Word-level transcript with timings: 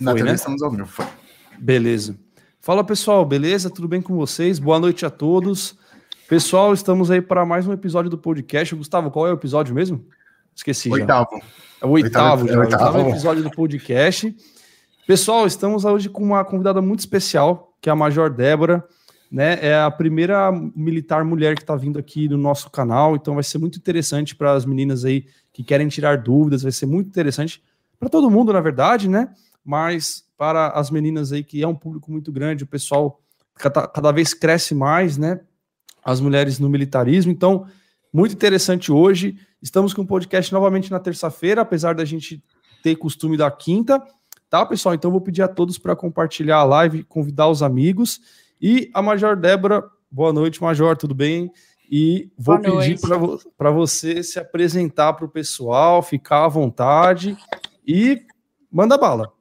Na 0.00 0.10
foi, 0.10 0.18
TV 0.18 0.30
né? 0.30 0.34
estamos 0.34 0.62
ao 0.64 0.70
vivo, 0.70 0.84
foi. 0.84 1.06
Beleza. 1.56 2.18
Fala 2.60 2.82
pessoal, 2.82 3.24
beleza? 3.24 3.70
Tudo 3.70 3.86
bem 3.86 4.02
com 4.02 4.16
vocês? 4.16 4.58
Boa 4.58 4.80
noite 4.80 5.06
a 5.06 5.10
todos. 5.10 5.78
Pessoal, 6.28 6.74
estamos 6.74 7.08
aí 7.08 7.22
para 7.22 7.46
mais 7.46 7.68
um 7.68 7.72
episódio 7.72 8.10
do 8.10 8.18
podcast. 8.18 8.74
Gustavo, 8.74 9.12
qual 9.12 9.28
é 9.28 9.30
o 9.30 9.34
episódio 9.34 9.72
mesmo? 9.72 10.04
Esqueci. 10.52 10.90
Oitavo. 10.90 11.28
Já. 11.30 11.46
É 11.82 11.86
o 11.86 11.90
oitavo, 11.90 12.42
oitavo, 12.42 12.48
já, 12.48 12.58
oitavo. 12.58 12.84
oitavo 12.84 13.10
episódio 13.10 13.42
do 13.44 13.50
podcast. 13.52 14.36
Pessoal, 15.06 15.46
estamos 15.46 15.84
hoje 15.84 16.08
com 16.08 16.24
uma 16.24 16.44
convidada 16.44 16.82
muito 16.82 16.98
especial, 16.98 17.72
que 17.80 17.88
é 17.88 17.92
a 17.92 17.96
Major 17.96 18.28
Débora. 18.28 18.84
Né, 19.30 19.58
é 19.60 19.74
a 19.76 19.90
primeira 19.90 20.52
militar 20.52 21.24
mulher 21.24 21.56
que 21.56 21.62
está 21.62 21.74
vindo 21.74 21.98
aqui 21.98 22.28
no 22.28 22.38
nosso 22.38 22.70
canal, 22.70 23.16
então 23.16 23.34
vai 23.34 23.42
ser 23.42 23.58
muito 23.58 23.76
interessante 23.76 24.36
para 24.36 24.52
as 24.52 24.64
meninas 24.64 25.04
aí 25.04 25.26
que 25.52 25.64
querem 25.64 25.88
tirar 25.88 26.18
dúvidas, 26.18 26.62
vai 26.62 26.70
ser 26.70 26.86
muito 26.86 27.08
interessante 27.08 27.60
para 27.98 28.08
todo 28.08 28.30
mundo, 28.30 28.52
na 28.52 28.60
verdade, 28.60 29.08
né? 29.08 29.28
Mas 29.66 30.24
para 30.38 30.68
as 30.68 30.92
meninas 30.92 31.32
aí, 31.32 31.42
que 31.42 31.60
é 31.60 31.66
um 31.66 31.74
público 31.74 32.12
muito 32.12 32.30
grande, 32.30 32.62
o 32.62 32.68
pessoal 32.68 33.20
cada, 33.56 33.88
cada 33.88 34.12
vez 34.12 34.32
cresce 34.32 34.76
mais, 34.76 35.18
né? 35.18 35.40
As 36.04 36.20
mulheres 36.20 36.60
no 36.60 36.68
militarismo. 36.68 37.32
Então, 37.32 37.66
muito 38.12 38.32
interessante 38.32 38.92
hoje. 38.92 39.36
Estamos 39.60 39.92
com 39.92 40.02
o 40.02 40.06
podcast 40.06 40.52
novamente 40.52 40.88
na 40.88 41.00
terça-feira, 41.00 41.62
apesar 41.62 41.96
da 41.96 42.04
gente 42.04 42.40
ter 42.80 42.94
costume 42.94 43.36
da 43.36 43.50
quinta. 43.50 44.00
Tá, 44.48 44.64
pessoal? 44.64 44.94
Então, 44.94 45.10
vou 45.10 45.20
pedir 45.20 45.42
a 45.42 45.48
todos 45.48 45.78
para 45.78 45.96
compartilhar 45.96 46.58
a 46.58 46.64
live, 46.64 47.02
convidar 47.02 47.48
os 47.48 47.60
amigos. 47.60 48.20
E 48.62 48.88
a 48.94 49.02
Major 49.02 49.36
Débora, 49.36 49.84
boa 50.08 50.32
noite, 50.32 50.62
Major, 50.62 50.96
tudo 50.96 51.14
bem? 51.14 51.50
E 51.90 52.30
vou 52.38 52.56
boa 52.60 52.80
pedir 52.80 53.00
para 53.58 53.70
você 53.70 54.22
se 54.22 54.38
apresentar 54.38 55.14
para 55.14 55.24
o 55.24 55.28
pessoal, 55.28 56.02
ficar 56.02 56.44
à 56.44 56.48
vontade 56.48 57.36
e 57.84 58.22
manda 58.70 58.96
bala. 58.96 59.35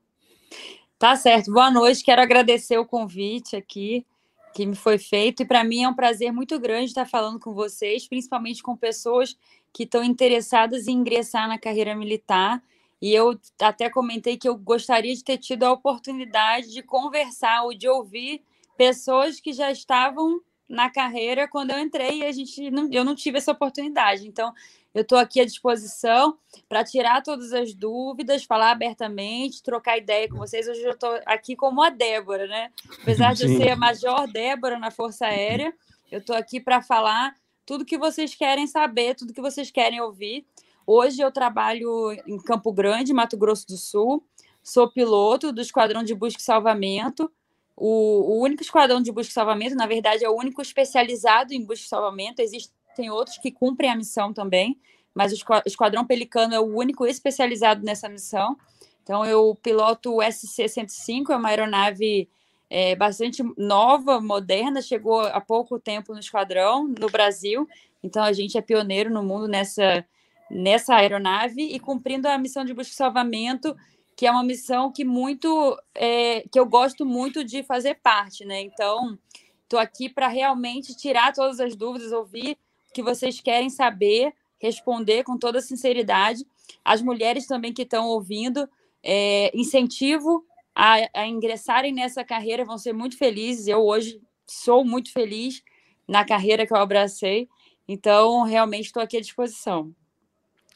Tá 0.97 1.15
certo. 1.17 1.51
Boa 1.51 1.69
noite. 1.69 2.03
Quero 2.03 2.21
agradecer 2.21 2.77
o 2.77 2.85
convite 2.85 3.55
aqui 3.55 4.05
que 4.53 4.65
me 4.65 4.75
foi 4.75 4.97
feito 4.97 5.43
e 5.43 5.45
para 5.45 5.61
mim 5.61 5.83
é 5.83 5.89
um 5.89 5.93
prazer 5.93 6.31
muito 6.31 6.57
grande 6.57 6.85
estar 6.85 7.05
falando 7.05 7.37
com 7.37 7.53
vocês, 7.53 8.07
principalmente 8.07 8.63
com 8.63 8.77
pessoas 8.77 9.37
que 9.73 9.83
estão 9.83 10.01
interessadas 10.01 10.87
em 10.87 10.93
ingressar 10.93 11.49
na 11.49 11.59
carreira 11.59 11.93
militar. 11.93 12.63
E 13.01 13.13
eu 13.13 13.37
até 13.59 13.89
comentei 13.89 14.37
que 14.37 14.47
eu 14.47 14.55
gostaria 14.55 15.13
de 15.13 15.21
ter 15.21 15.37
tido 15.37 15.63
a 15.63 15.73
oportunidade 15.73 16.71
de 16.71 16.81
conversar 16.81 17.63
ou 17.63 17.73
de 17.73 17.89
ouvir 17.89 18.41
pessoas 18.77 19.41
que 19.41 19.51
já 19.51 19.69
estavam 19.69 20.39
na 20.67 20.89
carreira 20.89 21.47
quando 21.47 21.71
eu 21.71 21.79
entrei 21.79 22.19
e 22.19 22.25
a 22.25 22.31
gente 22.31 22.69
não, 22.71 22.89
eu 22.91 23.03
não 23.03 23.15
tive 23.15 23.37
essa 23.37 23.51
oportunidade. 23.51 24.27
Então, 24.27 24.53
eu 24.93 25.01
estou 25.01 25.17
aqui 25.17 25.41
à 25.41 25.45
disposição 25.45 26.37
para 26.69 26.83
tirar 26.83 27.21
todas 27.21 27.51
as 27.51 27.73
dúvidas, 27.73 28.45
falar 28.45 28.71
abertamente, 28.71 29.61
trocar 29.61 29.97
ideia 29.97 30.29
com 30.29 30.37
vocês. 30.37 30.67
Hoje 30.67 30.83
eu 30.83 30.91
estou 30.91 31.19
aqui 31.25 31.55
como 31.55 31.83
a 31.83 31.89
Débora, 31.89 32.47
né? 32.47 32.71
Apesar 33.01 33.33
de 33.33 33.43
eu 33.43 33.49
ser 33.57 33.71
a 33.71 33.75
Major 33.75 34.25
Débora 34.31 34.79
na 34.79 34.89
Força 34.89 35.25
Aérea, 35.25 35.73
eu 36.09 36.19
estou 36.19 36.35
aqui 36.35 36.61
para 36.61 36.81
falar 36.81 37.35
tudo 37.65 37.83
que 37.83 37.97
vocês 37.97 38.35
querem 38.35 38.67
saber, 38.67 39.15
tudo 39.15 39.33
que 39.33 39.41
vocês 39.41 39.69
querem 39.69 39.99
ouvir. 39.99 40.45
Hoje 40.87 41.19
eu 41.19 41.31
trabalho 41.31 42.11
em 42.25 42.37
Campo 42.37 42.71
Grande, 42.71 43.13
Mato 43.13 43.35
Grosso 43.35 43.67
do 43.67 43.75
Sul. 43.75 44.23
Sou 44.63 44.89
piloto 44.89 45.51
do 45.51 45.59
Esquadrão 45.59 46.03
de 46.03 46.15
Busca 46.15 46.39
e 46.39 46.43
Salvamento. 46.43 47.29
O, 47.75 48.37
o 48.37 48.43
único 48.43 48.61
esquadrão 48.61 49.01
de 49.01 49.11
busca 49.11 49.31
e 49.31 49.33
salvamento, 49.33 49.75
na 49.75 49.85
verdade, 49.85 50.23
é 50.23 50.29
o 50.29 50.35
único 50.35 50.61
especializado 50.61 51.53
em 51.53 51.63
busca 51.63 51.85
e 51.85 51.89
salvamento. 51.89 52.41
Existe 52.41 52.71
tem 52.95 53.09
outros 53.09 53.37
que 53.37 53.51
cumprem 53.51 53.91
a 53.91 53.95
missão 53.95 54.33
também, 54.33 54.79
mas 55.13 55.31
o 55.31 55.35
Esquadrão 55.65 56.05
Pelicano 56.05 56.55
é 56.55 56.59
o 56.59 56.75
único 56.75 57.05
especializado 57.05 57.83
nessa 57.83 58.09
missão. 58.09 58.57
Então, 59.03 59.23
eu 59.23 59.55
piloto 59.61 60.15
o 60.15 60.21
SC-105, 60.21 61.29
é 61.29 61.35
uma 61.35 61.49
aeronave 61.49 62.27
é, 62.69 62.95
bastante 62.95 63.43
nova, 63.55 64.19
moderna, 64.19 64.81
chegou 64.81 65.21
há 65.21 65.39
pouco 65.39 65.77
tempo 65.77 66.13
no 66.13 66.19
esquadrão, 66.19 66.87
no 66.87 67.09
Brasil. 67.09 67.67
Então, 68.01 68.23
a 68.23 68.33
gente 68.33 68.57
é 68.57 68.61
pioneiro 68.61 69.11
no 69.11 69.21
mundo 69.21 69.47
nessa, 69.47 70.03
nessa 70.49 70.95
aeronave 70.95 71.61
e 71.61 71.79
cumprindo 71.79 72.27
a 72.27 72.37
missão 72.37 72.65
de 72.65 72.73
busca 72.73 72.93
e 72.93 72.95
salvamento, 72.95 73.75
que 74.15 74.25
é 74.25 74.31
uma 74.31 74.43
missão 74.43 74.91
que 74.91 75.03
muito 75.03 75.77
é, 75.93 76.45
que 76.49 76.59
eu 76.59 76.65
gosto 76.65 77.05
muito 77.05 77.43
de 77.43 77.63
fazer 77.63 77.95
parte, 77.95 78.45
né? 78.45 78.61
Então, 78.61 79.17
estou 79.63 79.79
aqui 79.79 80.09
para 80.09 80.27
realmente 80.27 80.95
tirar 80.95 81.33
todas 81.33 81.59
as 81.59 81.75
dúvidas, 81.75 82.11
ouvir 82.11 82.57
que 82.93 83.03
vocês 83.03 83.41
querem 83.41 83.69
saber, 83.69 84.33
responder 84.57 85.23
com 85.23 85.37
toda 85.37 85.59
sinceridade. 85.59 86.45
As 86.83 87.01
mulheres 87.01 87.45
também 87.45 87.73
que 87.73 87.81
estão 87.81 88.07
ouvindo, 88.07 88.69
é, 89.03 89.51
incentivo 89.53 90.45
a, 90.73 90.95
a 91.13 91.27
ingressarem 91.27 91.93
nessa 91.93 92.23
carreira, 92.23 92.63
vão 92.63 92.77
ser 92.77 92.93
muito 92.93 93.17
felizes. 93.17 93.67
Eu 93.67 93.83
hoje 93.83 94.21
sou 94.47 94.85
muito 94.85 95.11
feliz 95.11 95.61
na 96.07 96.23
carreira 96.23 96.65
que 96.65 96.71
eu 96.71 96.77
abracei, 96.77 97.49
então 97.87 98.43
realmente 98.43 98.85
estou 98.85 99.03
aqui 99.03 99.17
à 99.17 99.21
disposição. 99.21 99.93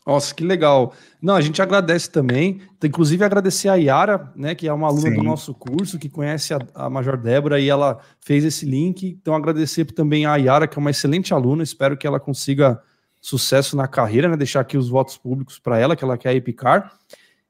Nossa, 0.10 0.34
que 0.34 0.44
legal. 0.44 0.92
Não, 1.22 1.36
a 1.36 1.42
gente 1.42 1.62
agradece 1.62 2.10
também. 2.10 2.62
Inclusive, 2.84 3.24
agradecer 3.24 3.70
a 3.70 3.76
Yara, 3.76 4.34
né, 4.36 4.56
que 4.56 4.68
é 4.68 4.74
uma 4.74 4.88
aluna 4.88 5.10
Sim. 5.12 5.16
do 5.18 5.22
nosso 5.22 5.54
curso, 5.54 6.00
que 6.00 6.10
conhece 6.10 6.52
a, 6.52 6.60
a 6.74 6.90
Major 6.90 7.16
Débora 7.16 7.60
e 7.60 7.70
ela 7.70 8.00
fez 8.20 8.44
esse 8.44 8.66
link. 8.66 9.20
Então, 9.22 9.36
agradecer 9.36 9.86
também 9.86 10.26
a 10.26 10.36
Yara, 10.36 10.68
que 10.68 10.80
é 10.80 10.82
uma 10.82 10.90
excelente 10.90 11.32
aluna. 11.32 11.62
Espero 11.62 11.96
que 11.96 12.08
ela 12.08 12.20
consiga 12.20 12.82
sucesso 13.22 13.78
na 13.78 13.88
carreira, 13.88 14.28
né? 14.28 14.36
Deixar 14.36 14.62
aqui 14.62 14.80
os 14.80 14.90
votos 14.90 15.16
públicos 15.16 15.60
para 15.60 15.78
ela, 15.78 15.96
que 15.96 16.04
ela 16.04 16.18
quer 16.18 16.34
epicar. 16.34 16.92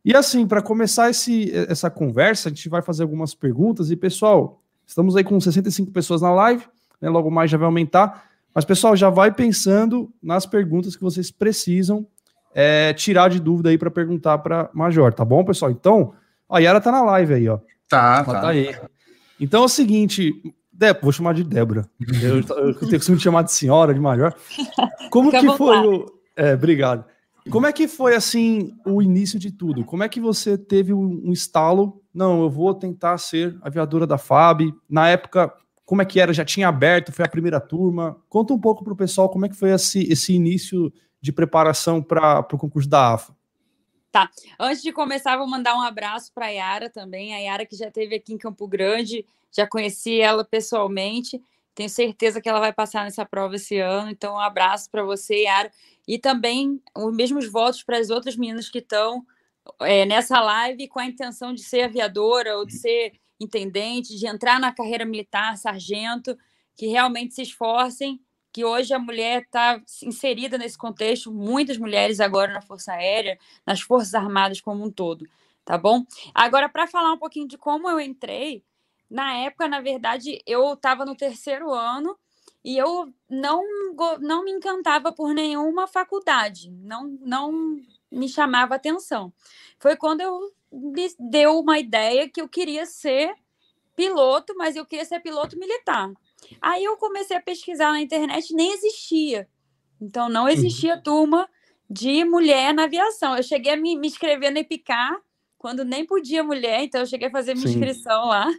E 0.03 0.13
assim, 0.13 0.45
para 0.45 0.61
começar 0.61 1.09
esse, 1.09 1.53
essa 1.69 1.89
conversa, 1.89 2.49
a 2.49 2.51
gente 2.51 2.67
vai 2.67 2.81
fazer 2.81 3.03
algumas 3.03 3.33
perguntas. 3.33 3.89
E, 3.89 3.95
pessoal, 3.95 4.61
estamos 4.85 5.15
aí 5.15 5.23
com 5.23 5.39
65 5.39 5.93
pessoas 5.93 6.21
na 6.21 6.33
live, 6.33 6.65
né? 6.99 7.07
Logo 7.09 7.31
mais 7.31 7.49
já 7.49 7.57
vai 7.57 7.67
aumentar. 7.67 8.25
Mas, 8.53 8.65
pessoal, 8.65 8.97
já 8.97 9.09
vai 9.09 9.33
pensando 9.33 10.11
nas 10.21 10.45
perguntas 10.45 10.97
que 10.97 11.03
vocês 11.03 11.31
precisam 11.31 12.05
é, 12.53 12.93
tirar 12.93 13.29
de 13.29 13.39
dúvida 13.39 13.69
aí 13.69 13.77
para 13.77 13.91
perguntar 13.91 14.37
para 14.39 14.69
Major, 14.73 15.13
tá 15.13 15.23
bom, 15.23 15.43
pessoal? 15.43 15.71
Então, 15.71 16.13
a 16.49 16.59
Yara 16.59 16.81
tá 16.81 16.91
na 16.91 17.01
live 17.01 17.33
aí, 17.33 17.49
ó. 17.49 17.59
Tá, 17.87 18.23
tá. 18.23 18.41
tá 18.41 18.49
aí. 18.49 18.75
Então 19.39 19.61
é 19.61 19.65
o 19.65 19.69
seguinte, 19.69 20.33
Débora, 20.71 21.03
vou 21.03 21.11
chamar 21.11 21.33
de 21.33 21.43
Débora. 21.43 21.89
Eu, 22.21 22.37
eu 22.37 22.73
tenho 22.75 22.97
costume 22.97 23.19
chamar 23.19 23.43
de 23.43 23.51
senhora, 23.51 23.93
de 23.93 23.99
Major. 23.99 24.33
Como 25.09 25.31
que 25.31 25.57
foi 25.57 25.77
o. 25.87 26.05
É, 26.35 26.53
obrigado. 26.53 27.05
Como 27.49 27.65
é 27.65 27.73
que 27.73 27.87
foi 27.87 28.15
assim 28.15 28.73
o 28.85 29.01
início 29.01 29.39
de 29.39 29.51
tudo? 29.51 29.83
Como 29.83 30.03
é 30.03 30.09
que 30.09 30.19
você 30.19 30.57
teve 30.57 30.93
um 30.93 31.31
estalo? 31.31 32.01
Não, 32.13 32.41
eu 32.41 32.49
vou 32.49 32.73
tentar 32.73 33.17
ser 33.17 33.57
aviadora 33.61 34.05
da 34.05 34.17
FAB. 34.17 34.73
Na 34.87 35.07
época, 35.07 35.51
como 35.85 36.01
é 36.01 36.05
que 36.05 36.19
era? 36.19 36.31
Já 36.31 36.45
tinha 36.45 36.67
aberto? 36.67 37.11
Foi 37.11 37.25
a 37.25 37.29
primeira 37.29 37.59
turma? 37.59 38.17
Conta 38.29 38.53
um 38.53 38.59
pouco 38.59 38.83
para 38.83 38.93
o 38.93 38.95
pessoal 38.95 39.29
como 39.29 39.45
é 39.45 39.49
que 39.49 39.55
foi 39.55 39.71
esse, 39.71 40.03
esse 40.11 40.33
início 40.33 40.93
de 41.21 41.31
preparação 41.31 42.01
para 42.01 42.39
o 42.39 42.57
concurso 42.57 42.89
da 42.89 43.13
AFA? 43.13 43.35
Tá. 44.11 44.29
Antes 44.59 44.81
de 44.81 44.91
começar, 44.91 45.37
vou 45.37 45.47
mandar 45.47 45.75
um 45.75 45.81
abraço 45.81 46.31
para 46.33 46.47
a 46.47 46.49
Yara 46.49 46.89
também. 46.89 47.33
A 47.33 47.37
Yara 47.37 47.65
que 47.65 47.75
já 47.75 47.87
esteve 47.87 48.15
aqui 48.15 48.33
em 48.33 48.37
Campo 48.37 48.67
Grande, 48.67 49.25
já 49.55 49.67
conheci 49.67 50.19
ela 50.19 50.43
pessoalmente. 50.43 51.41
Tenho 51.75 51.89
certeza 51.89 52.41
que 52.41 52.49
ela 52.49 52.59
vai 52.59 52.73
passar 52.73 53.03
nessa 53.03 53.25
prova 53.25 53.55
esse 53.55 53.77
ano. 53.77 54.09
Então, 54.09 54.33
um 54.33 54.39
abraço 54.39 54.89
para 54.89 55.03
você, 55.03 55.43
Yara. 55.43 55.71
E 56.07 56.17
também 56.17 56.81
os 56.95 57.15
mesmos 57.15 57.49
votos 57.49 57.83
para 57.83 57.99
as 57.99 58.09
outras 58.09 58.35
meninas 58.35 58.67
que 58.67 58.79
estão 58.79 59.23
é, 59.81 60.05
nessa 60.05 60.41
live 60.41 60.87
com 60.87 60.99
a 60.99 61.05
intenção 61.05 61.53
de 61.53 61.61
ser 61.61 61.83
aviadora 61.83 62.57
ou 62.57 62.65
de 62.65 62.73
ser 62.73 63.13
intendente, 63.39 64.17
de 64.17 64.27
entrar 64.27 64.59
na 64.59 64.73
carreira 64.73 65.05
militar, 65.05 65.55
sargento, 65.55 66.35
que 66.75 66.87
realmente 66.87 67.35
se 67.35 67.43
esforcem 67.43 68.19
que 68.59 68.65
hoje 68.65 68.93
a 68.93 68.99
mulher 68.99 69.43
está 69.43 69.81
inserida 70.03 70.57
nesse 70.57 70.77
contexto, 70.77 71.31
muitas 71.31 71.77
mulheres 71.77 72.19
agora 72.19 72.51
na 72.51 72.61
Força 72.61 72.91
Aérea, 72.91 73.39
nas 73.65 73.79
Forças 73.79 74.13
Armadas 74.13 74.59
como 74.59 74.83
um 74.83 74.91
todo, 74.91 75.25
tá 75.63 75.77
bom? 75.77 76.03
Agora, 76.35 76.67
para 76.67 76.85
falar 76.85 77.13
um 77.13 77.17
pouquinho 77.17 77.47
de 77.47 77.57
como 77.57 77.89
eu 77.89 78.01
entrei, 78.01 78.61
na 79.09 79.33
época, 79.37 79.65
na 79.69 79.79
verdade, 79.79 80.41
eu 80.45 80.73
estava 80.73 81.05
no 81.05 81.15
terceiro 81.15 81.71
ano 81.71 82.19
e 82.61 82.77
eu 82.77 83.13
não, 83.29 83.63
não 84.19 84.43
me 84.43 84.51
encantava 84.51 85.09
por 85.13 85.33
nenhuma 85.33 85.87
faculdade, 85.87 86.69
não, 86.69 87.17
não 87.21 87.79
me 88.11 88.27
chamava 88.27 88.75
atenção. 88.75 89.31
Foi 89.79 89.95
quando 89.95 90.19
eu 90.19 90.53
me 90.69 91.07
deu 91.17 91.57
uma 91.57 91.79
ideia 91.79 92.27
que 92.29 92.41
eu 92.41 92.49
queria 92.49 92.85
ser 92.85 93.33
piloto, 93.95 94.53
mas 94.57 94.75
eu 94.75 94.85
queria 94.85 95.05
ser 95.05 95.21
piloto 95.21 95.57
militar. 95.57 96.11
Aí 96.61 96.83
eu 96.83 96.97
comecei 96.97 97.37
a 97.37 97.41
pesquisar 97.41 97.91
na 97.91 98.01
internet, 98.01 98.53
nem 98.53 98.73
existia. 98.73 99.47
Então, 100.01 100.29
não 100.29 100.47
existia 100.47 100.95
uhum. 100.95 101.01
turma 101.01 101.49
de 101.89 102.23
mulher 102.23 102.73
na 102.73 102.83
aviação. 102.83 103.35
Eu 103.35 103.43
cheguei 103.43 103.73
a 103.73 103.77
me, 103.77 103.97
me 103.97 104.07
inscrever 104.07 104.51
no 104.51 104.59
EPICAR, 104.59 105.19
quando 105.57 105.83
nem 105.83 106.05
podia 106.05 106.43
mulher, 106.43 106.83
então 106.83 107.01
eu 107.01 107.07
cheguei 107.07 107.27
a 107.27 107.31
fazer 107.31 107.53
minha 107.53 107.67
Sim. 107.67 107.73
inscrição 107.73 108.27
lá. 108.27 108.49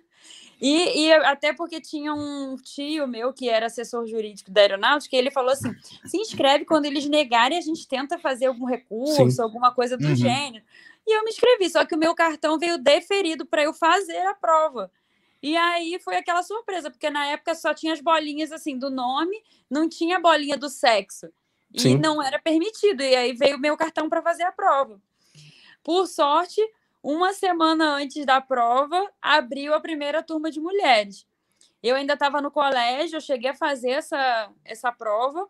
E, 0.61 1.06
e, 1.06 1.12
até 1.12 1.55
porque 1.55 1.81
tinha 1.81 2.12
um 2.12 2.55
tio 2.56 3.09
meu 3.09 3.32
que 3.32 3.49
era 3.49 3.67
assessor 3.67 4.06
jurídico 4.06 4.50
da 4.50 4.61
aeronáutica, 4.61 5.17
e 5.17 5.19
ele 5.19 5.31
falou 5.31 5.50
assim: 5.50 5.75
se 6.05 6.19
inscreve 6.19 6.67
quando 6.67 6.85
eles 6.85 7.06
negarem, 7.06 7.56
a 7.56 7.62
gente 7.62 7.88
tenta 7.88 8.19
fazer 8.19 8.47
algum 8.47 8.67
recurso, 8.67 9.31
Sim. 9.31 9.43
alguma 9.43 9.75
coisa 9.75 9.97
do 9.97 10.06
uhum. 10.06 10.15
gênero. 10.15 10.62
E 11.06 11.17
eu 11.17 11.25
me 11.25 11.31
inscrevi, 11.31 11.71
só 11.71 11.85
que 11.87 11.94
o 11.94 11.99
meu 11.99 12.15
cartão 12.15 12.59
veio 12.59 12.77
deferido 12.77 13.47
para 13.47 13.62
eu 13.62 13.73
fazer 13.73 14.21
a 14.27 14.35
prova. 14.35 14.93
E 15.43 15.57
aí 15.57 15.99
foi 16.01 16.17
aquela 16.17 16.43
surpresa, 16.43 16.91
porque 16.91 17.09
na 17.09 17.27
época 17.27 17.55
só 17.55 17.73
tinha 17.73 17.93
as 17.93 18.01
bolinhas 18.01 18.53
assim 18.53 18.79
do 18.79 18.91
nome, 18.91 19.43
não 19.71 19.89
tinha 19.89 20.17
a 20.17 20.21
bolinha 20.21 20.57
do 20.57 20.69
sexo. 20.69 21.29
E 21.73 21.81
Sim. 21.81 21.99
não 21.99 22.23
era 22.23 22.39
permitido. 22.39 23.03
E 23.03 23.15
aí 23.15 23.33
veio 23.33 23.57
o 23.57 23.61
meu 23.61 23.77
cartão 23.77 24.09
para 24.09 24.23
fazer 24.23 24.43
a 24.43 24.53
prova. 24.53 25.01
Por 25.83 26.07
sorte, 26.07 26.61
uma 27.03 27.33
semana 27.33 27.95
antes 27.95 28.27
da 28.27 28.41
prova, 28.41 29.11
abriu 29.23 29.73
a 29.73 29.81
primeira 29.81 30.23
turma 30.23 30.51
de 30.51 30.61
mulheres. 30.61 31.27
Eu 31.83 31.97
ainda 31.97 32.13
estava 32.13 32.43
no 32.43 32.51
colégio, 32.51 33.17
eu 33.17 33.21
cheguei 33.21 33.51
a 33.51 33.55
fazer 33.55 33.91
essa, 33.91 34.51
essa 34.65 34.93
prova. 34.93 35.49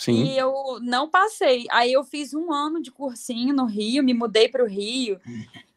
Sim. 0.00 0.24
E 0.24 0.38
eu 0.38 0.78
não 0.80 1.08
passei. 1.08 1.66
Aí 1.70 1.92
eu 1.92 2.02
fiz 2.02 2.32
um 2.32 2.52
ano 2.52 2.80
de 2.80 2.90
cursinho 2.90 3.54
no 3.54 3.66
Rio, 3.66 4.02
me 4.02 4.14
mudei 4.14 4.48
para 4.48 4.64
o 4.64 4.66
Rio. 4.66 5.20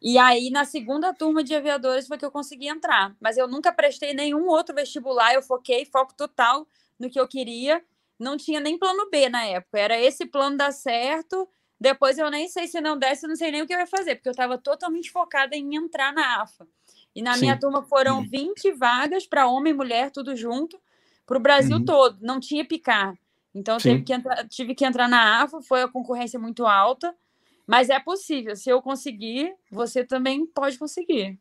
E 0.00 0.16
aí, 0.16 0.50
na 0.50 0.64
segunda 0.64 1.12
turma 1.12 1.44
de 1.44 1.54
aviadores, 1.54 2.06
foi 2.06 2.16
que 2.16 2.24
eu 2.24 2.30
consegui 2.30 2.68
entrar. 2.68 3.14
Mas 3.20 3.36
eu 3.36 3.46
nunca 3.46 3.70
prestei 3.72 4.14
nenhum 4.14 4.46
outro 4.46 4.74
vestibular, 4.74 5.34
eu 5.34 5.42
foquei, 5.42 5.84
foco 5.84 6.14
total 6.14 6.66
no 6.98 7.10
que 7.10 7.20
eu 7.20 7.28
queria. 7.28 7.84
Não 8.18 8.36
tinha 8.36 8.60
nem 8.60 8.78
plano 8.78 9.10
B 9.10 9.28
na 9.28 9.44
época. 9.44 9.78
Era 9.78 10.00
esse 10.00 10.24
plano 10.24 10.56
dar 10.56 10.72
certo. 10.72 11.46
Depois 11.78 12.16
eu 12.16 12.30
nem 12.30 12.48
sei 12.48 12.66
se 12.66 12.80
não 12.80 12.96
desse, 12.96 13.26
eu 13.26 13.28
não 13.28 13.36
sei 13.36 13.50
nem 13.50 13.60
o 13.60 13.66
que 13.66 13.74
eu 13.74 13.78
ia 13.78 13.86
fazer, 13.86 14.14
porque 14.14 14.28
eu 14.28 14.32
estava 14.32 14.56
totalmente 14.56 15.10
focada 15.10 15.54
em 15.54 15.74
entrar 15.74 16.14
na 16.14 16.40
AFA. 16.40 16.66
E 17.14 17.20
na 17.20 17.34
Sim. 17.34 17.40
minha 17.40 17.58
turma 17.58 17.82
foram 17.82 18.26
20 18.26 18.72
vagas 18.72 19.26
para 19.26 19.46
homem 19.46 19.72
e 19.72 19.76
mulher, 19.76 20.10
tudo 20.10 20.34
junto, 20.34 20.80
para 21.26 21.36
o 21.36 21.40
Brasil 21.40 21.76
uhum. 21.76 21.84
todo. 21.84 22.18
Não 22.22 22.40
tinha 22.40 22.64
picar. 22.64 23.14
Então 23.54 23.78
tive 23.78 24.02
que, 24.02 24.12
entrar, 24.12 24.48
tive 24.48 24.74
que 24.74 24.84
entrar 24.84 25.08
na 25.08 25.42
AFA, 25.42 25.62
foi 25.62 25.82
a 25.82 25.88
concorrência 25.88 26.38
muito 26.38 26.66
alta, 26.66 27.14
mas 27.66 27.88
é 27.88 28.00
possível. 28.00 28.56
Se 28.56 28.68
eu 28.68 28.82
conseguir, 28.82 29.52
você 29.70 30.04
também 30.04 30.44
pode 30.46 30.76
conseguir. 30.76 31.38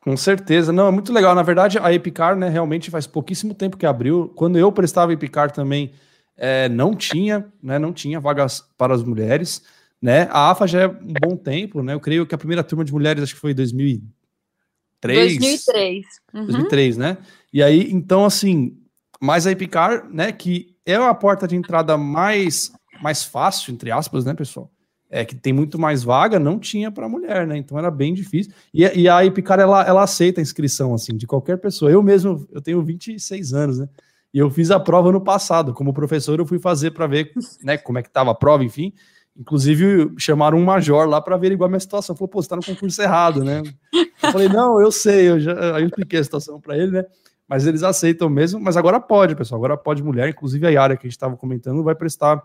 Com 0.00 0.16
certeza. 0.16 0.72
Não, 0.72 0.88
é 0.88 0.90
muito 0.90 1.12
legal. 1.12 1.34
Na 1.34 1.42
verdade, 1.42 1.78
a 1.78 1.92
Epicar, 1.92 2.36
né, 2.36 2.48
realmente 2.48 2.90
faz 2.90 3.06
pouquíssimo 3.06 3.54
tempo 3.54 3.76
que 3.76 3.86
abriu. 3.86 4.32
Quando 4.34 4.58
eu 4.58 4.70
prestava 4.70 5.12
Epicar 5.12 5.50
também, 5.50 5.92
é, 6.36 6.68
não 6.68 6.94
tinha, 6.94 7.50
né, 7.62 7.78
não 7.78 7.92
tinha 7.92 8.20
vagas 8.20 8.60
para 8.76 8.94
as 8.94 9.02
mulheres, 9.02 9.62
né? 10.00 10.28
A 10.30 10.50
AFA 10.50 10.66
já 10.66 10.82
é 10.82 10.88
um 10.88 11.14
bom 11.20 11.36
tempo, 11.36 11.82
né? 11.82 11.94
Eu 11.94 12.00
creio 12.00 12.26
que 12.26 12.34
a 12.34 12.38
primeira 12.38 12.62
turma 12.62 12.84
de 12.84 12.92
mulheres 12.92 13.22
acho 13.22 13.34
que 13.34 13.40
foi 13.40 13.52
em 13.52 13.54
2003. 13.54 15.38
2003. 15.38 16.06
Uhum. 16.34 16.46
2003, 16.46 16.96
né? 16.98 17.16
E 17.52 17.62
aí, 17.62 17.90
então 17.90 18.24
assim, 18.24 18.76
mas 19.20 19.46
a 19.46 19.52
Epicar, 19.52 20.06
né, 20.10 20.30
que 20.32 20.75
é 20.86 20.94
a 20.94 21.14
porta 21.14 21.46
de 21.46 21.56
entrada 21.56 21.98
mais, 21.98 22.72
mais 23.02 23.24
fácil, 23.24 23.74
entre 23.74 23.90
aspas, 23.90 24.24
né, 24.24 24.32
pessoal? 24.32 24.70
É 25.10 25.24
que 25.24 25.34
tem 25.34 25.52
muito 25.52 25.78
mais 25.78 26.02
vaga, 26.02 26.38
não 26.38 26.58
tinha 26.58 26.90
para 26.90 27.08
mulher, 27.08 27.46
né? 27.46 27.56
Então 27.56 27.78
era 27.78 27.90
bem 27.90 28.14
difícil. 28.14 28.52
E, 28.72 28.82
e 28.82 29.08
a 29.08 29.20
ela, 29.58 29.84
ela 29.84 30.02
aceita 30.02 30.40
a 30.40 30.42
inscrição, 30.42 30.94
assim, 30.94 31.16
de 31.16 31.26
qualquer 31.26 31.58
pessoa. 31.58 31.90
Eu 31.90 32.02
mesmo, 32.02 32.46
eu 32.50 32.60
tenho 32.60 32.82
26 32.82 33.52
anos, 33.52 33.78
né? 33.78 33.88
E 34.34 34.38
eu 34.38 34.50
fiz 34.50 34.70
a 34.70 34.80
prova 34.80 35.10
no 35.12 35.20
passado. 35.20 35.72
Como 35.72 35.94
professor, 35.94 36.38
eu 36.38 36.46
fui 36.46 36.58
fazer 36.58 36.90
para 36.90 37.06
ver 37.06 37.32
né, 37.62 37.78
como 37.78 37.98
é 37.98 38.02
que 38.02 38.08
estava 38.08 38.32
a 38.32 38.34
prova, 38.34 38.64
enfim. 38.64 38.92
Inclusive, 39.38 40.12
chamaram 40.18 40.58
um 40.58 40.64
major 40.64 41.08
lá 41.08 41.20
para 41.20 41.36
averiguar 41.36 41.68
a 41.68 41.70
minha 41.70 41.80
situação. 41.80 42.16
Falou, 42.16 42.28
pô, 42.28 42.42
você 42.42 42.48
tá 42.48 42.56
no 42.56 42.64
concurso 42.64 43.00
errado, 43.00 43.44
né? 43.44 43.62
Eu 43.94 44.32
falei, 44.32 44.48
não, 44.48 44.80
eu 44.80 44.90
sei, 44.90 45.30
eu 45.30 45.40
já... 45.40 45.76
aí 45.76 45.82
eu 45.82 45.88
expliquei 45.88 46.18
a 46.18 46.24
situação 46.24 46.60
para 46.60 46.76
ele, 46.76 46.90
né? 46.90 47.04
Mas 47.48 47.66
eles 47.66 47.82
aceitam 47.82 48.28
mesmo. 48.28 48.60
Mas 48.60 48.76
agora 48.76 49.00
pode, 49.00 49.34
pessoal, 49.34 49.58
agora 49.58 49.76
pode 49.76 50.02
mulher, 50.02 50.28
inclusive 50.28 50.66
a 50.66 50.70
Yara 50.70 50.96
que 50.96 51.06
a 51.06 51.08
gente 51.08 51.16
estava 51.16 51.36
comentando 51.36 51.82
vai 51.82 51.94
prestar 51.94 52.42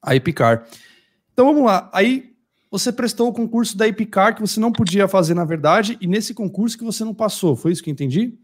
a 0.00 0.16
Epicar. 0.16 0.66
Então 1.32 1.46
vamos 1.46 1.64
lá. 1.64 1.88
Aí 1.92 2.34
você 2.70 2.92
prestou 2.92 3.28
o 3.28 3.32
concurso 3.32 3.76
da 3.76 3.86
Epicar 3.86 4.34
que 4.34 4.40
você 4.40 4.58
não 4.58 4.72
podia 4.72 5.06
fazer 5.06 5.34
na 5.34 5.44
verdade 5.44 5.96
e 6.00 6.06
nesse 6.06 6.34
concurso 6.34 6.76
que 6.76 6.84
você 6.84 7.04
não 7.04 7.14
passou. 7.14 7.54
Foi 7.54 7.72
isso 7.72 7.82
que 7.82 7.90
eu 7.90 7.92
entendi? 7.92 8.38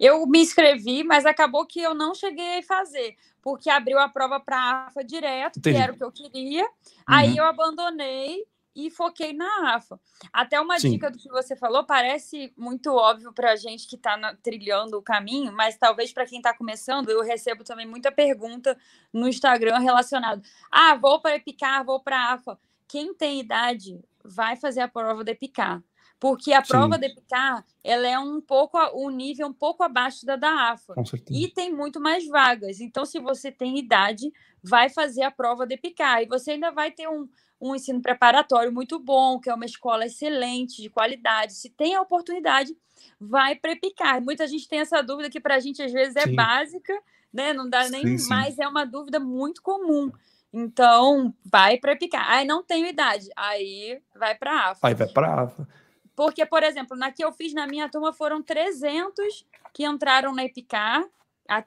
Eu 0.00 0.26
me 0.26 0.40
inscrevi, 0.40 1.04
mas 1.04 1.24
acabou 1.24 1.66
que 1.66 1.80
eu 1.80 1.94
não 1.94 2.14
cheguei 2.14 2.58
a 2.58 2.62
fazer, 2.62 3.14
porque 3.40 3.70
abriu 3.70 3.98
a 3.98 4.08
prova 4.08 4.40
para 4.40 4.56
a 4.56 4.86
AFA 4.86 5.04
direto, 5.04 5.58
entendi. 5.58 5.76
que 5.76 5.82
era 5.82 5.92
o 5.92 5.96
que 5.96 6.04
eu 6.04 6.10
queria. 6.10 6.64
Uhum. 6.64 6.68
Aí 7.06 7.36
eu 7.36 7.44
abandonei 7.44 8.42
e 8.74 8.90
foquei 8.90 9.32
na 9.32 9.74
AFA. 9.74 10.00
Até 10.32 10.60
uma 10.60 10.78
Sim. 10.78 10.90
dica 10.90 11.10
do 11.10 11.18
que 11.18 11.28
você 11.28 11.54
falou, 11.54 11.84
parece 11.84 12.52
muito 12.56 12.92
óbvio 12.92 13.32
para 13.32 13.52
a 13.52 13.56
gente 13.56 13.86
que 13.86 13.96
está 13.96 14.34
trilhando 14.42 14.98
o 14.98 15.02
caminho, 15.02 15.52
mas 15.52 15.76
talvez 15.76 16.12
para 16.12 16.26
quem 16.26 16.38
está 16.38 16.54
começando, 16.54 17.10
eu 17.10 17.22
recebo 17.22 17.64
também 17.64 17.86
muita 17.86 18.10
pergunta 18.10 18.76
no 19.12 19.28
Instagram 19.28 19.78
relacionado. 19.78 20.42
Ah, 20.70 20.94
vou 20.94 21.20
para 21.20 21.36
Epicar, 21.36 21.84
vou 21.84 22.00
para 22.00 22.16
a 22.16 22.32
AFA. 22.34 22.58
Quem 22.88 23.14
tem 23.14 23.40
idade 23.40 24.00
vai 24.24 24.56
fazer 24.56 24.80
a 24.80 24.88
prova 24.88 25.24
da 25.24 25.32
Epicar. 25.32 25.82
Porque 26.22 26.52
a 26.52 26.62
prova 26.62 26.94
Sim. 26.94 27.00
da 27.00 27.06
Epicar, 27.08 27.64
ela 27.82 28.06
é 28.06 28.16
um 28.16 28.40
pouco, 28.40 28.78
o 28.78 29.08
um 29.08 29.10
nível 29.10 29.48
um 29.48 29.52
pouco 29.52 29.82
abaixo 29.82 30.24
da 30.24 30.36
da 30.36 30.70
AFA. 30.70 30.94
E 31.28 31.48
tem 31.48 31.74
muito 31.74 32.00
mais 32.00 32.24
vagas. 32.28 32.80
Então, 32.80 33.04
se 33.04 33.18
você 33.18 33.50
tem 33.50 33.76
idade, 33.76 34.32
vai 34.62 34.88
fazer 34.88 35.22
a 35.22 35.30
prova 35.30 35.66
da 35.66 35.74
Epicar. 35.74 36.22
E 36.22 36.26
você 36.26 36.52
ainda 36.52 36.70
vai 36.70 36.90
ter 36.90 37.08
um, 37.08 37.28
um 37.60 37.74
ensino 37.74 38.00
preparatório 38.00 38.72
muito 38.72 38.98
bom, 38.98 39.40
que 39.40 39.50
é 39.50 39.54
uma 39.54 39.64
escola 39.64 40.06
excelente, 40.06 40.80
de 40.82 40.88
qualidade. 40.88 41.54
Se 41.54 41.70
tem 41.70 41.94
a 41.94 42.02
oportunidade, 42.02 42.76
vai 43.20 43.54
prepicar. 43.54 44.20
Muita 44.22 44.46
gente 44.46 44.68
tem 44.68 44.80
essa 44.80 45.02
dúvida 45.02 45.30
que 45.30 45.40
para 45.40 45.56
a 45.56 45.60
gente 45.60 45.82
às 45.82 45.92
vezes 45.92 46.16
é 46.16 46.24
sim. 46.24 46.34
básica, 46.34 46.92
né? 47.32 47.52
Não 47.52 47.68
dá 47.68 47.88
nem 47.88 48.02
sim, 48.02 48.18
sim. 48.18 48.28
mais, 48.28 48.58
é 48.58 48.66
uma 48.66 48.84
dúvida 48.84 49.18
muito 49.18 49.62
comum. 49.62 50.10
Então, 50.52 51.32
vai 51.44 51.78
prepicar. 51.78 52.28
Aí 52.30 52.46
não 52.46 52.62
tenho 52.62 52.86
idade, 52.86 53.28
aí 53.34 54.00
vai 54.14 54.34
para 54.34 54.52
a 54.52 54.70
AFA. 54.70 54.88
Aí 54.88 54.94
vai 54.94 55.08
para 55.08 55.26
a 55.26 55.42
AFA. 55.42 55.68
Porque, 56.14 56.44
por 56.44 56.62
exemplo, 56.62 56.96
na 56.96 57.10
que 57.10 57.24
eu 57.24 57.32
fiz 57.32 57.54
na 57.54 57.66
minha 57.66 57.88
turma 57.88 58.12
foram 58.12 58.42
300 58.42 59.46
que 59.72 59.86
entraram 59.86 60.34
na 60.34 60.44
EPICAR, 60.44 61.04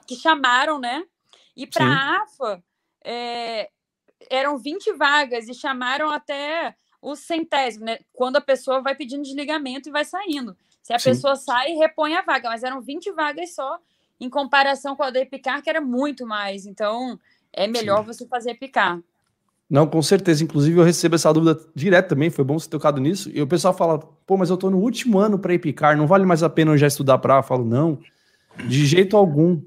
que 0.06 0.16
chamaram, 0.16 0.78
né? 0.78 1.04
E 1.58 1.66
para 1.66 1.86
a 1.86 2.22
AFA, 2.22 2.64
é, 3.06 3.70
eram 4.30 4.58
20 4.58 4.92
vagas 4.94 5.48
e 5.48 5.54
chamaram 5.54 6.12
até 6.12 6.76
o 7.02 7.16
centésimo, 7.16 7.86
né? 7.86 8.00
Quando 8.12 8.38
a 8.38 8.42
pessoa 8.42 8.82
vai 8.82 8.96
pedindo 8.96 9.22
desligamento 9.22 9.88
e 9.88 9.92
vai 9.92 10.04
saindo. 10.04 10.58
Se 10.82 10.92
a 10.92 11.00
Sim. 11.00 11.12
pessoa 11.12 11.36
sai, 11.36 11.74
repõe 11.74 12.16
a 12.16 12.24
vaga, 12.24 12.50
mas 12.50 12.64
eram 12.64 12.82
20 12.82 13.12
vagas 13.12 13.54
só, 13.54 13.78
em 14.20 14.30
comparação 14.30 14.96
com 14.96 15.04
a 15.04 15.12
da 15.12 15.20
Epicar, 15.20 15.62
que 15.62 15.70
era 15.70 15.80
muito 15.80 16.26
mais. 16.26 16.66
Então, 16.66 17.20
é 17.54 17.68
melhor 17.68 18.00
Sim. 18.00 18.06
você 18.08 18.28
fazer 18.28 18.52
Epicar. 18.52 19.00
Não, 19.70 19.88
com 19.88 20.02
certeza. 20.02 20.44
Inclusive, 20.44 20.80
eu 20.80 20.84
recebo 20.84 21.16
essa 21.16 21.32
dúvida 21.32 21.60
direto 21.76 22.10
também. 22.10 22.30
Foi 22.30 22.44
bom 22.44 22.58
você 22.58 22.66
ter 22.66 22.78
tocado 22.78 23.00
nisso. 23.00 23.30
E 23.34 23.42
o 23.42 23.48
pessoal 23.48 23.74
fala: 23.74 24.00
pô, 24.00 24.38
mas 24.38 24.50
eu 24.50 24.58
tô 24.58 24.70
no 24.70 24.80
último 24.80 25.20
ano 25.20 25.38
para 25.38 25.54
Epicar, 25.54 25.98
não 25.98 26.08
vale 26.08 26.26
mais 26.26 26.44
a 26.44 26.50
pena 26.50 26.72
eu 26.72 26.78
já 26.78 26.88
estudar 26.88 27.18
para? 27.20 27.38
Eu 27.38 27.44
falo: 27.44 27.66
não, 27.66 28.00
de 28.68 28.86
jeito 28.86 29.18
algum 29.18 29.62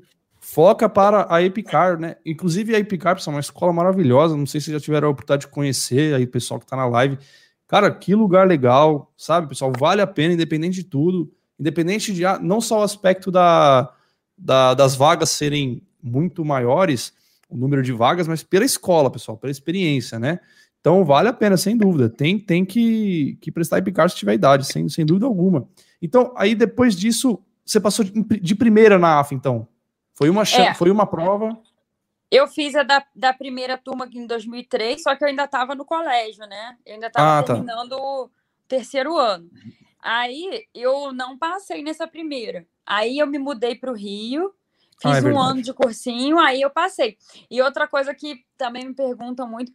foca 0.50 0.88
para 0.88 1.26
a 1.28 1.42
Epicar, 1.42 1.98
né? 1.98 2.16
Inclusive 2.24 2.74
a 2.74 2.78
Epicar, 2.78 3.14
pessoal, 3.14 3.34
é 3.34 3.36
uma 3.36 3.40
escola 3.40 3.70
maravilhosa. 3.70 4.34
Não 4.34 4.46
sei 4.46 4.62
se 4.62 4.72
já 4.72 4.80
tiveram 4.80 5.08
a 5.08 5.10
oportunidade 5.10 5.42
de 5.42 5.52
conhecer 5.52 6.14
aí 6.14 6.24
o 6.24 6.28
pessoal 6.28 6.58
que 6.58 6.64
está 6.64 6.74
na 6.74 6.86
live. 6.86 7.18
Cara, 7.66 7.90
que 7.90 8.14
lugar 8.14 8.48
legal, 8.48 9.12
sabe, 9.14 9.48
pessoal? 9.48 9.70
Vale 9.78 10.00
a 10.00 10.06
pena, 10.06 10.32
independente 10.32 10.76
de 10.76 10.84
tudo, 10.84 11.30
independente 11.60 12.14
de 12.14 12.24
ah, 12.24 12.38
não 12.40 12.62
só 12.62 12.80
o 12.80 12.82
aspecto 12.82 13.30
da, 13.30 13.92
da, 14.38 14.72
das 14.72 14.96
vagas 14.96 15.30
serem 15.30 15.82
muito 16.02 16.42
maiores, 16.46 17.12
o 17.50 17.56
número 17.56 17.82
de 17.82 17.92
vagas, 17.92 18.26
mas 18.26 18.42
pela 18.42 18.64
escola, 18.64 19.10
pessoal, 19.10 19.36
pela 19.36 19.50
experiência, 19.50 20.18
né? 20.18 20.40
Então 20.80 21.04
vale 21.04 21.28
a 21.28 21.32
pena, 21.32 21.58
sem 21.58 21.76
dúvida. 21.76 22.08
Tem, 22.08 22.38
tem 22.38 22.64
que, 22.64 23.36
que 23.42 23.52
prestar 23.52 23.78
Epicar 23.78 24.08
se 24.08 24.16
tiver 24.16 24.32
idade, 24.32 24.66
sem, 24.66 24.88
sem 24.88 25.04
dúvida 25.04 25.26
alguma. 25.26 25.68
Então, 26.00 26.32
aí 26.38 26.54
depois 26.54 26.96
disso, 26.96 27.38
você 27.66 27.78
passou 27.78 28.02
de, 28.02 28.12
de 28.40 28.54
primeira 28.54 28.98
na 28.98 29.20
AF, 29.20 29.34
então? 29.34 29.68
Foi 30.18 30.28
uma, 30.28 30.42
é. 30.42 30.74
foi 30.74 30.90
uma 30.90 31.06
prova. 31.06 31.56
Eu 32.28 32.48
fiz 32.48 32.74
a 32.74 32.82
da, 32.82 33.06
da 33.14 33.32
primeira 33.32 33.78
turma 33.78 34.08
em 34.12 34.26
2003, 34.26 35.00
só 35.00 35.14
que 35.14 35.22
eu 35.22 35.28
ainda 35.28 35.44
estava 35.44 35.76
no 35.76 35.84
colégio, 35.84 36.44
né? 36.44 36.76
Eu 36.84 36.94
ainda 36.94 37.06
estava 37.06 37.38
ah, 37.38 37.42
tá. 37.44 37.54
terminando 37.54 37.92
o 37.92 38.28
terceiro 38.66 39.16
ano. 39.16 39.48
Aí 40.02 40.66
eu 40.74 41.12
não 41.12 41.38
passei 41.38 41.84
nessa 41.84 42.08
primeira. 42.08 42.66
Aí 42.84 43.16
eu 43.16 43.28
me 43.28 43.38
mudei 43.38 43.76
para 43.76 43.92
o 43.92 43.94
Rio, 43.94 44.52
fiz 45.00 45.24
ah, 45.24 45.28
é 45.28 45.32
um 45.32 45.38
ano 45.38 45.62
de 45.62 45.72
cursinho, 45.72 46.36
aí 46.40 46.60
eu 46.62 46.70
passei. 46.70 47.16
E 47.48 47.62
outra 47.62 47.86
coisa 47.86 48.12
que 48.12 48.44
também 48.56 48.88
me 48.88 48.94
perguntam 48.94 49.48
muito, 49.48 49.70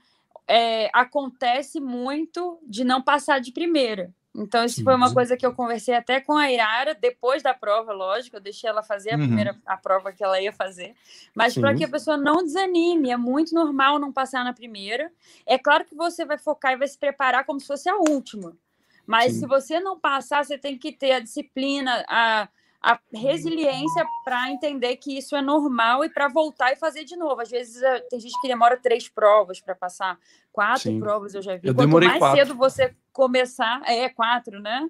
é, 0.46 0.90
acontece 0.94 1.80
muito 1.80 2.60
de 2.68 2.84
não 2.84 3.02
passar 3.02 3.40
de 3.40 3.54
primeira. 3.54 4.14
Então, 4.36 4.66
isso 4.66 4.84
foi 4.84 4.96
uma 4.96 5.14
coisa 5.14 5.38
que 5.38 5.46
eu 5.46 5.54
conversei 5.54 5.94
até 5.94 6.20
com 6.20 6.36
a 6.36 6.52
Irara 6.52 6.96
depois 6.96 7.44
da 7.44 7.54
prova, 7.54 7.94
lógico, 7.94 8.36
eu 8.36 8.42
deixei 8.42 8.68
ela 8.68 8.82
fazer 8.82 9.12
a 9.12 9.18
uhum. 9.18 9.28
primeira 9.28 9.56
a 9.64 9.78
prova 9.78 10.12
que 10.12 10.24
ela 10.24 10.42
ia 10.42 10.52
fazer, 10.52 10.96
mas 11.36 11.54
para 11.54 11.76
que 11.76 11.84
a 11.84 11.88
pessoa 11.88 12.18
não 12.18 12.44
desanime, 12.44 13.12
é 13.12 13.18
muito 13.18 13.54
normal 13.54 14.00
não 14.00 14.12
passar 14.12 14.44
na 14.44 14.52
primeira. 14.52 15.12
É 15.46 15.60
claro 15.60 15.86
que 15.86 15.94
você 15.94 16.26
vai 16.26 16.40
focar 16.40 16.74
e 16.74 16.78
vai 16.78 16.88
se 16.88 16.98
preparar 16.98 17.46
como 17.46 17.60
se 17.60 17.68
fosse 17.68 17.88
a 17.88 17.96
última. 17.96 18.58
Mas 19.06 19.34
Sim. 19.34 19.42
se 19.42 19.46
você 19.46 19.80
não 19.80 20.00
passar, 20.00 20.44
você 20.44 20.58
tem 20.58 20.78
que 20.78 20.92
ter 20.92 21.12
a 21.12 21.20
disciplina, 21.20 22.04
a, 22.08 22.50
a 22.84 23.00
resiliência 23.14 24.06
para 24.26 24.52
entender 24.52 24.98
que 24.98 25.18
isso 25.18 25.38
é 25.38 25.42
normal 25.42 26.04
e 26.04 26.10
para 26.10 26.28
voltar 26.28 26.74
e 26.74 26.76
fazer 26.76 27.06
de 27.06 27.16
novo. 27.16 27.40
Às 27.40 27.50
vezes 27.50 27.82
eh, 27.82 28.02
tem 28.10 28.20
gente 28.20 28.40
que 28.42 28.48
demora 28.50 28.76
três 28.76 29.08
provas 29.08 29.62
para 29.62 29.74
passar, 29.74 30.20
quatro 30.52 30.92
Sim. 30.92 31.00
provas 31.00 31.34
eu 31.34 31.42
já 31.42 31.56
vi. 31.56 31.70
Eu 31.70 31.74
Quanto 31.74 31.94
mais 31.94 32.20
quatro. 32.20 32.38
cedo 32.38 32.56
você 32.56 32.94
começar, 33.14 33.82
é 33.86 34.10
quatro, 34.10 34.60
né? 34.60 34.86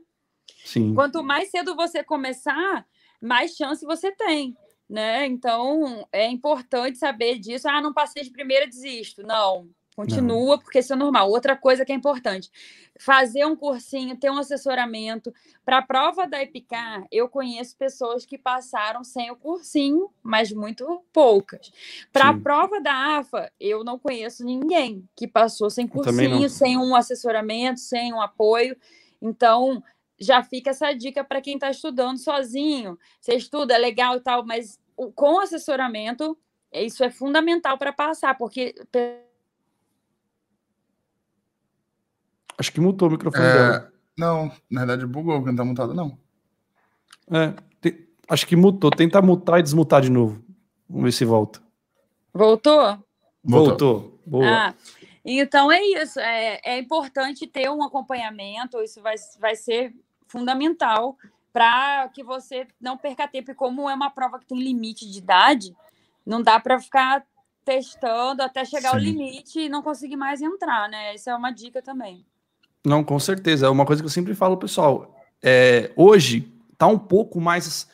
Sim. 0.66 0.96
Quanto 0.96 1.24
mais 1.24 1.52
cedo 1.52 1.76
você 1.76 2.04
começar, 2.04 2.84
mais 3.22 3.56
chance 3.56 3.86
você 3.86 4.12
tem. 4.12 4.58
Né? 4.90 5.28
Então 5.28 6.08
é 6.12 6.28
importante 6.28 6.98
saber 6.98 7.38
disso. 7.38 7.70
Ah, 7.70 7.80
não 7.80 7.94
passei 7.94 8.24
de 8.24 8.32
primeira, 8.32 8.68
desisto. 8.68 9.22
Não, 9.22 9.70
Continua, 9.96 10.56
Não. 10.56 10.60
porque 10.60 10.80
isso 10.80 10.94
é 10.94 10.96
normal. 10.96 11.30
Outra 11.30 11.56
coisa 11.56 11.86
que 11.86 11.92
é 11.92 11.96
importante: 11.96 12.50
fazer 13.00 13.46
um 13.46 13.56
cursinho, 13.56 14.18
ter 14.18 14.32
um 14.32 14.38
assessoramento. 14.38 15.34
Para 15.64 15.78
a 15.80 15.82
prova 15.82 16.28
da 16.28 16.42
EPICAR, 16.42 17.06
eu 17.12 17.30
conheço 17.30 17.78
pessoas 17.78 18.26
que 18.26 18.38
passaram 18.38 19.04
sem 19.04 19.32
o 19.32 19.36
cursinho, 19.36 20.10
mas 20.22 20.52
muito 20.52 21.04
poucas. 21.14 21.72
Para 22.12 22.30
a 22.30 22.38
prova 22.38 22.82
da 22.82 23.18
AFA, 23.20 23.52
eu 23.60 23.84
não 23.84 24.00
conheço 24.00 24.44
ninguém 24.44 25.08
que 25.16 25.28
passou 25.28 25.70
sem 25.70 25.88
cursinho, 25.88 26.50
sem 26.50 26.78
um 26.78 26.96
assessoramento, 26.96 27.80
sem 27.80 28.14
um 28.14 28.22
apoio. 28.22 28.76
Então, 29.22 29.82
já 30.20 30.44
fica 30.44 30.72
essa 30.72 30.92
dica 30.94 31.24
para 31.24 31.42
quem 31.42 31.56
está 31.56 31.70
estudando 31.70 32.18
sozinho. 32.18 32.98
Você 33.20 33.36
estuda, 33.36 33.76
é 33.76 33.78
legal 33.78 34.18
e 34.18 34.22
tal, 34.22 34.46
mas 34.46 34.80
com 35.16 35.40
assessoramento, 35.40 36.38
isso 36.72 37.04
é 37.04 37.10
fundamental 37.10 37.78
para 37.78 37.94
passar, 37.94 38.38
porque 38.38 38.74
Acho 42.58 42.72
que 42.72 42.80
mutou 42.80 43.08
o 43.08 43.12
microfone 43.12 43.46
é... 43.46 43.54
dela. 43.54 43.94
Não, 44.18 44.52
na 44.70 44.86
verdade 44.86 45.06
bugou, 45.06 45.38
porque 45.38 45.50
não 45.50 45.58
tá 45.58 45.66
mutado, 45.66 45.94
não. 45.94 46.18
É, 47.32 47.54
te... 47.82 48.10
acho 48.30 48.46
que 48.46 48.56
mutou. 48.56 48.92
Tenta 48.92 49.22
mutar 49.22 49.60
e 49.60 49.64
desmutar 49.64 50.02
de 50.02 50.12
novo. 50.12 50.44
Vamos 50.88 51.06
ver 51.06 51.12
se 51.12 51.26
volta. 51.26 51.62
Voltou? 52.34 53.04
Voltou. 53.44 54.20
Boa. 54.26 54.46
Ah, 54.46 54.74
então 55.26 55.72
é 55.72 55.82
isso. 55.82 56.20
É, 56.20 56.60
é 56.64 56.80
importante 56.80 57.48
ter 57.48 57.70
um 57.70 57.84
acompanhamento. 57.84 58.82
Isso 58.82 59.02
vai, 59.02 59.16
vai 59.40 59.56
ser 59.56 59.94
fundamental 60.28 61.18
para 61.52 62.10
que 62.10 62.24
você 62.24 62.68
não 62.80 62.98
perca 62.98 63.28
tempo. 63.28 63.52
E 63.52 63.56
como 63.56 63.90
é 63.90 63.94
uma 63.94 64.10
prova 64.10 64.40
que 64.40 64.46
tem 64.46 64.62
limite 64.62 65.10
de 65.10 65.20
idade, 65.20 65.76
não 66.26 66.42
dá 66.42 66.60
para 66.60 66.80
ficar 66.80 67.26
testando 67.64 68.42
até 68.42 68.66
chegar 68.66 68.90
Sim. 68.90 68.96
ao 68.96 69.02
limite 69.02 69.60
e 69.62 69.70
não 69.70 69.82
conseguir 69.82 70.18
mais 70.18 70.42
entrar, 70.42 70.90
né? 70.90 71.14
Essa 71.14 71.32
é 71.32 71.36
uma 71.36 71.52
dica 71.52 71.82
também. 71.82 72.26
Não, 72.86 73.04
com 73.04 73.20
certeza. 73.20 73.66
É 73.66 73.70
uma 73.70 73.86
coisa 73.86 74.02
que 74.02 74.06
eu 74.06 74.12
sempre 74.12 74.36
falo, 74.36 74.58
pessoal. 74.58 75.16
É, 75.42 75.92
hoje 75.96 76.52
tá 76.78 76.88
um 76.88 77.00
pouco 77.00 77.40
mais 77.40 77.88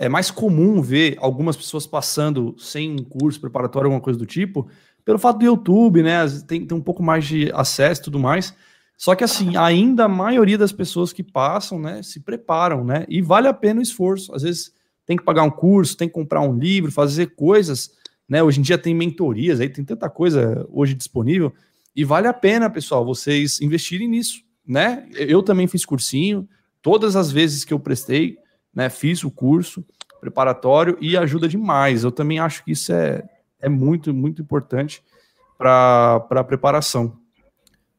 é 0.00 0.08
mais 0.08 0.30
comum 0.30 0.80
ver 0.80 1.18
algumas 1.20 1.54
pessoas 1.54 1.86
passando 1.86 2.56
sem 2.58 2.90
um 2.92 3.04
curso 3.04 3.38
preparatório, 3.38 3.86
alguma 3.86 4.00
coisa 4.00 4.18
do 4.18 4.24
tipo, 4.24 4.66
pelo 5.04 5.18
fato 5.18 5.40
do 5.40 5.44
YouTube, 5.44 6.02
né? 6.02 6.26
Tem, 6.46 6.64
tem 6.64 6.76
um 6.76 6.80
pouco 6.80 7.02
mais 7.02 7.26
de 7.26 7.52
acesso 7.52 8.00
e 8.00 8.04
tudo 8.04 8.18
mais. 8.18 8.54
Só 8.96 9.14
que 9.14 9.22
assim, 9.22 9.58
ainda 9.58 10.06
a 10.06 10.08
maioria 10.08 10.56
das 10.56 10.72
pessoas 10.72 11.12
que 11.12 11.22
passam, 11.22 11.78
né, 11.78 12.02
se 12.02 12.20
preparam, 12.20 12.82
né? 12.82 13.04
E 13.10 13.20
vale 13.20 13.46
a 13.46 13.52
pena 13.52 13.80
o 13.80 13.82
esforço. 13.82 14.34
Às 14.34 14.42
vezes 14.42 14.72
tem 15.04 15.18
que 15.18 15.22
pagar 15.22 15.42
um 15.42 15.50
curso, 15.50 15.94
tem 15.94 16.08
que 16.08 16.14
comprar 16.14 16.40
um 16.40 16.58
livro, 16.58 16.90
fazer 16.90 17.34
coisas, 17.34 17.90
né? 18.26 18.42
Hoje 18.42 18.60
em 18.60 18.62
dia 18.62 18.78
tem 18.78 18.94
mentorias 18.94 19.60
aí, 19.60 19.68
tem 19.68 19.84
tanta 19.84 20.08
coisa 20.08 20.66
hoje 20.72 20.94
disponível. 20.94 21.52
E 21.94 22.04
vale 22.04 22.28
a 22.28 22.32
pena, 22.32 22.70
pessoal, 22.70 23.04
vocês 23.04 23.60
investirem 23.60 24.08
nisso 24.08 24.44
né? 24.70 25.08
Eu 25.14 25.42
também 25.42 25.66
fiz 25.66 25.84
cursinho, 25.84 26.48
todas 26.80 27.16
as 27.16 27.32
vezes 27.32 27.64
que 27.64 27.74
eu 27.74 27.80
prestei, 27.80 28.38
né, 28.72 28.88
fiz 28.88 29.24
o 29.24 29.30
curso 29.30 29.84
preparatório 30.20 30.96
e 31.00 31.16
ajuda 31.16 31.48
demais. 31.48 32.04
Eu 32.04 32.12
também 32.12 32.38
acho 32.38 32.64
que 32.64 32.70
isso 32.70 32.92
é, 32.92 33.28
é 33.58 33.68
muito, 33.68 34.14
muito 34.14 34.40
importante 34.40 35.02
para 35.58 36.24
a 36.30 36.44
preparação. 36.44 37.16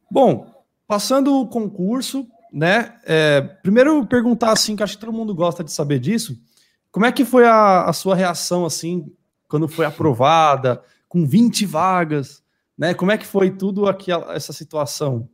Bom, 0.10 0.50
passando 0.88 1.42
o 1.42 1.48
concurso, 1.48 2.26
né? 2.54 2.96
É, 3.06 3.42
primeiro 3.42 4.06
perguntar 4.06 4.54
assim, 4.54 4.76
que 4.76 4.84
acho 4.84 4.98
que 4.98 5.06
todo 5.06 5.12
mundo 5.12 5.36
gosta 5.36 5.66
de 5.66 5.72
saber 5.74 6.00
disso. 6.00 6.40
Como 6.90 7.06
é 7.06 7.12
que 7.12 7.26
foi 7.26 7.46
a, 7.46 7.84
a 7.84 7.92
sua 7.92 8.16
reação 8.16 8.66
assim 8.66 9.12
quando 9.50 9.68
foi 9.68 9.86
aprovada, 9.86 10.82
com 11.10 11.26
20 11.26 11.66
vagas, 11.66 12.41
né? 12.82 12.96
Como 12.96 13.12
é 13.12 13.18
que 13.18 13.28
foi 13.28 13.52
tudo 13.52 13.88
aquela 13.88 14.34
essa 14.34 14.52
situação? 14.52 15.30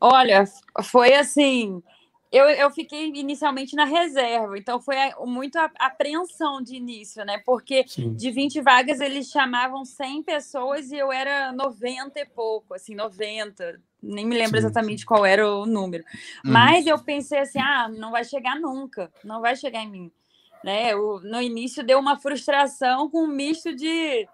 Olha, 0.00 0.44
foi 0.84 1.12
assim. 1.12 1.82
Eu, 2.30 2.44
eu 2.44 2.70
fiquei 2.70 3.06
inicialmente 3.06 3.74
na 3.74 3.84
reserva, 3.84 4.56
então 4.56 4.80
foi 4.80 4.94
muito 5.24 5.58
apreensão 5.80 6.62
de 6.62 6.76
início, 6.76 7.24
né? 7.24 7.42
Porque 7.44 7.84
Sim. 7.88 8.14
de 8.14 8.30
20 8.30 8.60
vagas 8.60 9.00
eles 9.00 9.28
chamavam 9.28 9.84
100 9.84 10.22
pessoas 10.22 10.92
e 10.92 10.96
eu 10.96 11.10
era 11.10 11.50
90 11.50 12.20
e 12.20 12.26
pouco, 12.26 12.72
assim, 12.72 12.94
90. 12.94 13.80
Nem 14.00 14.24
me 14.24 14.36
lembro 14.36 14.60
Sim. 14.60 14.66
exatamente 14.66 15.04
qual 15.04 15.26
era 15.26 15.44
o 15.44 15.66
número. 15.66 16.04
Uhum. 16.44 16.52
Mas 16.52 16.86
eu 16.86 17.00
pensei 17.00 17.40
assim: 17.40 17.58
ah, 17.58 17.88
não 17.88 18.12
vai 18.12 18.22
chegar 18.22 18.54
nunca, 18.60 19.10
não 19.24 19.40
vai 19.40 19.56
chegar 19.56 19.82
em 19.82 19.90
mim. 19.90 20.12
Né? 20.62 20.92
Eu, 20.92 21.20
no 21.24 21.42
início 21.42 21.82
deu 21.82 21.98
uma 21.98 22.16
frustração 22.16 23.10
com 23.10 23.24
um 23.24 23.28
misto 23.28 23.74
de, 23.74 24.28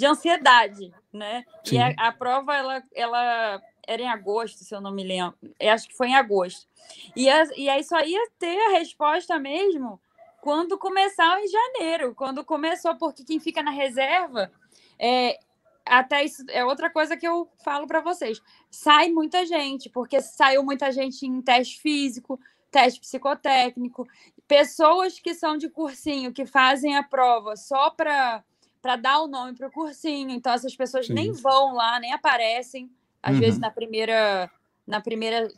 de 0.00 0.06
ansiedade, 0.06 0.90
né? 1.12 1.44
Sim. 1.62 1.76
E 1.76 1.78
a, 1.78 1.94
a 2.08 2.12
prova, 2.12 2.56
ela, 2.56 2.82
ela 2.94 3.62
era 3.86 4.02
em 4.02 4.08
agosto, 4.08 4.64
se 4.64 4.74
eu 4.74 4.80
não 4.80 4.90
me 4.90 5.04
lembro. 5.04 5.36
Eu 5.58 5.72
acho 5.72 5.86
que 5.86 5.96
foi 5.96 6.08
em 6.08 6.16
agosto. 6.16 6.66
E, 7.14 7.28
a, 7.28 7.44
e 7.54 7.68
aí 7.68 7.84
só 7.84 8.00
ia 8.00 8.30
ter 8.38 8.58
a 8.68 8.78
resposta 8.78 9.38
mesmo 9.38 10.00
quando 10.40 10.78
começar 10.78 11.38
em 11.38 11.48
janeiro, 11.48 12.14
quando 12.14 12.42
começou, 12.42 12.96
porque 12.96 13.24
quem 13.24 13.38
fica 13.38 13.62
na 13.62 13.70
reserva, 13.70 14.50
é, 14.98 15.38
até 15.84 16.24
isso 16.24 16.42
é 16.48 16.64
outra 16.64 16.88
coisa 16.88 17.14
que 17.14 17.28
eu 17.28 17.46
falo 17.62 17.86
para 17.86 18.00
vocês. 18.00 18.40
Sai 18.70 19.10
muita 19.10 19.44
gente, 19.44 19.90
porque 19.90 20.22
saiu 20.22 20.64
muita 20.64 20.90
gente 20.90 21.26
em 21.26 21.42
teste 21.42 21.78
físico, 21.78 22.40
teste 22.70 23.00
psicotécnico, 23.00 24.08
pessoas 24.48 25.20
que 25.20 25.34
são 25.34 25.58
de 25.58 25.68
cursinho, 25.68 26.32
que 26.32 26.46
fazem 26.46 26.96
a 26.96 27.02
prova 27.02 27.54
só 27.54 27.90
para 27.90 28.42
para 28.80 28.96
dar 28.96 29.20
o 29.20 29.26
nome 29.26 29.56
para 29.56 29.68
o 29.68 29.72
cursinho. 29.72 30.30
Então 30.30 30.52
essas 30.52 30.74
pessoas 30.74 31.06
Sim. 31.06 31.14
nem 31.14 31.32
vão 31.32 31.74
lá, 31.74 31.98
nem 32.00 32.12
aparecem. 32.12 32.90
Às 33.22 33.34
uhum. 33.34 33.40
vezes 33.40 33.58
na 33.58 33.70
primeira 33.70 34.50
na 34.86 35.00
primeira 35.00 35.48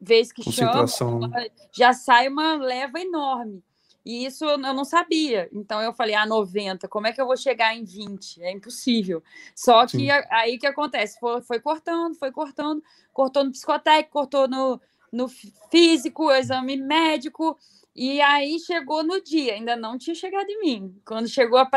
vez 0.00 0.30
que 0.30 0.50
chama, 0.52 0.84
já 1.72 1.92
sai 1.92 2.28
uma 2.28 2.56
leva 2.56 3.00
enorme. 3.00 3.62
E 4.04 4.24
isso 4.24 4.44
eu 4.44 4.56
não 4.56 4.84
sabia. 4.84 5.48
Então 5.52 5.82
eu 5.82 5.92
falei, 5.92 6.14
ah, 6.14 6.24
90, 6.24 6.86
como 6.86 7.08
é 7.08 7.12
que 7.12 7.20
eu 7.20 7.26
vou 7.26 7.36
chegar 7.36 7.74
em 7.74 7.82
20? 7.82 8.40
É 8.40 8.52
impossível. 8.52 9.20
Só 9.52 9.84
que 9.84 9.98
Sim. 9.98 10.10
aí 10.30 10.58
que 10.58 10.66
acontece? 10.66 11.18
Foi, 11.18 11.42
foi 11.42 11.58
cortando, 11.58 12.14
foi 12.14 12.30
cortando, 12.30 12.80
cortou 13.12 13.42
no 13.42 13.50
psicotécnico, 13.50 14.12
cortou 14.12 14.46
no, 14.46 14.80
no 15.16 15.28
físico, 15.70 16.30
exame 16.30 16.76
médico, 16.76 17.56
e 17.96 18.20
aí 18.20 18.60
chegou 18.60 19.02
no 19.02 19.22
dia, 19.22 19.54
ainda 19.54 19.74
não 19.74 19.96
tinha 19.96 20.14
chegado 20.14 20.46
em 20.50 20.60
mim, 20.60 21.00
quando 21.02 21.26
chegou 21.26 21.58
a, 21.58 21.68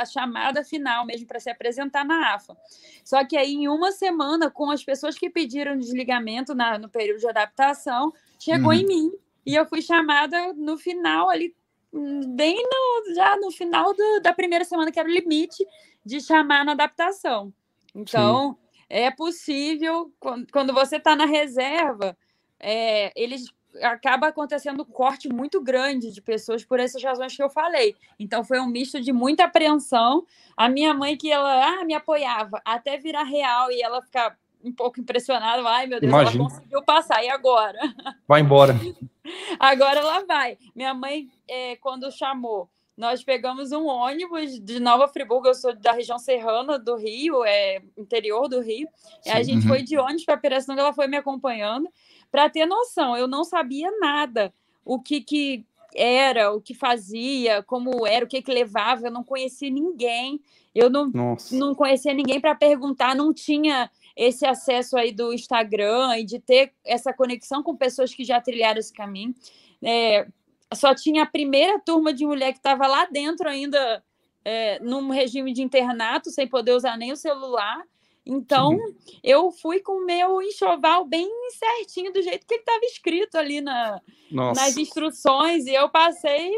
a 0.00 0.04
chamada 0.06 0.62
final 0.62 1.04
mesmo 1.04 1.26
para 1.26 1.40
se 1.40 1.50
apresentar 1.50 2.04
na 2.04 2.34
AFA. 2.34 2.56
Só 3.04 3.24
que 3.24 3.36
aí, 3.36 3.54
em 3.54 3.68
uma 3.68 3.90
semana, 3.90 4.48
com 4.48 4.70
as 4.70 4.84
pessoas 4.84 5.18
que 5.18 5.28
pediram 5.28 5.76
desligamento 5.76 6.54
na, 6.54 6.78
no 6.78 6.88
período 6.88 7.18
de 7.18 7.28
adaptação, 7.28 8.12
chegou 8.38 8.68
uhum. 8.68 8.78
em 8.78 8.86
mim. 8.86 9.12
E 9.44 9.56
eu 9.56 9.66
fui 9.66 9.82
chamada 9.82 10.52
no 10.52 10.78
final 10.78 11.28
ali, 11.28 11.52
bem 11.92 12.62
no, 12.62 13.14
já 13.14 13.36
no 13.38 13.50
final 13.50 13.92
do, 13.92 14.20
da 14.20 14.32
primeira 14.32 14.64
semana, 14.64 14.92
que 14.92 15.00
era 15.00 15.08
o 15.08 15.12
limite 15.12 15.66
de 16.04 16.20
chamar 16.20 16.64
na 16.64 16.72
adaptação. 16.72 17.52
Então, 17.92 18.52
Sim. 18.52 18.56
é 18.88 19.10
possível, 19.10 20.12
quando, 20.20 20.46
quando 20.52 20.72
você 20.72 20.98
está 20.98 21.16
na 21.16 21.26
reserva, 21.26 22.16
é, 22.60 23.12
eles 23.14 23.52
acaba 23.82 24.28
acontecendo 24.28 24.82
um 24.82 24.84
corte 24.84 25.28
muito 25.28 25.60
grande 25.60 26.10
de 26.10 26.20
pessoas 26.20 26.64
por 26.64 26.80
essas 26.80 27.02
razões 27.02 27.36
que 27.36 27.42
eu 27.42 27.50
falei. 27.50 27.94
Então 28.18 28.42
foi 28.42 28.58
um 28.60 28.66
misto 28.66 29.00
de 29.00 29.12
muita 29.12 29.44
apreensão. 29.44 30.24
A 30.56 30.68
minha 30.68 30.94
mãe 30.94 31.16
que 31.16 31.30
ela 31.30 31.80
ah, 31.80 31.84
me 31.84 31.94
apoiava 31.94 32.60
até 32.64 32.96
virar 32.96 33.24
real 33.24 33.70
e 33.70 33.82
ela 33.82 34.02
ficar 34.02 34.36
um 34.64 34.72
pouco 34.72 35.00
impressionada, 35.00 35.62
ai 35.68 35.86
meu 35.86 36.00
Deus, 36.00 36.12
Imagina. 36.12 36.42
ela 36.42 36.50
conseguiu 36.50 36.82
passar 36.82 37.22
e 37.22 37.28
agora? 37.28 37.78
Vai 38.26 38.40
embora. 38.40 38.74
agora 39.60 40.00
ela 40.00 40.24
vai. 40.24 40.58
Minha 40.74 40.92
mãe 40.94 41.28
é, 41.46 41.76
quando 41.76 42.10
chamou 42.10 42.68
nós 42.98 43.22
pegamos 43.22 43.70
um 43.70 43.86
ônibus 43.86 44.58
de 44.58 44.80
Nova 44.80 45.06
Friburgo, 45.06 45.46
eu 45.46 45.54
sou 45.54 45.72
da 45.72 45.92
região 45.92 46.18
serrana 46.18 46.80
do 46.80 46.96
Rio, 46.96 47.44
é 47.44 47.80
interior 47.96 48.48
do 48.48 48.60
Rio. 48.60 48.88
Sim, 49.22 49.30
a 49.30 49.40
gente 49.40 49.62
uhum. 49.62 49.68
foi 49.68 49.82
de 49.84 49.96
ônibus 49.96 50.24
para 50.24 50.36
Pirassununga, 50.36 50.82
ela 50.82 50.92
foi 50.92 51.06
me 51.06 51.16
acompanhando. 51.16 51.88
Para 52.30 52.50
ter 52.50 52.66
noção, 52.66 53.16
eu 53.16 53.26
não 53.26 53.44
sabia 53.44 53.90
nada 53.98 54.52
o 54.84 55.00
que, 55.00 55.20
que 55.20 55.66
era, 55.94 56.52
o 56.52 56.60
que 56.60 56.74
fazia, 56.74 57.62
como 57.62 58.06
era, 58.06 58.24
o 58.24 58.28
que, 58.28 58.42
que 58.42 58.52
levava, 58.52 59.06
eu 59.06 59.10
não 59.10 59.24
conhecia 59.24 59.70
ninguém, 59.70 60.40
eu 60.74 60.88
não, 60.90 61.10
não 61.52 61.74
conhecia 61.74 62.12
ninguém 62.12 62.40
para 62.40 62.54
perguntar, 62.54 63.14
não 63.14 63.32
tinha 63.32 63.90
esse 64.16 64.44
acesso 64.44 64.96
aí 64.96 65.12
do 65.12 65.32
Instagram 65.32 66.18
e 66.18 66.24
de 66.24 66.38
ter 66.38 66.72
essa 66.84 67.12
conexão 67.12 67.62
com 67.62 67.76
pessoas 67.76 68.14
que 68.14 68.24
já 68.24 68.40
trilharam 68.40 68.78
esse 68.78 68.92
caminho. 68.92 69.34
É, 69.82 70.26
só 70.74 70.94
tinha 70.94 71.22
a 71.22 71.26
primeira 71.26 71.78
turma 71.78 72.12
de 72.12 72.26
mulher 72.26 72.52
que 72.52 72.58
estava 72.58 72.86
lá 72.86 73.06
dentro 73.06 73.48
ainda, 73.48 74.02
é, 74.44 74.78
num 74.80 75.10
regime 75.10 75.52
de 75.52 75.62
internato, 75.62 76.30
sem 76.30 76.46
poder 76.46 76.72
usar 76.72 76.96
nem 76.96 77.12
o 77.12 77.16
celular. 77.16 77.82
Então, 78.28 78.76
Sim. 78.76 79.18
eu 79.24 79.50
fui 79.50 79.80
com 79.80 80.02
o 80.02 80.04
meu 80.04 80.42
enxoval 80.42 81.06
bem 81.06 81.26
certinho, 81.58 82.12
do 82.12 82.20
jeito 82.20 82.46
que 82.46 82.52
ele 82.52 82.60
estava 82.60 82.84
escrito 82.84 83.38
ali 83.38 83.62
na, 83.62 84.02
nas 84.30 84.76
instruções, 84.76 85.64
e 85.64 85.74
eu 85.74 85.88
passei 85.88 86.52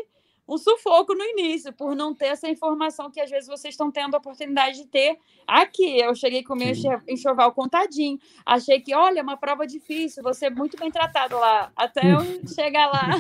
um 0.49 0.59
sufoco 0.59 1.15
no 1.15 1.23
início, 1.23 1.73
por 1.73 1.95
não 1.95 2.13
ter 2.13 2.27
essa 2.27 2.49
informação 2.49 3.09
que 3.09 3.21
às 3.21 3.31
vezes 3.31 3.47
vocês 3.49 3.75
estão 3.75 3.89
tendo 3.89 4.17
a 4.17 4.19
oportunidade 4.19 4.79
de 4.79 4.87
ter 4.89 5.17
aqui. 5.47 6.01
Eu 6.01 6.13
cheguei 6.13 6.43
com 6.43 6.55
o 6.55 6.57
meu 6.57 6.73
enxoval 7.09 7.53
contadinho, 7.53 8.19
achei 8.45 8.81
que, 8.81 8.93
olha, 8.93 9.23
uma 9.23 9.37
prova 9.37 9.65
difícil, 9.65 10.25
você 10.25 10.47
é 10.47 10.51
muito 10.51 10.77
bem 10.77 10.91
tratado 10.91 11.37
lá, 11.37 11.71
até 11.77 12.01
eu 12.13 12.19
chegar 12.53 12.89
lá. 12.89 13.11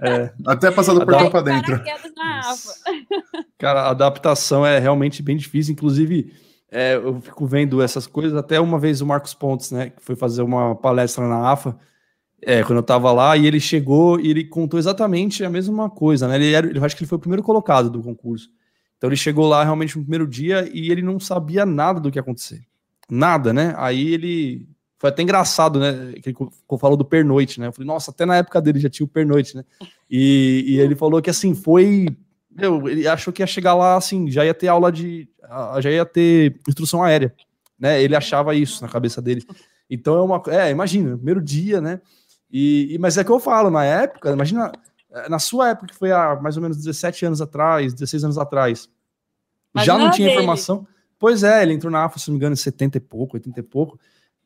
É, 0.00 0.34
até 0.44 0.72
passar 0.72 0.94
do 0.94 1.06
portão 1.06 1.30
para 1.30 1.42
dentro. 1.42 1.80
Cara, 3.56 3.82
a 3.82 3.90
adaptação 3.90 4.66
é 4.66 4.80
realmente 4.80 5.22
bem 5.22 5.36
difícil, 5.36 5.72
inclusive. 5.72 6.34
É, 6.76 6.96
eu 6.96 7.20
fico 7.20 7.46
vendo 7.46 7.80
essas 7.80 8.04
coisas. 8.04 8.36
Até 8.36 8.60
uma 8.60 8.80
vez 8.80 9.00
o 9.00 9.06
Marcos 9.06 9.32
Pontes, 9.32 9.70
né, 9.70 9.90
que 9.90 10.02
foi 10.02 10.16
fazer 10.16 10.42
uma 10.42 10.74
palestra 10.74 11.26
na 11.28 11.48
AFA, 11.52 11.78
é, 12.42 12.64
quando 12.64 12.78
eu 12.78 12.82
tava 12.82 13.12
lá, 13.12 13.36
e 13.36 13.46
ele 13.46 13.60
chegou 13.60 14.18
e 14.18 14.28
ele 14.28 14.44
contou 14.44 14.78
exatamente 14.78 15.44
a 15.44 15.48
mesma 15.48 15.88
coisa, 15.88 16.26
né? 16.26 16.34
Ele 16.34 16.52
era, 16.52 16.66
eu 16.66 16.84
acho 16.84 16.96
que 16.96 17.04
ele 17.04 17.08
foi 17.08 17.16
o 17.16 17.20
primeiro 17.20 17.44
colocado 17.44 17.88
do 17.88 18.02
concurso. 18.02 18.50
Então 18.98 19.08
ele 19.08 19.16
chegou 19.16 19.46
lá 19.46 19.62
realmente 19.62 19.96
no 19.96 20.02
primeiro 20.02 20.26
dia 20.26 20.68
e 20.74 20.90
ele 20.90 21.00
não 21.00 21.20
sabia 21.20 21.64
nada 21.64 22.00
do 22.00 22.10
que 22.10 22.18
ia 22.18 22.22
acontecer. 22.22 22.62
Nada, 23.08 23.52
né? 23.52 23.72
Aí 23.76 24.12
ele. 24.12 24.68
Foi 24.98 25.10
até 25.10 25.22
engraçado, 25.22 25.78
né? 25.78 26.14
Que 26.22 26.30
ele 26.30 26.36
falou 26.80 26.96
do 26.96 27.04
pernoite, 27.04 27.60
né? 27.60 27.68
Eu 27.68 27.72
falei, 27.72 27.86
nossa, 27.86 28.10
até 28.10 28.26
na 28.26 28.36
época 28.36 28.60
dele 28.60 28.80
já 28.80 28.90
tinha 28.90 29.04
o 29.04 29.08
pernoite, 29.08 29.56
né? 29.56 29.64
E, 30.10 30.64
e 30.66 30.80
ele 30.80 30.96
falou 30.96 31.22
que 31.22 31.30
assim, 31.30 31.54
foi. 31.54 32.08
Meu, 32.54 32.88
ele 32.88 33.06
achou 33.08 33.32
que 33.32 33.42
ia 33.42 33.46
chegar 33.46 33.74
lá 33.74 33.96
assim, 33.96 34.30
já 34.30 34.44
ia 34.44 34.54
ter 34.54 34.68
aula 34.68 34.92
de. 34.92 35.28
Já 35.80 35.90
ia 35.90 36.06
ter 36.06 36.58
instrução 36.68 37.02
aérea, 37.02 37.34
né? 37.78 38.02
Ele 38.02 38.14
achava 38.14 38.54
isso 38.54 38.82
na 38.82 38.88
cabeça 38.88 39.20
dele. 39.20 39.44
Então 39.90 40.16
é 40.16 40.22
uma. 40.22 40.42
É, 40.48 40.70
imagina, 40.70 41.16
primeiro 41.16 41.42
dia, 41.42 41.80
né? 41.80 42.00
E, 42.50 42.94
e, 42.94 42.98
mas 42.98 43.18
é 43.18 43.24
que 43.24 43.30
eu 43.30 43.40
falo, 43.40 43.68
na 43.68 43.84
época, 43.84 44.30
imagina, 44.30 44.70
eh, 45.10 45.28
na 45.28 45.40
sua 45.40 45.70
época, 45.70 45.88
que 45.88 45.94
foi 45.94 46.12
há 46.12 46.38
mais 46.40 46.56
ou 46.56 46.62
menos 46.62 46.76
17 46.76 47.26
anos 47.26 47.40
atrás, 47.40 47.92
16 47.92 48.24
anos 48.24 48.38
atrás, 48.38 48.88
mas 49.72 49.84
já 49.84 49.98
não 49.98 50.10
tinha 50.12 50.28
dele. 50.28 50.40
informação. 50.40 50.86
Pois 51.18 51.42
é, 51.42 51.62
ele 51.62 51.72
entrou 51.72 51.90
na 51.90 52.04
AFA, 52.04 52.18
se 52.18 52.28
não 52.28 52.34
me 52.34 52.38
engano, 52.38 52.52
em 52.52 52.56
70 52.56 52.98
e 52.98 53.00
pouco, 53.00 53.36
80 53.36 53.58
e 53.58 53.62
pouco. 53.62 53.98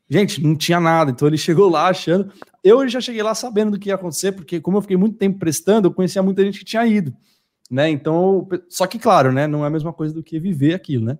Gente, 0.09 0.41
não 0.41 0.55
tinha 0.55 0.79
nada, 0.79 1.11
então 1.11 1.27
ele 1.27 1.37
chegou 1.37 1.69
lá 1.69 1.87
achando. 1.87 2.31
Eu 2.63 2.87
já 2.87 2.99
cheguei 2.99 3.21
lá 3.21 3.35
sabendo 3.35 3.71
do 3.71 3.79
que 3.79 3.89
ia 3.89 3.95
acontecer, 3.95 4.31
porque 4.31 4.59
como 4.59 4.77
eu 4.77 4.81
fiquei 4.81 4.97
muito 4.97 5.17
tempo 5.17 5.37
prestando, 5.37 5.87
eu 5.87 5.93
conhecia 5.93 6.23
muita 6.23 6.43
gente 6.43 6.59
que 6.59 6.65
tinha 6.65 6.85
ido, 6.87 7.15
né? 7.69 7.89
Então, 7.89 8.47
só 8.67 8.87
que 8.87 8.97
claro, 8.97 9.31
né? 9.31 9.45
Não 9.45 9.63
é 9.63 9.67
a 9.67 9.71
mesma 9.71 9.93
coisa 9.93 10.13
do 10.13 10.23
que 10.23 10.39
viver 10.39 10.73
aquilo, 10.73 11.05
né? 11.05 11.19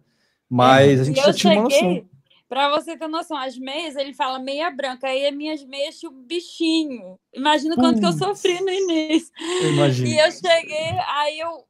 Mas 0.49 1.01
a 1.01 1.03
gente 1.03 1.21
já 1.21 1.31
tinha 1.31 1.53
uma 1.53 1.63
noção. 1.63 2.09
Para 2.49 2.67
você 2.69 2.97
ter 2.97 3.07
noção, 3.07 3.37
as 3.37 3.55
meias, 3.59 3.95
ele 3.95 4.11
fala 4.11 4.39
meia 4.39 4.71
branca, 4.71 5.07
aí 5.07 5.27
as 5.27 5.35
minhas 5.35 5.63
meias 5.63 5.99
tinham 5.99 6.11
bichinho. 6.11 7.19
Imagina 7.31 7.75
quanto 7.75 7.99
que 7.99 8.05
eu 8.07 8.13
sofri 8.13 8.59
no 8.59 8.71
início. 8.71 9.31
Imagina. 9.71 10.09
E 10.09 10.17
eu 10.17 10.31
cheguei, 10.31 10.97
aí 11.07 11.39
eu, 11.39 11.63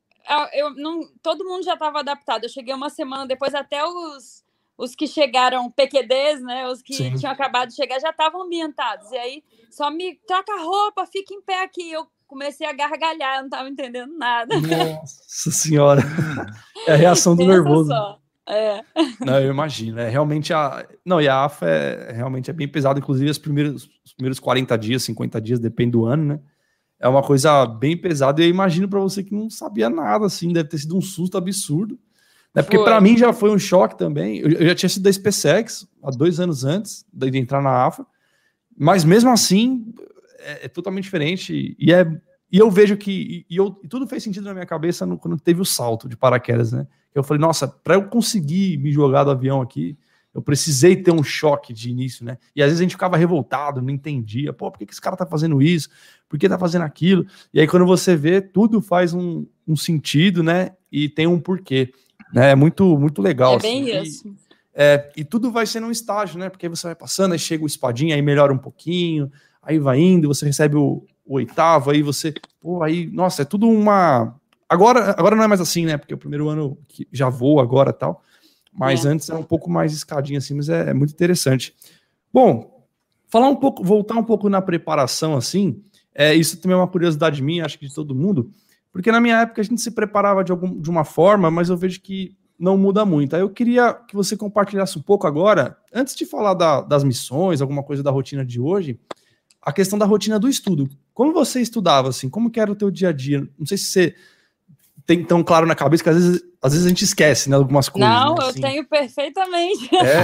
eu 0.54 0.74
não, 0.76 1.02
todo 1.22 1.44
mundo 1.44 1.66
já 1.66 1.74
estava 1.74 2.00
adaptado. 2.00 2.46
Eu 2.46 2.50
cheguei 2.50 2.74
uma 2.74 2.90
semana 2.90 3.28
depois, 3.28 3.54
até 3.54 3.86
os, 3.86 4.46
os 4.78 4.96
que 4.96 5.06
chegaram 5.06 5.70
PQDs, 5.70 6.42
né? 6.42 6.66
Os 6.70 6.82
que 6.82 6.94
Sim. 6.94 7.14
tinham 7.16 7.34
acabado 7.34 7.68
de 7.68 7.76
chegar 7.76 8.00
já 8.00 8.12
estavam 8.12 8.44
ambientados. 8.44 9.12
E 9.12 9.18
aí 9.18 9.44
só 9.70 9.92
me 9.92 10.16
troca 10.26 10.54
a 10.54 10.62
roupa, 10.62 11.06
fica 11.06 11.34
em 11.34 11.42
pé 11.42 11.62
aqui. 11.62 11.92
Eu 11.92 12.08
comecei 12.30 12.68
a 12.68 12.72
gargalhar, 12.72 13.36
eu 13.36 13.40
não 13.40 13.46
estava 13.48 13.68
entendendo 13.68 14.16
nada. 14.18 14.56
Nossa 14.60 15.52
senhora! 15.52 16.02
É 16.88 16.94
a 16.94 16.96
reação 16.96 17.36
do 17.36 17.46
nervoso. 17.46 17.90
Só. 17.90 18.18
É. 18.48 18.82
Não, 19.20 19.38
eu 19.38 19.52
imagino. 19.52 20.00
É 20.00 20.10
realmente 20.10 20.54
a. 20.54 20.88
Não, 21.06 21.22
e 21.22 21.28
a 21.28 21.44
AFA 21.44 21.68
é, 21.68 22.14
realmente 22.14 22.50
é 22.50 22.54
bem 22.54 22.70
pesada, 22.70 22.98
inclusive 22.98 23.30
os 23.30 23.38
primeiros, 23.38 23.90
os 24.04 24.14
primeiros 24.14 24.40
40 24.40 24.78
dias, 24.78 25.04
50 25.04 25.42
dias, 25.42 25.60
depende 25.60 25.92
do 25.92 26.06
ano, 26.06 26.24
né? 26.24 26.40
É 27.00 27.08
uma 27.08 27.22
coisa 27.22 27.66
bem 27.66 27.98
pesada. 27.98 28.42
E 28.42 28.46
eu 28.46 28.50
imagino 28.50 28.88
para 28.88 29.00
você 29.02 29.22
que 29.22 29.36
não 29.36 29.50
sabia 29.50 29.90
nada, 29.90 30.26
assim, 30.26 30.54
deve 30.54 30.70
ter 30.70 30.78
sido 30.78 30.98
um 30.98 31.02
susto 31.02 31.38
absurdo. 31.38 32.00
Né? 32.56 32.64
Porque 32.64 32.80
para 32.80 33.02
mim 33.02 33.18
já 33.18 33.34
foi 33.34 33.52
um 33.52 33.60
choque 33.60 33.98
também. 33.98 34.40
Eu, 34.40 34.50
eu, 34.52 34.68
já 34.68 34.76
tinha 34.76 34.90
sido 34.90 35.04
da 35.04 35.12
SpaceX 35.12 35.86
há 36.02 36.10
dois 36.10 36.40
anos 36.40 36.64
antes 36.64 37.06
de 37.14 37.38
entrar 37.38 37.62
na 37.62 37.86
AFA, 37.86 38.08
mas 38.76 39.04
mesmo 39.04 39.30
assim 39.30 39.94
é, 40.40 40.66
é 40.66 40.68
totalmente 40.68 41.04
diferente. 41.06 41.76
E, 41.78 41.94
é, 41.94 42.06
e 42.52 42.58
eu 42.58 42.70
vejo 42.70 42.98
que. 42.98 43.46
E, 43.50 43.56
eu, 43.56 43.80
e 43.84 43.88
tudo 43.88 44.08
fez 44.08 44.24
sentido 44.24 44.46
na 44.46 44.54
minha 44.54 44.66
cabeça 44.66 45.06
no, 45.06 45.18
quando 45.18 45.38
teve 45.38 45.62
o 45.62 45.66
salto 45.66 46.10
de 46.10 46.18
paraquedas, 46.18 46.72
né? 46.72 46.88
Eu 47.14 47.24
falei, 47.24 47.42
nossa, 47.42 47.68
para 47.68 47.96
eu 47.96 48.08
conseguir 48.08 48.78
me 48.78 48.92
jogar 48.92 49.24
do 49.24 49.32
avião 49.32 49.62
aqui, 49.62 49.98
eu 50.34 50.42
precisei 50.42 50.96
ter 50.96 51.12
um 51.12 51.24
choque 51.24 51.74
de 51.74 51.90
início, 51.90 52.24
né? 52.24 52.38
E 52.56 52.62
às 52.62 52.68
vezes 52.68 52.80
a 52.80 52.84
gente 52.84 52.92
ficava 52.92 53.18
revoltado, 53.18 53.82
não 53.82 53.90
entendia, 53.90 54.54
pô, 54.54 54.72
por 54.72 54.78
que, 54.78 54.86
que 54.86 54.94
esse 54.94 55.02
cara 55.02 55.18
tá 55.18 55.26
fazendo 55.26 55.62
isso? 55.62 55.90
Por 56.28 56.38
que 56.38 56.48
tá 56.48 56.58
fazendo 56.58 56.84
aquilo? 56.84 57.26
E 57.54 57.60
aí 57.60 57.68
quando 57.68 57.86
você 57.86 58.16
vê, 58.16 58.40
tudo 58.40 58.82
faz 58.82 59.14
um, 59.14 59.46
um 59.68 59.76
sentido, 59.76 60.44
né? 60.44 60.72
E 60.92 61.10
tem 61.10 61.28
um 61.28 61.40
porquê, 61.40 61.92
né? 62.32 62.52
É 62.52 62.56
muito, 62.56 62.98
muito 62.98 63.22
legal. 63.22 63.56
É 63.56 63.60
bem 63.60 63.92
assim. 63.92 64.08
isso. 64.08 64.28
E, 64.28 64.50
é, 64.74 65.12
e 65.18 65.24
tudo 65.24 65.52
vai 65.52 65.66
sendo 65.66 65.88
um 65.88 65.92
estágio, 65.92 66.40
né? 66.40 66.50
Porque 66.50 66.68
aí 66.68 66.70
você 66.70 66.88
vai 66.88 66.96
passando, 66.96 67.34
aí 67.34 67.40
chega 67.40 67.64
o 67.64 67.68
espadinha, 67.68 68.16
aí 68.16 68.22
melhora 68.22 68.54
um 68.54 68.58
pouquinho, 68.58 69.32
aí 69.62 69.80
vai 69.80 70.00
indo, 70.00 70.28
você 70.28 70.46
recebe 70.46 70.76
o, 70.76 71.06
o 71.26 71.36
oitavo, 71.36 71.92
aí 71.92 72.02
você, 72.02 72.34
pô, 72.60 72.84
aí, 72.84 73.08
nossa, 73.08 73.42
é 73.44 73.46
tudo 73.46 73.70
uma, 73.70 74.40
Agora, 74.70 75.16
agora 75.18 75.36
não 75.36 75.44
é 75.44 75.48
mais 75.48 75.60
assim, 75.60 75.84
né? 75.84 75.98
Porque 75.98 76.14
o 76.14 76.18
primeiro 76.18 76.48
ano 76.48 76.78
que 76.88 77.08
já 77.12 77.28
vou 77.28 77.60
agora 77.60 77.92
tal. 77.92 78.24
Mas 78.72 79.04
é. 79.04 79.10
antes 79.10 79.28
era 79.28 79.40
um 79.40 79.44
pouco 79.44 79.68
mais 79.68 79.92
escadinho 79.92 80.38
assim, 80.38 80.54
mas 80.54 80.70
é, 80.70 80.92
é, 80.92 80.94
muito 80.94 81.12
interessante. 81.12 81.76
Bom, 82.32 82.86
falar 83.28 83.50
um 83.50 83.56
pouco, 83.56 83.84
voltar 83.84 84.14
um 84.14 84.24
pouco 84.24 84.48
na 84.48 84.62
preparação 84.62 85.36
assim, 85.36 85.84
é, 86.14 86.36
isso 86.36 86.62
também 86.62 86.78
é 86.78 86.80
uma 86.80 86.88
curiosidade 86.88 87.42
minha, 87.42 87.66
acho 87.66 87.80
que 87.80 87.88
de 87.88 87.94
todo 87.94 88.14
mundo, 88.14 88.52
porque 88.92 89.12
na 89.12 89.20
minha 89.20 89.42
época 89.42 89.60
a 89.60 89.64
gente 89.64 89.82
se 89.82 89.90
preparava 89.90 90.44
de, 90.44 90.52
algum, 90.52 90.80
de 90.80 90.90
uma 90.90 91.04
forma, 91.04 91.50
mas 91.50 91.70
eu 91.70 91.76
vejo 91.76 92.00
que 92.00 92.38
não 92.60 92.78
muda 92.78 93.04
muito. 93.04 93.36
Aí 93.36 93.42
eu 93.42 93.50
queria 93.50 93.94
que 93.94 94.16
você 94.16 94.38
compartilhasse 94.38 95.00
um 95.00 95.02
pouco 95.02 95.26
agora, 95.26 95.76
antes 95.92 96.16
de 96.16 96.28
falar 96.28 96.54
da, 96.54 96.82
das 96.82 97.04
missões, 97.04 97.60
alguma 97.60 97.82
coisa 97.82 98.04
da 98.04 98.12
rotina 98.12 98.46
de 98.46 98.62
hoje, 98.62 99.00
a 99.62 99.72
questão 99.74 100.00
da 100.00 100.06
rotina 100.06 100.40
do 100.40 100.50
estudo. 100.50 100.90
Como 101.14 101.34
você 101.34 101.62
estudava, 101.62 102.10
assim? 102.10 102.30
Como 102.30 102.50
que 102.50 102.60
era 102.60 102.72
o 102.72 102.76
teu 102.76 102.90
dia 102.90 103.10
a 103.10 103.12
dia? 103.12 103.48
Não 103.58 103.66
sei 103.66 103.78
se 103.78 103.86
você 103.86 104.16
tem 105.06 105.24
tão 105.24 105.44
claro 105.44 105.66
na 105.66 105.76
cabeça 105.76 106.04
que 106.04 106.10
às 106.10 106.16
vezes, 106.16 106.44
às 106.62 106.72
vezes 106.72 106.86
a 106.86 106.90
gente 106.90 107.04
esquece, 107.04 107.50
né, 107.50 107.56
algumas 107.56 107.90
coisas. 107.90 108.10
Não, 108.10 108.36
né, 108.36 108.44
eu 108.44 108.48
assim. 108.48 108.62
tenho 108.62 108.88
perfeitamente. 108.88 109.96
É, 109.96 110.22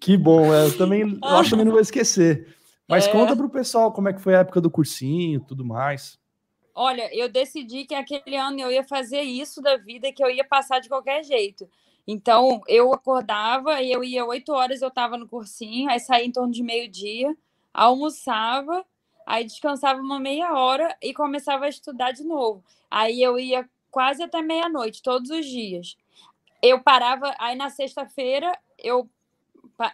que 0.00 0.16
bom, 0.16 0.52
é, 0.52 0.66
eu 0.66 0.76
também 0.76 1.02
eu 1.02 1.28
acho 1.28 1.44
que 1.44 1.50
também 1.50 1.64
não 1.64 1.72
vou 1.72 1.80
esquecer. 1.80 2.54
Mas 2.88 3.06
é. 3.06 3.12
conta 3.12 3.34
para 3.34 3.46
o 3.46 3.50
pessoal 3.50 3.92
como 3.92 4.08
é 4.08 4.12
que 4.12 4.20
foi 4.20 4.34
a 4.34 4.40
época 4.40 4.60
do 4.60 4.70
cursinho, 4.70 5.40
tudo 5.40 5.64
mais. 5.64 6.18
Olha, 6.74 7.08
eu 7.16 7.28
decidi 7.28 7.84
que 7.84 7.94
aquele 7.94 8.36
ano 8.36 8.60
eu 8.60 8.70
ia 8.70 8.82
fazer 8.82 9.22
isso 9.22 9.62
da 9.62 9.76
vida, 9.76 10.12
que 10.12 10.22
eu 10.22 10.28
ia 10.28 10.44
passar 10.44 10.80
de 10.80 10.88
qualquer 10.88 11.22
jeito. 11.22 11.68
Então, 12.06 12.60
eu 12.66 12.92
acordava 12.92 13.80
e 13.80 13.90
eu 13.90 14.02
ia 14.02 14.26
oito 14.26 14.52
horas, 14.52 14.82
eu 14.82 14.88
estava 14.88 15.16
no 15.16 15.28
cursinho, 15.28 15.88
aí 15.88 16.00
saía 16.00 16.26
em 16.26 16.32
torno 16.32 16.52
de 16.52 16.62
meio-dia, 16.62 17.34
almoçava, 17.74 18.86
aí 19.26 19.44
descansava 19.44 20.00
uma 20.00 20.20
meia 20.20 20.54
hora 20.54 20.96
e 21.02 21.12
começava 21.12 21.66
a 21.66 21.68
estudar 21.68 22.12
de 22.12 22.24
novo. 22.24 22.64
Aí 22.90 23.20
eu 23.20 23.38
ia 23.38 23.68
quase 23.90 24.22
até 24.22 24.40
meia-noite, 24.40 25.02
todos 25.02 25.30
os 25.30 25.44
dias. 25.44 25.96
Eu 26.62 26.80
parava, 26.80 27.34
aí 27.38 27.56
na 27.56 27.68
sexta-feira 27.68 28.56
eu 28.78 29.10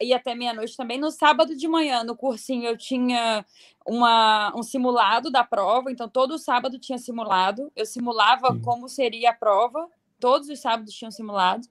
ia 0.01 0.17
até 0.17 0.35
meia-noite 0.35 0.77
também. 0.77 0.99
No 0.99 1.11
sábado 1.11 1.57
de 1.57 1.67
manhã, 1.67 2.05
no 2.05 2.17
cursinho, 2.17 2.67
eu 2.67 2.77
tinha 2.77 3.45
uma, 3.87 4.53
um 4.55 4.63
simulado 4.63 5.31
da 5.31 5.43
prova, 5.43 5.91
então 5.91 6.09
todo 6.09 6.39
sábado 6.39 6.79
tinha 6.79 6.99
simulado. 6.99 7.73
Eu 7.75 7.87
simulava 7.87 8.53
Sim. 8.53 8.61
como 8.61 8.89
seria 8.89 9.31
a 9.31 9.35
prova, 9.35 9.89
todos 10.19 10.49
os 10.49 10.61
sábados 10.61 10.95
tinham 10.95 11.11
simulado. 11.11 11.67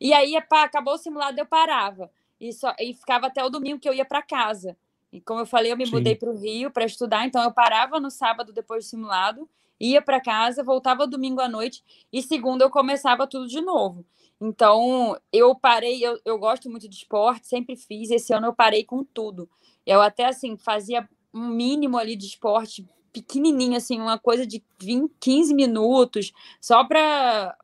E 0.00 0.12
aí, 0.12 0.36
acabou 0.36 0.94
o 0.94 0.98
simulado, 0.98 1.38
eu 1.38 1.46
parava. 1.46 2.10
E, 2.40 2.52
só, 2.52 2.74
e 2.78 2.94
ficava 2.94 3.26
até 3.26 3.44
o 3.44 3.50
domingo 3.50 3.80
que 3.80 3.88
eu 3.88 3.94
ia 3.94 4.04
para 4.04 4.22
casa. 4.22 4.76
E 5.12 5.20
como 5.20 5.40
eu 5.40 5.46
falei, 5.46 5.72
eu 5.72 5.76
me 5.76 5.86
Sim. 5.86 5.92
mudei 5.92 6.14
para 6.14 6.30
o 6.30 6.36
Rio 6.36 6.70
para 6.70 6.84
estudar, 6.84 7.26
então 7.26 7.42
eu 7.42 7.52
parava 7.52 7.98
no 7.98 8.10
sábado 8.10 8.52
depois 8.52 8.84
do 8.84 8.88
simulado 8.88 9.48
ia 9.80 10.02
para 10.02 10.20
casa, 10.20 10.62
voltava 10.62 11.06
domingo 11.06 11.40
à 11.40 11.48
noite 11.48 11.82
e 12.12 12.22
segunda 12.22 12.64
eu 12.64 12.70
começava 12.70 13.26
tudo 13.26 13.46
de 13.46 13.60
novo. 13.60 14.04
Então, 14.40 15.16
eu 15.32 15.54
parei, 15.54 16.04
eu, 16.04 16.18
eu 16.24 16.38
gosto 16.38 16.70
muito 16.70 16.88
de 16.88 16.94
esporte, 16.94 17.48
sempre 17.48 17.76
fiz. 17.76 18.10
Esse 18.10 18.32
ano 18.32 18.46
eu 18.46 18.54
parei 18.54 18.84
com 18.84 19.02
tudo. 19.02 19.48
Eu 19.84 20.00
até, 20.00 20.26
assim, 20.26 20.56
fazia 20.56 21.08
um 21.34 21.48
mínimo 21.48 21.98
ali 21.98 22.14
de 22.14 22.26
esporte 22.26 22.86
pequenininho, 23.12 23.76
assim, 23.76 24.00
uma 24.00 24.16
coisa 24.16 24.46
de 24.46 24.62
20, 24.80 25.12
15 25.18 25.54
minutos, 25.54 26.32
só 26.60 26.84
para 26.84 27.56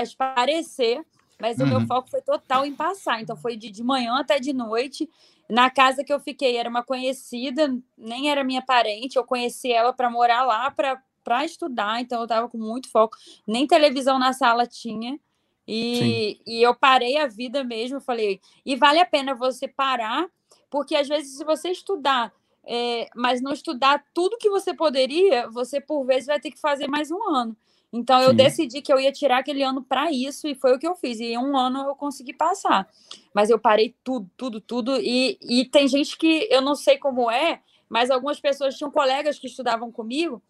esparecer. 0.00 1.04
Mas 1.40 1.58
uhum. 1.58 1.64
o 1.64 1.68
meu 1.68 1.78
uhum. 1.80 1.86
foco 1.88 2.08
foi 2.08 2.22
total 2.22 2.64
em 2.64 2.72
passar. 2.72 3.20
Então, 3.20 3.36
foi 3.36 3.56
de, 3.56 3.68
de 3.68 3.82
manhã 3.82 4.14
até 4.14 4.38
de 4.38 4.52
noite. 4.52 5.10
Na 5.52 5.68
casa 5.68 6.02
que 6.02 6.10
eu 6.10 6.18
fiquei, 6.18 6.56
era 6.56 6.66
uma 6.66 6.82
conhecida, 6.82 7.78
nem 7.98 8.30
era 8.30 8.42
minha 8.42 8.62
parente. 8.62 9.16
Eu 9.16 9.24
conheci 9.24 9.70
ela 9.70 9.92
para 9.92 10.08
morar 10.08 10.44
lá, 10.44 10.70
para 10.70 11.44
estudar, 11.44 12.00
então 12.00 12.20
eu 12.20 12.24
estava 12.24 12.48
com 12.48 12.56
muito 12.56 12.90
foco. 12.90 13.18
Nem 13.46 13.66
televisão 13.66 14.18
na 14.18 14.32
sala 14.32 14.66
tinha. 14.66 15.20
E, 15.68 16.40
e 16.46 16.62
eu 16.62 16.74
parei 16.74 17.18
a 17.18 17.26
vida 17.26 17.62
mesmo. 17.62 18.00
Falei, 18.00 18.40
e 18.64 18.74
vale 18.76 18.98
a 18.98 19.04
pena 19.04 19.34
você 19.34 19.68
parar, 19.68 20.26
porque 20.70 20.96
às 20.96 21.06
vezes, 21.06 21.36
se 21.36 21.44
você 21.44 21.68
estudar, 21.68 22.32
é, 22.64 23.10
mas 23.14 23.42
não 23.42 23.52
estudar 23.52 24.02
tudo 24.14 24.38
que 24.38 24.48
você 24.48 24.72
poderia, 24.72 25.50
você 25.50 25.82
por 25.82 26.02
vezes 26.06 26.28
vai 26.28 26.40
ter 26.40 26.50
que 26.50 26.58
fazer 26.58 26.88
mais 26.88 27.10
um 27.10 27.22
ano. 27.28 27.54
Então 27.92 28.20
eu 28.22 28.30
Sim. 28.30 28.36
decidi 28.36 28.80
que 28.80 28.92
eu 28.92 28.98
ia 28.98 29.12
tirar 29.12 29.38
aquele 29.38 29.62
ano 29.62 29.82
para 29.82 30.10
isso 30.10 30.48
e 30.48 30.54
foi 30.54 30.74
o 30.74 30.78
que 30.78 30.86
eu 30.86 30.94
fiz. 30.94 31.20
E 31.20 31.32
em 31.32 31.38
um 31.38 31.56
ano 31.56 31.80
eu 31.80 31.94
consegui 31.94 32.32
passar. 32.32 32.88
Mas 33.34 33.50
eu 33.50 33.58
parei 33.58 33.94
tudo, 34.02 34.30
tudo, 34.36 34.60
tudo. 34.60 34.96
E, 34.98 35.38
e 35.42 35.64
tem 35.66 35.86
gente 35.86 36.16
que 36.16 36.48
eu 36.50 36.62
não 36.62 36.74
sei 36.74 36.96
como 36.96 37.30
é, 37.30 37.60
mas 37.88 38.10
algumas 38.10 38.40
pessoas 38.40 38.76
tinham 38.76 38.90
colegas 38.90 39.38
que 39.38 39.46
estudavam 39.46 39.92
comigo 39.92 40.42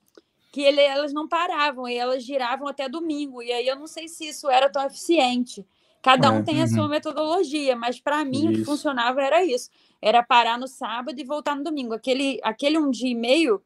que 0.53 0.61
ele, 0.61 0.83
elas 0.83 1.15
não 1.15 1.27
paravam 1.27 1.89
e 1.89 1.97
elas 1.97 2.23
giravam 2.23 2.69
até 2.69 2.87
domingo. 2.87 3.43
E 3.43 3.51
aí 3.51 3.67
eu 3.67 3.75
não 3.75 3.87
sei 3.87 4.07
se 4.07 4.29
isso 4.29 4.51
era 4.51 4.69
tão 4.69 4.85
eficiente. 4.85 5.67
Cada 6.03 6.31
um 6.31 6.41
é, 6.41 6.43
tem 6.43 6.63
a 6.63 6.69
sua 6.69 6.83
uhum. 6.83 6.89
metodologia, 6.89 7.75
mas 7.75 7.99
para 7.99 8.23
mim 8.25 8.39
isso. 8.39 8.49
o 8.49 8.53
que 8.53 8.65
funcionava 8.65 9.23
era 9.23 9.43
isso. 9.43 9.71
Era 10.01 10.23
parar 10.23 10.59
no 10.59 10.69
sábado 10.69 11.19
e 11.19 11.25
voltar 11.25 11.57
no 11.57 11.65
domingo. 11.65 11.95
Aquele, 11.95 12.39
aquele 12.43 12.77
um 12.77 12.91
dia 12.91 13.11
e 13.11 13.15
meio 13.15 13.63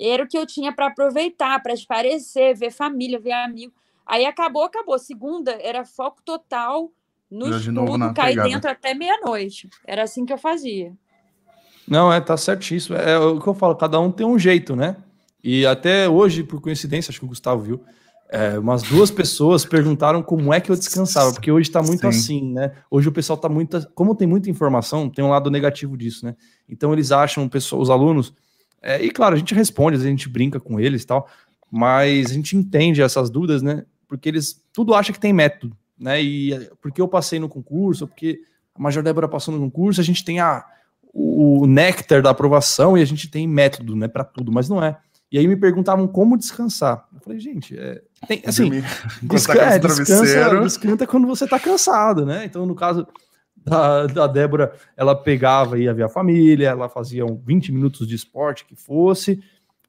era 0.00 0.24
o 0.24 0.28
que 0.28 0.36
eu 0.36 0.46
tinha 0.46 0.72
para 0.72 0.86
aproveitar, 0.86 1.62
para 1.62 1.72
esparecer, 1.72 2.56
ver 2.56 2.70
família, 2.70 3.18
ver 3.18 3.32
amigo. 3.32 3.72
Aí 4.06 4.26
acabou, 4.26 4.64
acabou. 4.64 4.98
Segunda 4.98 5.52
era 5.60 5.84
foco 5.84 6.20
total 6.24 6.90
no 7.30 7.50
Já 7.50 7.58
estudo, 7.58 8.14
cair 8.14 8.42
dentro 8.42 8.70
até 8.70 8.94
meia-noite. 8.94 9.68
Era 9.86 10.02
assim 10.02 10.24
que 10.24 10.32
eu 10.32 10.38
fazia. 10.38 10.92
Não, 11.86 12.12
é, 12.12 12.20
tá 12.20 12.36
certíssimo. 12.36 12.96
É, 12.96 13.12
é 13.12 13.18
o 13.18 13.40
que 13.40 13.46
eu 13.46 13.54
falo, 13.54 13.74
cada 13.76 13.98
um 14.00 14.10
tem 14.10 14.26
um 14.26 14.38
jeito, 14.38 14.74
né? 14.74 14.96
E 15.42 15.66
até 15.66 16.08
hoje, 16.08 16.42
por 16.42 16.60
coincidência, 16.60 17.10
acho 17.10 17.18
que 17.18 17.26
o 17.26 17.28
Gustavo 17.28 17.62
viu, 17.62 17.84
é, 18.30 18.58
umas 18.58 18.82
duas 18.82 19.10
pessoas 19.10 19.64
perguntaram 19.64 20.22
como 20.22 20.52
é 20.52 20.60
que 20.60 20.70
eu 20.70 20.76
descansava, 20.76 21.32
porque 21.32 21.52
hoje 21.52 21.70
tá 21.70 21.82
muito 21.82 22.00
Sim. 22.00 22.08
assim, 22.08 22.52
né? 22.52 22.72
Hoje 22.90 23.08
o 23.08 23.12
pessoal 23.12 23.36
tá 23.36 23.48
muito. 23.48 23.86
Como 23.94 24.14
tem 24.14 24.26
muita 24.26 24.48
informação, 24.48 25.10
tem 25.10 25.24
um 25.24 25.28
lado 25.28 25.50
negativo 25.50 25.96
disso, 25.96 26.24
né? 26.24 26.34
Então 26.68 26.92
eles 26.92 27.12
acham, 27.12 27.48
os 27.52 27.90
alunos. 27.90 28.32
É, 28.86 29.02
e 29.02 29.10
claro, 29.10 29.34
a 29.34 29.38
gente 29.38 29.54
responde, 29.54 29.96
a 29.96 30.00
gente 30.00 30.28
brinca 30.28 30.60
com 30.60 30.78
eles 30.78 31.02
e 31.02 31.06
tal, 31.06 31.26
mas 31.70 32.30
a 32.30 32.34
gente 32.34 32.54
entende 32.54 33.00
essas 33.00 33.30
dúvidas, 33.30 33.62
né? 33.62 33.86
Porque 34.06 34.28
eles 34.28 34.62
tudo 34.74 34.94
acha 34.94 35.10
que 35.10 35.18
tem 35.18 35.32
método, 35.32 35.74
né? 35.98 36.22
E 36.22 36.68
porque 36.82 37.00
eu 37.00 37.08
passei 37.08 37.38
no 37.40 37.48
concurso, 37.48 38.06
porque 38.06 38.40
a 38.74 38.82
Major 38.82 39.02
Débora 39.02 39.26
passou 39.26 39.54
no 39.54 39.60
concurso, 39.60 40.02
a 40.02 40.04
gente 40.04 40.22
tem 40.22 40.38
a 40.38 40.66
o 41.16 41.64
néctar 41.66 42.20
da 42.20 42.30
aprovação 42.30 42.98
e 42.98 43.02
a 43.02 43.04
gente 43.04 43.30
tem 43.30 43.46
método, 43.46 43.94
né, 43.94 44.08
para 44.08 44.24
tudo, 44.24 44.50
mas 44.50 44.68
não 44.68 44.82
é. 44.82 44.98
E 45.30 45.38
aí 45.38 45.46
me 45.46 45.54
perguntavam 45.54 46.08
como 46.08 46.36
descansar. 46.36 47.06
Eu 47.14 47.20
falei, 47.20 47.38
gente, 47.38 47.78
é, 47.78 48.02
tem, 48.26 48.42
assim, 48.44 48.82
desca 49.22 49.54
tá 49.56 49.74
é, 49.74 49.78
descansa, 49.78 50.60
descansa 50.60 51.06
quando 51.06 51.26
você 51.26 51.46
tá 51.46 51.58
cansado, 51.58 52.26
né? 52.26 52.44
Então, 52.44 52.66
no 52.66 52.74
caso 52.74 53.06
da, 53.64 54.06
da 54.06 54.26
Débora, 54.26 54.72
ela 54.96 55.14
pegava 55.14 55.78
e 55.78 55.84
ia 55.84 55.94
ver 55.94 56.04
a 56.04 56.08
família, 56.08 56.68
ela 56.68 56.88
fazia 56.88 57.24
20 57.24 57.72
minutos 57.72 58.06
de 58.06 58.14
esporte 58.14 58.64
que 58.64 58.76
fosse, 58.76 59.42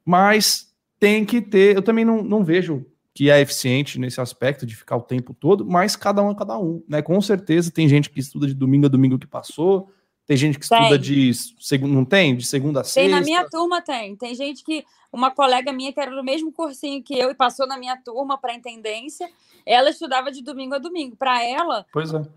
mas 0.03 0.73
tem 0.99 1.25
que 1.25 1.41
ter, 1.41 1.75
eu 1.75 1.81
também 1.81 2.05
não, 2.05 2.23
não 2.23 2.43
vejo 2.43 2.85
que 3.13 3.29
é 3.29 3.39
eficiente 3.39 3.99
nesse 3.99 4.19
aspecto 4.19 4.65
de 4.65 4.75
ficar 4.75 4.97
o 4.97 5.01
tempo 5.01 5.33
todo, 5.33 5.65
mas 5.65 5.95
cada 5.95 6.21
um 6.21 6.31
é 6.31 6.35
cada 6.35 6.59
um, 6.59 6.83
né? 6.87 7.01
Com 7.01 7.21
certeza 7.21 7.71
tem 7.71 7.87
gente 7.87 8.09
que 8.09 8.19
estuda 8.19 8.45
de 8.45 8.53
domingo 8.53 8.87
a 8.87 8.89
domingo 8.89 9.17
que 9.17 9.25
passou, 9.25 9.89
tem 10.27 10.35
gente 10.35 10.57
que 10.57 10.65
estuda 10.65 10.89
tem. 10.89 10.99
de 10.99 11.33
segundo, 11.59 11.93
não 11.93 12.03
tem? 12.03 12.35
De 12.35 12.45
segunda 12.45 12.79
a 12.79 12.83
tem, 12.83 12.91
sexta? 12.91 13.09
Tem, 13.09 13.19
na 13.19 13.21
minha 13.21 13.47
turma 13.47 13.81
tem. 13.81 14.15
Tem 14.15 14.33
gente 14.33 14.63
que, 14.63 14.83
uma 15.11 15.29
colega 15.29 15.71
minha 15.71 15.93
que 15.93 15.99
era 15.99 16.15
do 16.15 16.23
mesmo 16.23 16.51
cursinho 16.51 17.03
que 17.03 17.17
eu 17.17 17.29
e 17.29 17.35
passou 17.35 17.67
na 17.67 17.77
minha 17.77 17.95
turma 17.97 18.37
para 18.37 18.55
intendência, 18.55 19.29
ela 19.65 19.89
estudava 19.89 20.31
de 20.31 20.41
domingo 20.41 20.73
a 20.73 20.79
domingo. 20.79 21.15
Para 21.15 21.43
ela, 21.43 21.85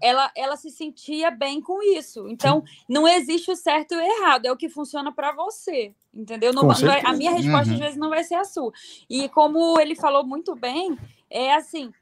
é. 0.00 0.08
ela, 0.08 0.30
ela 0.36 0.56
se 0.56 0.70
sentia 0.70 1.30
bem 1.30 1.62
com 1.62 1.82
isso. 1.82 2.28
Então, 2.28 2.62
Sim. 2.66 2.84
não 2.88 3.08
existe 3.08 3.50
o 3.50 3.56
certo 3.56 3.94
e 3.94 3.96
o 3.96 4.00
errado, 4.00 4.44
é 4.44 4.52
o 4.52 4.56
que 4.56 4.68
funciona 4.68 5.10
para 5.10 5.32
você. 5.32 5.94
Entendeu? 6.14 6.52
Não, 6.52 6.64
não 6.64 6.70
a 7.04 7.12
minha 7.14 7.30
resposta 7.30 7.68
uhum. 7.68 7.74
às 7.74 7.80
vezes 7.80 7.96
não 7.96 8.10
vai 8.10 8.24
ser 8.24 8.34
a 8.34 8.44
sua. 8.44 8.72
E 9.08 9.28
como 9.30 9.80
ele 9.80 9.94
falou 9.94 10.26
muito 10.26 10.54
bem, 10.54 10.98
é 11.30 11.54
assim, 11.54 11.92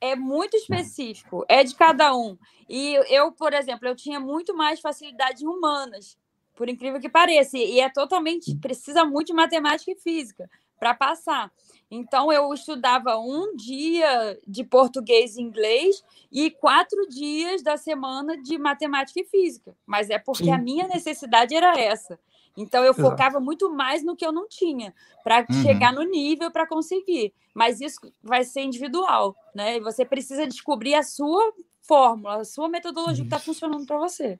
é 0.00 0.16
muito 0.16 0.56
específico, 0.56 1.44
é 1.48 1.62
de 1.62 1.74
cada 1.74 2.14
um. 2.16 2.38
E 2.68 2.94
eu, 3.08 3.32
por 3.32 3.52
exemplo, 3.52 3.86
eu 3.86 3.94
tinha 3.94 4.18
muito 4.18 4.56
mais 4.56 4.80
facilidade 4.80 5.44
em 5.44 5.48
humanas, 5.48 6.16
por 6.56 6.68
incrível 6.68 7.00
que 7.00 7.08
pareça, 7.08 7.58
e 7.58 7.80
é 7.80 7.88
totalmente 7.88 8.54
precisa 8.56 9.04
muito 9.04 9.28
de 9.28 9.32
matemática 9.34 9.90
e 9.90 9.96
física 9.96 10.48
para 10.78 10.94
passar. 10.94 11.52
Então 11.90 12.32
eu 12.32 12.52
estudava 12.54 13.18
um 13.18 13.54
dia 13.54 14.38
de 14.46 14.64
português 14.64 15.36
e 15.36 15.42
inglês 15.42 16.02
e 16.32 16.50
quatro 16.50 17.06
dias 17.08 17.62
da 17.62 17.76
semana 17.76 18.40
de 18.40 18.56
matemática 18.58 19.20
e 19.20 19.24
física. 19.24 19.76
Mas 19.84 20.08
é 20.08 20.18
porque 20.18 20.44
Sim. 20.44 20.52
a 20.52 20.58
minha 20.58 20.88
necessidade 20.88 21.54
era 21.54 21.78
essa. 21.78 22.18
Então 22.56 22.84
eu 22.84 22.92
Exato. 22.92 23.08
focava 23.08 23.40
muito 23.40 23.72
mais 23.72 24.04
no 24.04 24.16
que 24.16 24.24
eu 24.24 24.32
não 24.32 24.48
tinha 24.48 24.94
para 25.22 25.46
uhum. 25.48 25.62
chegar 25.62 25.92
no 25.92 26.02
nível 26.02 26.50
para 26.50 26.66
conseguir. 26.66 27.32
Mas 27.54 27.80
isso 27.80 28.00
vai 28.22 28.44
ser 28.44 28.62
individual, 28.62 29.34
né? 29.54 29.76
E 29.76 29.80
você 29.80 30.04
precisa 30.04 30.46
descobrir 30.46 30.94
a 30.94 31.02
sua 31.02 31.52
fórmula, 31.82 32.40
a 32.40 32.44
sua 32.44 32.68
metodologia 32.68 33.24
que 33.24 33.34
está 33.34 33.38
funcionando 33.38 33.86
para 33.86 33.98
você. 33.98 34.38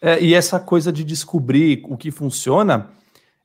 É, 0.00 0.20
e 0.22 0.34
essa 0.34 0.58
coisa 0.58 0.92
de 0.92 1.04
descobrir 1.04 1.82
o 1.88 1.96
que 1.96 2.10
funciona 2.10 2.90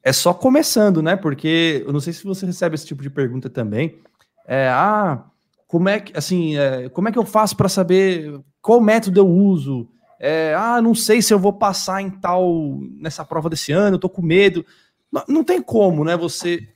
é 0.04 0.12
só 0.12 0.34
começando, 0.34 1.02
né? 1.02 1.16
Porque 1.16 1.84
eu 1.86 1.94
não 1.94 2.00
sei 2.00 2.14
se 2.14 2.24
você 2.24 2.46
recebe 2.46 2.76
esse 2.76 2.86
tipo 2.86 3.04
de 3.04 3.10
pergunta 3.10 3.50
também. 3.50 4.00
É, 4.48 4.68
ah, 4.70 5.26
como 5.68 5.88
é 5.88 6.00
que 6.00 6.18
assim, 6.18 6.58
é, 6.58 6.90
como 6.90 7.08
é 7.08 7.12
que 7.12 7.20
eu 7.20 7.26
faço 7.26 7.56
para 7.56 7.70
saber 7.70 8.42
qual 8.62 8.82
método 8.82 9.20
eu 9.20 9.28
uso? 9.28 9.88
É, 10.20 10.54
ah, 10.54 10.82
não 10.82 10.94
sei 10.94 11.22
se 11.22 11.34
eu 11.34 11.40
vou 11.40 11.54
passar 11.54 12.02
em 12.02 12.10
tal 12.10 12.80
nessa 13.00 13.24
prova 13.24 13.50
desse 13.50 13.72
ano, 13.72 13.96
eu 13.96 14.00
tô 14.00 14.10
com 14.10 14.22
medo. 14.22 14.66
Não, 15.12 15.24
não 15.28 15.44
tem 15.44 15.62
como, 15.62 16.04
né? 16.04 16.18
Você 16.18 16.68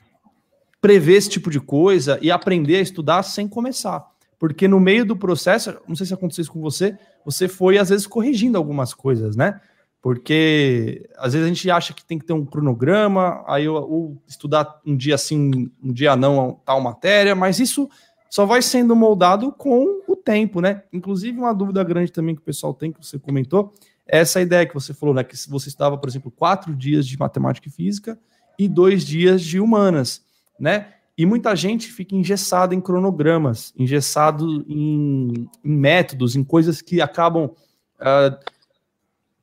prever 0.80 1.16
esse 1.16 1.30
tipo 1.30 1.50
de 1.50 1.60
coisa 1.60 2.18
e 2.22 2.32
aprender 2.32 2.78
a 2.78 2.82
estudar 2.82 3.24
sem 3.24 3.48
começar. 3.48 4.06
Porque 4.40 4.68
no 4.68 4.80
meio 4.80 5.06
do 5.06 5.16
processo, 5.16 5.78
não 5.88 5.96
sei 5.96 6.06
se 6.06 6.14
aconteceu 6.14 6.42
isso 6.42 6.52
com 6.52 6.60
você, 6.60 6.98
você 7.24 7.48
foi 7.48 7.78
às 7.78 7.90
vezes 7.90 8.06
corrigindo 8.06 8.58
algumas 8.58 8.94
coisas, 8.94 9.36
né? 9.36 9.62
Porque 10.02 11.10
às 11.18 11.32
vezes 11.32 11.46
a 11.46 11.48
gente 11.48 11.72
acha 11.72 11.94
que 11.94 12.04
tem 12.04 12.20
que 12.20 12.26
ter 12.26 12.34
um 12.34 12.46
cronograma, 12.46 13.42
aí 13.48 13.70
ou 13.70 14.18
estudar 14.28 14.82
um 14.86 14.98
dia 14.98 15.18
sim, 15.18 15.72
um 15.82 15.94
dia 15.94 16.18
não 16.18 16.60
tal 16.66 16.82
matéria, 16.82 17.34
mas 17.34 17.60
isso 17.60 17.90
só 18.30 18.46
vai 18.46 18.62
sendo 18.62 18.94
moldado 18.98 19.54
com 19.54 20.02
tempo, 20.24 20.62
né? 20.62 20.84
Inclusive, 20.92 21.38
uma 21.38 21.54
dúvida 21.54 21.84
grande 21.84 22.12
também 22.12 22.36
que 22.36 22.42
o 22.42 22.46
pessoal 22.46 22.74
tem, 22.74 22.92
que 22.92 23.04
você 23.04 23.20
comentou, 23.20 23.74
é 24.08 24.20
essa 24.20 24.42
ideia 24.42 24.66
que 24.66 24.74
você 24.74 24.94
falou, 24.94 25.14
né? 25.14 25.24
Que 25.24 25.36
você 25.48 25.70
estudava, 25.70 25.98
por 25.98 26.10
exemplo, 26.10 26.32
quatro 26.32 26.76
dias 26.76 27.06
de 27.08 27.18
matemática 27.18 27.68
e 27.68 27.72
física 27.72 28.20
e 28.58 28.68
dois 28.68 29.06
dias 29.06 29.42
de 29.42 29.60
humanas, 29.60 30.24
né? 30.60 30.94
E 31.18 31.26
muita 31.26 31.56
gente 31.56 31.92
fica 31.92 32.16
engessada 32.16 32.74
em 32.74 32.82
cronogramas, 32.82 33.72
engessado 33.78 34.66
em, 34.68 35.48
em 35.64 35.72
métodos, 35.78 36.36
em 36.36 36.44
coisas 36.44 36.82
que 36.82 37.02
acabam 37.02 37.46
uh, 37.46 38.54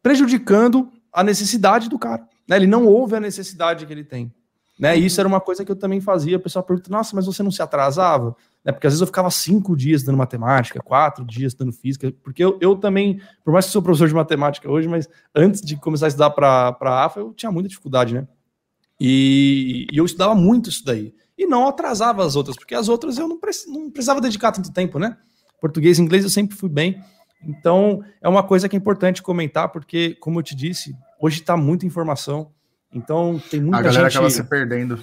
prejudicando 0.02 0.90
a 1.12 1.22
necessidade 1.22 1.88
do 1.88 1.98
cara. 1.98 2.26
Né? 2.48 2.56
Ele 2.56 2.66
não 2.66 2.86
ouve 2.86 3.14
a 3.14 3.20
necessidade 3.20 3.86
que 3.86 3.92
ele 3.92 4.02
tem. 4.02 4.32
Né? 4.80 4.98
E 4.98 5.04
isso 5.04 5.20
era 5.20 5.28
uma 5.28 5.42
coisa 5.42 5.62
que 5.62 5.70
eu 5.70 5.76
também 5.76 6.00
fazia. 6.00 6.38
O 6.38 6.40
pessoal 6.40 6.64
pergunta: 6.64 6.90
nossa, 6.90 7.14
mas 7.14 7.26
você 7.26 7.42
não 7.42 7.50
se 7.50 7.60
atrasava? 7.60 8.34
Né? 8.64 8.72
Porque 8.72 8.86
às 8.86 8.94
vezes 8.94 9.02
eu 9.02 9.06
ficava 9.06 9.30
cinco 9.30 9.76
dias 9.76 10.02
dando 10.02 10.16
matemática, 10.16 10.80
quatro 10.82 11.22
dias 11.22 11.52
dando 11.52 11.70
física, 11.70 12.10
porque 12.22 12.42
eu, 12.42 12.56
eu 12.62 12.74
também, 12.74 13.20
por 13.44 13.52
mais 13.52 13.66
que 13.66 13.72
sou 13.72 13.82
professor 13.82 14.08
de 14.08 14.14
matemática 14.14 14.70
hoje, 14.70 14.88
mas 14.88 15.06
antes 15.34 15.60
de 15.60 15.76
começar 15.76 16.06
a 16.06 16.08
estudar 16.08 16.30
para 16.30 16.74
a 16.80 17.04
AFA, 17.04 17.20
eu 17.20 17.34
tinha 17.34 17.52
muita 17.52 17.68
dificuldade, 17.68 18.14
né? 18.14 18.26
E, 18.98 19.86
e, 19.92 19.98
eu 19.98 20.04
estudava 20.06 20.34
muito 20.34 20.70
isso 20.70 20.82
daí. 20.82 21.14
E 21.36 21.46
não 21.46 21.68
atrasava 21.68 22.24
as 22.24 22.34
outras, 22.34 22.56
porque 22.56 22.74
as 22.74 22.88
outras 22.88 23.18
eu 23.18 23.28
não, 23.28 23.38
não 23.68 23.90
precisava 23.90 24.20
dedicar 24.20 24.50
tanto 24.50 24.72
tempo, 24.72 24.98
né? 24.98 25.14
Português 25.60 25.98
e 25.98 26.02
inglês 26.02 26.24
eu 26.24 26.30
sempre 26.30 26.56
fui 26.56 26.70
bem. 26.70 27.02
Então, 27.42 28.02
é 28.20 28.28
uma 28.28 28.42
coisa 28.42 28.66
que 28.66 28.76
é 28.76 28.78
importante 28.78 29.22
comentar, 29.22 29.68
porque, 29.68 30.14
como 30.20 30.38
eu 30.38 30.42
te 30.42 30.54
disse, 30.54 30.94
hoje 31.20 31.40
está 31.40 31.54
muita 31.54 31.84
informação. 31.84 32.50
Então, 32.92 33.40
tem 33.50 33.60
muita 33.60 33.76
gente... 33.78 33.86
A 33.88 33.92
galera 33.92 34.10
gente... 34.10 34.18
acaba 34.18 34.30
se 34.30 34.44
perdendo. 34.44 35.00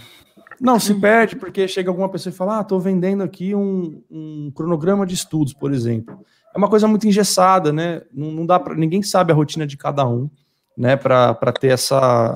Não, 0.60 0.80
se 0.80 0.93
perde 0.95 1.36
porque 1.36 1.67
chega 1.67 1.89
alguma 1.89 2.10
pessoa 2.10 2.34
e 2.34 2.36
fala: 2.36 2.58
Ah, 2.58 2.62
estou 2.62 2.80
vendendo 2.80 3.23
aqui 3.23 3.54
um, 3.54 4.02
um, 4.10 4.52
cronograma 4.54 5.06
de 5.06 5.13
estudos, 5.13 5.54
por 5.54 5.71
exemplo. 5.71 6.26
É 6.54 6.58
uma 6.58 6.69
coisa 6.69 6.88
muito 6.88 7.08
engessada, 7.08 7.71
né? 7.71 8.02
Não, 8.12 8.32
não 8.32 8.45
dá 8.45 8.60
para 8.60 8.76
ninguém 8.76 9.04
sabe 9.04 9.32
a 9.32 9.36
rotina 9.36 9.67
de 9.67 9.78
cada 9.78 10.08
um, 10.08 10.30
né? 10.76 10.95
Para 10.95 11.36
ter 11.60 11.67
essa 11.67 12.34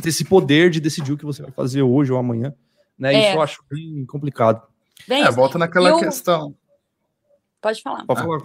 ter 0.00 0.08
esse 0.08 0.24
poder 0.24 0.70
de 0.70 0.80
decidir 0.80 1.12
o 1.12 1.16
que 1.16 1.24
você 1.24 1.42
vai 1.42 1.52
fazer 1.52 1.82
hoje 1.82 2.12
ou 2.12 2.18
amanhã, 2.18 2.52
né? 2.98 3.14
É. 3.14 3.28
Isso 3.28 3.36
eu 3.36 3.42
acho 3.42 3.64
bem 3.70 4.04
complicado. 4.06 4.62
Bem, 5.06 5.22
é, 5.22 5.30
volta 5.30 5.58
naquela 5.58 5.90
eu... 5.90 5.98
questão. 5.98 6.54
Pode 7.60 7.82
falar. 7.82 8.04
Pode 8.06 8.20
falar. 8.20 8.40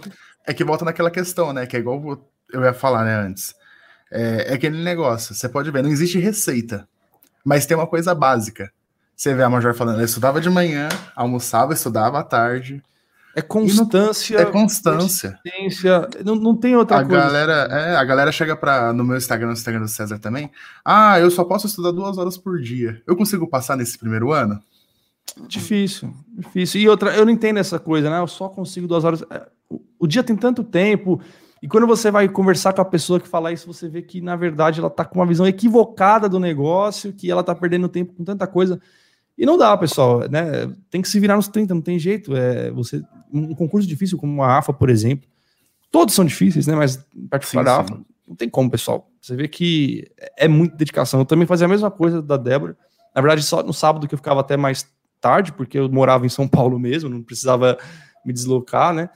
É 0.46 0.54
que 0.54 0.62
volta 0.62 0.84
naquela 0.84 1.10
questão, 1.10 1.52
né? 1.52 1.66
Que 1.66 1.76
é 1.76 1.80
igual 1.80 2.20
eu 2.52 2.62
ia 2.62 2.74
falar, 2.74 3.04
né, 3.04 3.14
antes. 3.14 3.54
É, 4.16 4.52
é 4.52 4.54
aquele 4.54 4.82
negócio, 4.82 5.34
você 5.34 5.48
pode 5.48 5.70
ver, 5.70 5.82
não 5.82 5.90
existe 5.90 6.18
receita, 6.18 6.88
mas 7.44 7.66
tem 7.66 7.76
uma 7.76 7.86
coisa 7.86 8.14
básica 8.14 8.72
Você 9.14 9.34
vê 9.34 9.42
a 9.42 9.50
Major 9.50 9.74
falando, 9.74 10.00
eu 10.00 10.06
estudava 10.06 10.40
de 10.40 10.48
manhã, 10.48 10.88
almoçava, 11.14 11.74
estudava 11.74 12.18
à 12.18 12.22
tarde. 12.22 12.82
É 13.34 13.42
constância. 13.42 14.38
é 14.38 14.44
constância. 14.46 15.38
Não, 16.24 16.34
não 16.34 16.56
tem 16.56 16.74
outra 16.74 17.00
a 17.00 17.04
coisa. 17.04 17.22
Galera, 17.22 17.52
é, 17.70 17.96
a 17.96 18.02
galera 18.02 18.32
chega 18.32 18.56
pra, 18.56 18.94
no 18.94 19.04
meu 19.04 19.18
Instagram, 19.18 19.48
no 19.48 19.52
Instagram 19.52 19.82
do 19.82 19.88
César 19.88 20.18
também. 20.18 20.50
Ah, 20.82 21.20
eu 21.20 21.30
só 21.30 21.44
posso 21.44 21.66
estudar 21.66 21.90
duas 21.90 22.16
horas 22.16 22.38
por 22.38 22.58
dia. 22.58 23.02
Eu 23.06 23.14
consigo 23.14 23.46
passar 23.46 23.76
nesse 23.76 23.98
primeiro 23.98 24.32
ano? 24.32 24.58
Difícil, 25.46 26.14
difícil. 26.30 26.80
E 26.80 26.88
outra, 26.88 27.14
eu 27.14 27.26
não 27.26 27.32
entendo 27.32 27.58
essa 27.58 27.78
coisa, 27.78 28.08
né? 28.08 28.18
Eu 28.18 28.26
só 28.26 28.48
consigo 28.48 28.86
duas 28.86 29.04
horas. 29.04 29.22
É, 29.28 29.46
o 29.98 30.06
dia 30.06 30.22
tem 30.22 30.34
tanto 30.34 30.64
tempo. 30.64 31.20
E 31.62 31.68
quando 31.68 31.86
você 31.86 32.10
vai 32.10 32.28
conversar 32.28 32.72
com 32.72 32.82
a 32.82 32.84
pessoa 32.84 33.18
que 33.18 33.26
fala 33.26 33.52
isso, 33.52 33.66
você 33.66 33.88
vê 33.88 34.02
que, 34.02 34.20
na 34.20 34.36
verdade, 34.36 34.80
ela 34.80 34.90
tá 34.90 35.04
com 35.04 35.18
uma 35.18 35.26
visão 35.26 35.46
equivocada 35.46 36.28
do 36.28 36.38
negócio, 36.38 37.12
que 37.12 37.30
ela 37.30 37.42
tá 37.42 37.54
perdendo 37.54 37.88
tempo 37.88 38.12
com 38.12 38.24
tanta 38.24 38.46
coisa. 38.46 38.80
E 39.38 39.44
não 39.44 39.56
dá, 39.56 39.76
pessoal, 39.76 40.28
né? 40.28 40.70
Tem 40.90 41.00
que 41.00 41.08
se 41.08 41.18
virar 41.18 41.36
nos 41.36 41.48
30, 41.48 41.74
não 41.74 41.80
tem 41.80 41.98
jeito. 41.98 42.36
É, 42.36 42.70
você, 42.70 43.02
um 43.32 43.54
concurso 43.54 43.88
difícil 43.88 44.18
como 44.18 44.42
a 44.42 44.58
AFA, 44.58 44.72
por 44.72 44.90
exemplo, 44.90 45.28
todos 45.90 46.14
são 46.14 46.24
difíceis, 46.24 46.66
né? 46.66 46.74
Mas 46.74 47.04
particular 47.30 47.62
da 47.64 47.80
AFA, 47.80 48.00
não 48.28 48.36
tem 48.36 48.48
como, 48.48 48.70
pessoal. 48.70 49.10
Você 49.20 49.34
vê 49.34 49.48
que 49.48 50.10
é 50.36 50.48
muita 50.48 50.76
dedicação. 50.76 51.20
Eu 51.20 51.26
também 51.26 51.46
fazia 51.46 51.66
a 51.66 51.68
mesma 51.68 51.90
coisa 51.90 52.20
da 52.20 52.36
Débora. 52.36 52.76
Na 53.14 53.20
verdade, 53.20 53.42
só 53.42 53.62
no 53.62 53.72
sábado 53.72 54.06
que 54.06 54.14
eu 54.14 54.18
ficava 54.18 54.40
até 54.40 54.56
mais 54.56 54.86
tarde, 55.20 55.52
porque 55.52 55.78
eu 55.78 55.88
morava 55.90 56.26
em 56.26 56.28
São 56.28 56.46
Paulo 56.46 56.78
mesmo, 56.78 57.08
não 57.08 57.22
precisava 57.22 57.78
me 58.24 58.32
deslocar, 58.32 58.92
né? 58.92 59.08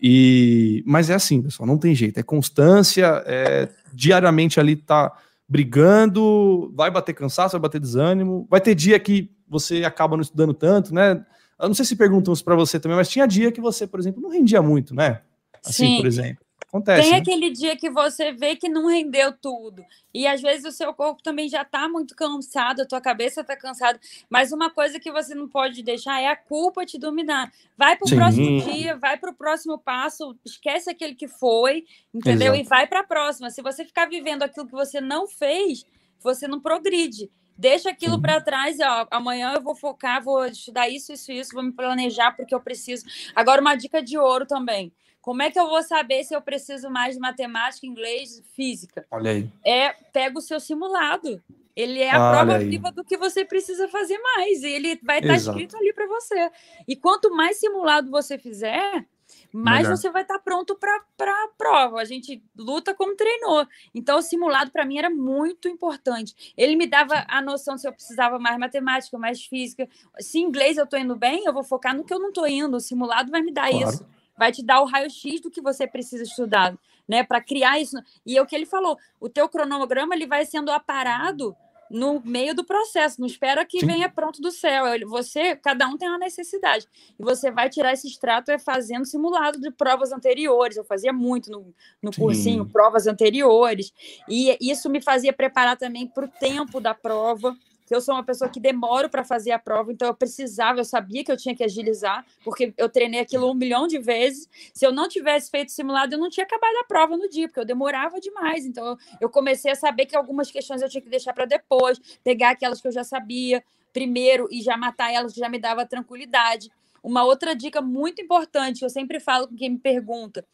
E, 0.00 0.82
mas 0.86 1.10
é 1.10 1.14
assim, 1.14 1.42
pessoal, 1.42 1.66
não 1.66 1.78
tem 1.78 1.94
jeito. 1.94 2.18
É 2.18 2.22
constância, 2.22 3.22
é, 3.26 3.68
diariamente 3.92 4.60
ali 4.60 4.76
tá 4.76 5.12
brigando, 5.48 6.72
vai 6.74 6.90
bater 6.90 7.14
cansaço, 7.14 7.52
vai 7.52 7.60
bater 7.60 7.80
desânimo, 7.80 8.46
vai 8.50 8.60
ter 8.60 8.74
dia 8.74 8.98
que 8.98 9.30
você 9.48 9.84
acaba 9.84 10.16
não 10.16 10.22
estudando 10.22 10.54
tanto, 10.54 10.94
né? 10.94 11.24
Eu 11.60 11.68
não 11.68 11.74
sei 11.74 11.84
se 11.84 11.96
perguntam 11.96 12.32
isso 12.32 12.44
para 12.44 12.56
você 12.56 12.80
também, 12.80 12.96
mas 12.96 13.08
tinha 13.08 13.26
dia 13.26 13.52
que 13.52 13.60
você, 13.60 13.86
por 13.86 14.00
exemplo, 14.00 14.20
não 14.20 14.30
rendia 14.30 14.60
muito, 14.60 14.94
né? 14.94 15.20
Assim, 15.64 15.86
Sim. 15.86 15.96
por 15.98 16.06
exemplo. 16.06 16.44
Acontece. 16.74 17.02
Tem 17.02 17.12
né? 17.12 17.18
aquele 17.18 17.50
dia 17.50 17.76
que 17.76 17.88
você 17.88 18.32
vê 18.32 18.56
que 18.56 18.68
não 18.68 18.88
rendeu 18.88 19.32
tudo. 19.32 19.84
E 20.12 20.26
às 20.26 20.42
vezes 20.42 20.64
o 20.64 20.72
seu 20.72 20.92
corpo 20.92 21.22
também 21.22 21.48
já 21.48 21.62
está 21.62 21.88
muito 21.88 22.16
cansado, 22.16 22.80
a 22.80 22.86
tua 22.86 23.00
cabeça 23.00 23.42
está 23.42 23.56
cansada. 23.56 24.00
Mas 24.28 24.50
uma 24.50 24.68
coisa 24.68 24.98
que 24.98 25.12
você 25.12 25.36
não 25.36 25.48
pode 25.48 25.84
deixar 25.84 26.20
é 26.20 26.26
a 26.26 26.34
culpa 26.34 26.84
te 26.84 26.98
dominar. 26.98 27.52
Vai 27.78 27.96
para 27.96 28.12
o 28.12 28.16
próximo 28.16 28.60
dia, 28.62 28.96
vai 28.96 29.16
para 29.16 29.30
o 29.30 29.34
próximo 29.34 29.78
passo, 29.78 30.36
esquece 30.44 30.90
aquele 30.90 31.14
que 31.14 31.28
foi, 31.28 31.84
entendeu? 32.12 32.52
Exato. 32.54 32.66
E 32.66 32.68
vai 32.68 32.86
para 32.88 33.00
a 33.00 33.04
próxima. 33.04 33.50
Se 33.50 33.62
você 33.62 33.84
ficar 33.84 34.06
vivendo 34.08 34.42
aquilo 34.42 34.66
que 34.66 34.72
você 34.72 35.00
não 35.00 35.28
fez, 35.28 35.86
você 36.20 36.48
não 36.48 36.58
progride. 36.58 37.30
Deixa 37.56 37.88
aquilo 37.90 38.20
para 38.20 38.40
trás, 38.40 38.78
ó, 38.80 39.06
amanhã 39.12 39.52
eu 39.54 39.62
vou 39.62 39.76
focar, 39.76 40.20
vou 40.20 40.44
estudar 40.44 40.88
isso, 40.88 41.12
isso, 41.12 41.30
isso, 41.30 41.54
vou 41.54 41.62
me 41.62 41.70
planejar 41.70 42.32
porque 42.32 42.52
eu 42.52 42.60
preciso. 42.60 43.04
Agora, 43.32 43.60
uma 43.60 43.76
dica 43.76 44.02
de 44.02 44.18
ouro 44.18 44.44
também. 44.44 44.92
Como 45.24 45.40
é 45.40 45.50
que 45.50 45.58
eu 45.58 45.66
vou 45.66 45.82
saber 45.82 46.22
se 46.22 46.36
eu 46.36 46.42
preciso 46.42 46.90
mais 46.90 47.14
de 47.14 47.20
matemática, 47.20 47.86
inglês, 47.86 48.42
física? 48.52 49.06
Olha 49.10 49.30
aí. 49.30 49.50
É, 49.64 49.94
pega 50.12 50.38
o 50.38 50.42
seu 50.42 50.60
simulado. 50.60 51.42
Ele 51.74 52.02
é 52.02 52.14
a 52.14 52.20
Olha 52.20 52.36
prova 52.36 52.56
aí. 52.58 52.68
viva 52.68 52.92
do 52.92 53.02
que 53.02 53.16
você 53.16 53.42
precisa 53.42 53.88
fazer 53.88 54.18
mais. 54.18 54.62
E 54.62 54.68
ele 54.68 55.00
vai 55.02 55.20
estar 55.20 55.34
escrito 55.34 55.78
ali 55.78 55.94
para 55.94 56.06
você. 56.06 56.50
E 56.86 56.94
quanto 56.94 57.34
mais 57.34 57.58
simulado 57.58 58.10
você 58.10 58.36
fizer, 58.36 59.06
mais 59.50 59.84
Melhor. 59.84 59.96
você 59.96 60.10
vai 60.10 60.20
estar 60.20 60.38
pronto 60.40 60.76
para 60.76 60.94
a 60.94 61.48
prova. 61.56 62.02
A 62.02 62.04
gente 62.04 62.44
luta 62.54 62.92
como 62.92 63.16
treinou. 63.16 63.66
Então, 63.94 64.18
o 64.18 64.22
simulado 64.22 64.70
para 64.70 64.84
mim 64.84 64.98
era 64.98 65.08
muito 65.08 65.68
importante. 65.68 66.52
Ele 66.54 66.76
me 66.76 66.86
dava 66.86 67.24
a 67.26 67.40
noção 67.40 67.78
se 67.78 67.88
eu 67.88 67.94
precisava 67.94 68.38
mais 68.38 68.58
matemática, 68.58 69.16
mais 69.16 69.42
física. 69.42 69.88
Se 70.20 70.38
inglês 70.38 70.76
eu 70.76 70.84
estou 70.84 70.98
indo 70.98 71.16
bem, 71.16 71.44
eu 71.46 71.52
vou 71.54 71.64
focar 71.64 71.96
no 71.96 72.04
que 72.04 72.12
eu 72.12 72.20
não 72.20 72.28
estou 72.28 72.46
indo. 72.46 72.76
O 72.76 72.80
simulado 72.80 73.30
vai 73.30 73.40
me 73.40 73.50
dar 73.50 73.70
claro. 73.70 73.88
isso. 73.88 74.13
Vai 74.36 74.52
te 74.52 74.62
dar 74.62 74.80
o 74.80 74.86
raio-x 74.86 75.40
do 75.40 75.50
que 75.50 75.60
você 75.60 75.86
precisa 75.86 76.24
estudar, 76.24 76.76
né? 77.08 77.22
Para 77.22 77.40
criar 77.40 77.78
isso. 77.78 77.96
E 78.24 78.36
é 78.36 78.42
o 78.42 78.46
que 78.46 78.54
ele 78.54 78.66
falou: 78.66 78.98
o 79.20 79.28
teu 79.28 79.48
cronograma 79.48 80.14
ele 80.14 80.26
vai 80.26 80.44
sendo 80.44 80.70
aparado 80.70 81.56
no 81.90 82.20
meio 82.24 82.54
do 82.54 82.64
processo, 82.64 83.20
não 83.20 83.26
espera 83.26 83.64
que 83.64 83.80
Sim. 83.80 83.86
venha 83.86 84.08
pronto 84.08 84.40
do 84.40 84.50
céu. 84.50 84.84
Você, 85.08 85.54
cada 85.56 85.86
um 85.86 85.96
tem 85.96 86.08
uma 86.08 86.18
necessidade. 86.18 86.88
E 87.18 87.22
você 87.22 87.50
vai 87.50 87.68
tirar 87.68 87.92
esse 87.92 88.08
extrato 88.08 88.50
é 88.50 88.58
fazendo 88.58 89.04
simulado 89.04 89.60
de 89.60 89.70
provas 89.70 90.10
anteriores. 90.10 90.76
Eu 90.76 90.84
fazia 90.84 91.12
muito 91.12 91.50
no, 91.50 91.72
no 92.02 92.12
cursinho, 92.12 92.66
provas 92.66 93.06
anteriores. 93.06 93.92
E 94.28 94.56
isso 94.60 94.90
me 94.90 95.00
fazia 95.00 95.32
preparar 95.32 95.76
também 95.76 96.06
para 96.06 96.24
o 96.24 96.28
tempo 96.28 96.80
da 96.80 96.94
prova 96.94 97.56
que 97.86 97.94
eu 97.94 98.00
sou 98.00 98.14
uma 98.14 98.24
pessoa 98.24 98.48
que 98.48 98.58
demoro 98.58 99.10
para 99.10 99.24
fazer 99.24 99.50
a 99.50 99.58
prova, 99.58 99.92
então 99.92 100.08
eu 100.08 100.14
precisava, 100.14 100.80
eu 100.80 100.84
sabia 100.84 101.22
que 101.22 101.30
eu 101.30 101.36
tinha 101.36 101.54
que 101.54 101.62
agilizar, 101.62 102.24
porque 102.42 102.72
eu 102.76 102.88
treinei 102.88 103.20
aquilo 103.20 103.50
um 103.50 103.54
milhão 103.54 103.86
de 103.86 103.98
vezes. 103.98 104.48
Se 104.72 104.86
eu 104.86 104.92
não 104.92 105.08
tivesse 105.08 105.50
feito 105.50 105.70
simulado, 105.70 106.14
eu 106.14 106.18
não 106.18 106.30
tinha 106.30 106.44
acabado 106.44 106.76
a 106.80 106.84
prova 106.84 107.16
no 107.16 107.28
dia, 107.28 107.46
porque 107.46 107.60
eu 107.60 107.64
demorava 107.64 108.18
demais. 108.20 108.64
Então 108.64 108.96
eu 109.20 109.28
comecei 109.28 109.72
a 109.72 109.76
saber 109.76 110.06
que 110.06 110.16
algumas 110.16 110.50
questões 110.50 110.80
eu 110.80 110.88
tinha 110.88 111.02
que 111.02 111.10
deixar 111.10 111.32
para 111.32 111.44
depois, 111.44 112.00
pegar 112.22 112.50
aquelas 112.50 112.80
que 112.80 112.88
eu 112.88 112.92
já 112.92 113.04
sabia 113.04 113.62
primeiro 113.92 114.48
e 114.50 114.60
já 114.60 114.76
matar 114.76 115.12
elas, 115.12 115.32
que 115.32 115.40
já 115.40 115.48
me 115.48 115.58
dava 115.58 115.86
tranquilidade. 115.86 116.70
Uma 117.02 117.22
outra 117.22 117.54
dica 117.54 117.82
muito 117.82 118.22
importante, 118.22 118.82
eu 118.82 118.88
sempre 118.88 119.20
falo 119.20 119.46
com 119.46 119.54
quem 119.54 119.70
me 119.70 119.78
pergunta, 119.78 120.44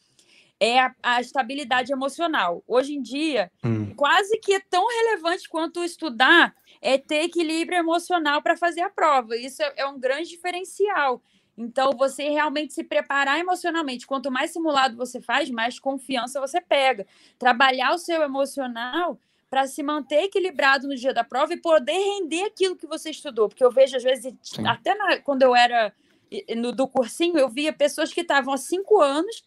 é 0.58 0.78
a, 0.80 0.94
a, 1.02 1.20
estabilidade 1.20 1.90
emocional. 1.90 2.62
Hoje 2.68 2.94
em 2.94 3.00
dia, 3.00 3.50
hum. 3.64 3.94
quase 3.94 4.38
que 4.38 4.52
é 4.52 4.60
tão 4.60 4.86
relevante 4.86 5.48
quanto 5.48 5.82
estudar 5.82 6.54
é 6.80 6.98
ter 6.98 7.24
equilíbrio 7.24 7.78
emocional 7.78 8.42
para 8.42 8.56
fazer 8.56 8.80
a 8.80 8.90
prova. 8.90 9.36
Isso 9.36 9.62
é, 9.62 9.72
é 9.78 9.86
um 9.86 9.98
grande 9.98 10.30
diferencial. 10.30 11.22
Então, 11.56 11.90
você 11.96 12.28
realmente 12.30 12.72
se 12.72 12.82
preparar 12.82 13.38
emocionalmente. 13.38 14.06
Quanto 14.06 14.30
mais 14.30 14.50
simulado 14.50 14.96
você 14.96 15.20
faz, 15.20 15.50
mais 15.50 15.78
confiança 15.78 16.40
você 16.40 16.60
pega. 16.60 17.06
Trabalhar 17.38 17.92
o 17.92 17.98
seu 17.98 18.22
emocional 18.22 19.18
para 19.50 19.66
se 19.66 19.82
manter 19.82 20.24
equilibrado 20.24 20.86
no 20.86 20.94
dia 20.94 21.12
da 21.12 21.24
prova 21.24 21.52
e 21.52 21.60
poder 21.60 21.92
render 21.92 22.44
aquilo 22.44 22.76
que 22.76 22.86
você 22.86 23.10
estudou. 23.10 23.48
Porque 23.48 23.64
eu 23.64 23.70
vejo, 23.70 23.96
às 23.96 24.02
vezes, 24.02 24.32
Sim. 24.42 24.66
até 24.66 24.94
na, 24.94 25.18
quando 25.18 25.42
eu 25.42 25.54
era 25.54 25.92
no, 26.56 26.72
do 26.72 26.86
cursinho, 26.88 27.36
eu 27.36 27.48
via 27.48 27.72
pessoas 27.72 28.12
que 28.12 28.20
estavam 28.20 28.54
há 28.54 28.56
cinco 28.56 29.00
anos 29.00 29.42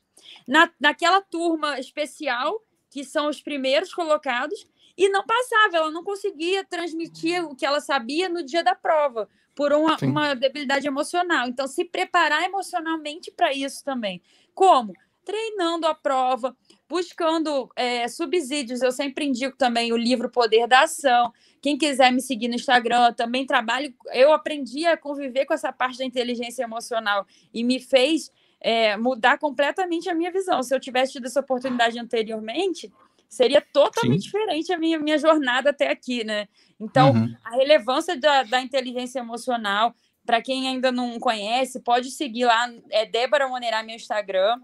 na, 0.47 0.69
naquela 0.79 1.21
turma 1.21 1.79
especial, 1.79 2.61
que 2.89 3.03
são 3.03 3.27
os 3.27 3.41
primeiros 3.41 3.93
colocados, 3.93 4.67
e 4.97 5.10
não 5.10 5.25
passava, 5.25 5.77
ela 5.77 5.91
não 5.91 6.03
conseguia 6.03 6.63
transmitir 6.63 7.43
o 7.43 7.56
que 7.56 7.65
ela 7.65 7.79
sabia 7.79 8.29
no 8.29 8.43
dia 8.43 8.63
da 8.63 8.75
prova, 8.75 9.27
por 9.56 9.73
uma, 9.73 9.97
uma 10.01 10.34
debilidade 10.36 10.88
emocional. 10.88 11.47
Então, 11.47 11.67
se 11.67 11.86
preparar 11.86 12.43
emocionalmente 12.43 13.32
para 13.32 13.53
isso 13.53 13.84
também. 13.84 14.21
Como? 14.53 14.93
Treinando 15.25 15.88
a 15.88 15.95
prova, 15.95 16.56
buscando 16.88 17.69
é, 17.75 18.08
subsídios. 18.08 18.82
Eu 18.82 18.91
sempre 18.91 19.25
indico 19.25 19.58
também 19.58 19.91
o 19.93 19.97
livro 19.97 20.29
Poder 20.29 20.67
da 20.67 20.82
Ação. 20.82 21.32
Quem 21.62 21.77
quiser 21.77 22.12
me 22.12 22.21
seguir 22.21 22.47
no 22.47 22.56
Instagram, 22.56 23.13
também 23.13 23.45
trabalho. 23.45 23.93
Eu 24.12 24.34
aprendi 24.34 24.86
a 24.86 24.97
conviver 24.97 25.45
com 25.45 25.53
essa 25.53 25.71
parte 25.71 25.97
da 25.97 26.06
inteligência 26.06 26.63
emocional 26.63 27.25
e 27.53 27.63
me 27.63 27.79
fez 27.79 28.32
é, 28.60 28.95
mudar 28.95 29.38
completamente 29.38 30.10
a 30.10 30.15
minha 30.15 30.32
visão. 30.32 30.63
Se 30.63 30.73
eu 30.73 30.79
tivesse 30.79 31.13
tido 31.13 31.25
essa 31.25 31.41
oportunidade 31.41 31.99
anteriormente, 31.99 32.91
seria 33.33 33.61
totalmente 33.61 34.21
Sim. 34.21 34.25
diferente 34.25 34.71
a 34.71 34.77
minha, 34.77 34.99
minha 34.99 35.17
jornada 35.17 35.71
até 35.71 35.89
aqui, 35.89 36.23
né? 36.23 36.47
Então, 36.79 37.11
uhum. 37.11 37.35
a 37.43 37.55
relevância 37.55 38.15
da, 38.15 38.43
da 38.43 38.61
inteligência 38.61 39.19
emocional, 39.19 39.95
para 40.23 40.39
quem 40.39 40.67
ainda 40.67 40.91
não 40.91 41.19
conhece, 41.19 41.79
pode 41.79 42.11
seguir 42.11 42.45
lá, 42.45 42.71
é 42.91 43.07
Débora 43.07 43.47
Monerá, 43.47 43.81
meu 43.81 43.95
Instagram. 43.95 44.61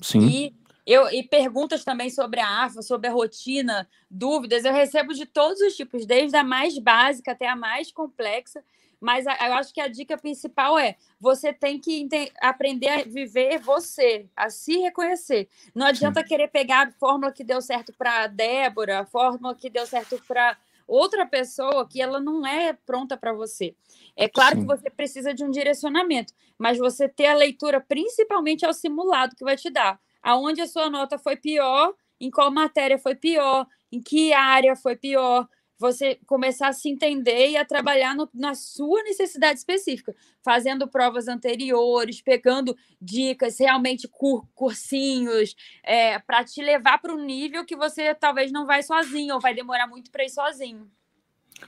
Sim. 0.00 0.26
E, 0.26 0.56
eu, 0.86 1.10
e 1.10 1.22
perguntas 1.24 1.84
também 1.84 2.08
sobre 2.08 2.40
a 2.40 2.64
AFA, 2.64 2.80
sobre 2.80 3.08
a 3.08 3.12
rotina, 3.12 3.86
dúvidas, 4.10 4.64
eu 4.64 4.72
recebo 4.72 5.12
de 5.12 5.26
todos 5.26 5.60
os 5.60 5.76
tipos, 5.76 6.06
desde 6.06 6.36
a 6.38 6.44
mais 6.44 6.78
básica 6.78 7.32
até 7.32 7.46
a 7.46 7.54
mais 7.54 7.92
complexa. 7.92 8.64
Mas 9.00 9.26
eu 9.26 9.52
acho 9.54 9.72
que 9.74 9.80
a 9.80 9.88
dica 9.88 10.16
principal 10.16 10.78
é 10.78 10.96
você 11.20 11.52
tem 11.52 11.78
que 11.78 12.08
aprender 12.40 12.88
a 12.88 13.02
viver 13.04 13.58
você, 13.58 14.28
a 14.34 14.48
se 14.48 14.78
reconhecer. 14.78 15.48
Não 15.74 15.86
adianta 15.86 16.20
Sim. 16.20 16.26
querer 16.26 16.48
pegar 16.48 16.88
a 16.88 16.90
fórmula 16.92 17.32
que 17.32 17.44
deu 17.44 17.60
certo 17.60 17.92
para 17.92 18.26
Débora, 18.26 19.00
a 19.00 19.06
fórmula 19.06 19.54
que 19.54 19.68
deu 19.68 19.86
certo 19.86 20.20
para 20.26 20.56
outra 20.86 21.26
pessoa 21.26 21.86
que 21.88 22.00
ela 22.00 22.20
não 22.20 22.46
é 22.46 22.72
pronta 22.72 23.16
para 23.16 23.32
você. 23.32 23.74
É 24.16 24.28
claro 24.28 24.56
Sim. 24.56 24.60
que 24.62 24.66
você 24.66 24.88
precisa 24.88 25.34
de 25.34 25.44
um 25.44 25.50
direcionamento, 25.50 26.32
mas 26.58 26.78
você 26.78 27.08
ter 27.08 27.26
a 27.26 27.34
leitura 27.34 27.80
principalmente 27.80 28.64
ao 28.64 28.72
simulado 28.72 29.36
que 29.36 29.44
vai 29.44 29.56
te 29.56 29.68
dar. 29.68 30.00
Aonde 30.22 30.60
a 30.60 30.66
sua 30.66 30.88
nota 30.88 31.18
foi 31.18 31.36
pior, 31.36 31.92
em 32.20 32.30
qual 32.30 32.50
matéria 32.50 32.98
foi 32.98 33.14
pior, 33.14 33.66
em 33.92 34.00
que 34.00 34.32
área 34.32 34.74
foi 34.74 34.96
pior, 34.96 35.46
você 35.78 36.18
começar 36.26 36.68
a 36.68 36.72
se 36.72 36.88
entender 36.88 37.50
e 37.50 37.56
a 37.56 37.64
trabalhar 37.64 38.14
no, 38.14 38.28
na 38.34 38.54
sua 38.54 39.02
necessidade 39.02 39.58
específica, 39.58 40.14
fazendo 40.42 40.88
provas 40.88 41.28
anteriores, 41.28 42.20
pegando 42.22 42.76
dicas, 43.00 43.58
realmente 43.58 44.08
cur, 44.08 44.46
cursinhos, 44.54 45.54
é, 45.84 46.18
para 46.18 46.44
te 46.44 46.62
levar 46.62 46.98
para 46.98 47.14
um 47.14 47.24
nível 47.24 47.64
que 47.64 47.76
você 47.76 48.14
talvez 48.14 48.50
não 48.50 48.66
vai 48.66 48.82
sozinho, 48.82 49.34
ou 49.34 49.40
vai 49.40 49.54
demorar 49.54 49.86
muito 49.86 50.10
para 50.10 50.24
ir 50.24 50.30
sozinho. 50.30 50.90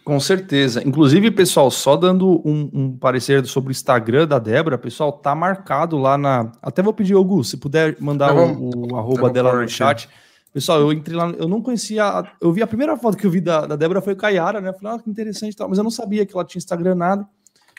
Com 0.04 0.20
certeza. 0.20 0.86
Inclusive, 0.86 1.30
pessoal, 1.30 1.70
só 1.70 1.96
dando 1.96 2.42
um, 2.44 2.70
um, 2.72 2.96
parecer 2.96 3.44
sobre 3.46 3.70
o 3.70 3.72
Instagram 3.72 4.26
da 4.26 4.38
Débora, 4.38 4.76
pessoal, 4.76 5.12
tá 5.12 5.34
marcado 5.34 5.96
lá 5.96 6.18
na. 6.18 6.52
Até 6.62 6.82
vou 6.82 6.92
pedir, 6.92 7.14
Augusto, 7.14 7.52
se 7.52 7.56
puder 7.56 7.96
mandar 7.98 8.34
o, 8.34 8.92
o, 8.92 8.96
arroba 8.96 9.30
dela 9.30 9.60
no 9.60 9.68
chat. 9.68 10.08
Pessoal, 10.58 10.80
eu 10.80 10.92
entrei 10.92 11.16
lá, 11.16 11.30
eu 11.38 11.46
não 11.46 11.62
conhecia. 11.62 12.24
Eu 12.40 12.50
vi 12.50 12.62
a 12.62 12.66
primeira 12.66 12.96
foto 12.96 13.16
que 13.16 13.24
eu 13.24 13.30
vi 13.30 13.40
da, 13.40 13.64
da 13.64 13.76
Débora 13.76 14.00
foi 14.00 14.16
Caiara, 14.16 14.60
né? 14.60 14.70
Eu 14.70 14.74
falei, 14.74 14.98
ah, 14.98 15.00
que 15.00 15.08
interessante, 15.08 15.56
mas 15.68 15.78
eu 15.78 15.84
não 15.84 15.90
sabia 15.90 16.26
que 16.26 16.34
ela 16.34 16.44
tinha 16.44 16.58
Instagram 16.58 16.96
nada. 16.96 17.24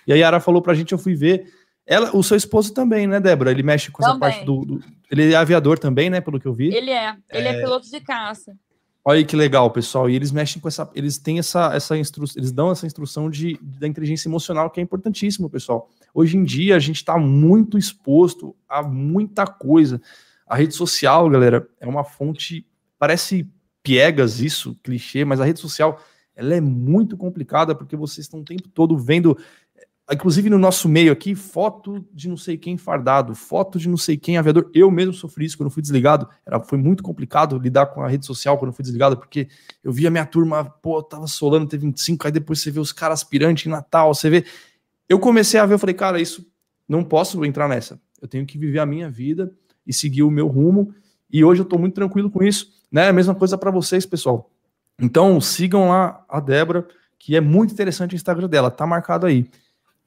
E 0.07 0.13
a 0.13 0.15
Yara 0.15 0.39
falou 0.39 0.61
pra 0.61 0.73
gente, 0.73 0.93
eu 0.93 0.97
fui 0.97 1.13
ver. 1.13 1.51
Ela, 1.85 2.15
o 2.15 2.23
seu 2.23 2.37
esposo 2.37 2.73
também, 2.73 3.05
né, 3.05 3.19
Débora? 3.19 3.51
Ele 3.51 3.63
mexe 3.63 3.91
com 3.91 4.01
também. 4.01 4.15
essa 4.15 4.19
parte 4.19 4.45
do, 4.45 4.63
do, 4.63 4.83
Ele 5.11 5.33
é 5.33 5.35
aviador 5.35 5.77
também, 5.77 6.09
né? 6.09 6.21
Pelo 6.21 6.39
que 6.39 6.47
eu 6.47 6.53
vi. 6.53 6.73
Ele 6.73 6.89
é. 6.89 7.13
Ele 7.29 7.49
é, 7.49 7.51
é 7.51 7.61
piloto 7.61 7.91
de 7.91 7.99
caça. 7.99 8.55
Olha 9.03 9.17
aí 9.17 9.25
que 9.25 9.35
legal, 9.35 9.69
pessoal. 9.71 10.09
E 10.09 10.15
eles 10.15 10.31
mexem 10.31 10.61
com 10.61 10.69
essa. 10.69 10.89
Eles 10.95 11.17
têm 11.17 11.37
essa, 11.37 11.75
essa 11.75 11.97
instrução, 11.97 12.39
eles 12.39 12.53
dão 12.53 12.71
essa 12.71 12.87
instrução 12.87 13.29
de, 13.29 13.59
da 13.61 13.89
inteligência 13.89 14.29
emocional, 14.29 14.69
que 14.69 14.79
é 14.79 14.83
importantíssimo, 14.83 15.49
pessoal. 15.49 15.89
Hoje 16.13 16.37
em 16.37 16.45
dia, 16.45 16.77
a 16.77 16.79
gente 16.79 16.95
está 16.95 17.17
muito 17.17 17.77
exposto 17.77 18.55
a 18.69 18.81
muita 18.81 19.45
coisa. 19.45 20.01
A 20.49 20.55
rede 20.55 20.73
social, 20.73 21.29
galera, 21.29 21.67
é 21.79 21.85
uma 21.85 22.05
fonte. 22.05 22.65
Parece 22.99 23.49
piegas 23.81 24.39
isso, 24.39 24.77
clichê, 24.83 25.25
mas 25.25 25.41
a 25.41 25.45
rede 25.45 25.59
social 25.59 25.99
ela 26.35 26.53
é 26.53 26.61
muito 26.61 27.17
complicada 27.17 27.73
porque 27.73 27.95
vocês 27.95 28.25
estão 28.25 28.41
o 28.41 28.45
tempo 28.45 28.69
todo 28.69 28.97
vendo 28.97 29.37
inclusive 30.11 30.49
no 30.49 30.57
nosso 30.57 30.89
meio 30.89 31.11
aqui, 31.11 31.35
foto 31.35 32.05
de 32.11 32.27
não 32.27 32.35
sei 32.35 32.57
quem 32.57 32.77
fardado, 32.77 33.35
foto 33.35 33.77
de 33.77 33.87
não 33.87 33.97
sei 33.97 34.17
quem 34.17 34.37
aviador. 34.37 34.69
Eu 34.73 34.89
mesmo 34.89 35.13
sofri 35.13 35.45
isso 35.45 35.57
quando 35.57 35.69
fui 35.69 35.81
desligado. 35.81 36.27
Era, 36.45 36.59
foi 36.59 36.77
muito 36.77 37.03
complicado 37.03 37.57
lidar 37.59 37.87
com 37.87 38.01
a 38.01 38.07
rede 38.07 38.25
social 38.25 38.57
quando 38.57 38.73
fui 38.73 38.83
desligado, 38.83 39.17
porque 39.17 39.47
eu 39.83 39.91
via 39.91 40.09
minha 40.09 40.25
turma, 40.25 40.65
pô, 40.65 41.01
tava 41.03 41.27
solando, 41.27 41.67
teve 41.67 41.85
25, 41.85 42.25
aí 42.25 42.31
depois 42.31 42.59
você 42.59 42.71
vê 42.71 42.79
os 42.79 42.91
caras 42.91 43.21
aspirantes 43.21 43.67
em 43.67 43.69
Natal, 43.69 44.13
você 44.13 44.29
vê. 44.29 44.45
Eu 45.07 45.19
comecei 45.19 45.59
a 45.59 45.65
ver, 45.65 45.75
eu 45.75 45.79
falei, 45.79 45.95
cara, 45.95 46.19
isso 46.19 46.45
não 46.87 47.03
posso 47.03 47.43
entrar 47.45 47.67
nessa. 47.67 48.01
Eu 48.21 48.27
tenho 48.27 48.45
que 48.45 48.57
viver 48.57 48.79
a 48.79 48.85
minha 48.85 49.09
vida 49.09 49.53
e 49.85 49.93
seguir 49.93 50.23
o 50.23 50.31
meu 50.31 50.47
rumo. 50.47 50.93
E 51.31 51.43
hoje 51.43 51.61
eu 51.61 51.65
tô 51.65 51.77
muito 51.77 51.93
tranquilo 51.93 52.31
com 52.31 52.43
isso, 52.43 52.71
né? 52.91 53.09
A 53.09 53.13
mesma 53.13 53.35
coisa 53.35 53.57
para 53.57 53.71
vocês, 53.71 54.05
pessoal. 54.05 54.49
Então, 54.99 55.39
sigam 55.39 55.89
lá 55.89 56.23
a 56.27 56.39
Débora, 56.39 56.87
que 57.17 57.35
é 57.35 57.41
muito 57.41 57.73
interessante 57.73 58.13
o 58.13 58.17
Instagram 58.17 58.47
dela, 58.47 58.69
tá 58.69 58.85
marcado 58.85 59.25
aí. 59.25 59.49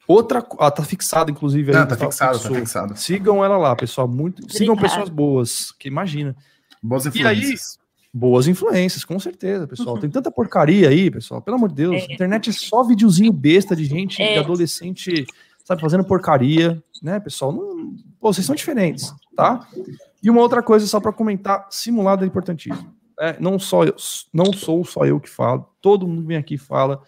Outra, 0.07 0.45
ah, 0.59 0.71
tá 0.71 0.83
fixado, 0.83 1.31
inclusive. 1.31 1.71
Aí, 1.71 1.79
Não, 1.79 1.87
tá 1.87 1.97
fixado, 1.97 2.39
tá 2.39 2.49
fixado. 2.49 2.97
Sigam 2.97 3.45
ela 3.45 3.57
lá, 3.57 3.75
pessoal. 3.77 4.09
Muito, 4.09 4.53
sigam 4.53 4.77
pessoas 4.77 5.09
boas, 5.09 5.73
que 5.79 5.89
imagina. 5.89 6.37
Boas 6.83 7.07
influências. 7.07 7.49
E 7.49 7.53
aí, 7.53 7.83
boas 8.13 8.49
influências, 8.49 9.05
com 9.05 9.19
certeza, 9.19 9.67
pessoal. 9.67 9.95
Uhum. 9.95 10.01
Tem 10.01 10.11
tanta 10.11 10.31
porcaria 10.31 10.89
aí, 10.89 11.11
pessoal. 11.11 11.41
Pelo 11.41 11.57
amor 11.57 11.69
de 11.69 11.77
Deus. 11.77 12.03
É. 12.03 12.13
Internet 12.13 12.51
é 12.51 12.53
só 12.53 12.83
videozinho 12.83 13.33
besta 13.33 13.77
de 13.77 13.85
gente, 13.85 14.21
é. 14.21 14.35
de 14.35 14.39
adolescente, 14.41 15.25
sabe, 15.65 15.81
fazendo 15.81 16.05
porcaria, 16.05 16.83
né, 17.01 17.21
pessoal? 17.21 17.53
Não, 17.53 17.95
pô, 18.21 18.33
vocês 18.33 18.45
são 18.45 18.55
diferentes, 18.55 19.15
tá? 19.37 19.67
E 20.23 20.31
uma 20.31 20.41
outra 20.41 20.63
coisa, 20.63 20.87
só 20.87 21.01
para 21.01 21.13
comentar: 21.13 21.67
simulado 21.71 22.25
é 22.25 22.27
importantíssimo. 22.27 22.95
É, 23.19 23.39
não, 23.41 23.59
só 23.59 23.85
eu, 23.85 23.95
não 24.33 24.53
sou 24.53 24.85
só 24.85 25.05
eu 25.05 25.21
que 25.21 25.29
falo, 25.29 25.69
todo 25.81 26.07
mundo 26.07 26.27
vem 26.27 26.37
aqui 26.37 26.55
e 26.55 26.59
fala. 26.59 27.03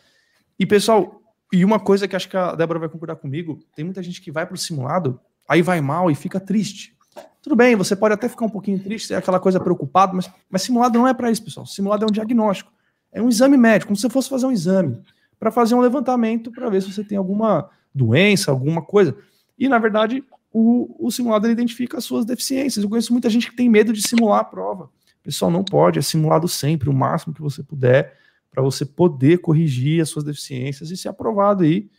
E, 0.58 0.66
pessoal, 0.66 1.22
e 1.52 1.64
uma 1.64 1.78
coisa 1.78 2.06
que 2.06 2.14
acho 2.14 2.28
que 2.28 2.36
a 2.36 2.54
Débora 2.54 2.78
vai 2.78 2.88
concordar 2.88 3.16
comigo: 3.16 3.60
tem 3.74 3.84
muita 3.84 4.02
gente 4.02 4.20
que 4.20 4.30
vai 4.30 4.46
para 4.46 4.54
o 4.54 4.58
simulado, 4.58 5.20
aí 5.48 5.62
vai 5.62 5.80
mal 5.80 6.10
e 6.10 6.14
fica 6.14 6.40
triste. 6.40 6.94
Tudo 7.40 7.54
bem, 7.54 7.76
você 7.76 7.94
pode 7.94 8.14
até 8.14 8.28
ficar 8.28 8.46
um 8.46 8.50
pouquinho 8.50 8.82
triste, 8.82 9.12
é 9.12 9.16
aquela 9.16 9.38
coisa 9.38 9.60
preocupado, 9.60 10.16
mas, 10.16 10.30
mas 10.48 10.62
simulado 10.62 10.98
não 10.98 11.06
é 11.06 11.12
para 11.12 11.30
isso, 11.30 11.44
pessoal. 11.44 11.66
Simulado 11.66 12.04
é 12.04 12.08
um 12.08 12.12
diagnóstico. 12.12 12.72
É 13.12 13.22
um 13.22 13.28
exame 13.28 13.56
médico, 13.56 13.88
como 13.88 13.96
se 13.96 14.02
você 14.02 14.08
fosse 14.08 14.28
fazer 14.28 14.46
um 14.46 14.50
exame, 14.50 15.00
para 15.38 15.52
fazer 15.52 15.74
um 15.74 15.80
levantamento 15.80 16.50
para 16.50 16.68
ver 16.68 16.82
se 16.82 16.92
você 16.92 17.04
tem 17.04 17.16
alguma 17.16 17.70
doença, 17.94 18.50
alguma 18.50 18.82
coisa. 18.82 19.16
E, 19.58 19.68
na 19.68 19.78
verdade, 19.78 20.24
o, 20.54 20.96
o 21.04 21.10
simulado 21.10 21.50
identifica 21.50 21.98
as 21.98 22.04
suas 22.04 22.24
deficiências. 22.24 22.82
Eu 22.82 22.88
conheço 22.88 23.12
muita 23.12 23.28
gente 23.28 23.50
que 23.50 23.56
tem 23.56 23.68
medo 23.68 23.92
de 23.92 24.00
simular 24.00 24.38
a 24.38 24.44
prova. 24.44 24.88
Pessoal, 25.20 25.50
não 25.50 25.64
pode, 25.64 25.98
é 25.98 26.02
simulado 26.02 26.46
sempre, 26.46 26.88
o 26.88 26.92
máximo 26.92 27.34
que 27.34 27.42
você 27.42 27.62
puder 27.62 28.16
para 28.54 28.62
você 28.62 28.86
poder 28.86 29.38
corrigir 29.38 30.00
as 30.00 30.08
suas 30.08 30.24
deficiências 30.24 30.92
e 30.92 30.96
ser 30.96 31.08
aprovado 31.08 31.64
aí, 31.64 31.90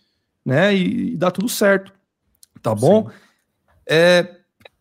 né? 0.45 0.73
E, 0.73 1.13
e 1.13 1.17
dar 1.17 1.31
tudo 1.31 1.49
certo. 1.49 1.91
Tá 2.61 2.73
bom? 2.73 3.09
É, 3.85 4.37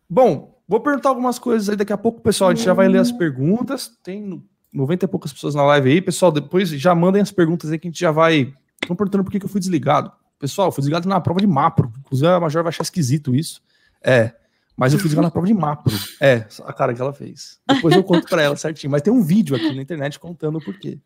bom, 0.09 0.57
vou 0.65 0.79
perguntar 0.79 1.09
algumas 1.09 1.37
coisas 1.37 1.67
aí 1.67 1.75
daqui 1.75 1.91
a 1.91 1.97
pouco, 1.97 2.21
pessoal. 2.21 2.51
A 2.51 2.55
gente 2.55 2.63
já 2.63 2.73
vai 2.73 2.87
ler 2.87 2.99
as 2.99 3.11
perguntas. 3.11 3.91
Tem 4.01 4.41
90 4.71 5.03
e 5.03 5.07
poucas 5.09 5.33
pessoas 5.33 5.53
na 5.53 5.63
live 5.63 5.91
aí. 5.91 6.01
Pessoal, 6.01 6.31
depois 6.31 6.69
já 6.69 6.95
mandem 6.95 7.21
as 7.21 7.31
perguntas 7.31 7.69
aí 7.69 7.77
que 7.77 7.89
a 7.89 7.91
gente 7.91 7.99
já 7.99 8.11
vai. 8.11 8.53
Estão 8.81 8.95
perguntando 8.95 9.25
por 9.25 9.31
que, 9.31 9.39
que 9.39 9.45
eu 9.45 9.49
fui 9.49 9.59
desligado. 9.59 10.09
Pessoal, 10.39 10.71
fui 10.71 10.81
desligado 10.81 11.09
na 11.09 11.19
prova 11.19 11.41
de 11.41 11.47
Mapro. 11.47 11.91
Inclusive, 11.99 12.29
a 12.29 12.39
Major 12.39 12.63
vai 12.63 12.69
achar 12.69 12.83
esquisito 12.83 13.35
isso. 13.35 13.61
É. 14.05 14.33
Mas 14.77 14.93
eu 14.93 14.99
fui 14.99 15.07
desligado 15.07 15.27
na 15.27 15.31
prova 15.31 15.47
de 15.47 15.53
Mapro. 15.53 15.93
É, 16.19 16.45
a 16.65 16.73
cara 16.73 16.93
que 16.93 17.01
ela 17.01 17.13
fez. 17.13 17.59
Depois 17.67 17.95
eu 17.95 18.03
conto 18.03 18.27
para 18.27 18.41
ela 18.41 18.55
certinho. 18.57 18.91
Mas 18.91 19.01
tem 19.01 19.11
um 19.11 19.23
vídeo 19.23 19.55
aqui 19.55 19.73
na 19.73 19.81
internet 19.81 20.19
contando 20.19 20.57
o 20.57 20.63
porquê 20.63 20.99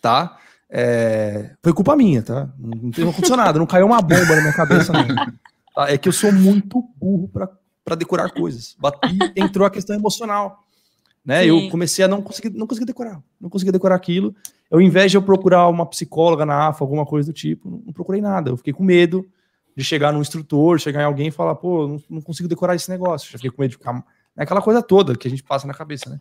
tá? 0.00 0.38
É... 0.68 1.50
Foi 1.62 1.72
culpa 1.72 1.96
minha, 1.96 2.22
tá? 2.22 2.48
Não 2.58 2.90
tem 2.90 3.06
ar-condicionado, 3.06 3.58
não 3.58 3.66
caiu 3.66 3.86
uma 3.86 4.00
bomba 4.00 4.36
na 4.36 4.40
minha 4.40 4.52
cabeça, 4.52 4.92
não. 4.92 5.06
Tá? 5.74 5.88
É 5.88 5.96
que 5.96 6.08
eu 6.08 6.12
sou 6.12 6.32
muito 6.32 6.82
burro 6.96 7.28
para 7.28 7.94
decorar 7.94 8.30
coisas. 8.30 8.76
E 9.36 9.40
entrou 9.40 9.66
a 9.66 9.70
questão 9.70 9.94
emocional. 9.94 10.64
Né? 11.24 11.46
Eu 11.46 11.68
comecei 11.70 12.04
a 12.04 12.08
não 12.08 12.22
conseguir, 12.22 12.50
não 12.50 12.66
conseguir 12.66 12.86
decorar, 12.86 13.22
não 13.40 13.50
conseguia 13.50 13.72
decorar 13.72 13.94
aquilo. 13.94 14.34
Eu, 14.70 14.78
ao 14.78 14.80
invés 14.80 15.10
de 15.10 15.16
eu 15.16 15.22
procurar 15.22 15.68
uma 15.68 15.84
psicóloga 15.86 16.46
na 16.46 16.68
AFA, 16.68 16.82
alguma 16.82 17.04
coisa 17.04 17.30
do 17.30 17.34
tipo, 17.34 17.82
não 17.84 17.92
procurei 17.92 18.20
nada. 18.20 18.50
Eu 18.50 18.56
fiquei 18.56 18.72
com 18.72 18.82
medo 18.82 19.28
de 19.80 19.84
chegar 19.84 20.12
num 20.12 20.20
instrutor, 20.20 20.78
chegar 20.78 21.00
em 21.00 21.04
alguém 21.04 21.28
e 21.28 21.30
falar, 21.30 21.54
pô, 21.54 21.88
não, 21.88 22.02
não 22.08 22.20
consigo 22.20 22.48
decorar 22.48 22.74
esse 22.74 22.90
negócio. 22.90 23.30
Já 23.30 23.38
fiquei 23.38 23.50
com 23.50 23.62
medo 23.62 23.70
de 23.70 23.78
ficar. 23.78 24.04
É 24.36 24.42
aquela 24.42 24.60
coisa 24.60 24.82
toda 24.82 25.16
que 25.16 25.26
a 25.26 25.30
gente 25.30 25.42
passa 25.42 25.66
na 25.66 25.74
cabeça, 25.74 26.10
né? 26.10 26.20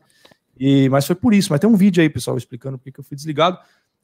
E, 0.57 0.89
mas 0.89 1.05
foi 1.05 1.15
por 1.15 1.33
isso. 1.33 1.51
Mas 1.51 1.59
tem 1.59 1.69
um 1.69 1.75
vídeo 1.75 2.01
aí, 2.01 2.09
pessoal, 2.09 2.37
explicando 2.37 2.77
por 2.77 2.91
que 2.91 2.99
eu 2.99 3.03
fui 3.03 3.15
desligado. 3.15 3.59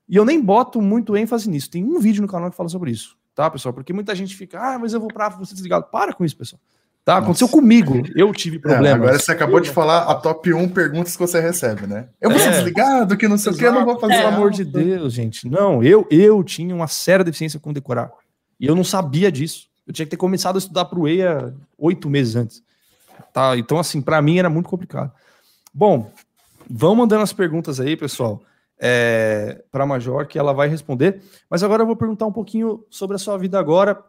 E 0.07 0.15
eu 0.15 0.25
nem 0.25 0.41
boto 0.41 0.81
muito 0.81 1.15
ênfase 1.15 1.49
nisso. 1.49 1.69
Tem 1.69 1.83
um 1.83 1.99
vídeo 1.99 2.21
no 2.21 2.27
canal 2.27 2.51
que 2.51 2.57
fala 2.57 2.69
sobre 2.69 2.91
isso, 2.91 3.17
tá, 3.33 3.49
pessoal? 3.49 3.73
Porque 3.73 3.93
muita 3.93 4.13
gente 4.13 4.35
fica, 4.35 4.59
ah, 4.59 4.77
mas 4.77 4.93
eu 4.93 4.99
vou 4.99 5.09
para 5.09 5.29
você 5.29 5.53
desligado. 5.53 5.85
Para 5.91 6.13
com 6.13 6.23
isso, 6.23 6.37
pessoal. 6.37 6.59
Tá? 7.03 7.17
Aconteceu 7.17 7.45
Nossa. 7.45 7.57
comigo. 7.57 8.03
Eu 8.15 8.31
tive 8.33 8.57
problemas. 8.57 8.89
É, 8.89 8.93
agora 8.93 9.19
você 9.19 9.31
acabou 9.31 9.59
de 9.59 9.69
falar 9.69 10.03
a 10.03 10.15
top 10.15 10.51
1 10.51 10.69
perguntas 10.69 11.13
que 11.15 11.19
você 11.19 11.39
recebe, 11.39 11.85
né? 11.85 12.07
Eu 12.19 12.31
vou 12.31 12.39
é. 12.39 12.43
ser 12.43 12.49
desligado, 12.51 13.15
que 13.15 13.27
não 13.27 13.37
sei 13.37 13.51
o 13.51 13.55
que, 13.55 13.63
eu 13.63 13.71
não 13.71 13.85
vou 13.85 13.99
fazer. 13.99 14.17
Pelo 14.17 14.27
amor 14.27 14.49
de 14.49 14.65
Deus, 14.65 15.13
gente. 15.13 15.47
Não, 15.47 15.83
eu, 15.83 16.07
eu 16.09 16.43
tinha 16.43 16.73
uma 16.73 16.87
séria 16.87 17.23
deficiência 17.23 17.59
com 17.59 17.71
decorar. 17.71 18.11
E 18.59 18.65
eu 18.65 18.75
não 18.75 18.83
sabia 18.83 19.31
disso. 19.31 19.67
Eu 19.85 19.93
tinha 19.93 20.05
que 20.05 20.11
ter 20.11 20.17
começado 20.17 20.55
a 20.55 20.59
estudar 20.59 20.85
para 20.85 20.99
o 20.99 21.07
EIA 21.07 21.55
oito 21.77 22.09
meses 22.09 22.35
antes. 22.35 22.63
Tá? 23.33 23.57
Então, 23.57 23.77
assim, 23.77 24.01
para 24.01 24.21
mim 24.21 24.39
era 24.39 24.49
muito 24.49 24.69
complicado. 24.69 25.11
Bom, 25.73 26.11
Vão 26.69 26.95
mandando 26.95 27.23
as 27.23 27.33
perguntas 27.33 27.79
aí, 27.79 27.95
pessoal, 27.95 28.41
é, 28.79 29.63
para 29.71 29.83
a 29.83 29.87
Major, 29.87 30.25
que 30.27 30.37
ela 30.37 30.53
vai 30.53 30.67
responder. 30.67 31.21
Mas 31.49 31.63
agora 31.63 31.83
eu 31.83 31.87
vou 31.87 31.95
perguntar 31.95 32.25
um 32.25 32.31
pouquinho 32.31 32.83
sobre 32.89 33.15
a 33.15 33.19
sua 33.19 33.37
vida 33.37 33.59
agora. 33.59 34.01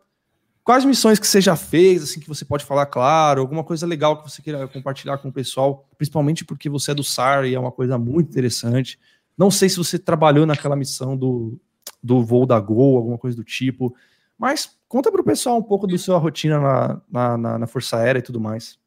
Quais 0.64 0.84
missões 0.84 1.20
que 1.20 1.26
você 1.26 1.40
já 1.40 1.54
fez, 1.54 2.02
assim, 2.02 2.18
que 2.18 2.28
você 2.28 2.44
pode 2.44 2.64
falar, 2.64 2.86
claro, 2.86 3.40
alguma 3.40 3.62
coisa 3.62 3.86
legal 3.86 4.20
que 4.20 4.28
você 4.28 4.42
queira 4.42 4.66
compartilhar 4.66 5.18
com 5.18 5.28
o 5.28 5.32
pessoal, 5.32 5.86
principalmente 5.96 6.44
porque 6.44 6.68
você 6.68 6.90
é 6.90 6.94
do 6.94 7.04
SAR 7.04 7.44
e 7.44 7.54
é 7.54 7.60
uma 7.60 7.70
coisa 7.70 7.96
muito 7.96 8.30
interessante. 8.30 8.98
Não 9.38 9.50
sei 9.50 9.68
se 9.68 9.76
você 9.76 9.98
trabalhou 9.98 10.44
naquela 10.44 10.74
missão 10.74 11.16
do, 11.16 11.60
do 12.02 12.24
voo 12.24 12.46
da 12.46 12.58
Gol, 12.58 12.96
alguma 12.96 13.18
coisa 13.18 13.36
do 13.36 13.44
tipo, 13.44 13.94
mas 14.38 14.78
conta 14.88 15.10
para 15.10 15.20
o 15.20 15.24
pessoal 15.24 15.58
um 15.58 15.62
pouco 15.62 15.86
da 15.86 15.98
sua 15.98 16.18
rotina 16.18 16.60
na, 16.60 17.00
na, 17.10 17.38
na, 17.38 17.58
na 17.58 17.66
Força 17.66 17.98
Aérea 17.98 18.18
e 18.18 18.22
tudo 18.22 18.40
mais. 18.40 18.78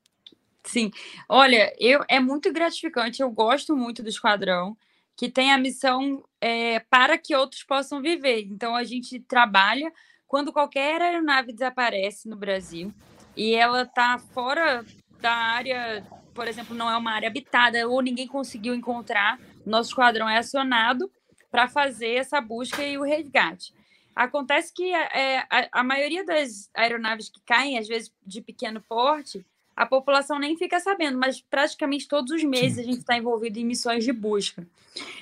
Sim, 0.63 0.91
olha, 1.27 1.73
eu 1.79 2.03
é 2.07 2.19
muito 2.19 2.51
gratificante. 2.53 3.21
Eu 3.21 3.31
gosto 3.31 3.75
muito 3.75 4.03
do 4.03 4.09
esquadrão, 4.09 4.77
que 5.15 5.29
tem 5.29 5.51
a 5.51 5.57
missão 5.57 6.23
é, 6.39 6.79
para 6.79 7.17
que 7.17 7.35
outros 7.35 7.63
possam 7.63 8.01
viver. 8.01 8.45
Então 8.45 8.75
a 8.75 8.83
gente 8.83 9.19
trabalha 9.19 9.91
quando 10.27 10.53
qualquer 10.53 11.01
aeronave 11.01 11.51
desaparece 11.51 12.29
no 12.29 12.35
Brasil 12.35 12.93
e 13.35 13.55
ela 13.55 13.81
está 13.81 14.19
fora 14.19 14.85
da 15.19 15.33
área, 15.33 16.05
por 16.33 16.47
exemplo, 16.47 16.75
não 16.75 16.89
é 16.89 16.95
uma 16.95 17.11
área 17.11 17.27
habitada 17.27 17.87
ou 17.87 18.01
ninguém 18.01 18.27
conseguiu 18.27 18.75
encontrar, 18.75 19.39
nosso 19.65 19.89
esquadrão 19.89 20.29
é 20.29 20.37
acionado 20.37 21.11
para 21.49 21.67
fazer 21.67 22.13
essa 22.13 22.39
busca 22.39 22.83
e 22.83 22.97
o 22.97 23.03
resgate. 23.03 23.73
Acontece 24.15 24.73
que 24.73 24.93
é, 24.93 25.39
a, 25.49 25.69
a 25.71 25.83
maioria 25.83 26.25
das 26.25 26.69
aeronaves 26.73 27.29
que 27.29 27.41
caem, 27.45 27.77
às 27.77 27.87
vezes 27.87 28.11
de 28.25 28.41
pequeno 28.41 28.81
porte, 28.81 29.45
a 29.79 29.85
população 29.85 30.37
nem 30.37 30.57
fica 30.57 30.77
sabendo, 30.79 31.17
mas 31.17 31.39
praticamente 31.39 32.05
todos 32.05 32.31
os 32.31 32.43
meses 32.43 32.79
a 32.79 32.83
gente 32.83 32.99
está 32.99 33.17
envolvido 33.17 33.59
em 33.59 33.65
missões 33.65 34.03
de 34.03 34.11
busca. 34.11 34.67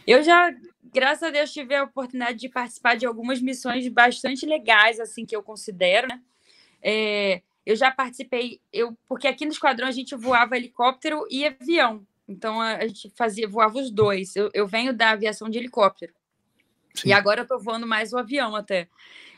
Eu 0.06 0.24
já, 0.24 0.52
graças 0.92 1.22
a 1.22 1.30
Deus, 1.30 1.54
tive 1.54 1.76
a 1.76 1.84
oportunidade 1.84 2.40
de 2.40 2.50
participar 2.50 2.96
de 2.96 3.06
algumas 3.06 3.40
missões 3.40 3.88
bastante 3.88 4.48
legais, 4.48 5.00
assim, 5.00 5.28
que 5.28 5.36
eu 5.36 5.44
considero, 5.44 6.08
né? 6.08 6.20
É, 6.82 7.44
eu 7.64 7.76
já 7.76 7.92
participei, 7.92 8.60
eu, 8.74 8.98
porque 9.08 9.28
aqui 9.28 9.46
no 9.46 9.52
esquadrão 9.52 9.88
a 9.88 9.92
gente 9.92 10.16
voava 10.16 10.58
helicóptero 10.58 11.28
e 11.30 11.46
avião. 11.46 12.04
Então 12.28 12.60
a 12.60 12.88
gente 12.88 13.12
fazia, 13.16 13.48
voava 13.48 13.78
os 13.78 13.92
dois. 13.92 14.36
Eu, 14.36 14.50
eu 14.54 14.66
venho 14.66 14.92
da 14.92 15.12
aviação 15.12 15.50
de 15.50 15.60
helicóptero. 15.60 16.14
Sim. 16.98 17.10
E 17.10 17.14
agora 17.14 17.42
eu 17.42 17.44
estou 17.44 17.60
voando 17.60 17.88
mais 17.88 18.14
o 18.14 18.18
avião 18.18 18.56
até. 18.56 18.88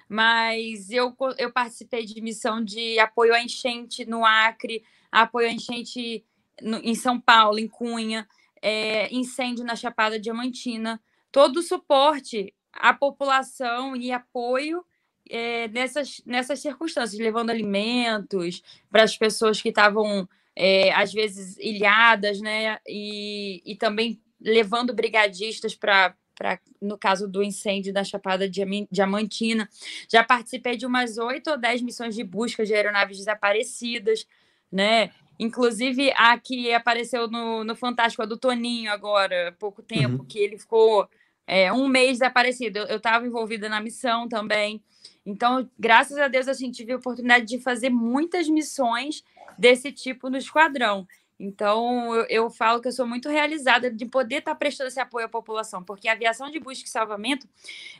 Mas 0.07 0.89
eu, 0.89 1.15
eu 1.37 1.51
participei 1.51 2.05
de 2.05 2.19
missão 2.21 2.63
de 2.63 2.97
apoio 2.99 3.33
à 3.33 3.43
enchente 3.43 4.05
no 4.05 4.25
Acre, 4.25 4.83
apoio 5.11 5.47
à 5.47 5.51
enchente 5.51 6.25
no, 6.61 6.77
em 6.77 6.95
São 6.95 7.19
Paulo, 7.19 7.59
em 7.59 7.67
Cunha, 7.67 8.27
é, 8.61 9.13
incêndio 9.13 9.63
na 9.63 9.75
Chapada 9.75 10.19
Diamantina. 10.19 10.99
Todo 11.31 11.57
o 11.57 11.61
suporte 11.63 12.53
à 12.73 12.93
população 12.93 13.95
e 13.95 14.11
apoio 14.11 14.83
é, 15.29 15.67
nessas, 15.67 16.21
nessas 16.25 16.59
circunstâncias, 16.59 17.19
levando 17.19 17.51
alimentos 17.51 18.63
para 18.89 19.03
as 19.03 19.15
pessoas 19.15 19.61
que 19.61 19.69
estavam, 19.69 20.27
é, 20.55 20.91
às 20.93 21.13
vezes, 21.13 21.55
ilhadas, 21.59 22.41
né? 22.41 22.79
E, 22.87 23.61
e 23.63 23.75
também 23.75 24.19
levando 24.41 24.93
brigadistas 24.93 25.75
para 25.75 26.15
Pra, 26.39 26.57
no 26.81 26.97
caso 26.97 27.27
do 27.27 27.43
incêndio 27.43 27.91
da 27.91 28.01
Chapada 28.01 28.49
Diamantina. 28.49 29.67
Já 30.09 30.23
participei 30.23 30.77
de 30.77 30.85
umas 30.85 31.17
oito 31.17 31.51
ou 31.51 31.57
dez 31.57 31.81
missões 31.81 32.15
de 32.15 32.23
busca 32.23 32.65
de 32.65 32.73
aeronaves 32.73 33.17
desaparecidas, 33.17 34.25
né? 34.71 35.11
Inclusive 35.37 36.13
a 36.15 36.39
que 36.39 36.73
apareceu 36.73 37.27
no, 37.27 37.65
no 37.65 37.75
Fantástico, 37.75 38.23
a 38.23 38.25
do 38.25 38.37
Toninho 38.37 38.89
agora, 38.89 39.49
há 39.49 39.51
pouco 39.51 39.81
tempo, 39.81 40.19
uhum. 40.19 40.25
que 40.25 40.39
ele 40.39 40.57
ficou 40.57 41.09
é, 41.45 41.73
um 41.73 41.89
mês 41.89 42.19
desaparecido. 42.19 42.79
Eu 42.79 42.97
estava 42.97 43.27
envolvida 43.27 43.67
na 43.67 43.81
missão 43.81 44.29
também. 44.29 44.81
Então, 45.25 45.69
graças 45.77 46.17
a 46.17 46.29
Deus, 46.29 46.47
assim, 46.47 46.71
tive 46.71 46.93
a 46.93 46.97
oportunidade 46.97 47.45
de 47.45 47.59
fazer 47.59 47.89
muitas 47.89 48.47
missões 48.47 49.25
desse 49.57 49.91
tipo 49.91 50.29
no 50.29 50.37
esquadrão. 50.37 51.05
Então, 51.39 52.13
eu, 52.13 52.25
eu, 52.25 52.49
falo 52.49 52.81
que 52.81 52.89
eu 52.89 52.91
sou 52.91 53.07
muito 53.07 53.29
realizada 53.29 53.89
de 53.89 54.05
poder 54.05 54.39
estar 54.39 54.53
prestando 54.55 54.89
esse 54.89 54.99
apoio 54.99 55.25
à 55.25 55.29
população, 55.29 55.81
porque 55.81 56.09
a 56.09 56.11
aviação 56.11 56.51
de 56.51 56.59
busca 56.59 56.85
e 56.85 56.89
salvamento 56.89 57.47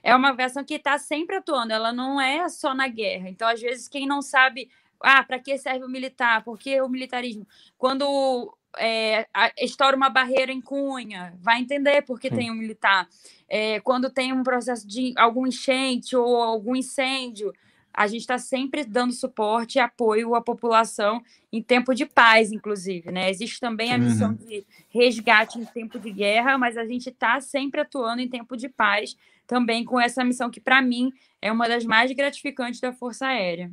é 0.03 0.13
uma 0.13 0.29
aviação 0.29 0.63
que 0.63 0.73
está 0.73 0.97
sempre 0.97 1.37
atuando, 1.37 1.71
ela 1.71 1.93
não 1.93 2.19
é 2.19 2.49
só 2.49 2.73
na 2.73 2.87
guerra. 2.89 3.29
Então, 3.29 3.47
às 3.47 3.61
vezes, 3.61 3.87
quem 3.87 4.05
não 4.05 4.21
sabe, 4.21 4.69
ah, 4.99 5.23
para 5.23 5.39
que 5.39 5.57
serve 5.57 5.85
o 5.85 5.89
militar? 5.89 6.43
Por 6.43 6.59
que 6.59 6.81
o 6.81 6.89
militarismo? 6.89 7.47
Quando 7.77 8.53
é, 8.77 9.25
estoura 9.57 9.95
uma 9.95 10.09
barreira 10.09 10.51
em 10.51 10.61
Cunha, 10.61 11.33
vai 11.39 11.61
entender 11.61 12.01
por 12.01 12.19
que 12.19 12.29
Sim. 12.29 12.35
tem 12.35 12.51
um 12.51 12.55
militar. 12.55 13.07
É, 13.47 13.79
quando 13.79 14.09
tem 14.09 14.33
um 14.33 14.43
processo 14.43 14.85
de 14.85 15.13
algum 15.17 15.47
enchente 15.47 16.15
ou 16.15 16.41
algum 16.41 16.75
incêndio, 16.75 17.53
a 17.93 18.07
gente 18.07 18.21
está 18.21 18.37
sempre 18.37 18.85
dando 18.85 19.13
suporte 19.13 19.77
e 19.77 19.79
apoio 19.79 20.35
à 20.35 20.41
população 20.41 21.21
em 21.51 21.61
tempo 21.61 21.93
de 21.93 22.05
paz, 22.05 22.51
inclusive. 22.51 23.11
Né? 23.11 23.29
Existe 23.29 23.59
também 23.59 23.91
a 23.91 23.97
missão 23.97 24.29
uhum. 24.29 24.35
de 24.35 24.65
resgate 24.89 25.59
em 25.59 25.65
tempo 25.65 25.99
de 25.99 26.11
guerra, 26.11 26.57
mas 26.57 26.77
a 26.77 26.85
gente 26.85 27.09
está 27.09 27.41
sempre 27.41 27.81
atuando 27.81 28.21
em 28.21 28.27
tempo 28.27 28.55
de 28.55 28.69
paz, 28.69 29.15
também 29.45 29.83
com 29.83 29.99
essa 29.99 30.23
missão 30.23 30.49
que, 30.49 30.61
para 30.61 30.81
mim, 30.81 31.11
é 31.41 31.51
uma 31.51 31.67
das 31.67 31.83
mais 31.83 32.11
gratificantes 32.11 32.79
da 32.79 32.93
Força 32.93 33.27
Aérea. 33.27 33.71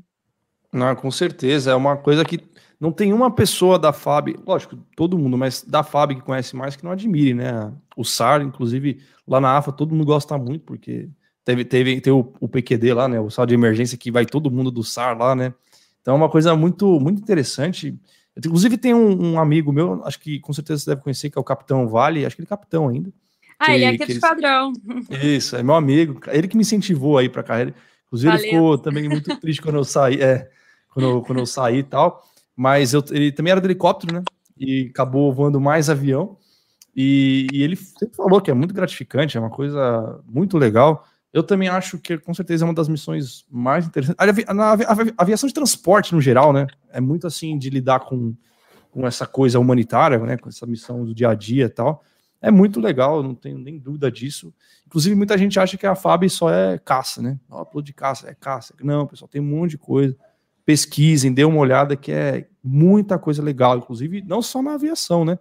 Não, 0.72 0.94
com 0.96 1.10
certeza, 1.10 1.70
é 1.70 1.74
uma 1.74 1.96
coisa 1.96 2.24
que 2.24 2.40
não 2.78 2.92
tem 2.92 3.12
uma 3.12 3.30
pessoa 3.30 3.78
da 3.78 3.92
FAB, 3.92 4.36
lógico, 4.46 4.76
todo 4.94 5.18
mundo, 5.18 5.38
mas 5.38 5.62
da 5.62 5.82
FAB 5.82 6.16
que 6.16 6.22
conhece 6.22 6.54
mais 6.54 6.76
que 6.76 6.84
não 6.84 6.90
admire, 6.90 7.32
né? 7.32 7.72
O 7.96 8.04
SAR, 8.04 8.42
inclusive, 8.42 9.00
lá 9.26 9.40
na 9.40 9.56
AFA, 9.56 9.72
todo 9.72 9.94
mundo 9.94 10.04
gosta 10.04 10.36
muito, 10.36 10.64
porque 10.64 11.08
Teve, 11.46 11.64
teve, 11.64 12.00
teve 12.00 12.10
o, 12.10 12.32
o 12.40 12.48
PQD 12.48 12.92
lá, 12.92 13.06
né? 13.06 13.20
O 13.20 13.30
sal 13.30 13.46
de 13.46 13.54
emergência 13.54 13.96
que 13.96 14.10
vai 14.10 14.26
todo 14.26 14.50
mundo 14.50 14.68
do 14.68 14.82
SAR 14.82 15.16
lá, 15.16 15.32
né? 15.32 15.54
Então 16.02 16.14
é 16.14 16.16
uma 16.16 16.28
coisa 16.28 16.56
muito, 16.56 16.98
muito 16.98 17.22
interessante. 17.22 17.96
Inclusive, 18.36 18.76
tem 18.76 18.92
um, 18.92 19.34
um, 19.34 19.38
amigo 19.38 19.72
meu, 19.72 20.04
acho 20.04 20.18
que 20.18 20.40
com 20.40 20.52
certeza 20.52 20.82
você 20.82 20.90
deve 20.90 21.02
conhecer, 21.02 21.30
que 21.30 21.38
é 21.38 21.40
o 21.40 21.44
Capitão 21.44 21.86
Vale, 21.86 22.26
acho 22.26 22.34
que 22.34 22.42
ele 22.42 22.48
é 22.48 22.50
capitão 22.50 22.88
ainda. 22.88 23.12
Ah, 23.60 23.76
ele 23.76 23.84
é 23.84 23.88
aquele 23.90 24.18
padrão. 24.18 24.72
Isso, 25.22 25.54
é 25.54 25.62
meu 25.62 25.76
amigo, 25.76 26.20
ele 26.26 26.48
que 26.48 26.56
me 26.56 26.62
incentivou 26.62 27.16
aí 27.16 27.28
para 27.28 27.42
a 27.42 27.44
carreira. 27.44 27.74
Inclusive, 28.06 28.32
Valeu. 28.32 28.44
ele 28.44 28.52
ficou 28.52 28.78
também 28.78 29.08
muito 29.08 29.36
triste 29.38 29.62
quando 29.62 29.76
eu 29.76 29.84
saí, 29.84 30.20
é, 30.20 30.50
quando, 30.92 31.08
eu, 31.08 31.22
quando 31.22 31.38
eu 31.38 31.46
saí 31.46 31.78
e 31.78 31.84
tal. 31.84 32.24
Mas 32.56 32.92
eu, 32.92 33.04
ele 33.12 33.30
também 33.30 33.52
era 33.52 33.60
de 33.60 33.68
helicóptero, 33.68 34.12
né? 34.12 34.22
E 34.58 34.88
acabou 34.90 35.32
voando 35.32 35.60
mais 35.60 35.88
avião. 35.88 36.36
E, 36.94 37.46
e 37.52 37.62
ele 37.62 37.76
sempre 37.76 38.16
falou 38.16 38.40
que 38.40 38.50
é 38.50 38.54
muito 38.54 38.74
gratificante, 38.74 39.36
é 39.36 39.40
uma 39.40 39.50
coisa 39.50 40.20
muito 40.26 40.58
legal. 40.58 41.06
Eu 41.36 41.42
também 41.42 41.68
acho 41.68 41.98
que, 41.98 42.16
com 42.16 42.32
certeza, 42.32 42.64
é 42.64 42.66
uma 42.66 42.72
das 42.72 42.88
missões 42.88 43.44
mais 43.50 43.86
interessantes. 43.86 44.16
A, 44.48 45.22
aviação 45.22 45.46
de 45.46 45.52
transporte, 45.52 46.14
no 46.14 46.20
geral, 46.22 46.50
né? 46.50 46.66
É 46.90 46.98
muito 46.98 47.26
assim 47.26 47.58
de 47.58 47.68
lidar 47.68 48.00
com, 48.00 48.34
com 48.90 49.06
essa 49.06 49.26
coisa 49.26 49.60
humanitária, 49.60 50.18
né? 50.18 50.38
Com 50.38 50.48
essa 50.48 50.64
missão 50.64 51.04
do 51.04 51.14
dia 51.14 51.28
a 51.28 51.34
dia 51.34 51.66
e 51.66 51.68
tal. 51.68 52.02
É 52.40 52.50
muito 52.50 52.80
legal, 52.80 53.22
não 53.22 53.34
tenho 53.34 53.58
nem 53.58 53.78
dúvida 53.78 54.10
disso. 54.10 54.50
Inclusive, 54.86 55.14
muita 55.14 55.36
gente 55.36 55.60
acha 55.60 55.76
que 55.76 55.86
a 55.86 55.94
FAB 55.94 56.26
só 56.30 56.48
é 56.48 56.78
caça, 56.78 57.20
né? 57.20 57.38
Ó, 57.50 57.66
de 57.82 57.92
caça, 57.92 58.30
é 58.30 58.34
caça. 58.34 58.72
Não, 58.82 59.06
pessoal, 59.06 59.28
tem 59.28 59.42
um 59.42 59.44
monte 59.44 59.72
de 59.72 59.78
coisa. 59.78 60.16
Pesquisem, 60.64 61.34
dê 61.34 61.44
uma 61.44 61.58
olhada 61.58 61.96
que 61.96 62.12
é 62.12 62.48
muita 62.64 63.18
coisa 63.18 63.42
legal, 63.42 63.76
inclusive, 63.76 64.24
não 64.26 64.40
só 64.40 64.62
na 64.62 64.72
aviação, 64.72 65.22
né? 65.22 65.38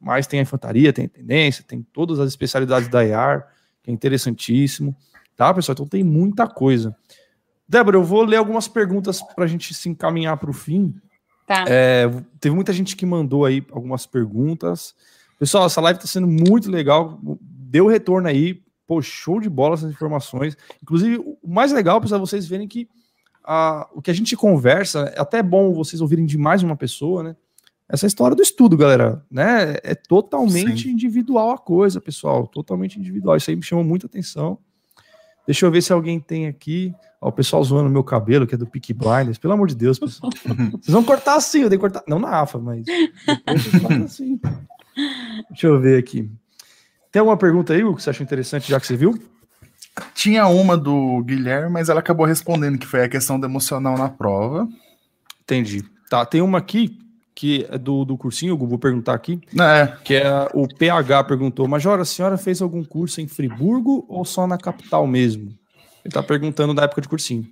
Mas 0.00 0.26
tem 0.26 0.40
a 0.40 0.42
infantaria, 0.42 0.92
tem 0.92 1.04
a 1.04 1.08
tendência, 1.08 1.62
tem 1.62 1.86
todas 1.92 2.18
as 2.18 2.30
especialidades 2.30 2.88
da 2.88 3.02
IAR, 3.02 3.46
que 3.80 3.92
é 3.92 3.94
interessantíssimo. 3.94 4.96
Tá, 5.36 5.52
pessoal? 5.52 5.74
Então 5.74 5.86
tem 5.86 6.02
muita 6.02 6.46
coisa. 6.46 6.96
Débora, 7.68 7.96
eu 7.96 8.04
vou 8.04 8.24
ler 8.24 8.36
algumas 8.36 8.68
perguntas 8.68 9.20
para 9.20 9.44
a 9.44 9.48
gente 9.48 9.74
se 9.74 9.88
encaminhar 9.88 10.36
para 10.36 10.50
o 10.50 10.54
fim. 10.54 10.94
Tá. 11.46 11.64
É, 11.68 12.08
teve 12.40 12.54
muita 12.54 12.72
gente 12.72 12.96
que 12.96 13.04
mandou 13.04 13.44
aí 13.44 13.64
algumas 13.70 14.06
perguntas. 14.06 14.94
Pessoal, 15.38 15.66
essa 15.66 15.80
live 15.80 15.98
está 15.98 16.08
sendo 16.08 16.26
muito 16.26 16.70
legal. 16.70 17.20
Deu 17.40 17.86
retorno 17.86 18.28
aí. 18.28 18.62
Pô, 18.86 19.02
show 19.02 19.40
de 19.40 19.48
bola 19.48 19.74
essas 19.74 19.90
informações. 19.90 20.56
Inclusive, 20.82 21.18
o 21.18 21.48
mais 21.48 21.72
legal, 21.72 22.00
pessoal, 22.00 22.20
vocês 22.20 22.46
verem 22.46 22.68
que 22.68 22.88
a, 23.44 23.88
o 23.92 24.00
que 24.00 24.10
a 24.10 24.14
gente 24.14 24.36
conversa, 24.36 25.12
é 25.16 25.20
até 25.20 25.42
bom 25.42 25.72
vocês 25.72 26.00
ouvirem 26.00 26.24
de 26.24 26.38
mais 26.38 26.62
uma 26.62 26.76
pessoa, 26.76 27.22
né? 27.22 27.36
Essa 27.88 28.06
história 28.06 28.34
do 28.34 28.42
estudo, 28.42 28.76
galera, 28.76 29.24
né? 29.30 29.76
É 29.82 29.94
totalmente 29.94 30.84
Sim. 30.84 30.90
individual 30.90 31.50
a 31.52 31.58
coisa, 31.58 32.00
pessoal. 32.00 32.46
Totalmente 32.46 32.98
individual. 32.98 33.36
Isso 33.36 33.50
aí 33.50 33.56
me 33.56 33.62
chamou 33.62 33.84
muita 33.84 34.06
atenção. 34.06 34.58
Deixa 35.46 35.64
eu 35.64 35.70
ver 35.70 35.82
se 35.82 35.92
alguém 35.92 36.18
tem 36.18 36.46
aqui. 36.46 36.92
Ó, 37.20 37.28
o 37.28 37.32
pessoal 37.32 37.62
zoando 37.62 37.88
meu 37.88 38.02
cabelo, 38.02 38.46
que 38.46 38.54
é 38.54 38.58
do 38.58 38.66
Peak 38.66 38.92
Blinders. 38.92 39.38
Pelo 39.38 39.54
amor 39.54 39.68
de 39.68 39.74
Deus, 39.74 39.98
pessoal. 39.98 40.30
Vocês 40.44 40.88
vão 40.88 41.04
cortar 41.04 41.36
assim, 41.36 41.62
eu 41.62 41.70
que 41.70 41.78
cortar. 41.78 42.02
Não 42.06 42.18
na 42.18 42.40
AFA, 42.40 42.58
mas. 42.58 42.84
assim. 44.04 44.40
Deixa 45.50 45.66
eu 45.66 45.80
ver 45.80 45.98
aqui. 45.98 46.30
Tem 47.12 47.20
alguma 47.20 47.36
pergunta 47.36 47.72
aí, 47.72 47.82
Hugo, 47.82 47.96
que 47.96 48.02
você 48.02 48.10
acha 48.10 48.22
interessante, 48.22 48.68
já 48.68 48.78
que 48.78 48.86
você 48.86 48.96
viu? 48.96 49.18
Tinha 50.14 50.46
uma 50.48 50.76
do 50.76 51.22
Guilherme, 51.24 51.70
mas 51.70 51.88
ela 51.88 52.00
acabou 52.00 52.26
respondendo 52.26 52.78
que 52.78 52.86
foi 52.86 53.02
a 53.02 53.08
questão 53.08 53.40
do 53.40 53.46
emocional 53.46 53.96
na 53.96 54.08
prova. 54.08 54.68
Entendi. 55.42 55.82
Tá, 56.10 56.26
tem 56.26 56.42
uma 56.42 56.58
aqui 56.58 56.98
que 57.36 57.66
é 57.70 57.76
do, 57.76 58.02
do 58.06 58.16
cursinho, 58.16 58.56
vou 58.56 58.78
perguntar 58.78 59.12
aqui. 59.12 59.38
É. 59.60 59.94
Que 60.02 60.14
é 60.14 60.48
o 60.54 60.66
PH 60.66 61.22
perguntou: 61.24 61.68
Major, 61.68 62.00
a 62.00 62.04
senhora 62.04 62.38
fez 62.38 62.62
algum 62.62 62.82
curso 62.82 63.20
em 63.20 63.28
Friburgo 63.28 64.06
ou 64.08 64.24
só 64.24 64.46
na 64.46 64.56
capital 64.56 65.06
mesmo? 65.06 65.50
Ele 65.50 65.58
está 66.06 66.22
perguntando 66.22 66.72
da 66.72 66.84
época 66.84 67.02
de 67.02 67.08
cursinho. 67.08 67.46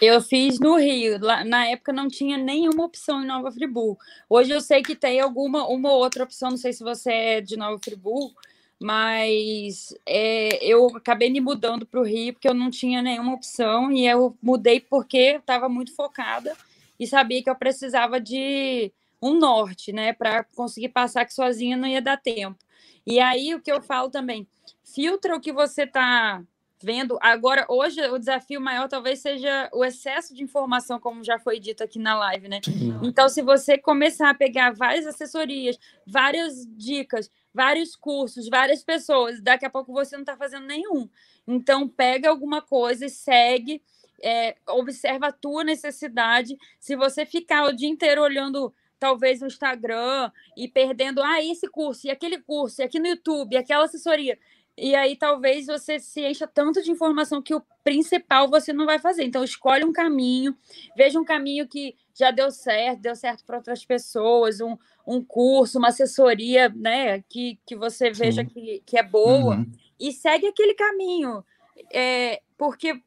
Eu 0.00 0.20
fiz 0.20 0.60
no 0.60 0.76
Rio. 0.76 1.18
Lá, 1.20 1.44
na 1.44 1.66
época 1.66 1.92
não 1.92 2.06
tinha 2.06 2.38
nenhuma 2.38 2.84
opção 2.84 3.22
em 3.22 3.26
Nova 3.26 3.50
Friburgo. 3.50 3.98
Hoje 4.28 4.52
eu 4.52 4.60
sei 4.60 4.80
que 4.80 4.94
tem 4.94 5.18
alguma 5.18 5.66
uma 5.66 5.92
outra 5.92 6.22
opção. 6.22 6.50
Não 6.50 6.56
sei 6.56 6.72
se 6.72 6.84
você 6.84 7.10
é 7.10 7.40
de 7.40 7.56
Nova 7.56 7.80
Friburgo, 7.82 8.36
mas 8.78 9.92
é, 10.06 10.64
eu 10.64 10.86
acabei 10.94 11.30
me 11.30 11.40
mudando 11.40 11.84
para 11.84 11.98
o 11.98 12.04
Rio 12.04 12.34
porque 12.34 12.48
eu 12.48 12.54
não 12.54 12.70
tinha 12.70 13.02
nenhuma 13.02 13.34
opção 13.34 13.90
e 13.90 14.06
eu 14.06 14.36
mudei 14.40 14.78
porque 14.78 15.38
estava 15.40 15.68
muito 15.68 15.92
focada 15.96 16.54
e 16.98 17.08
sabia 17.08 17.42
que 17.42 17.50
eu 17.50 17.56
precisava 17.56 18.20
de 18.20 18.92
um 19.22 19.38
norte, 19.38 19.92
né, 19.92 20.12
para 20.12 20.44
conseguir 20.44 20.88
passar 20.90 21.24
que 21.24 21.34
sozinha 21.34 21.76
não 21.76 21.86
ia 21.86 22.00
dar 22.00 22.16
tempo. 22.16 22.58
E 23.06 23.20
aí 23.20 23.54
o 23.54 23.60
que 23.60 23.70
eu 23.70 23.82
falo 23.82 24.10
também, 24.10 24.46
filtra 24.84 25.36
o 25.36 25.40
que 25.40 25.52
você 25.52 25.82
está 25.82 26.42
vendo. 26.82 27.18
Agora, 27.20 27.66
hoje, 27.68 28.00
o 28.08 28.18
desafio 28.18 28.60
maior 28.60 28.88
talvez 28.88 29.20
seja 29.20 29.68
o 29.72 29.84
excesso 29.84 30.34
de 30.34 30.42
informação, 30.42 30.98
como 30.98 31.22
já 31.22 31.38
foi 31.38 31.60
dito 31.60 31.84
aqui 31.84 31.98
na 31.98 32.18
live, 32.18 32.48
né? 32.48 32.60
Então, 33.02 33.28
se 33.28 33.42
você 33.42 33.76
começar 33.76 34.30
a 34.30 34.34
pegar 34.34 34.72
várias 34.72 35.06
assessorias, 35.06 35.78
várias 36.06 36.66
dicas, 36.76 37.30
vários 37.52 37.94
cursos, 37.94 38.48
várias 38.48 38.82
pessoas, 38.82 39.40
daqui 39.40 39.66
a 39.66 39.70
pouco 39.70 39.92
você 39.92 40.16
não 40.16 40.22
está 40.22 40.36
fazendo 40.36 40.66
nenhum. 40.66 41.08
Então, 41.46 41.86
pega 41.86 42.28
alguma 42.28 42.62
coisa 42.62 43.06
e 43.06 43.10
segue. 43.10 43.82
É, 44.22 44.54
observa 44.68 45.28
a 45.28 45.32
tua 45.32 45.64
necessidade. 45.64 46.54
Se 46.78 46.94
você 46.94 47.24
ficar 47.24 47.64
o 47.64 47.72
dia 47.72 47.88
inteiro 47.88 48.22
olhando 48.22 48.72
talvez 49.00 49.40
no 49.40 49.46
Instagram 49.46 50.30
e 50.56 50.68
perdendo, 50.68 51.22
ah, 51.22 51.42
esse 51.42 51.66
curso, 51.66 52.06
e 52.06 52.10
aquele 52.10 52.38
curso, 52.38 52.80
e 52.80 52.84
aqui 52.84 53.00
no 53.00 53.08
YouTube, 53.08 53.54
e 53.54 53.56
aquela 53.56 53.84
assessoria. 53.84 54.38
E 54.76 54.94
aí 54.94 55.16
talvez 55.16 55.66
você 55.66 55.98
se 55.98 56.24
encha 56.24 56.46
tanto 56.46 56.82
de 56.82 56.90
informação 56.90 57.42
que 57.42 57.54
o 57.54 57.62
principal 57.82 58.48
você 58.48 58.72
não 58.72 58.86
vai 58.86 58.98
fazer. 58.98 59.24
Então, 59.24 59.42
escolhe 59.42 59.84
um 59.84 59.92
caminho, 59.92 60.56
veja 60.96 61.18
um 61.18 61.24
caminho 61.24 61.66
que 61.66 61.96
já 62.14 62.30
deu 62.30 62.50
certo, 62.50 63.00
deu 63.00 63.16
certo 63.16 63.44
para 63.44 63.56
outras 63.56 63.84
pessoas, 63.84 64.60
um, 64.60 64.76
um 65.06 65.22
curso, 65.22 65.78
uma 65.78 65.88
assessoria, 65.88 66.68
né, 66.68 67.22
que, 67.22 67.58
que 67.66 67.74
você 67.74 68.10
veja 68.10 68.44
que, 68.44 68.82
que 68.86 68.98
é 68.98 69.02
boa, 69.02 69.56
uhum. 69.56 69.72
e 69.98 70.12
segue 70.12 70.46
aquele 70.46 70.74
caminho. 70.74 71.44
é, 71.92 72.42
porque 72.56 73.00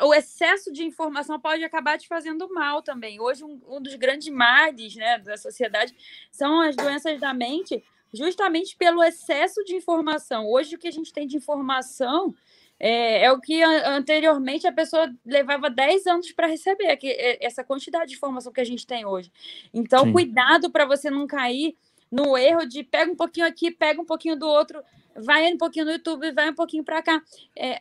o 0.00 0.14
excesso 0.14 0.72
de 0.72 0.84
informação 0.84 1.38
pode 1.38 1.62
acabar 1.62 1.98
te 1.98 2.08
fazendo 2.08 2.48
mal 2.52 2.82
também. 2.82 3.20
Hoje, 3.20 3.44
um, 3.44 3.60
um 3.68 3.80
dos 3.80 3.94
grandes 3.94 4.28
males 4.28 4.96
né, 4.96 5.18
da 5.18 5.36
sociedade 5.36 5.94
são 6.30 6.60
as 6.60 6.74
doenças 6.74 7.20
da 7.20 7.34
mente, 7.34 7.82
justamente 8.12 8.76
pelo 8.76 9.02
excesso 9.02 9.62
de 9.64 9.74
informação. 9.74 10.48
Hoje, 10.48 10.76
o 10.76 10.78
que 10.78 10.88
a 10.88 10.92
gente 10.92 11.12
tem 11.12 11.26
de 11.26 11.36
informação 11.36 12.34
é, 12.80 13.26
é 13.26 13.32
o 13.32 13.40
que 13.40 13.62
anteriormente 13.62 14.66
a 14.66 14.72
pessoa 14.72 15.12
levava 15.24 15.70
10 15.70 16.06
anos 16.06 16.32
para 16.32 16.46
receber, 16.46 16.96
que, 16.96 17.08
é, 17.08 17.44
essa 17.44 17.62
quantidade 17.62 18.10
de 18.10 18.16
informação 18.16 18.52
que 18.52 18.60
a 18.60 18.64
gente 18.64 18.86
tem 18.86 19.04
hoje. 19.06 19.30
Então, 19.72 20.04
Sim. 20.04 20.12
cuidado 20.12 20.70
para 20.70 20.84
você 20.84 21.10
não 21.10 21.26
cair 21.26 21.76
no 22.10 22.36
erro 22.36 22.66
de 22.66 22.82
pega 22.82 23.10
um 23.10 23.16
pouquinho 23.16 23.46
aqui, 23.46 23.70
pega 23.70 24.00
um 24.00 24.04
pouquinho 24.04 24.36
do 24.36 24.46
outro, 24.46 24.82
vai 25.14 25.50
um 25.52 25.56
pouquinho 25.56 25.86
no 25.86 25.92
YouTube, 25.92 26.32
vai 26.32 26.50
um 26.50 26.54
pouquinho 26.54 26.84
para 26.84 27.02
cá. 27.02 27.22
É, 27.56 27.80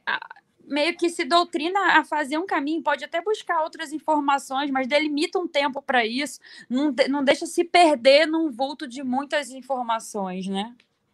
meio 0.67 0.95
que 0.95 1.09
se 1.09 1.25
doutrina 1.25 1.79
a 1.99 2.03
fazer 2.03 2.37
um 2.37 2.45
caminho, 2.45 2.81
pode 2.81 3.03
até 3.03 3.21
buscar 3.21 3.63
outras 3.63 3.91
informações, 3.91 4.71
mas 4.71 4.87
delimita 4.87 5.39
um 5.39 5.47
tempo 5.47 5.81
para 5.81 6.05
isso, 6.05 6.39
não, 6.69 6.93
não 7.09 7.23
deixa 7.23 7.45
se 7.45 7.63
perder 7.63 8.25
num 8.25 8.49
vulto 8.51 8.87
de 8.87 9.03
muitas 9.03 9.51
informações, 9.51 10.47
né? 10.47 10.73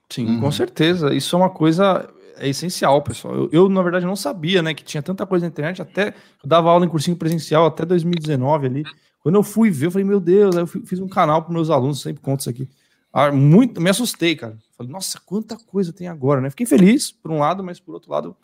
Sim, 0.10 0.26
uhum. 0.28 0.42
com 0.42 0.52
certeza. 0.52 1.14
Isso 1.14 1.36
é 1.36 1.40
uma 1.40 1.50
coisa 1.50 2.08
é 2.40 2.48
essencial, 2.48 3.02
pessoal. 3.02 3.36
Eu, 3.36 3.50
eu, 3.52 3.70
na 3.70 3.82
verdade, 3.82 4.06
não 4.06 4.16
sabia, 4.16 4.62
né, 4.62 4.74
que 4.74 4.84
tinha 4.84 5.02
tanta 5.02 5.26
coisa 5.26 5.46
na 5.46 5.50
internet, 5.50 5.82
até 5.82 6.10
eu 6.10 6.48
dava 6.48 6.70
aula 6.70 6.86
em 6.86 6.90
cursinho 6.90 7.18
presencial 7.18 7.66
até 7.66 7.86
2019 7.86 8.68
ali. 8.68 8.84
Quando 9.22 9.36
eu 9.36 9.44
fui 9.44 9.70
ver, 9.70 9.88
eu 9.88 9.92
falei, 9.92 10.06
meu 10.06 10.20
Deus, 10.20 10.56
aí 10.56 10.64
eu 10.64 10.68
fiz 10.68 11.00
um 11.00 11.08
canal 11.08 11.44
para 11.44 11.54
meus 11.54 11.70
alunos, 11.70 12.02
sempre 12.02 12.22
conto 12.22 12.42
isso 12.42 12.50
aqui. 12.50 12.70
Ah, 13.12 13.32
muito, 13.32 13.82
me 13.82 13.90
assustei, 13.90 14.36
cara. 14.36 14.58
Falei, 14.78 14.92
nossa, 14.92 15.20
quanta 15.26 15.58
coisa 15.58 15.92
tem 15.92 16.08
agora, 16.08 16.40
né? 16.40 16.50
Fiquei 16.50 16.66
feliz, 16.66 17.12
por 17.12 17.32
um 17.32 17.40
lado, 17.40 17.64
mas 17.64 17.80
por 17.80 17.96
outro 17.96 18.12
lado, 18.12 18.36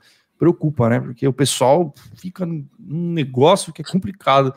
preocupa, 0.44 0.90
né? 0.90 1.00
Porque 1.00 1.26
o 1.26 1.32
pessoal 1.32 1.94
fica 2.16 2.46
num 2.46 3.14
negócio 3.14 3.72
que 3.72 3.82
é 3.82 3.86
complicado. 3.86 4.54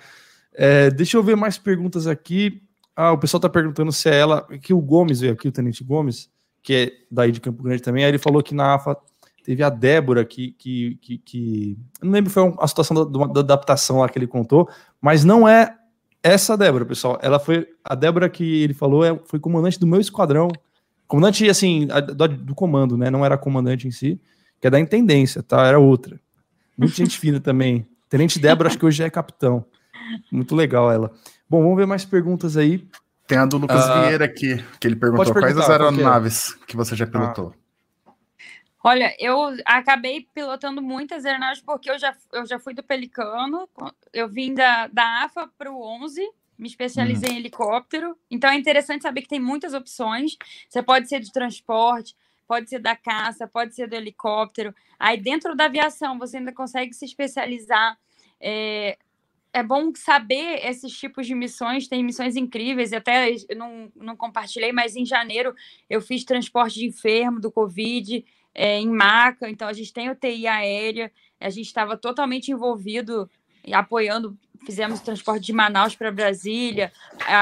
É, 0.53 0.91
deixa 0.91 1.17
eu 1.17 1.23
ver 1.23 1.37
mais 1.37 1.59
perguntas 1.59 2.09
aqui. 2.09 2.61
Ah, 2.97 3.13
o 3.13 3.19
pessoal 3.19 3.41
tá 3.41 3.49
perguntando 3.49 3.93
se 3.93 4.09
é 4.09 4.19
ela. 4.19 4.43
Que 4.61 4.75
o 4.75 4.81
Gomes 4.81 5.21
veio 5.21 5.33
aqui, 5.33 5.47
o 5.47 5.53
Tenente 5.53 5.85
Gomes, 5.85 6.29
que 6.61 6.75
é 6.75 6.93
daí 7.09 7.31
de 7.31 7.41
Campo 7.41 7.63
Grande 7.63 7.83
também. 7.83 8.03
Aí 8.03 8.11
ele 8.11 8.19
falou 8.19 8.43
que 8.43 8.53
na 8.53 8.75
AFA 8.75 8.97
teve 9.45 9.63
a 9.63 9.71
Débora 9.71 10.25
que. 10.25 10.53
que, 10.59 10.99
que, 11.01 11.19
que 11.19 11.79
não 12.03 12.11
lembro 12.11 12.33
foi 12.33 12.53
a 12.59 12.67
situação 12.67 13.09
da, 13.09 13.27
da, 13.27 13.41
adaptação 13.41 14.01
lá 14.01 14.09
que 14.09 14.19
ele 14.19 14.27
contou, 14.27 14.69
mas 15.01 15.25
não 15.25 15.47
é 15.47 15.73
essa 16.21 16.57
Débora, 16.57 16.85
pessoal. 16.85 17.17
Ela 17.23 17.39
foi. 17.39 17.65
A 17.85 17.95
Débora 17.95 18.29
que 18.29 18.63
ele 18.63 18.75
falou 18.75 19.05
é, 19.05 19.17
foi 19.27 19.39
comandante 19.39 19.79
do 19.79 19.87
meu 19.87 20.01
esquadrão. 20.01 20.49
Comandante, 21.07 21.49
assim, 21.49 21.87
do, 21.87 22.29
do 22.29 22.55
comando, 22.57 22.97
né? 22.97 23.09
Não 23.09 23.25
era 23.25 23.39
comandante 23.39 23.87
em 23.87 23.93
si 23.93 24.21
que 24.67 24.69
é 24.69 24.71
da 24.71 24.81
intendência, 24.81 25.43
tá? 25.43 25.65
Era 25.65 25.79
outra. 25.79 26.19
Muito 26.77 26.95
gente 26.95 27.19
fina 27.21 27.41
também. 27.41 27.87
Tenente 28.09 28.39
Débora, 28.39 28.69
acho 28.69 28.79
que 28.79 28.85
hoje 28.85 29.03
é 29.03 29.09
capitão. 29.09 29.65
Muito 30.31 30.57
legal 30.57 30.91
ela. 30.91 31.13
Bom, 31.49 31.63
vamos 31.63 31.77
ver 31.77 31.87
mais 31.87 32.05
perguntas 32.05 32.57
aí. 32.57 32.87
Tem 33.29 33.39
a 33.39 33.47
do 33.47 33.59
Lucas 33.59 33.89
uh, 33.89 34.03
Vieira 34.03 34.25
aqui, 34.25 34.65
que 34.81 34.87
ele 34.87 34.97
perguntou 34.97 35.33
quais 35.33 35.57
as 35.57 35.71
aeronaves 35.71 36.55
que, 36.55 36.63
é? 36.63 36.67
que 36.67 36.77
você 36.77 36.95
já 36.97 37.07
pilotou. 37.07 37.55
Ah. 37.55 38.13
Olha, 38.83 39.17
eu 39.19 39.57
acabei 39.65 40.29
pilotando 40.33 40.81
muitas 40.81 41.25
aeronaves 41.25 41.61
porque 41.61 41.91
eu 41.91 41.99
já, 41.99 42.15
eu 42.33 42.47
já 42.47 42.59
fui 42.59 42.73
do 42.73 42.85
Pelicano, 42.85 43.69
eu 44.13 44.29
vim 44.29 44.55
da, 44.55 44.87
da 44.87 45.25
AFA 45.25 45.49
para 45.59 45.73
o 45.73 45.81
11, 45.81 46.23
me 46.57 46.69
especializei 46.69 47.31
hum. 47.31 47.35
em 47.35 47.37
helicóptero. 47.39 48.17
Então 48.31 48.51
é 48.51 48.57
interessante 48.57 49.03
saber 49.03 49.23
que 49.23 49.29
tem 49.29 49.41
muitas 49.41 49.75
opções. 49.75 50.37
Você 50.69 50.83
pode 50.83 51.09
ser 51.09 51.21
de 51.21 51.33
transporte, 51.33 52.15
pode 52.47 52.69
ser 52.69 52.79
da 52.79 52.97
caça, 52.97 53.47
pode 53.47 53.75
ser 53.75 53.89
do 53.89 53.95
helicóptero. 53.95 54.75
Aí 54.99 55.19
dentro 55.19 55.55
da 55.55 55.67
aviação 55.67 56.19
você 56.19 56.39
ainda 56.39 56.53
consegue 56.53 56.93
se 56.93 57.05
especializar. 57.05 57.99
É, 58.41 58.99
é 59.53 59.63
bom 59.63 59.91
saber 59.95 60.61
esses 60.67 60.93
tipos 60.93 61.27
de 61.27 61.35
missões, 61.35 61.89
tem 61.89 62.05
missões 62.05 62.37
incríveis, 62.37 62.93
até 62.93 63.35
não, 63.57 63.91
não 63.97 64.15
compartilhei, 64.15 64.71
mas 64.71 64.97
em 64.97 65.07
janeiro 65.07 65.55
eu 65.89 66.03
fiz 66.03 66.25
transporte 66.25 66.75
de 66.75 66.85
enfermo 66.85 67.41
do 67.41 67.51
Covid 67.51 68.23
é, 68.55 68.79
em 68.79 68.89
maca, 68.89 69.49
então 69.49 69.67
a 69.67 69.73
gente 69.73 69.95
tem 69.95 70.11
UTI 70.11 70.47
aérea, 70.47 71.11
a 71.41 71.49
gente 71.49 71.67
estava 71.67 71.97
totalmente 71.97 72.51
envolvido, 72.51 73.31
apoiando, 73.73 74.37
fizemos 74.67 75.01
transporte 75.01 75.47
de 75.47 75.53
Manaus 75.55 75.97
para 75.97 76.13
Brasília, 76.13 76.93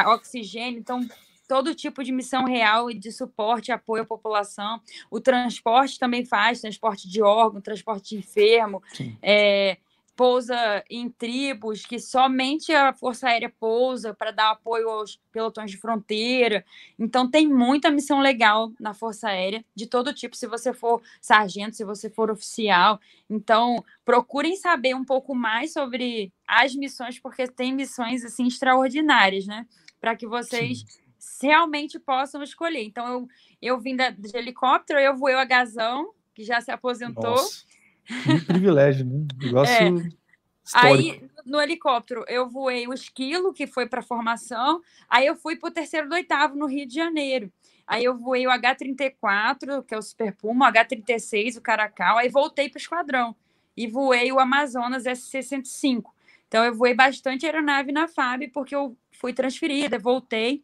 oxigênio, 0.06 0.78
então 0.78 1.00
todo 1.46 1.74
tipo 1.74 2.02
de 2.02 2.12
missão 2.12 2.44
real 2.44 2.90
e 2.90 2.94
de 2.94 3.12
suporte 3.12 3.68
e 3.68 3.72
apoio 3.72 4.02
à 4.02 4.06
população. 4.06 4.80
O 5.10 5.20
transporte 5.20 5.98
também 5.98 6.24
faz, 6.24 6.60
transporte 6.60 7.08
de 7.08 7.22
órgão, 7.22 7.60
transporte 7.60 8.10
de 8.10 8.16
enfermo, 8.16 8.82
é, 9.22 9.78
pousa 10.16 10.84
em 10.88 11.08
tribos 11.08 11.84
que 11.84 11.98
somente 11.98 12.72
a 12.72 12.92
Força 12.92 13.28
Aérea 13.28 13.52
pousa 13.58 14.14
para 14.14 14.30
dar 14.30 14.52
apoio 14.52 14.88
aos 14.88 15.20
pelotões 15.32 15.70
de 15.70 15.76
fronteira. 15.76 16.64
Então 16.98 17.28
tem 17.28 17.48
muita 17.48 17.90
missão 17.90 18.20
legal 18.20 18.72
na 18.78 18.94
Força 18.94 19.28
Aérea, 19.28 19.64
de 19.74 19.86
todo 19.86 20.14
tipo, 20.14 20.36
se 20.36 20.46
você 20.46 20.72
for 20.72 21.02
sargento, 21.20 21.76
se 21.76 21.84
você 21.84 22.08
for 22.08 22.30
oficial. 22.30 23.00
Então, 23.28 23.84
procurem 24.04 24.56
saber 24.56 24.94
um 24.94 25.04
pouco 25.04 25.34
mais 25.34 25.72
sobre 25.72 26.32
as 26.46 26.74
missões, 26.74 27.18
porque 27.18 27.48
tem 27.48 27.72
missões 27.72 28.24
assim 28.24 28.46
extraordinárias, 28.46 29.46
né? 29.46 29.66
Para 30.00 30.14
que 30.14 30.26
vocês 30.26 30.80
Sim 30.80 31.03
realmente 31.40 31.98
possam 31.98 32.42
escolher. 32.42 32.84
Então, 32.84 33.06
eu, 33.06 33.28
eu 33.60 33.80
vim 33.80 33.96
da, 33.96 34.10
de 34.10 34.36
helicóptero, 34.36 34.98
eu 34.98 35.16
voei 35.16 35.34
o 35.34 35.38
Agazão, 35.38 36.12
que 36.34 36.44
já 36.44 36.60
se 36.60 36.70
aposentou. 36.70 37.24
Nossa, 37.24 37.64
que 38.06 38.44
privilégio, 38.46 39.06
né? 39.06 39.26
Negócio 39.42 39.74
é. 39.74 40.24
Aí, 40.72 41.22
no 41.44 41.60
helicóptero, 41.60 42.24
eu 42.26 42.48
voei 42.48 42.88
o 42.88 42.94
Esquilo, 42.94 43.52
que 43.52 43.66
foi 43.66 43.86
para 43.86 44.02
formação. 44.02 44.80
Aí, 45.08 45.26
eu 45.26 45.36
fui 45.36 45.56
para 45.56 45.68
o 45.68 45.72
terceiro 45.72 46.08
do 46.08 46.14
oitavo, 46.14 46.56
no 46.56 46.66
Rio 46.66 46.86
de 46.86 46.94
Janeiro. 46.94 47.52
Aí, 47.86 48.04
eu 48.04 48.16
voei 48.16 48.46
o 48.46 48.50
H-34, 48.50 49.84
que 49.84 49.94
é 49.94 49.98
o 49.98 50.02
Super 50.02 50.34
Puma, 50.34 50.64
o 50.64 50.68
H-36, 50.68 51.58
o 51.58 51.60
Caracal. 51.60 52.16
Aí, 52.16 52.30
voltei 52.30 52.70
para 52.70 52.78
o 52.78 52.80
esquadrão. 52.80 53.36
E 53.76 53.86
voei 53.86 54.32
o 54.32 54.40
Amazonas 54.40 55.04
S-65. 55.04 56.04
Então, 56.48 56.64
eu 56.64 56.74
voei 56.74 56.94
bastante 56.94 57.44
aeronave 57.44 57.92
na 57.92 58.08
FAB, 58.08 58.48
porque 58.52 58.74
eu 58.74 58.96
fui 59.12 59.34
transferida, 59.34 59.98
voltei. 59.98 60.62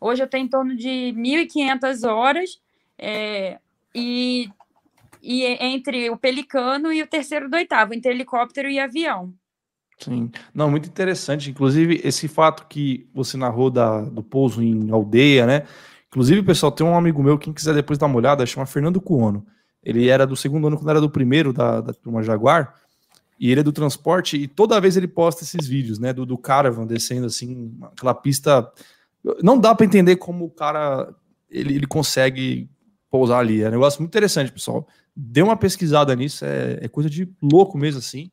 Hoje 0.00 0.22
eu 0.22 0.28
tenho 0.28 0.44
em 0.44 0.48
torno 0.48 0.76
de 0.76 1.12
1.500 1.16 2.08
horas 2.08 2.60
é, 2.98 3.58
e, 3.94 4.48
e 5.22 5.44
entre 5.44 6.10
o 6.10 6.16
Pelicano 6.16 6.92
e 6.92 7.02
o 7.02 7.06
terceiro 7.06 7.48
do 7.48 7.56
oitavo, 7.56 7.94
entre 7.94 8.12
helicóptero 8.12 8.68
e 8.68 8.78
avião. 8.78 9.32
Sim, 9.98 10.30
não, 10.54 10.70
muito 10.70 10.88
interessante. 10.88 11.50
Inclusive, 11.50 12.00
esse 12.04 12.28
fato 12.28 12.66
que 12.68 13.08
você 13.12 13.36
narrou 13.36 13.68
da, 13.68 14.02
do 14.02 14.22
pouso 14.22 14.62
em 14.62 14.90
aldeia, 14.90 15.44
né? 15.44 15.64
Inclusive, 16.06 16.42
pessoal, 16.42 16.70
tem 16.70 16.86
um 16.86 16.96
amigo 16.96 17.22
meu, 17.22 17.36
quem 17.36 17.52
quiser 17.52 17.74
depois 17.74 17.98
dar 17.98 18.06
uma 18.06 18.16
olhada, 18.16 18.46
chama 18.46 18.64
Fernando 18.64 19.00
Cuono. 19.00 19.44
Ele 19.82 20.08
era 20.08 20.26
do 20.26 20.36
segundo 20.36 20.66
ano 20.68 20.76
quando 20.76 20.90
era 20.90 21.00
do 21.00 21.10
primeiro 21.10 21.52
da, 21.52 21.80
da 21.80 21.92
turma 21.92 22.22
Jaguar, 22.22 22.74
e 23.38 23.50
ele 23.50 23.60
é 23.60 23.62
do 23.62 23.72
transporte, 23.72 24.36
e 24.36 24.48
toda 24.48 24.80
vez 24.80 24.96
ele 24.96 25.06
posta 25.06 25.44
esses 25.44 25.66
vídeos, 25.66 25.98
né? 25.98 26.12
Do, 26.12 26.24
do 26.24 26.38
Caravan 26.38 26.86
descendo 26.86 27.26
assim, 27.26 27.76
aquela 27.82 28.14
pista 28.14 28.70
não 29.42 29.58
dá 29.58 29.74
para 29.74 29.86
entender 29.86 30.16
como 30.16 30.44
o 30.44 30.50
cara 30.50 31.14
ele, 31.50 31.74
ele 31.74 31.86
consegue 31.86 32.68
pousar 33.10 33.38
ali. 33.38 33.62
É 33.62 33.68
um 33.68 33.72
negócio 33.72 34.00
muito 34.00 34.10
interessante, 34.10 34.52
pessoal. 34.52 34.86
Dê 35.14 35.42
uma 35.42 35.56
pesquisada 35.56 36.14
nisso, 36.14 36.44
é, 36.44 36.78
é, 36.82 36.88
coisa 36.88 37.08
de 37.08 37.28
louco 37.42 37.76
mesmo 37.76 37.98
assim. 37.98 38.30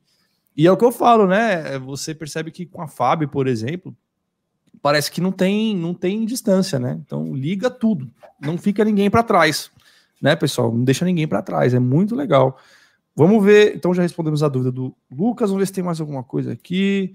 E 0.55 0.67
é 0.67 0.71
o 0.71 0.77
que 0.77 0.85
eu 0.85 0.91
falo, 0.91 1.27
né? 1.27 1.75
É, 1.75 1.79
você 1.79 2.13
percebe 2.13 2.51
que 2.51 2.65
com 2.65 2.81
a 2.81 2.87
FAB, 2.87 3.27
por 3.27 3.47
exemplo, 3.47 3.95
parece 4.81 5.11
que 5.11 5.19
não 5.19 5.31
tem, 5.31 5.75
não 5.75 5.93
tem 5.93 6.25
distância, 6.25 6.79
né? 6.79 6.99
Então 7.03 7.33
liga 7.33 7.69
tudo, 7.69 8.09
não 8.39 8.57
fica 8.57 8.85
ninguém 8.85 9.09
para 9.09 9.23
trás, 9.23 9.71
né, 10.21 10.35
pessoal? 10.35 10.71
Não 10.71 10.83
deixa 10.83 11.03
ninguém 11.03 11.27
para 11.27 11.41
trás, 11.41 11.73
é 11.73 11.79
muito 11.79 12.15
legal. 12.15 12.57
Vamos 13.15 13.43
ver, 13.43 13.75
então 13.75 13.93
já 13.93 14.01
respondemos 14.01 14.43
a 14.43 14.49
dúvida 14.49 14.71
do 14.71 14.95
Lucas, 15.09 15.49
vamos 15.49 15.61
ver 15.61 15.67
se 15.67 15.73
tem 15.73 15.83
mais 15.83 15.99
alguma 15.99 16.23
coisa 16.23 16.51
aqui. 16.51 17.13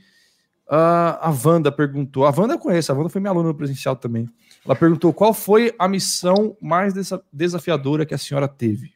Uh, 0.70 1.18
a 1.20 1.34
Wanda 1.44 1.72
perguntou. 1.72 2.24
A 2.24 2.30
Wanda 2.30 2.54
eu 2.54 2.58
conheço, 2.58 2.92
a 2.92 2.94
Wanda 2.94 3.08
foi 3.08 3.20
minha 3.20 3.32
aluna 3.32 3.48
no 3.48 3.54
presencial 3.56 3.96
também. 3.96 4.28
Ela 4.64 4.76
perguntou 4.76 5.12
qual 5.12 5.34
foi 5.34 5.74
a 5.76 5.88
missão 5.88 6.56
mais 6.60 6.94
desafiadora 7.32 8.06
que 8.06 8.14
a 8.14 8.18
senhora 8.18 8.46
teve. 8.46 8.94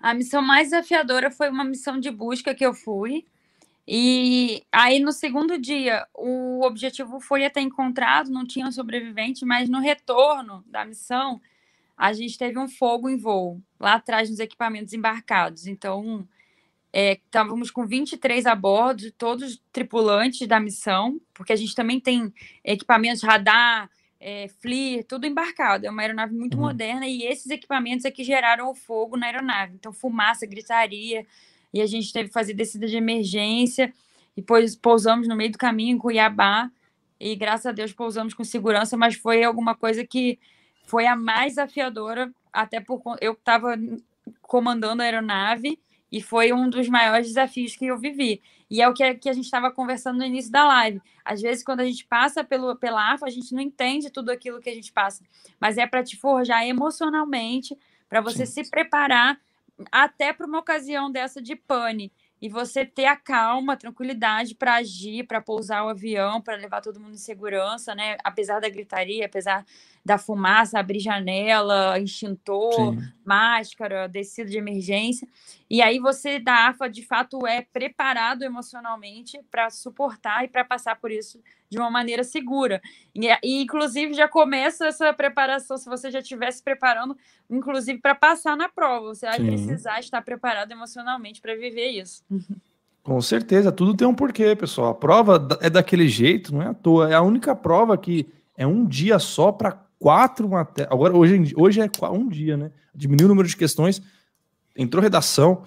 A 0.00 0.14
missão 0.14 0.40
mais 0.40 0.70
desafiadora 0.70 1.30
foi 1.30 1.50
uma 1.50 1.62
missão 1.62 2.00
de 2.00 2.10
busca 2.10 2.54
que 2.54 2.64
eu 2.64 2.72
fui. 2.72 3.26
E 3.86 4.62
aí, 4.72 4.98
no 4.98 5.12
segundo 5.12 5.58
dia, 5.58 6.06
o 6.14 6.64
objetivo 6.64 7.20
foi 7.20 7.44
até 7.44 7.60
encontrado, 7.60 8.30
não 8.30 8.46
tinha 8.46 8.66
um 8.66 8.72
sobrevivente, 8.72 9.44
mas 9.44 9.68
no 9.68 9.78
retorno 9.78 10.64
da 10.66 10.86
missão, 10.86 11.38
a 11.96 12.14
gente 12.14 12.38
teve 12.38 12.58
um 12.58 12.66
fogo 12.66 13.10
em 13.10 13.16
voo, 13.18 13.60
lá 13.78 13.94
atrás 13.94 14.30
nos 14.30 14.38
equipamentos 14.38 14.94
embarcados. 14.94 15.66
Então, 15.66 16.26
é, 16.98 17.12
estávamos 17.12 17.70
com 17.70 17.86
23 17.86 18.46
a 18.46 18.54
bordo, 18.54 19.12
todos 19.18 19.60
tripulantes 19.70 20.48
da 20.48 20.58
missão, 20.58 21.20
porque 21.34 21.52
a 21.52 21.56
gente 21.56 21.74
também 21.74 22.00
tem 22.00 22.32
equipamentos 22.64 23.22
radar, 23.22 23.90
é, 24.18 24.48
FLIR, 24.48 25.04
tudo 25.04 25.26
embarcado. 25.26 25.84
É 25.84 25.90
uma 25.90 26.00
aeronave 26.00 26.34
muito 26.34 26.56
uhum. 26.56 26.62
moderna 26.62 27.06
e 27.06 27.24
esses 27.24 27.50
equipamentos 27.50 28.06
é 28.06 28.10
que 28.10 28.24
geraram 28.24 28.70
o 28.70 28.74
fogo 28.74 29.14
na 29.14 29.26
aeronave. 29.26 29.74
Então, 29.74 29.92
fumaça, 29.92 30.46
gritaria. 30.46 31.26
e 31.70 31.82
a 31.82 31.86
gente 31.86 32.10
teve 32.10 32.28
que 32.28 32.32
fazer 32.32 32.54
descida 32.54 32.86
de 32.86 32.96
emergência, 32.96 33.92
e 34.34 34.40
depois 34.40 34.74
pousamos 34.74 35.28
no 35.28 35.36
meio 35.36 35.52
do 35.52 35.58
caminho 35.58 35.96
em 35.96 35.98
Cuiabá, 35.98 36.70
e 37.20 37.36
graças 37.36 37.66
a 37.66 37.72
Deus 37.72 37.92
pousamos 37.92 38.32
com 38.32 38.42
segurança, 38.42 38.96
mas 38.96 39.16
foi 39.16 39.44
alguma 39.44 39.74
coisa 39.74 40.02
que 40.02 40.38
foi 40.86 41.06
a 41.06 41.14
mais 41.14 41.56
desafiadora, 41.56 42.32
até 42.50 42.80
por 42.80 43.02
eu 43.20 43.34
estava 43.34 43.78
comandando 44.40 45.02
a 45.02 45.04
aeronave, 45.04 45.78
e 46.16 46.22
foi 46.22 46.50
um 46.50 46.70
dos 46.70 46.88
maiores 46.88 47.26
desafios 47.26 47.76
que 47.76 47.84
eu 47.84 47.98
vivi. 47.98 48.40
E 48.70 48.80
é 48.80 48.88
o 48.88 48.94
que 48.94 49.04
a, 49.04 49.14
que 49.14 49.28
a 49.28 49.34
gente 49.34 49.44
estava 49.44 49.70
conversando 49.70 50.16
no 50.16 50.24
início 50.24 50.50
da 50.50 50.66
live. 50.66 50.98
Às 51.22 51.42
vezes, 51.42 51.62
quando 51.62 51.80
a 51.80 51.84
gente 51.84 52.06
passa 52.06 52.42
pelo, 52.42 52.74
pela 52.74 53.12
AFA, 53.12 53.26
a 53.26 53.30
gente 53.30 53.54
não 53.54 53.60
entende 53.60 54.08
tudo 54.08 54.30
aquilo 54.30 54.58
que 54.58 54.70
a 54.70 54.74
gente 54.74 54.90
passa. 54.90 55.22
Mas 55.60 55.76
é 55.76 55.86
para 55.86 56.02
te 56.02 56.16
forjar 56.16 56.66
emocionalmente, 56.66 57.76
para 58.08 58.22
você 58.22 58.46
Sim. 58.46 58.64
se 58.64 58.70
preparar 58.70 59.38
até 59.92 60.32
para 60.32 60.46
uma 60.46 60.58
ocasião 60.58 61.12
dessa 61.12 61.42
de 61.42 61.54
pane 61.54 62.10
e 62.40 62.48
você 62.48 62.86
ter 62.86 63.04
a 63.04 63.16
calma, 63.16 63.74
a 63.74 63.76
tranquilidade 63.76 64.54
para 64.54 64.76
agir, 64.76 65.26
para 65.26 65.42
pousar 65.42 65.84
o 65.84 65.90
avião, 65.90 66.40
para 66.40 66.56
levar 66.56 66.80
todo 66.80 66.98
mundo 66.98 67.12
em 67.12 67.18
segurança, 67.18 67.94
né? 67.94 68.16
Apesar 68.24 68.58
da 68.58 68.70
gritaria, 68.70 69.26
apesar 69.26 69.66
da 70.06 70.16
fumaça, 70.16 70.78
abrir 70.78 71.00
janela, 71.00 71.98
extintor, 71.98 72.94
Sim. 72.94 73.08
máscara, 73.24 74.08
descida 74.08 74.48
de 74.48 74.56
emergência. 74.56 75.26
E 75.68 75.82
aí 75.82 75.98
você 75.98 76.38
da 76.38 76.68
AFA 76.68 76.88
de 76.88 77.04
fato 77.04 77.44
é 77.44 77.60
preparado 77.60 78.44
emocionalmente 78.44 79.40
para 79.50 79.68
suportar 79.68 80.44
e 80.44 80.48
para 80.48 80.64
passar 80.64 80.94
por 81.00 81.10
isso 81.10 81.42
de 81.68 81.76
uma 81.76 81.90
maneira 81.90 82.22
segura. 82.22 82.80
E, 83.12 83.26
e, 83.42 83.62
inclusive 83.62 84.14
já 84.14 84.28
começa 84.28 84.86
essa 84.86 85.12
preparação, 85.12 85.76
se 85.76 85.88
você 85.88 86.08
já 86.08 86.20
estivesse 86.20 86.62
preparando, 86.62 87.16
inclusive 87.50 87.98
para 87.98 88.14
passar 88.14 88.56
na 88.56 88.68
prova, 88.68 89.08
você 89.08 89.26
vai 89.26 89.40
Sim. 89.40 89.46
precisar 89.46 89.98
estar 89.98 90.22
preparado 90.22 90.70
emocionalmente 90.70 91.40
para 91.40 91.56
viver 91.56 91.88
isso. 91.88 92.22
Com 93.02 93.20
certeza, 93.20 93.70
tudo 93.70 93.96
tem 93.96 94.06
um 94.06 94.14
porquê, 94.14 94.56
pessoal. 94.56 94.90
A 94.90 94.94
prova 94.94 95.48
é 95.60 95.70
daquele 95.70 96.08
jeito, 96.08 96.52
não 96.52 96.62
é 96.62 96.66
à 96.66 96.74
toa. 96.74 97.08
É 97.08 97.14
a 97.14 97.22
única 97.22 97.54
prova 97.54 97.96
que 97.96 98.26
é 98.56 98.66
um 98.66 98.84
dia 98.84 99.20
só 99.20 99.52
para 99.52 99.85
quatro 99.98 100.48
matérias. 100.48 100.92
Agora, 100.92 101.16
hoje, 101.16 101.52
hoje 101.56 101.80
é 101.80 101.88
um 102.10 102.28
dia, 102.28 102.56
né? 102.56 102.70
Diminuiu 102.94 103.26
o 103.26 103.28
número 103.28 103.48
de 103.48 103.56
questões, 103.56 104.02
entrou 104.76 105.02
redação. 105.02 105.66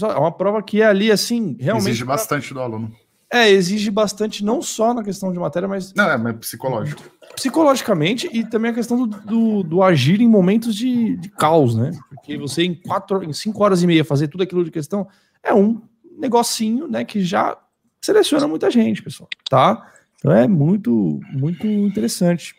É 0.00 0.18
uma 0.18 0.32
prova 0.32 0.62
que 0.62 0.82
é 0.82 0.86
ali, 0.86 1.10
assim, 1.10 1.56
realmente. 1.58 1.88
Exige 1.88 2.04
bastante 2.04 2.52
do 2.52 2.60
aluno. 2.60 2.92
É, 3.32 3.50
exige 3.50 3.90
bastante, 3.90 4.44
não 4.44 4.62
só 4.62 4.94
na 4.94 5.02
questão 5.02 5.32
de 5.32 5.38
matéria, 5.38 5.68
mas. 5.68 5.92
Não, 5.94 6.08
é, 6.08 6.16
mas 6.16 6.36
psicológico. 6.36 7.02
Psicologicamente 7.34 8.28
e 8.32 8.44
também 8.44 8.70
a 8.70 8.74
questão 8.74 9.06
do, 9.06 9.20
do, 9.20 9.62
do 9.62 9.82
agir 9.82 10.20
em 10.20 10.28
momentos 10.28 10.74
de, 10.74 11.16
de 11.16 11.28
caos, 11.30 11.74
né? 11.74 11.90
Porque 12.08 12.38
você, 12.38 12.62
em 12.62 12.74
quatro, 12.74 13.24
em 13.24 13.32
cinco 13.32 13.62
horas 13.64 13.82
e 13.82 13.86
meia, 13.86 14.04
fazer 14.04 14.28
tudo 14.28 14.42
aquilo 14.42 14.64
de 14.64 14.70
questão 14.70 15.08
é 15.42 15.52
um 15.52 15.82
negocinho, 16.18 16.86
né? 16.86 17.04
Que 17.04 17.20
já 17.20 17.58
seleciona 18.00 18.46
muita 18.46 18.70
gente, 18.70 19.02
pessoal, 19.02 19.28
tá? 19.50 19.92
Então 20.18 20.32
é 20.32 20.46
muito, 20.46 21.20
muito 21.32 21.66
interessante. 21.66 22.54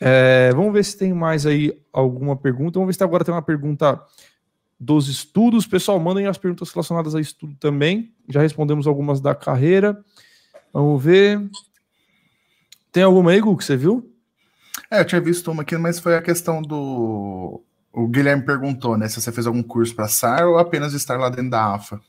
É, 0.00 0.50
vamos 0.52 0.72
ver 0.72 0.84
se 0.84 0.98
tem 0.98 1.12
mais 1.12 1.46
aí 1.46 1.78
alguma 1.92 2.36
pergunta. 2.36 2.78
Vamos 2.78 2.88
ver 2.88 2.98
se 2.98 3.04
agora 3.04 3.24
tem 3.24 3.34
uma 3.34 3.42
pergunta 3.42 4.00
dos 4.78 5.08
estudos. 5.08 5.66
Pessoal, 5.66 5.98
mandem 5.98 6.26
as 6.26 6.38
perguntas 6.38 6.70
relacionadas 6.70 7.14
a 7.14 7.20
estudo 7.20 7.54
também. 7.56 8.12
Já 8.28 8.40
respondemos 8.40 8.86
algumas 8.86 9.20
da 9.20 9.34
carreira. 9.34 10.02
Vamos 10.72 11.02
ver. 11.02 11.40
Tem 12.92 13.02
alguma 13.02 13.30
aí, 13.30 13.40
Gu, 13.40 13.56
que 13.56 13.64
você 13.64 13.76
viu? 13.76 14.10
É, 14.90 15.00
eu 15.00 15.04
tinha 15.04 15.20
visto 15.20 15.50
uma 15.50 15.62
aqui, 15.62 15.76
mas 15.76 15.98
foi 15.98 16.16
a 16.16 16.22
questão 16.22 16.60
do. 16.60 17.62
O 17.92 18.08
Guilherme 18.08 18.44
perguntou, 18.44 18.96
né? 18.98 19.08
Se 19.08 19.20
você 19.20 19.30
fez 19.30 19.46
algum 19.46 19.62
curso 19.62 19.94
para 19.94 20.08
SAR 20.08 20.46
ou 20.48 20.58
apenas 20.58 20.94
estar 20.94 21.16
lá 21.16 21.28
dentro 21.28 21.50
da 21.50 21.74
AFA. 21.74 22.00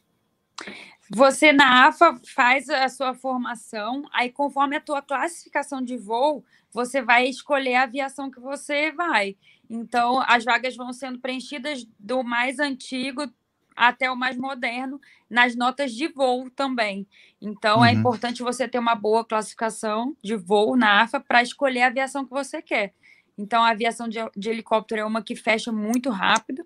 Você 1.09 1.53
na 1.53 1.87
AFA 1.87 2.19
faz 2.33 2.69
a 2.69 2.89
sua 2.89 3.13
formação, 3.13 4.03
aí 4.11 4.31
conforme 4.31 4.75
a 4.75 4.81
tua 4.81 5.01
classificação 5.01 5.81
de 5.81 5.97
voo, 5.97 6.43
você 6.71 7.01
vai 7.01 7.27
escolher 7.27 7.75
a 7.75 7.83
aviação 7.83 8.31
que 8.31 8.39
você 8.39 8.91
vai. 8.91 9.35
Então, 9.69 10.21
as 10.27 10.43
vagas 10.43 10.75
vão 10.75 10.91
sendo 10.91 11.19
preenchidas 11.19 11.87
do 11.99 12.23
mais 12.23 12.59
antigo 12.59 13.31
até 13.75 14.09
o 14.09 14.15
mais 14.15 14.37
moderno, 14.37 15.01
nas 15.29 15.55
notas 15.55 15.91
de 15.91 16.07
voo 16.07 16.49
também. 16.49 17.05
Então, 17.41 17.83
é 17.83 17.91
uhum. 17.91 17.97
é 17.97 17.99
importante 17.99 18.41
você 18.41 18.67
ter 18.67 18.79
uma 18.79 18.95
boa 18.95 19.25
classificação 19.25 20.15
de 20.23 20.35
voo 20.35 20.77
na 20.77 21.01
AFA 21.01 21.19
para 21.19 21.41
escolher 21.41 21.81
a 21.81 21.87
aviação 21.87 22.23
que 22.23 22.31
você 22.31 22.61
quer. 22.61 22.93
Então, 23.37 23.63
a 23.63 23.71
aviação 23.71 24.07
de, 24.07 24.19
de, 24.35 24.49
helicóptero 24.49 25.01
é 25.01 25.05
uma 25.05 25.21
que 25.21 25.35
fecha 25.35 25.71
muito 25.71 26.09
rápido, 26.09 26.65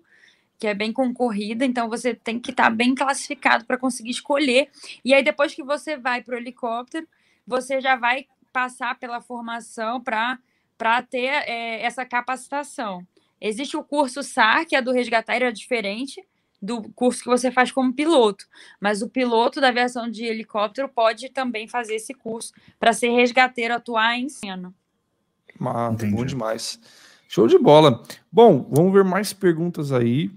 que 0.60 0.66
é 0.66 0.74
bem 0.74 0.92
concorrida, 0.92 1.64
então 1.64 1.88
você 1.88 2.14
tem 2.14 2.38
que 2.38 2.50
estar 2.50 2.64
tá 2.64 2.70
bem 2.70 2.94
classificado 2.94 3.64
para 3.64 3.78
conseguir 3.78 4.10
escolher. 4.10 4.68
E 5.02 5.14
aí, 5.14 5.24
depois 5.24 5.54
que 5.54 5.62
você 5.62 5.96
vai 5.96 6.22
para 6.22 6.34
o 6.34 6.38
helicóptero, 6.38 7.08
você 7.46 7.80
já 7.80 7.96
vai 7.96 8.26
passar 8.52 8.98
pela 8.98 9.22
formação 9.22 10.02
para 10.02 11.02
ter 11.08 11.28
é, 11.48 11.82
essa 11.82 12.04
capacitação. 12.04 13.06
Existe 13.40 13.74
o 13.74 13.82
curso 13.82 14.22
SAR, 14.22 14.66
que 14.66 14.76
é 14.76 14.82
do 14.82 14.92
resgatar, 14.92 15.40
é 15.40 15.50
diferente 15.50 16.22
do 16.60 16.82
curso 16.92 17.22
que 17.22 17.28
você 17.30 17.50
faz 17.50 17.72
como 17.72 17.90
piloto, 17.90 18.46
mas 18.78 19.00
o 19.00 19.08
piloto 19.08 19.62
da 19.62 19.68
aviação 19.68 20.10
de 20.10 20.26
helicóptero 20.26 20.90
pode 20.90 21.30
também 21.30 21.66
fazer 21.66 21.94
esse 21.94 22.12
curso 22.12 22.52
para 22.78 22.92
ser 22.92 23.08
resgateiro, 23.08 23.72
atuar 23.72 24.18
em 24.18 24.28
cena. 24.28 24.74
Ah, 25.58 25.90
bom 25.90 26.22
demais. 26.22 26.78
Show 27.28 27.46
de 27.46 27.58
bola. 27.58 28.02
Bom, 28.30 28.68
vamos 28.70 28.92
ver 28.92 29.04
mais 29.04 29.32
perguntas 29.32 29.90
aí. 29.90 30.30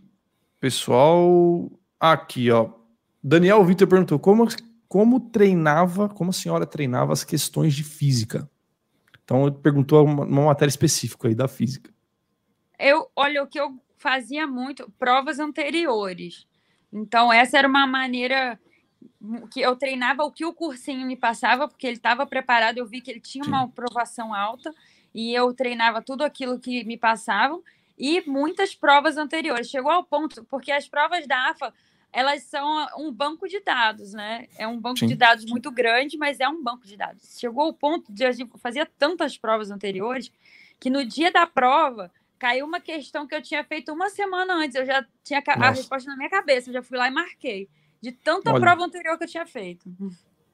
Pessoal, 0.64 1.70
aqui, 2.00 2.50
ó. 2.50 2.70
Daniel 3.22 3.66
Vitor 3.66 3.86
perguntou 3.86 4.18
como 4.18 4.48
como 4.88 5.20
treinava, 5.20 6.08
como 6.08 6.30
a 6.30 6.34
senhora 6.34 6.66
treinava 6.66 7.12
as 7.12 7.26
questões 7.26 7.74
de 7.74 7.84
física. 7.84 8.50
Então, 9.22 9.52
perguntou 9.52 10.06
uma, 10.06 10.24
uma 10.24 10.46
matéria 10.46 10.70
específica 10.70 11.28
aí 11.28 11.36
da 11.36 11.50
física. 11.50 11.94
Eu, 12.80 13.10
olha, 13.14 13.44
o 13.44 13.48
que 13.48 13.60
eu 13.60 13.78
fazia 13.98 14.48
muito, 14.48 14.90
provas 14.98 15.38
anteriores. 15.38 16.48
Então, 16.94 17.34
essa 17.34 17.58
era 17.58 17.68
uma 17.68 17.86
maneira 17.86 18.58
que 19.52 19.60
eu 19.60 19.76
treinava 19.76 20.24
o 20.24 20.32
que 20.32 20.46
o 20.46 20.54
cursinho 20.54 21.06
me 21.06 21.18
passava, 21.18 21.68
porque 21.68 21.88
ele 21.88 21.98
estava 21.98 22.26
preparado, 22.26 22.78
eu 22.78 22.86
vi 22.86 23.02
que 23.02 23.12
ele 23.12 23.20
tinha 23.20 23.44
uma 23.44 23.64
aprovação 23.64 24.34
alta, 24.34 24.74
e 25.14 25.34
eu 25.34 25.54
treinava 25.54 26.02
tudo 26.02 26.24
aquilo 26.24 26.58
que 26.58 26.86
me 26.86 26.98
passavam, 26.98 27.62
e 27.98 28.22
muitas 28.28 28.76
provas 28.76 29.18
anteriores. 29.18 29.70
Chegou 29.70 29.92
ao 29.92 30.04
ponto, 30.04 30.44
porque 30.46 30.72
as 30.72 30.88
provas 30.88 31.28
da 31.28 31.50
AFA 31.50 31.74
elas 32.14 32.44
são 32.44 32.88
um 33.00 33.12
banco 33.12 33.48
de 33.48 33.60
dados, 33.60 34.14
né? 34.14 34.46
É 34.56 34.68
um 34.68 34.80
banco 34.80 35.00
Sim. 35.00 35.08
de 35.08 35.16
dados 35.16 35.46
muito 35.46 35.72
grande, 35.72 36.16
mas 36.16 36.40
é 36.40 36.48
um 36.48 36.64
banco 36.64 36.86
de 36.86 36.96
dados. 36.96 37.40
Chegou 37.40 37.64
ao 37.64 37.74
ponto 37.74 38.14
de 38.14 38.24
a 38.24 38.32
gente 38.32 38.52
fazia 38.60 38.86
tantas 38.86 39.36
provas 39.36 39.72
anteriores 39.72 40.32
que 40.80 40.92
no 40.92 41.04
dia 41.04 41.32
da 41.32 41.48
prova 41.48 42.12
caiu 42.38 42.68
uma 42.68 42.80
questão 42.80 43.26
que 43.26 43.34
eu 43.34 43.42
tinha 43.42 43.64
feito 43.64 43.92
uma 43.92 44.12
semana 44.12 44.54
antes. 44.54 44.76
Eu 44.76 44.86
já 44.86 45.04
tinha 45.24 45.42
Nossa. 45.48 45.60
a 45.60 45.70
resposta 45.72 46.10
na 46.12 46.16
minha 46.16 46.30
cabeça, 46.30 46.70
eu 46.70 46.74
já 46.74 46.84
fui 46.84 46.98
lá 47.00 47.08
e 47.08 47.12
marquei. 47.12 47.68
De 48.00 48.12
tanta 48.12 48.52
Olha. 48.52 48.60
prova 48.60 48.84
anterior 48.84 49.18
que 49.18 49.24
eu 49.24 49.30
tinha 49.30 49.46
feito. 49.48 49.90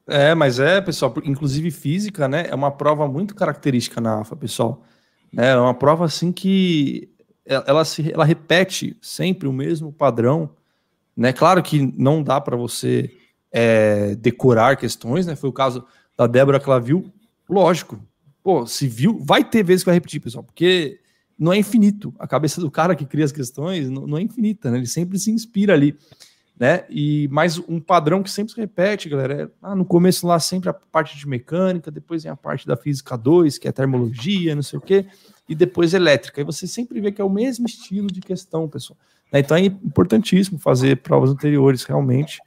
É, 0.07 0.33
mas 0.33 0.59
é, 0.59 0.79
pessoal, 0.79 1.13
inclusive 1.25 1.71
física, 1.71 2.27
né? 2.27 2.45
É 2.47 2.55
uma 2.55 2.71
prova 2.71 3.05
muito 3.07 3.35
característica 3.35 3.99
na 3.99 4.21
AFA, 4.21 4.35
pessoal. 4.35 4.83
É 5.35 5.55
uma 5.57 5.73
prova 5.73 6.05
assim 6.05 6.31
que 6.31 7.11
ela 7.49 7.83
se 7.83 8.11
ela 8.13 8.23
repete 8.23 8.95
sempre 9.01 9.47
o 9.47 9.53
mesmo 9.53 9.91
padrão 9.91 10.51
né? 11.19 11.33
Claro 11.33 11.61
que 11.61 11.93
não 11.97 12.23
dá 12.23 12.39
para 12.39 12.55
você 12.55 13.11
é, 13.51 14.15
decorar 14.15 14.77
questões, 14.77 15.27
né? 15.27 15.35
Foi 15.35 15.49
o 15.49 15.53
caso 15.53 15.83
da 16.17 16.25
Débora 16.25 16.61
viu. 16.79 17.11
Lógico, 17.49 17.99
pô, 18.41 18.65
se 18.65 18.87
viu, 18.87 19.19
vai 19.21 19.43
ter 19.43 19.61
vezes 19.61 19.83
que 19.83 19.87
vai 19.87 19.95
repetir, 19.95 20.21
pessoal, 20.21 20.45
porque 20.45 21.01
não 21.37 21.51
é 21.51 21.57
infinito. 21.57 22.13
A 22.17 22.25
cabeça 22.25 22.61
do 22.61 22.71
cara 22.71 22.95
que 22.95 23.05
cria 23.05 23.25
as 23.25 23.33
questões 23.33 23.89
não, 23.89 24.07
não 24.07 24.17
é 24.17 24.21
infinita, 24.21 24.71
né? 24.71 24.77
Ele 24.77 24.87
sempre 24.87 25.19
se 25.19 25.29
inspira 25.29 25.73
ali, 25.73 25.93
né? 26.59 26.83
E 26.89 27.29
mais 27.29 27.57
um 27.57 27.79
padrão 27.79 28.21
que 28.21 28.29
sempre 28.29 28.53
se 28.53 28.59
repete, 28.59 29.07
galera, 29.07 29.43
é 29.43 29.47
ah, 29.63 29.73
no 29.73 29.85
começo 29.85 30.27
lá 30.27 30.37
sempre 30.39 30.69
a 30.69 30.73
parte 30.73 31.17
de 31.17 31.25
mecânica, 31.25 31.89
depois 31.89 32.23
vem 32.23 32.31
a 32.31 32.35
parte 32.35 32.67
da 32.67 32.75
física 32.75 33.17
2, 33.17 33.57
que 33.57 33.67
é 33.67 33.71
termologia, 33.71 34.53
não 34.53 34.61
sei 34.61 34.77
o 34.77 34.81
quê, 34.81 35.05
e 35.47 35.55
depois 35.55 35.93
elétrica. 35.93 36.41
E 36.41 36.43
você 36.43 36.67
sempre 36.67 36.99
vê 36.99 37.13
que 37.13 37.21
é 37.21 37.23
o 37.23 37.29
mesmo 37.29 37.65
estilo 37.65 38.07
de 38.07 38.19
questão, 38.19 38.67
pessoal. 38.67 38.99
Né? 39.31 39.39
Então 39.39 39.55
é 39.55 39.61
importantíssimo 39.61 40.59
fazer 40.59 40.97
provas 40.97 41.29
anteriores, 41.29 41.85
realmente. 41.85 42.41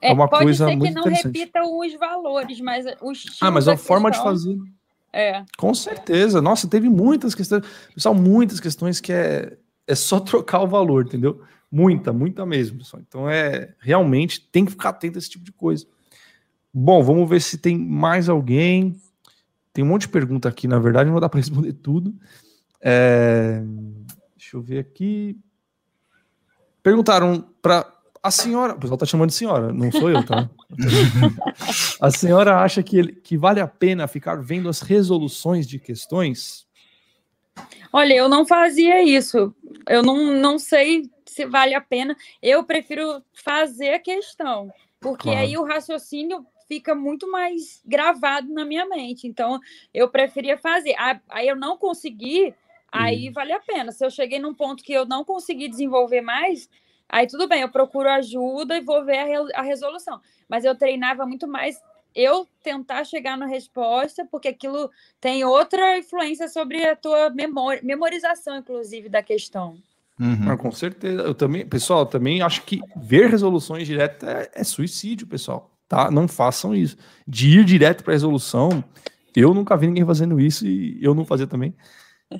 É, 0.00 0.10
é 0.10 0.12
uma 0.14 0.28
pode 0.28 0.44
coisa 0.44 0.66
ser 0.66 0.76
muito 0.76 0.94
que 0.94 1.10
não 1.10 1.14
repitam 1.14 1.78
os 1.78 1.94
valores, 1.94 2.60
mas 2.60 2.86
o 3.02 3.12
estilo. 3.12 3.36
Ah, 3.42 3.50
mas 3.50 3.68
a 3.68 3.76
forma 3.76 4.10
de 4.10 4.16
fazer. 4.16 4.56
É. 5.12 5.44
Com 5.58 5.74
certeza. 5.74 6.40
Nossa, 6.40 6.68
teve 6.68 6.88
muitas 6.88 7.34
questões. 7.34 7.64
Pessoal, 7.94 8.14
muitas 8.14 8.60
questões 8.60 8.98
que 8.98 9.12
é, 9.12 9.58
é 9.86 9.94
só 9.94 10.20
trocar 10.20 10.60
o 10.60 10.66
valor, 10.66 11.04
entendeu? 11.04 11.42
Muita, 11.70 12.12
muita 12.12 12.46
mesmo. 12.46 12.78
Pessoal. 12.78 13.02
Então 13.06 13.28
é 13.28 13.74
realmente 13.78 14.40
tem 14.40 14.64
que 14.64 14.70
ficar 14.72 14.90
atento 14.90 15.18
a 15.18 15.20
esse 15.20 15.30
tipo 15.30 15.44
de 15.44 15.52
coisa. 15.52 15.86
Bom, 16.72 17.02
vamos 17.02 17.28
ver 17.28 17.40
se 17.40 17.58
tem 17.58 17.78
mais 17.78 18.28
alguém. 18.28 18.96
Tem 19.72 19.84
um 19.84 19.88
monte 19.88 20.02
de 20.02 20.08
pergunta 20.08 20.48
aqui, 20.48 20.66
na 20.66 20.78
verdade, 20.78 21.10
não 21.10 21.20
dar 21.20 21.28
para 21.28 21.40
responder 21.40 21.72
tudo. 21.72 22.14
É... 22.80 23.62
Deixa 24.36 24.56
eu 24.56 24.62
ver 24.62 24.78
aqui. 24.78 25.38
Perguntaram 26.82 27.44
para 27.60 27.86
a 28.22 28.30
senhora, 28.30 28.74
o 28.74 28.78
pessoal 28.78 28.98
tá 28.98 29.06
chamando 29.06 29.30
de 29.30 29.36
senhora, 29.36 29.72
não 29.72 29.90
sou 29.92 30.10
eu, 30.10 30.24
tá? 30.24 30.50
a 32.00 32.10
senhora 32.10 32.58
acha 32.58 32.82
que, 32.82 32.96
ele, 32.96 33.12
que 33.12 33.36
vale 33.36 33.60
a 33.60 33.66
pena 33.66 34.06
ficar 34.06 34.36
vendo 34.36 34.68
as 34.68 34.80
resoluções 34.80 35.66
de 35.66 35.78
questões? 35.78 36.66
Olha, 37.92 38.14
eu 38.14 38.28
não 38.28 38.46
fazia 38.46 39.02
isso. 39.02 39.54
Eu 39.88 40.02
não, 40.02 40.32
não 40.32 40.58
sei 40.58 41.10
se 41.24 41.44
vale 41.46 41.74
a 41.74 41.80
pena. 41.80 42.16
Eu 42.42 42.64
prefiro 42.64 43.22
fazer 43.32 43.94
a 43.94 43.98
questão, 43.98 44.72
porque 45.00 45.30
claro. 45.30 45.40
aí 45.40 45.56
o 45.56 45.64
raciocínio 45.64 46.46
fica 46.66 46.94
muito 46.94 47.30
mais 47.30 47.80
gravado 47.84 48.52
na 48.52 48.64
minha 48.64 48.86
mente. 48.86 49.26
Então, 49.26 49.58
eu 49.92 50.08
preferia 50.08 50.58
fazer. 50.58 50.94
Aí 51.28 51.48
eu 51.48 51.56
não 51.56 51.78
consegui, 51.78 52.54
aí 52.92 53.30
hum. 53.30 53.32
vale 53.32 53.52
a 53.52 53.60
pena. 53.60 53.90
Se 53.90 54.04
eu 54.04 54.10
cheguei 54.10 54.38
num 54.38 54.54
ponto 54.54 54.84
que 54.84 54.92
eu 54.92 55.06
não 55.06 55.24
consegui 55.24 55.68
desenvolver 55.68 56.20
mais, 56.20 56.68
aí 57.08 57.26
tudo 57.26 57.48
bem, 57.48 57.62
eu 57.62 57.70
procuro 57.70 58.08
ajuda 58.10 58.76
e 58.76 58.82
vou 58.82 59.04
ver 59.04 59.18
a, 59.18 59.24
re 59.24 59.34
a 59.54 59.62
resolução. 59.62 60.20
Mas 60.46 60.64
eu 60.64 60.76
treinava 60.76 61.26
muito 61.26 61.48
mais 61.48 61.80
eu 62.18 62.48
tentar 62.64 63.04
chegar 63.04 63.36
na 63.36 63.46
resposta, 63.46 64.26
porque 64.28 64.48
aquilo 64.48 64.90
tem 65.20 65.44
outra 65.44 65.96
influência 65.96 66.48
sobre 66.48 66.84
a 66.84 66.96
tua 66.96 67.30
memória, 67.30 67.80
memorização, 67.84 68.58
inclusive, 68.58 69.08
da 69.08 69.22
questão. 69.22 69.78
Uhum. 70.18 70.50
Ah, 70.50 70.56
com 70.56 70.72
certeza. 70.72 71.22
Eu 71.22 71.32
também, 71.32 71.64
pessoal, 71.64 72.04
também 72.04 72.42
acho 72.42 72.62
que 72.62 72.80
ver 72.96 73.30
resoluções 73.30 73.86
diretas 73.86 74.28
é, 74.28 74.50
é 74.52 74.64
suicídio, 74.64 75.28
pessoal. 75.28 75.70
Tá? 75.88 76.10
Não 76.10 76.26
façam 76.26 76.74
isso. 76.74 76.96
De 77.26 77.60
ir 77.60 77.64
direto 77.64 78.02
para 78.02 78.12
resolução, 78.12 78.82
eu 79.34 79.54
nunca 79.54 79.76
vi 79.76 79.86
ninguém 79.86 80.04
fazendo 80.04 80.40
isso 80.40 80.66
e 80.66 80.98
eu 81.00 81.14
não 81.14 81.24
fazia 81.24 81.46
também. 81.46 81.72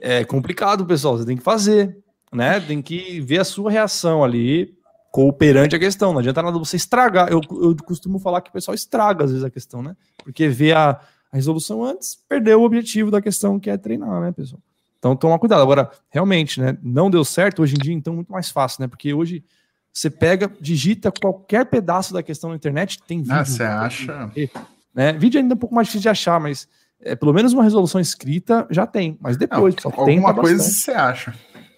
É 0.00 0.24
complicado, 0.24 0.84
pessoal. 0.84 1.16
Você 1.16 1.24
tem 1.24 1.36
que 1.36 1.42
fazer, 1.42 1.96
né? 2.32 2.58
Tem 2.58 2.82
que 2.82 3.20
ver 3.20 3.38
a 3.38 3.44
sua 3.44 3.70
reação 3.70 4.24
ali 4.24 4.76
cooperante 5.10 5.74
a 5.74 5.78
questão. 5.78 6.12
Não 6.12 6.20
adianta 6.20 6.42
nada 6.42 6.58
você 6.58 6.76
estragar. 6.76 7.28
Eu, 7.30 7.40
eu 7.50 7.76
costumo 7.84 8.18
falar 8.18 8.40
que 8.40 8.50
o 8.50 8.52
pessoal 8.52 8.74
estraga 8.74 9.24
às 9.24 9.30
vezes 9.30 9.44
a 9.44 9.50
questão, 9.50 9.82
né? 9.82 9.96
Porque 10.22 10.48
vê 10.48 10.72
a, 10.72 10.90
a 10.90 11.36
resolução 11.36 11.84
antes, 11.84 12.18
perdeu 12.28 12.60
o 12.60 12.64
objetivo 12.64 13.10
da 13.10 13.20
questão 13.20 13.58
que 13.58 13.70
é 13.70 13.76
treinar, 13.76 14.20
né, 14.20 14.32
pessoal? 14.32 14.60
Então, 14.98 15.14
toma 15.14 15.38
cuidado. 15.38 15.62
Agora, 15.62 15.90
realmente, 16.10 16.60
né? 16.60 16.76
Não 16.82 17.10
deu 17.10 17.24
certo 17.24 17.62
hoje 17.62 17.74
em 17.76 17.78
dia, 17.78 17.94
então, 17.94 18.14
muito 18.14 18.32
mais 18.32 18.50
fácil, 18.50 18.82
né? 18.82 18.88
Porque 18.88 19.14
hoje 19.14 19.44
você 19.92 20.10
pega, 20.10 20.50
digita 20.60 21.10
qualquer 21.10 21.66
pedaço 21.66 22.12
da 22.12 22.22
questão 22.22 22.50
na 22.50 22.56
internet, 22.56 23.00
tem 23.06 23.18
vídeo. 23.18 23.34
Ah, 23.34 23.44
você 23.44 23.62
acha? 23.62 24.30
Né? 24.94 25.12
Vídeo 25.12 25.40
ainda 25.40 25.54
é 25.54 25.56
um 25.56 25.58
pouco 25.58 25.74
mais 25.74 25.86
difícil 25.86 26.02
de 26.02 26.08
achar, 26.08 26.40
mas 26.40 26.68
é, 27.00 27.14
pelo 27.14 27.32
menos 27.32 27.52
uma 27.52 27.62
resolução 27.62 28.00
escrita 28.00 28.66
já 28.70 28.86
tem. 28.86 29.16
Mas 29.20 29.36
depois, 29.36 29.74
Não, 29.84 29.92
alguma 29.96 30.34
coisa 30.34 30.62
você 30.62 30.92
acha. 30.92 31.34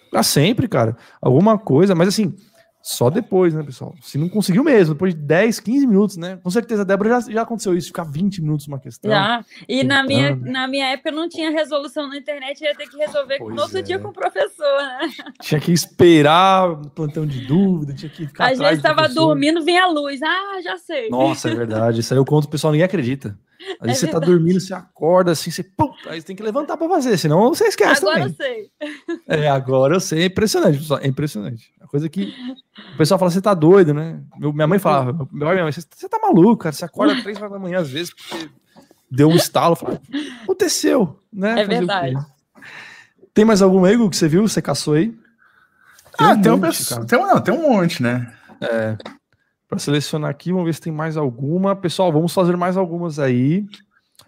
Pra 0.09 0.23
sempre, 0.23 0.67
cara. 0.67 0.97
Alguma 1.21 1.57
coisa, 1.57 1.95
mas 1.95 2.09
assim, 2.09 2.35
só 2.83 3.09
depois, 3.09 3.53
né, 3.53 3.63
pessoal? 3.63 3.93
Se 4.01 4.17
não 4.17 4.27
conseguiu 4.27 4.63
mesmo, 4.63 4.93
depois 4.93 5.13
de 5.13 5.21
10, 5.21 5.59
15 5.59 5.87
minutos, 5.87 6.17
né? 6.17 6.39
Com 6.43 6.49
certeza, 6.49 6.83
Débora, 6.83 7.21
já, 7.21 7.31
já 7.31 7.41
aconteceu 7.43 7.75
isso, 7.75 7.87
ficar 7.87 8.03
20 8.03 8.41
minutos 8.41 8.67
uma 8.67 8.79
questão. 8.79 9.11
Já. 9.11 9.45
E 9.67 9.83
na 9.83 10.03
minha, 10.03 10.35
na 10.35 10.67
minha 10.67 10.87
época 10.87 11.11
não 11.11 11.29
tinha 11.29 11.51
resolução 11.51 12.07
na 12.07 12.17
internet, 12.17 12.61
ia 12.61 12.75
ter 12.75 12.89
que 12.89 12.97
resolver 12.97 13.37
pois 13.37 13.55
no 13.55 13.61
outro 13.61 13.77
é. 13.77 13.81
dia 13.81 13.99
com 13.99 14.07
o 14.07 14.13
professor, 14.13 14.77
né? 14.77 15.09
Tinha 15.41 15.59
que 15.59 15.71
esperar 15.71 16.75
plantão 16.95 17.25
de 17.25 17.45
dúvida, 17.45 17.93
tinha 17.93 18.09
que 18.09 18.27
ficar. 18.27 18.51
Às 18.51 18.59
vezes 18.59 18.77
estava 18.77 19.07
dormindo, 19.09 19.63
vinha 19.63 19.83
a 19.83 19.87
luz. 19.87 20.21
Ah, 20.21 20.59
já 20.63 20.77
sei. 20.77 21.09
Nossa, 21.09 21.49
é 21.49 21.55
verdade. 21.55 21.99
Isso 21.99 22.13
aí 22.13 22.19
eu 22.19 22.25
conto, 22.25 22.45
o 22.45 22.49
pessoal 22.49 22.71
ninguém 22.71 22.85
acredita. 22.85 23.37
Às 23.79 23.87
vezes 23.87 24.03
é 24.03 24.07
você 24.07 24.11
tá 24.11 24.19
dormindo, 24.19 24.59
você 24.59 24.73
acorda 24.73 25.31
assim, 25.31 25.51
você, 25.51 25.63
pum, 25.63 25.91
aí 26.07 26.19
você 26.19 26.27
tem 26.27 26.35
que 26.35 26.43
levantar 26.43 26.77
para 26.77 26.87
fazer, 26.87 27.17
senão 27.17 27.49
você 27.49 27.65
esquece 27.65 28.01
agora 28.03 28.29
também. 28.29 28.71
Agora 28.79 28.89
eu 29.09 29.19
sei. 29.19 29.27
É, 29.27 29.49
agora 29.49 29.95
eu 29.95 29.99
sei. 29.99 30.21
É 30.21 30.25
impressionante, 30.25 30.77
pessoal. 30.77 30.99
É 31.01 31.07
impressionante. 31.07 31.71
A 31.79 31.87
coisa 31.87 32.09
que 32.09 32.33
o 32.93 32.97
pessoal 32.97 33.19
fala, 33.19 33.31
você 33.31 33.41
tá 33.41 33.53
doido, 33.53 33.93
né? 33.93 34.21
Meu, 34.37 34.53
minha 34.53 34.67
mãe 34.67 34.79
falava, 34.79 35.27
minha 35.31 35.63
mãe, 35.63 35.71
você, 35.71 35.81
você 35.81 36.09
tá 36.09 36.19
maluco, 36.19 36.63
cara. 36.63 36.73
Você 36.73 36.85
acorda 36.85 37.21
três 37.21 37.37
horas 37.37 37.51
da 37.51 37.59
manhã 37.59 37.79
às 37.79 37.89
vezes 37.89 38.13
porque 38.13 38.49
deu 39.09 39.29
um 39.29 39.35
estalo. 39.35 39.75
Fala, 39.75 40.01
aconteceu, 40.43 41.19
né? 41.31 41.51
É 41.51 41.65
Fazer 41.65 41.67
verdade. 41.67 42.25
Tem 43.33 43.45
mais 43.45 43.61
algum 43.61 43.85
ego 43.85 44.09
que 44.09 44.17
você 44.17 44.27
viu? 44.27 44.47
Você 44.47 44.61
caçou 44.61 44.95
aí? 44.95 45.09
Tem 46.17 46.27
ah, 46.27 46.33
um 46.33 46.41
tem, 46.41 46.51
monte, 46.51 46.93
um, 46.93 47.05
tem, 47.05 47.19
um, 47.19 47.27
não, 47.27 47.41
tem 47.41 47.53
um 47.53 47.61
monte, 47.61 48.03
né? 48.03 48.33
É, 48.59 48.97
para 49.71 49.79
selecionar 49.79 50.29
aqui, 50.29 50.51
vamos 50.51 50.65
ver 50.65 50.73
se 50.73 50.81
tem 50.81 50.91
mais 50.91 51.15
alguma. 51.15 51.73
Pessoal, 51.73 52.11
vamos 52.11 52.33
fazer 52.33 52.57
mais 52.57 52.75
algumas 52.75 53.19
aí. 53.19 53.65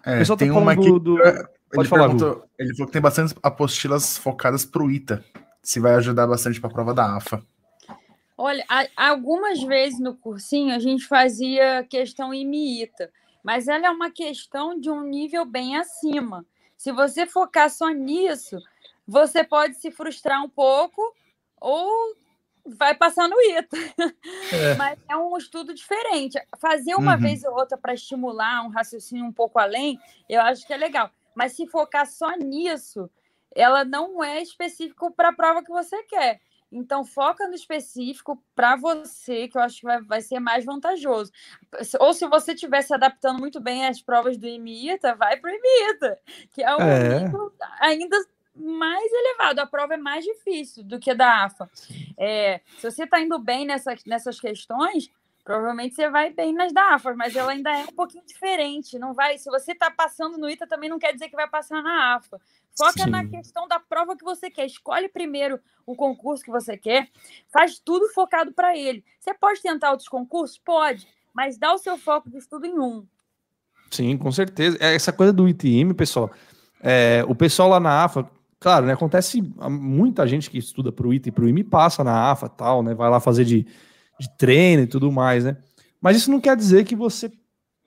É, 0.02 0.14
o 0.14 0.18
pessoal 0.20 0.38
tá 0.38 0.44
tem 0.46 0.54
tá 0.54 0.58
uma 0.58 0.72
aqui, 0.72 0.86
do, 0.86 0.98
do... 0.98 1.18
Ele, 1.20 1.84
falar, 1.86 2.10
ele 2.58 2.74
falou 2.74 2.86
que 2.86 2.92
tem 2.92 3.02
bastante 3.02 3.34
apostilas 3.42 4.16
focadas 4.16 4.64
para 4.64 4.82
o 4.82 4.90
ITA. 4.90 5.22
Se 5.62 5.78
vai 5.78 5.96
ajudar 5.96 6.26
bastante 6.26 6.58
para 6.58 6.70
a 6.70 6.72
prova 6.72 6.94
da 6.94 7.16
AFA. 7.16 7.44
Olha, 8.38 8.64
algumas 8.96 9.62
vezes 9.62 10.00
no 10.00 10.14
cursinho 10.14 10.74
a 10.74 10.78
gente 10.78 11.06
fazia 11.06 11.84
questão 11.90 12.32
IMITA, 12.32 13.10
mas 13.42 13.68
ela 13.68 13.86
é 13.86 13.90
uma 13.90 14.10
questão 14.10 14.80
de 14.80 14.88
um 14.88 15.02
nível 15.02 15.44
bem 15.44 15.76
acima. 15.76 16.46
Se 16.74 16.90
você 16.90 17.26
focar 17.26 17.68
só 17.68 17.90
nisso, 17.90 18.56
você 19.06 19.44
pode 19.44 19.74
se 19.74 19.90
frustrar 19.90 20.42
um 20.42 20.48
pouco 20.48 21.02
ou 21.60 22.16
vai 22.66 22.94
passar 22.94 23.28
no 23.28 23.40
ITA. 23.40 23.76
É. 24.52 24.74
Mas 24.76 24.98
é 25.08 25.16
um 25.16 25.36
estudo 25.36 25.74
diferente. 25.74 26.40
Fazer 26.58 26.94
uma 26.94 27.14
uhum. 27.14 27.20
vez 27.20 27.44
ou 27.44 27.54
outra 27.54 27.76
para 27.76 27.94
estimular 27.94 28.64
um 28.64 28.70
raciocínio 28.70 29.24
um 29.24 29.32
pouco 29.32 29.58
além, 29.58 29.98
eu 30.28 30.40
acho 30.40 30.66
que 30.66 30.72
é 30.72 30.76
legal. 30.76 31.10
Mas 31.34 31.52
se 31.52 31.66
focar 31.66 32.06
só 32.06 32.30
nisso, 32.36 33.10
ela 33.54 33.84
não 33.84 34.22
é 34.22 34.40
específico 34.40 35.10
para 35.10 35.30
a 35.30 35.34
prova 35.34 35.62
que 35.62 35.70
você 35.70 36.02
quer. 36.04 36.40
Então, 36.72 37.04
foca 37.04 37.46
no 37.46 37.54
específico 37.54 38.42
para 38.54 38.74
você, 38.74 39.46
que 39.46 39.56
eu 39.56 39.62
acho 39.62 39.78
que 39.78 39.86
vai, 39.86 40.02
vai 40.02 40.20
ser 40.20 40.40
mais 40.40 40.64
vantajoso. 40.64 41.30
Ou 42.00 42.12
se 42.12 42.26
você 42.26 42.52
estiver 42.52 42.82
se 42.82 42.92
adaptando 42.92 43.38
muito 43.38 43.60
bem 43.60 43.86
às 43.86 44.02
provas 44.02 44.36
do 44.36 44.48
IMITA, 44.48 45.14
vai 45.14 45.36
para 45.36 45.52
o 45.52 45.54
IMITA, 45.54 46.18
que 46.52 46.64
é 46.64 46.74
um 46.74 46.80
é. 46.80 47.30
ainda 47.80 48.16
mais 48.54 49.12
elevado, 49.12 49.58
a 49.60 49.66
prova 49.66 49.94
é 49.94 49.96
mais 49.96 50.24
difícil 50.24 50.84
do 50.84 50.98
que 50.98 51.10
a 51.10 51.14
da 51.14 51.44
AFA. 51.44 51.68
É, 52.16 52.60
se 52.78 52.90
você 52.90 53.04
está 53.04 53.20
indo 53.20 53.38
bem 53.38 53.66
nessa, 53.66 53.96
nessas 54.06 54.40
questões, 54.40 55.10
provavelmente 55.44 55.94
você 55.94 56.08
vai 56.08 56.30
bem 56.30 56.54
nas 56.54 56.72
da 56.72 56.94
AFA, 56.94 57.14
mas 57.14 57.36
ela 57.36 57.52
ainda 57.52 57.70
é 57.70 57.84
um 57.84 57.94
pouquinho 57.94 58.24
diferente. 58.24 58.98
Não 58.98 59.12
vai. 59.12 59.36
Se 59.38 59.50
você 59.50 59.72
está 59.72 59.90
passando 59.90 60.38
no 60.38 60.48
ITA, 60.48 60.66
também 60.66 60.88
não 60.88 60.98
quer 60.98 61.12
dizer 61.12 61.28
que 61.28 61.36
vai 61.36 61.48
passar 61.48 61.82
na 61.82 62.16
AFA. 62.16 62.40
Foca 62.76 63.04
Sim. 63.04 63.10
na 63.10 63.26
questão 63.26 63.68
da 63.68 63.78
prova 63.78 64.16
que 64.16 64.24
você 64.24 64.50
quer. 64.50 64.66
Escolhe 64.66 65.08
primeiro 65.08 65.60
o 65.86 65.94
concurso 65.94 66.42
que 66.42 66.50
você 66.50 66.76
quer. 66.76 67.08
Faz 67.52 67.78
tudo 67.78 68.08
focado 68.08 68.52
para 68.52 68.76
ele. 68.76 69.04
Você 69.20 69.34
pode 69.34 69.60
tentar 69.60 69.90
outros 69.90 70.08
concursos? 70.08 70.58
Pode, 70.58 71.06
mas 71.32 71.58
dá 71.58 71.72
o 71.72 71.78
seu 71.78 71.98
foco 71.98 72.30
de 72.30 72.38
estudo 72.38 72.66
em 72.66 72.78
um. 72.78 73.06
Sim, 73.90 74.16
com 74.16 74.32
certeza. 74.32 74.76
É, 74.80 74.94
essa 74.94 75.12
coisa 75.12 75.32
do 75.32 75.48
ITM, 75.48 75.94
pessoal. 75.94 76.30
É, 76.80 77.24
o 77.28 77.34
pessoal 77.34 77.68
lá 77.68 77.78
na 77.78 78.04
AFA, 78.04 78.28
Claro, 78.64 78.86
né? 78.86 78.94
Acontece 78.94 79.42
muita 79.68 80.26
gente 80.26 80.48
que 80.48 80.56
estuda 80.56 80.90
para 80.90 81.06
o 81.06 81.12
ITA 81.12 81.28
e 81.28 81.32
para 81.32 81.44
o 81.44 81.48
IME 81.50 81.62
passa 81.62 82.02
na 82.02 82.30
AFA 82.30 82.48
tal, 82.48 82.82
né? 82.82 82.94
Vai 82.94 83.10
lá 83.10 83.20
fazer 83.20 83.44
de, 83.44 83.66
de 84.18 84.36
treino 84.38 84.84
e 84.84 84.86
tudo 84.86 85.12
mais, 85.12 85.44
né? 85.44 85.58
Mas 86.00 86.16
isso 86.16 86.30
não 86.30 86.40
quer 86.40 86.56
dizer 86.56 86.82
que 86.84 86.96
você, 86.96 87.30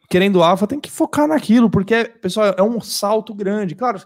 querendo 0.07 0.43
AFA, 0.43 0.67
tem 0.67 0.79
que 0.79 0.91
focar 0.91 1.27
naquilo, 1.27 1.67
porque, 1.67 2.03
pessoal, 2.21 2.53
é 2.55 2.61
um 2.61 2.79
salto 2.79 3.33
grande. 3.33 3.73
Claro, 3.73 3.99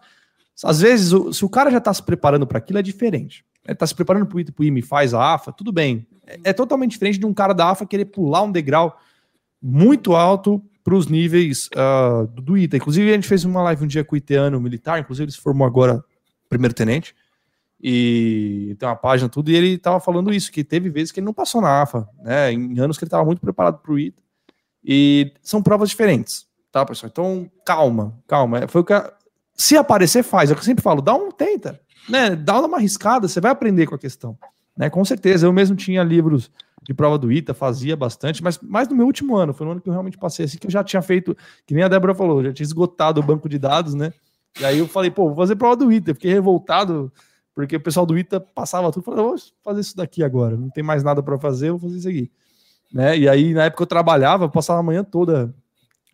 às 0.63 0.79
vezes, 0.79 1.13
se 1.35 1.43
o 1.43 1.49
cara 1.49 1.69
já 1.69 1.79
está 1.79 1.93
se 1.93 2.01
preparando 2.01 2.47
para 2.47 2.59
aquilo, 2.59 2.79
é 2.79 2.81
diferente. 2.81 3.43
Está 3.67 3.85
se 3.85 3.93
preparando 3.93 4.25
para 4.25 4.37
o 4.37 4.39
ITA 4.39 4.51
e 4.51 4.53
para 4.53 4.63
o 4.63 4.65
IME 4.65 4.81
faz 4.81 5.13
a 5.13 5.33
AFA, 5.33 5.51
tudo 5.51 5.73
bem. 5.73 6.07
É, 6.25 6.39
é 6.51 6.53
totalmente 6.53 6.91
diferente 6.91 7.19
de 7.19 7.25
um 7.25 7.33
cara 7.33 7.51
da 7.51 7.71
AFA 7.71 7.85
querer 7.85 8.05
pular 8.05 8.43
um 8.43 8.51
degrau 8.51 8.97
muito 9.61 10.15
alto 10.15 10.63
para 10.85 10.95
os 10.95 11.07
níveis 11.07 11.69
uh, 11.75 12.25
do 12.27 12.57
ITA. 12.57 12.77
Inclusive, 12.77 13.11
a 13.11 13.13
gente 13.15 13.27
fez 13.27 13.43
uma 13.43 13.61
live 13.61 13.83
um 13.83 13.87
dia 13.87 14.05
com 14.05 14.15
o 14.15 14.17
Iteano 14.17 14.57
militar, 14.61 15.01
inclusive 15.01 15.25
ele 15.25 15.33
se 15.33 15.41
formou 15.41 15.67
agora 15.67 16.01
primeiro 16.51 16.75
tenente, 16.75 17.15
e 17.81 18.75
tem 18.77 18.87
uma 18.87 18.95
página 18.95 19.27
tudo, 19.27 19.49
e 19.49 19.55
ele 19.55 19.73
estava 19.73 19.99
falando 19.99 20.31
isso, 20.31 20.51
que 20.51 20.63
teve 20.63 20.89
vezes 20.89 21.11
que 21.11 21.19
ele 21.19 21.25
não 21.25 21.33
passou 21.33 21.61
na 21.61 21.81
AFA, 21.81 22.07
né, 22.21 22.51
em 22.51 22.77
anos 22.79 22.97
que 22.97 23.03
ele 23.03 23.07
estava 23.07 23.25
muito 23.25 23.41
preparado 23.41 23.79
para 23.79 23.91
o 23.91 23.97
ITA, 23.97 24.21
e 24.83 25.33
são 25.41 25.63
provas 25.63 25.89
diferentes, 25.89 26.45
tá, 26.71 26.85
pessoal? 26.85 27.09
Então, 27.11 27.49
calma, 27.65 28.15
calma, 28.27 28.59
é, 28.59 28.67
foi 28.67 28.81
o 28.81 28.83
que, 28.83 28.93
a... 28.93 29.11
se 29.55 29.77
aparecer, 29.77 30.23
faz, 30.23 30.49
é 30.49 30.53
o 30.53 30.55
que 30.55 30.61
eu 30.61 30.65
sempre 30.65 30.83
falo, 30.83 31.01
dá 31.01 31.15
um, 31.15 31.31
tenta, 31.31 31.79
né, 32.07 32.35
dá 32.35 32.59
uma 32.59 32.77
arriscada, 32.77 33.27
você 33.27 33.41
vai 33.41 33.51
aprender 33.51 33.87
com 33.87 33.95
a 33.95 33.99
questão, 33.99 34.37
né, 34.77 34.89
com 34.89 35.03
certeza, 35.03 35.47
eu 35.47 35.53
mesmo 35.53 35.75
tinha 35.75 36.03
livros 36.03 36.51
de 36.83 36.93
prova 36.93 37.17
do 37.17 37.31
ITA, 37.31 37.53
fazia 37.53 37.95
bastante, 37.95 38.43
mas 38.43 38.59
mais 38.59 38.87
no 38.89 38.95
meu 38.95 39.05
último 39.05 39.37
ano, 39.37 39.53
foi 39.53 39.65
no 39.65 39.71
ano 39.71 39.81
que 39.81 39.87
eu 39.87 39.93
realmente 39.93 40.17
passei, 40.17 40.45
assim, 40.45 40.57
que 40.57 40.67
eu 40.67 40.71
já 40.71 40.83
tinha 40.83 41.01
feito, 41.01 41.35
que 41.65 41.73
nem 41.73 41.83
a 41.83 41.87
Débora 41.87 42.13
falou, 42.13 42.43
já 42.43 42.51
tinha 42.53 42.65
esgotado 42.65 43.19
o 43.19 43.23
banco 43.23 43.47
de 43.47 43.57
dados, 43.57 43.93
né, 43.95 44.13
e 44.59 44.65
aí 44.65 44.79
eu 44.79 44.87
falei, 44.87 45.09
pô, 45.09 45.27
vou 45.27 45.35
fazer 45.35 45.55
prova 45.55 45.75
do 45.75 45.91
ITA. 45.91 46.13
Fiquei 46.13 46.31
revoltado, 46.31 47.11
porque 47.53 47.75
o 47.75 47.79
pessoal 47.79 48.05
do 48.05 48.17
ITA 48.17 48.39
passava 48.39 48.91
tudo. 48.91 49.03
Falei, 49.03 49.23
vou 49.23 49.35
fazer 49.63 49.81
isso 49.81 49.95
daqui 49.95 50.23
agora. 50.23 50.57
Não 50.57 50.69
tem 50.69 50.83
mais 50.83 51.03
nada 51.03 51.23
para 51.23 51.37
fazer, 51.39 51.71
vou 51.71 51.79
fazer 51.79 51.97
isso 51.97 52.09
aqui. 52.09 52.31
Né? 52.93 53.17
E 53.17 53.29
aí, 53.29 53.53
na 53.53 53.65
época 53.65 53.83
eu 53.83 53.87
trabalhava, 53.87 54.45
eu 54.45 54.49
passava 54.49 54.79
a 54.79 54.83
manhã 54.83 55.03
toda 55.03 55.53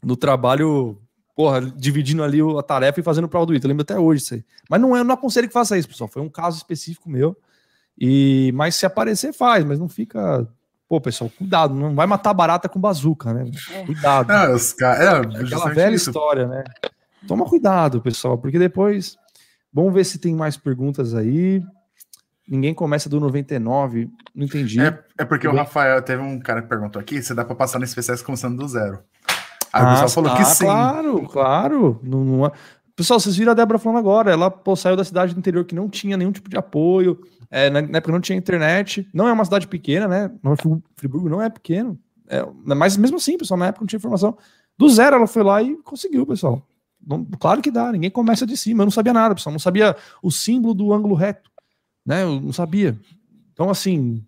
no 0.04 0.16
trabalho, 0.16 0.98
porra, 1.36 1.62
dividindo 1.62 2.24
ali 2.24 2.40
a 2.58 2.62
tarefa 2.62 3.00
e 3.00 3.04
fazendo 3.04 3.28
prova 3.28 3.48
do 3.48 3.56
ITA. 3.56 3.66
Eu 3.66 3.70
lembro 3.70 3.82
até 3.82 3.98
hoje 3.98 4.22
isso 4.22 4.34
aí. 4.36 4.46
Mas 4.70 4.80
não, 4.80 4.96
é, 4.96 5.00
eu 5.00 5.04
não 5.04 5.16
aconselho 5.16 5.48
que 5.48 5.54
faça 5.54 5.78
isso, 5.78 5.88
pessoal. 5.88 6.08
Foi 6.08 6.22
um 6.22 6.30
caso 6.30 6.58
específico 6.58 7.10
meu. 7.10 7.36
E, 8.00 8.52
mas 8.54 8.76
se 8.76 8.86
aparecer, 8.86 9.34
faz, 9.34 9.66
mas 9.66 9.80
não 9.80 9.90
fica 9.90 10.48
Pô, 10.88 11.02
pessoal, 11.02 11.30
cuidado, 11.38 11.74
não 11.74 11.94
vai 11.94 12.08
matar 12.08 12.34
barata 12.34 12.70
com 12.70 12.80
bazuca, 12.80 13.34
né? 13.34 13.52
É. 13.74 13.86
Cuidado. 13.86 14.32
É, 14.32 14.54
os 14.54 14.72
cara, 14.72 15.04
é, 15.04 15.44
aquela 15.44 15.70
velha 15.74 15.94
isso. 15.96 16.10
história, 16.10 16.48
né? 16.48 16.64
Toma 17.26 17.45
cuidado, 17.45 18.01
pessoal, 18.01 18.38
porque 18.38 18.59
depois. 18.59 19.18
Vamos 19.74 19.93
ver 19.93 20.05
se 20.05 20.18
tem 20.18 20.36
mais 20.36 20.57
perguntas 20.57 21.13
aí. 21.13 21.61
Ninguém 22.47 22.74
começa 22.74 23.09
do 23.09 23.20
99, 23.20 24.09
não 24.34 24.45
entendi. 24.45 24.80
É, 24.80 24.97
é 25.20 25.26
porque 25.26 25.47
o 25.47 25.53
Rafael, 25.53 26.01
teve 26.01 26.22
um 26.22 26.39
cara 26.39 26.61
que 26.61 26.70
perguntou 26.70 26.99
aqui 26.99 27.22
se 27.22 27.34
dá 27.34 27.43
para 27.43 27.55
passar 27.55 27.78
no 27.78 27.84
especiais 27.84 28.22
começando 28.22 28.57
do 28.57 28.68
zero. 28.68 28.99
Aí 29.74 29.84
ah, 29.84 29.88
o 29.88 29.91
pessoal 29.91 30.09
falou 30.09 30.32
ah, 30.32 30.38
que 30.38 30.45
sim. 30.45 30.65
Claro, 30.65 31.28
claro. 31.28 31.99
Não, 32.01 32.24
não... 32.24 32.45
É. 32.45 32.51
Pessoal, 32.95 33.20
vocês 33.20 33.36
viram 33.36 33.51
a 33.51 33.55
Débora 33.55 33.78
falando 33.78 33.99
agora. 33.99 34.32
Ela 34.32 34.49
pô, 34.49 34.76
saiu 34.76 34.95
da 34.95 35.03
cidade 35.03 35.34
do 35.34 35.39
interior 35.39 35.65
que 35.65 35.76
não 35.76 35.89
tinha 35.89 36.15
nenhum 36.18 36.32
tipo 36.32 36.49
de 36.49 36.57
apoio. 36.57 37.20
É, 37.51 37.70
na, 37.70 37.80
época 37.80 38.11
não 38.11 38.22
tinha 38.22 38.38
internet. 38.38 39.07
Não 39.13 39.28
é 39.28 39.34
uma 39.34 39.45
cidade 39.45 39.68
pequena, 39.68 40.07
né? 40.07 40.32
Friburgo 40.95 41.30
não 41.30 41.41
é 41.41 41.49
pequeno. 41.49 41.99
É, 42.28 42.45
mas 42.63 42.97
mesmo 42.97 43.18
assim, 43.18 43.38
pessoal, 43.38 43.59
na 43.59 43.68
época 43.68 43.82
não 43.82 43.88
tinha 43.88 43.97
informação. 43.97 44.38
Do 44.78 44.89
zero 44.89 45.15
ela 45.15 45.28
foi 45.28 45.43
lá 45.43 45.61
e 45.61 45.76
conseguiu, 45.78 46.26
pessoal. 46.26 46.65
Não, 47.08 47.24
claro 47.39 47.62
que 47.62 47.72
dá, 47.72 47.91
ninguém 47.91 48.12
começa 48.12 48.45
de 48.45 48.58
cima. 48.58 48.84
Eu 48.84 48.88
não 48.88 48.91
sabia 48.91 49.14
nada, 49.14 49.34
pessoal. 49.34 49.53
Não 49.53 49.60
sabia 49.60 49.95
o 50.22 50.30
símbolo 50.30 50.74
do 50.74 50.91
ângulo 50.93 51.16
reto. 51.16 51.49
Né? 52.05 52.24
Eu 52.24 52.41
não 52.41 52.51
sabia. 52.51 52.99
Então, 53.53 53.70
assim, 53.70 54.26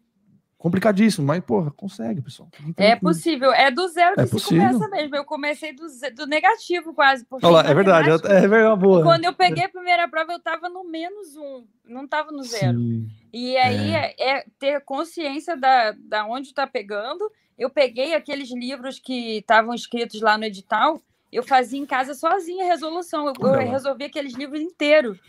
complicadíssimo, 0.57 1.25
mas, 1.27 1.43
porra, 1.43 1.71
consegue, 1.71 2.21
pessoal. 2.21 2.49
É 2.77 2.95
possível, 2.95 3.53
é 3.53 3.71
do 3.71 3.88
zero 3.88 4.15
que 4.15 4.21
é 4.21 4.25
se 4.25 4.32
possível. 4.32 4.67
começa 4.67 4.88
mesmo. 4.89 5.15
Eu 5.15 5.25
comecei 5.25 5.73
do, 5.73 5.86
do 6.15 6.25
negativo 6.25 6.93
quase. 6.93 7.25
Olha 7.32 7.49
lá, 7.49 7.61
é 7.61 7.73
verdade, 7.73 8.09
é 8.09 8.47
verdade, 8.47 8.80
boa. 8.80 9.03
Quando 9.03 9.25
eu 9.25 9.34
peguei 9.34 9.65
a 9.65 9.69
primeira 9.69 10.07
prova, 10.07 10.34
eu 10.34 10.39
tava 10.39 10.69
no 10.69 10.84
menos 10.84 11.36
um, 11.36 11.65
não 11.86 12.07
tava 12.07 12.32
no 12.32 12.43
zero. 12.43 12.77
Sim. 12.77 13.07
E 13.34 13.57
aí 13.57 13.93
é. 13.93 14.15
é. 14.17 14.38
é, 14.38 14.45
ter 14.57 14.82
consciência 14.82 15.55
da, 15.55 15.93
da 15.97 16.25
onde 16.25 16.53
tá 16.53 16.67
pegando. 16.67 17.30
Eu 17.57 17.69
peguei 17.69 18.13
aqueles 18.13 18.51
livros 18.51 18.99
que 18.99 19.38
estavam 19.38 19.73
escritos 19.73 20.21
lá 20.21 20.38
no 20.38 20.45
edital, 20.45 21.01
eu 21.32 21.43
fazia 21.43 21.80
em 21.80 21.86
casa 21.86 22.13
sozinha 22.13 22.65
a 22.65 22.67
resolução. 22.67 23.27
Eu, 23.27 23.34
eu 23.41 23.71
resolvi 23.71 24.05
aqueles 24.05 24.34
livros 24.34 24.61
inteiros. 24.61 25.19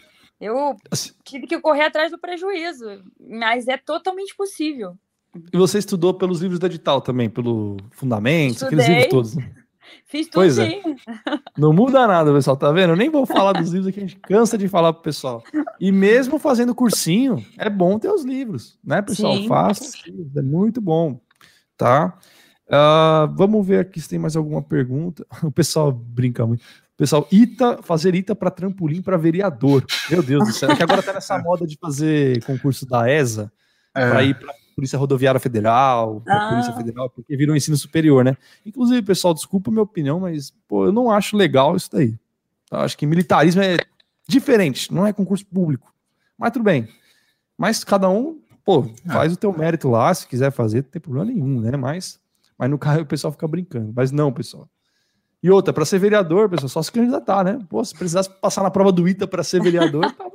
Eu 0.41 0.77
assim 0.91 1.13
tive 1.23 1.47
que 1.47 1.61
correr 1.61 1.85
atrás 1.85 2.11
do 2.11 2.19
prejuízo, 2.19 3.03
mas 3.21 3.69
é 3.69 3.77
totalmente 3.77 4.35
possível. 4.35 4.97
E 5.53 5.57
você 5.57 5.79
estudou 5.79 6.15
pelos 6.15 6.41
livros 6.41 6.59
do 6.59 6.67
edital 6.67 7.01
também, 7.01 7.29
pelo 7.29 7.77
Fundamentos, 7.93 8.63
aqueles 8.63 8.89
livros 8.89 9.07
todos. 9.07 9.37
Fiz 10.07 10.27
tudo 10.27 10.35
pois 10.35 10.59
é. 10.59 10.81
Não 11.57 11.73
muda 11.73 12.07
nada, 12.07 12.33
pessoal, 12.33 12.57
tá 12.57 12.71
vendo? 12.73 12.91
Eu 12.91 12.97
nem 12.97 13.11
vou 13.11 13.27
falar 13.27 13.53
dos 13.53 13.71
livros 13.71 13.93
que 13.93 14.01
a 14.01 14.03
gente 14.03 14.17
cansa 14.17 14.57
de 14.57 14.69
falar 14.69 14.93
pro 14.93 15.03
pessoal. 15.03 15.43
E 15.81 15.93
mesmo 15.93 16.39
fazendo 16.39 16.75
cursinho, 16.75 17.45
é 17.59 17.69
bom 17.69 17.99
ter 17.99 18.11
os 18.11 18.25
livros, 18.25 18.79
né, 18.85 19.03
pessoal? 19.03 19.37
Sim. 19.37 19.49
Faça, 19.49 19.99
é 20.37 20.43
muito 20.43 20.81
bom, 20.81 21.21
tá? 21.77 22.19
Uh, 22.71 23.27
vamos 23.35 23.67
ver 23.67 23.81
aqui 23.81 24.01
se 24.01 24.09
tem 24.09 24.19
mais 24.19 24.37
alguma 24.37 24.63
pergunta. 24.63 25.27
O 25.43 25.51
pessoal 25.51 25.91
brinca 25.91 26.47
muito. 26.47 26.63
Pessoal, 26.97 27.27
ITA, 27.33 27.81
fazer 27.83 28.15
ITA 28.15 28.35
para 28.35 28.51
trampolim 28.51 29.03
para 29.03 29.17
vereador. 29.17 29.85
Meu 30.11 30.23
Deus 30.23 30.47
do 30.47 30.53
céu, 30.53 30.71
é 30.71 30.77
que 30.77 30.83
agora 30.83 31.03
tá 31.03 31.13
nessa 31.13 31.39
moda 31.39 31.67
de 31.67 31.77
fazer 31.79 32.45
concurso 32.45 32.87
da 32.87 33.11
ESA 33.11 33.51
é. 33.95 34.09
para 34.09 34.23
ir 34.23 34.39
para 34.39 34.53
Polícia 34.77 34.99
Rodoviária 34.99 35.41
Federal, 35.41 36.23
ah. 36.29 36.49
Polícia 36.51 36.73
Federal, 36.73 37.11
porque 37.11 37.37
virou 37.37 37.57
ensino 37.57 37.77
superior, 37.77 38.25
né? 38.25 38.37
Inclusive, 38.65 39.03
pessoal, 39.03 39.35
desculpa 39.35 39.71
a 39.71 39.73
minha 39.73 39.83
opinião, 39.83 40.21
mas 40.21 40.53
pô, 40.69 40.87
eu 40.87 40.93
não 40.93 41.11
acho 41.11 41.37
legal 41.37 41.77
isso 41.77 41.91
daí. 41.93 42.19
Eu 42.71 42.79
acho 42.79 42.97
que 42.97 43.07
militarismo 43.07 43.63
é 43.63 43.77
diferente, 44.29 44.93
não 44.93 45.07
é 45.07 45.13
concurso 45.13 45.45
público. 45.47 45.93
Mas 46.39 46.53
tudo 46.53 46.63
bem. 46.63 46.89
Mas 47.59 47.85
cada 47.85 48.09
um, 48.09 48.41
pô, 48.65 48.87
é. 49.07 49.13
faz 49.13 49.33
o 49.33 49.37
teu 49.37 49.53
mérito 49.57 49.91
lá, 49.91 50.13
se 50.15 50.27
quiser 50.27 50.51
fazer, 50.51 50.83
não 50.83 50.91
tem 50.91 51.01
problema 51.01 51.27
nenhum, 51.27 51.61
né? 51.61 51.77
Mas, 51.77 52.19
mas 52.61 52.69
no 52.69 52.79
carro 52.79 53.01
o 53.01 53.07
pessoal 53.07 53.33
fica 53.33 53.49
brincando. 53.49 53.91
Mas 53.97 54.13
não, 54.13 54.31
pessoal. 54.31 54.69
E 55.43 55.51
outra, 55.51 55.73
para 55.73 55.87
ser 55.87 55.99
vereador, 55.99 56.51
pessoal, 56.51 56.69
só 56.69 56.83
se 56.83 56.93
candidatar, 56.93 57.43
né? 57.43 57.59
Pô, 57.71 57.83
se 57.83 57.95
precisasse 57.95 58.29
passar 58.39 58.63
na 58.63 58.71
prova 58.71 58.93
do 58.93 59.09
ITA 59.09 59.27
para 59.27 59.43
ser 59.43 59.63
vereador, 59.63 60.03
tava, 60.13 60.31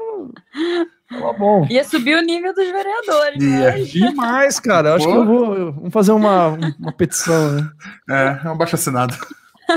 tava 1.08 1.34
bom. 1.34 1.68
Ia 1.70 1.84
subir 1.84 2.18
o 2.18 2.24
nível 2.24 2.52
dos 2.52 2.66
vereadores. 2.66 3.44
Né? 3.44 3.84
Demais, 3.84 4.60
cara. 4.60 4.96
Acho 4.96 5.06
Pô. 5.06 5.12
que 5.12 5.18
eu 5.18 5.26
vou 5.26 5.72
vamos 5.74 5.94
fazer 5.94 6.14
uma, 6.14 6.58
uma 6.80 6.92
petição, 6.92 7.52
né? 7.52 7.70
É, 8.10 8.48
é 8.48 8.50
um 8.50 8.58
baixo 8.58 8.74
assinado. 8.74 9.16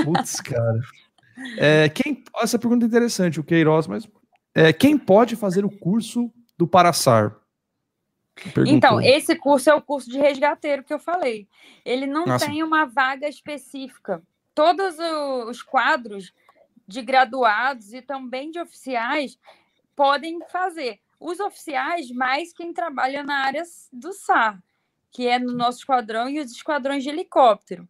Putz, 0.03 0.41
cara. 0.41 0.79
É, 1.55 1.87
quem, 1.89 2.23
essa 2.41 2.57
pergunta 2.57 2.83
é 2.83 2.87
interessante, 2.87 3.39
o 3.39 3.43
Queiroz, 3.43 3.85
mas 3.85 4.09
é, 4.55 4.73
quem 4.73 4.97
pode 4.97 5.35
fazer 5.35 5.63
o 5.63 5.69
curso 5.69 6.31
do 6.57 6.67
Paraçar? 6.67 7.35
Perguntou. 8.53 8.65
Então, 8.65 9.01
esse 9.01 9.35
curso 9.35 9.69
é 9.69 9.73
o 9.73 9.81
curso 9.81 10.09
de 10.09 10.19
resgateiro 10.19 10.83
que 10.83 10.93
eu 10.93 10.99
falei. 10.99 11.47
Ele 11.83 12.07
não 12.07 12.25
Nossa. 12.25 12.45
tem 12.45 12.63
uma 12.63 12.85
vaga 12.85 13.27
específica 13.27 14.21
todos 14.59 14.97
os 15.47 15.61
quadros 15.61 16.33
de 16.85 17.01
graduados 17.01 17.93
e 17.93 18.01
também 18.01 18.51
de 18.51 18.59
oficiais 18.59 19.39
podem 19.95 20.37
fazer. 20.49 20.99
Os 21.17 21.39
oficiais, 21.39 22.11
mais 22.11 22.51
quem 22.51 22.73
trabalha 22.73 23.23
na 23.23 23.45
área 23.45 23.63
do 23.93 24.11
SAR, 24.11 24.61
que 25.11 25.25
é 25.25 25.39
no 25.39 25.53
nosso 25.53 25.79
esquadrão, 25.79 26.27
e 26.27 26.41
os 26.41 26.51
esquadrões 26.51 27.03
de 27.03 27.09
helicóptero. 27.09 27.87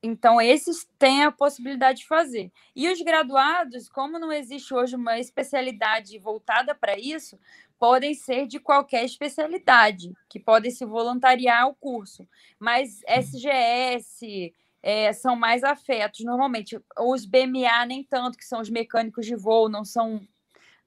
Então, 0.00 0.40
esses 0.40 0.88
têm 0.96 1.24
a 1.24 1.32
possibilidade 1.32 2.00
de 2.00 2.06
fazer. 2.06 2.52
E 2.76 2.88
os 2.88 3.02
graduados, 3.02 3.88
como 3.88 4.20
não 4.20 4.30
existe 4.30 4.72
hoje 4.72 4.94
uma 4.94 5.18
especialidade 5.18 6.16
voltada 6.16 6.76
para 6.76 6.96
isso, 6.96 7.36
podem 7.78 8.14
ser 8.14 8.46
de 8.46 8.58
qualquer 8.58 9.04
especialidade, 9.04 10.12
que 10.28 10.40
podem 10.40 10.70
se 10.70 10.84
voluntariar 10.84 11.62
ao 11.62 11.74
curso. 11.74 12.26
Mas 12.58 13.00
SGS, 13.06 14.52
é, 14.82 15.12
são 15.12 15.36
mais 15.36 15.62
afetos 15.64 16.24
normalmente. 16.24 16.80
Os 16.98 17.24
BMA 17.24 17.86
nem 17.86 18.02
tanto, 18.02 18.38
que 18.38 18.44
são 18.44 18.60
os 18.60 18.70
mecânicos 18.70 19.26
de 19.26 19.34
voo, 19.34 19.68
não 19.68 19.84
são 19.84 20.20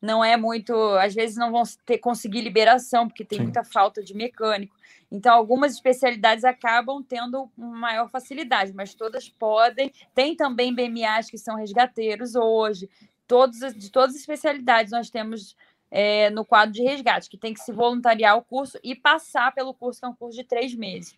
não 0.02 0.24
é 0.26 0.36
muito, 0.36 0.74
às 0.96 1.14
vezes 1.14 1.38
não 1.38 1.52
vão 1.52 1.62
ter 1.86 2.00
conseguir 2.00 2.42
liberação 2.42 3.08
porque 3.08 3.24
tem 3.24 3.38
Sim. 3.38 3.44
muita 3.44 3.64
falta 3.64 4.04
de 4.04 4.16
mecânico. 4.16 4.76
Então 5.12 5.36
algumas 5.36 5.74
especialidades 5.74 6.44
acabam 6.44 7.04
tendo 7.04 7.52
maior 7.56 8.10
facilidade, 8.10 8.74
mas 8.74 8.96
todas 8.96 9.30
podem. 9.30 9.94
Tem 10.16 10.36
também 10.36 10.74
BMAs 10.74 11.30
que 11.30 11.38
são 11.38 11.56
resgateiros 11.56 12.34
hoje. 12.34 12.90
Todos 13.28 13.60
de 13.76 13.92
todas 13.92 14.16
as 14.16 14.22
especialidades 14.22 14.92
nós 14.92 15.12
temos 15.12 15.56
é, 15.92 16.30
no 16.30 16.46
quadro 16.46 16.74
de 16.74 16.82
resgate, 16.82 17.30
que 17.30 17.38
tem 17.38 17.54
que 17.54 17.60
se 17.60 17.74
voluntariar 17.74 18.38
o 18.38 18.42
curso 18.42 18.80
e 18.82 18.96
passar 18.96 19.54
pelo 19.54 19.74
curso, 19.74 20.00
que 20.00 20.06
é 20.06 20.10
um 20.10 20.16
curso 20.16 20.38
de 20.38 20.46
três 20.46 20.74
meses. 20.74 21.16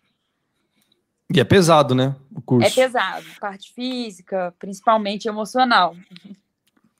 E 1.32 1.40
é 1.40 1.44
pesado, 1.44 1.94
né? 1.94 2.14
O 2.34 2.42
curso. 2.42 2.66
É 2.66 2.70
pesado, 2.70 3.24
parte 3.40 3.72
física, 3.72 4.54
principalmente 4.58 5.28
emocional. 5.28 5.96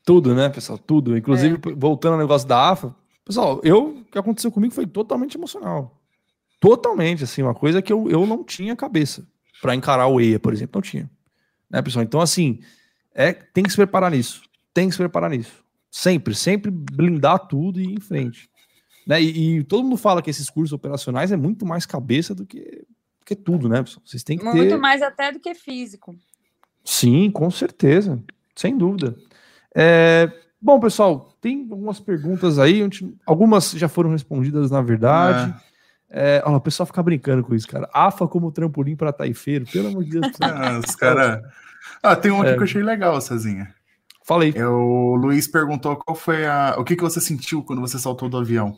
Tudo, 0.05 0.35
né, 0.35 0.49
pessoal? 0.49 0.79
Tudo. 0.79 1.17
Inclusive, 1.17 1.57
é. 1.57 1.75
voltando 1.75 2.15
ao 2.15 2.19
negócio 2.19 2.47
da 2.47 2.71
AFA, 2.71 2.95
pessoal, 3.25 3.61
eu, 3.65 3.99
o 3.99 4.05
que 4.05 4.19
aconteceu 4.19 4.51
comigo 4.51 4.73
foi 4.73 4.87
totalmente 4.87 5.37
emocional. 5.37 6.01
Totalmente, 6.61 7.25
assim, 7.25 7.43
uma 7.43 7.55
coisa 7.55 7.83
que 7.83 7.93
eu, 7.93 8.09
eu 8.09 8.25
não 8.25 8.43
tinha 8.45 8.75
cabeça 8.77 9.27
para 9.61 9.75
encarar 9.75 10.07
o 10.07 10.21
EIA, 10.21 10.39
por 10.39 10.53
exemplo, 10.53 10.79
não 10.79 10.83
tinha. 10.83 11.11
Né, 11.69 11.83
pessoal? 11.83 12.03
Então, 12.03 12.21
assim, 12.21 12.61
é, 13.15 13.33
tem 13.33 13.65
que 13.65 13.71
se 13.71 13.77
preparar 13.77 14.11
nisso. 14.11 14.43
Tem 14.73 14.89
que 14.89 14.93
se 14.93 14.99
preparar 14.99 15.31
nisso. 15.31 15.64
Sempre, 15.97 16.35
sempre 16.35 16.73
blindar 16.73 17.47
tudo 17.47 17.79
e 17.79 17.85
ir 17.85 17.93
em 17.93 18.01
frente. 18.01 18.51
Né? 19.07 19.23
E, 19.23 19.59
e 19.59 19.63
todo 19.63 19.85
mundo 19.85 19.97
fala 19.97 20.21
que 20.21 20.29
esses 20.29 20.51
cursos 20.51 20.73
operacionais 20.73 21.31
é 21.31 21.37
muito 21.37 21.65
mais 21.65 21.87
cabeça 21.87 22.35
do 22.35 22.45
que 22.45 22.85
que 23.25 23.37
tudo, 23.37 23.69
né? 23.69 23.83
Vocês 24.05 24.25
têm 24.25 24.37
que 24.37 24.45
Muito 24.45 24.71
ter... 24.71 24.77
mais 24.77 25.01
até 25.01 25.31
do 25.31 25.39
que 25.39 25.55
físico. 25.55 26.17
Sim, 26.85 27.31
com 27.31 27.49
certeza, 27.49 28.21
sem 28.57 28.77
dúvida. 28.77 29.15
É... 29.73 30.29
Bom, 30.61 30.81
pessoal, 30.81 31.33
tem 31.41 31.61
algumas 31.71 32.01
perguntas 32.01 32.59
aí, 32.59 32.83
algumas 33.25 33.71
já 33.71 33.89
foram 33.89 34.11
respondidas, 34.11 34.73
na 34.73 34.83
verdade. 34.83 35.55
É. 36.11 36.39
É... 36.39 36.43
Ó, 36.45 36.57
o 36.57 36.61
pessoal 36.61 36.89
fica 36.89 37.05
brincando 37.05 37.45
com 37.45 37.55
isso, 37.55 37.69
cara. 37.69 37.89
AFA 37.95 38.27
como 38.27 38.51
trampolim 38.51 38.97
para 38.97 39.13
taifeiro, 39.13 39.65
pelo 39.65 39.91
amor 39.91 40.03
de 40.03 40.11
Deus. 40.19 40.27
ah, 40.43 40.81
os 40.85 40.97
cara... 40.97 41.41
ah, 42.03 42.17
tem 42.17 42.33
um 42.33 42.43
aqui 42.43 42.51
é. 42.51 42.55
que 42.55 42.59
eu 42.59 42.65
achei 42.65 42.83
legal, 42.83 43.21
Cezinha. 43.21 43.73
Falei. 44.25 44.55
É, 44.57 44.67
o 44.67 45.15
Luiz 45.17 45.47
perguntou 45.47 45.97
qual 45.97 46.17
foi 46.17 46.47
a. 46.47 46.77
O 46.79 46.85
que, 46.85 46.97
que 46.97 47.03
você 47.03 47.21
sentiu 47.21 47.63
quando 47.63 47.83
você 47.83 47.99
saltou 47.99 48.27
do 48.27 48.39
avião? 48.39 48.75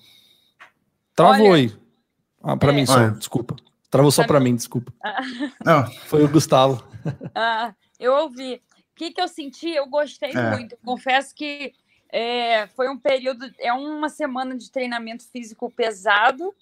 Travou 1.15 1.51
Olha, 1.51 1.55
aí. 1.55 1.77
Ah, 2.43 2.57
para 2.57 2.73
é. 2.73 2.75
mim 2.75 2.85
só, 2.85 2.97
Olha. 2.97 3.11
desculpa. 3.13 3.55
Travou 3.89 4.11
só 4.11 4.27
para 4.27 4.41
mim, 4.41 4.57
desculpa. 4.57 4.93
Não. 5.65 5.87
Foi 6.07 6.23
o 6.25 6.29
Gustavo. 6.29 6.85
Ah, 7.37 7.73
eu 8.01 8.13
ouvi. 8.15 8.55
O 8.57 8.97
que, 8.97 9.13
que 9.13 9.21
eu 9.21 9.29
senti? 9.29 9.69
Eu 9.69 9.87
gostei 9.87 10.33
é. 10.33 10.51
muito. 10.51 10.77
Confesso 10.85 11.33
que 11.33 11.73
é, 12.09 12.67
foi 12.67 12.89
um 12.89 12.99
período, 12.99 13.49
é 13.61 13.73
uma 13.73 14.09
semana 14.09 14.57
de 14.57 14.73
treinamento 14.73 15.23
físico 15.31 15.71
pesado 15.71 16.53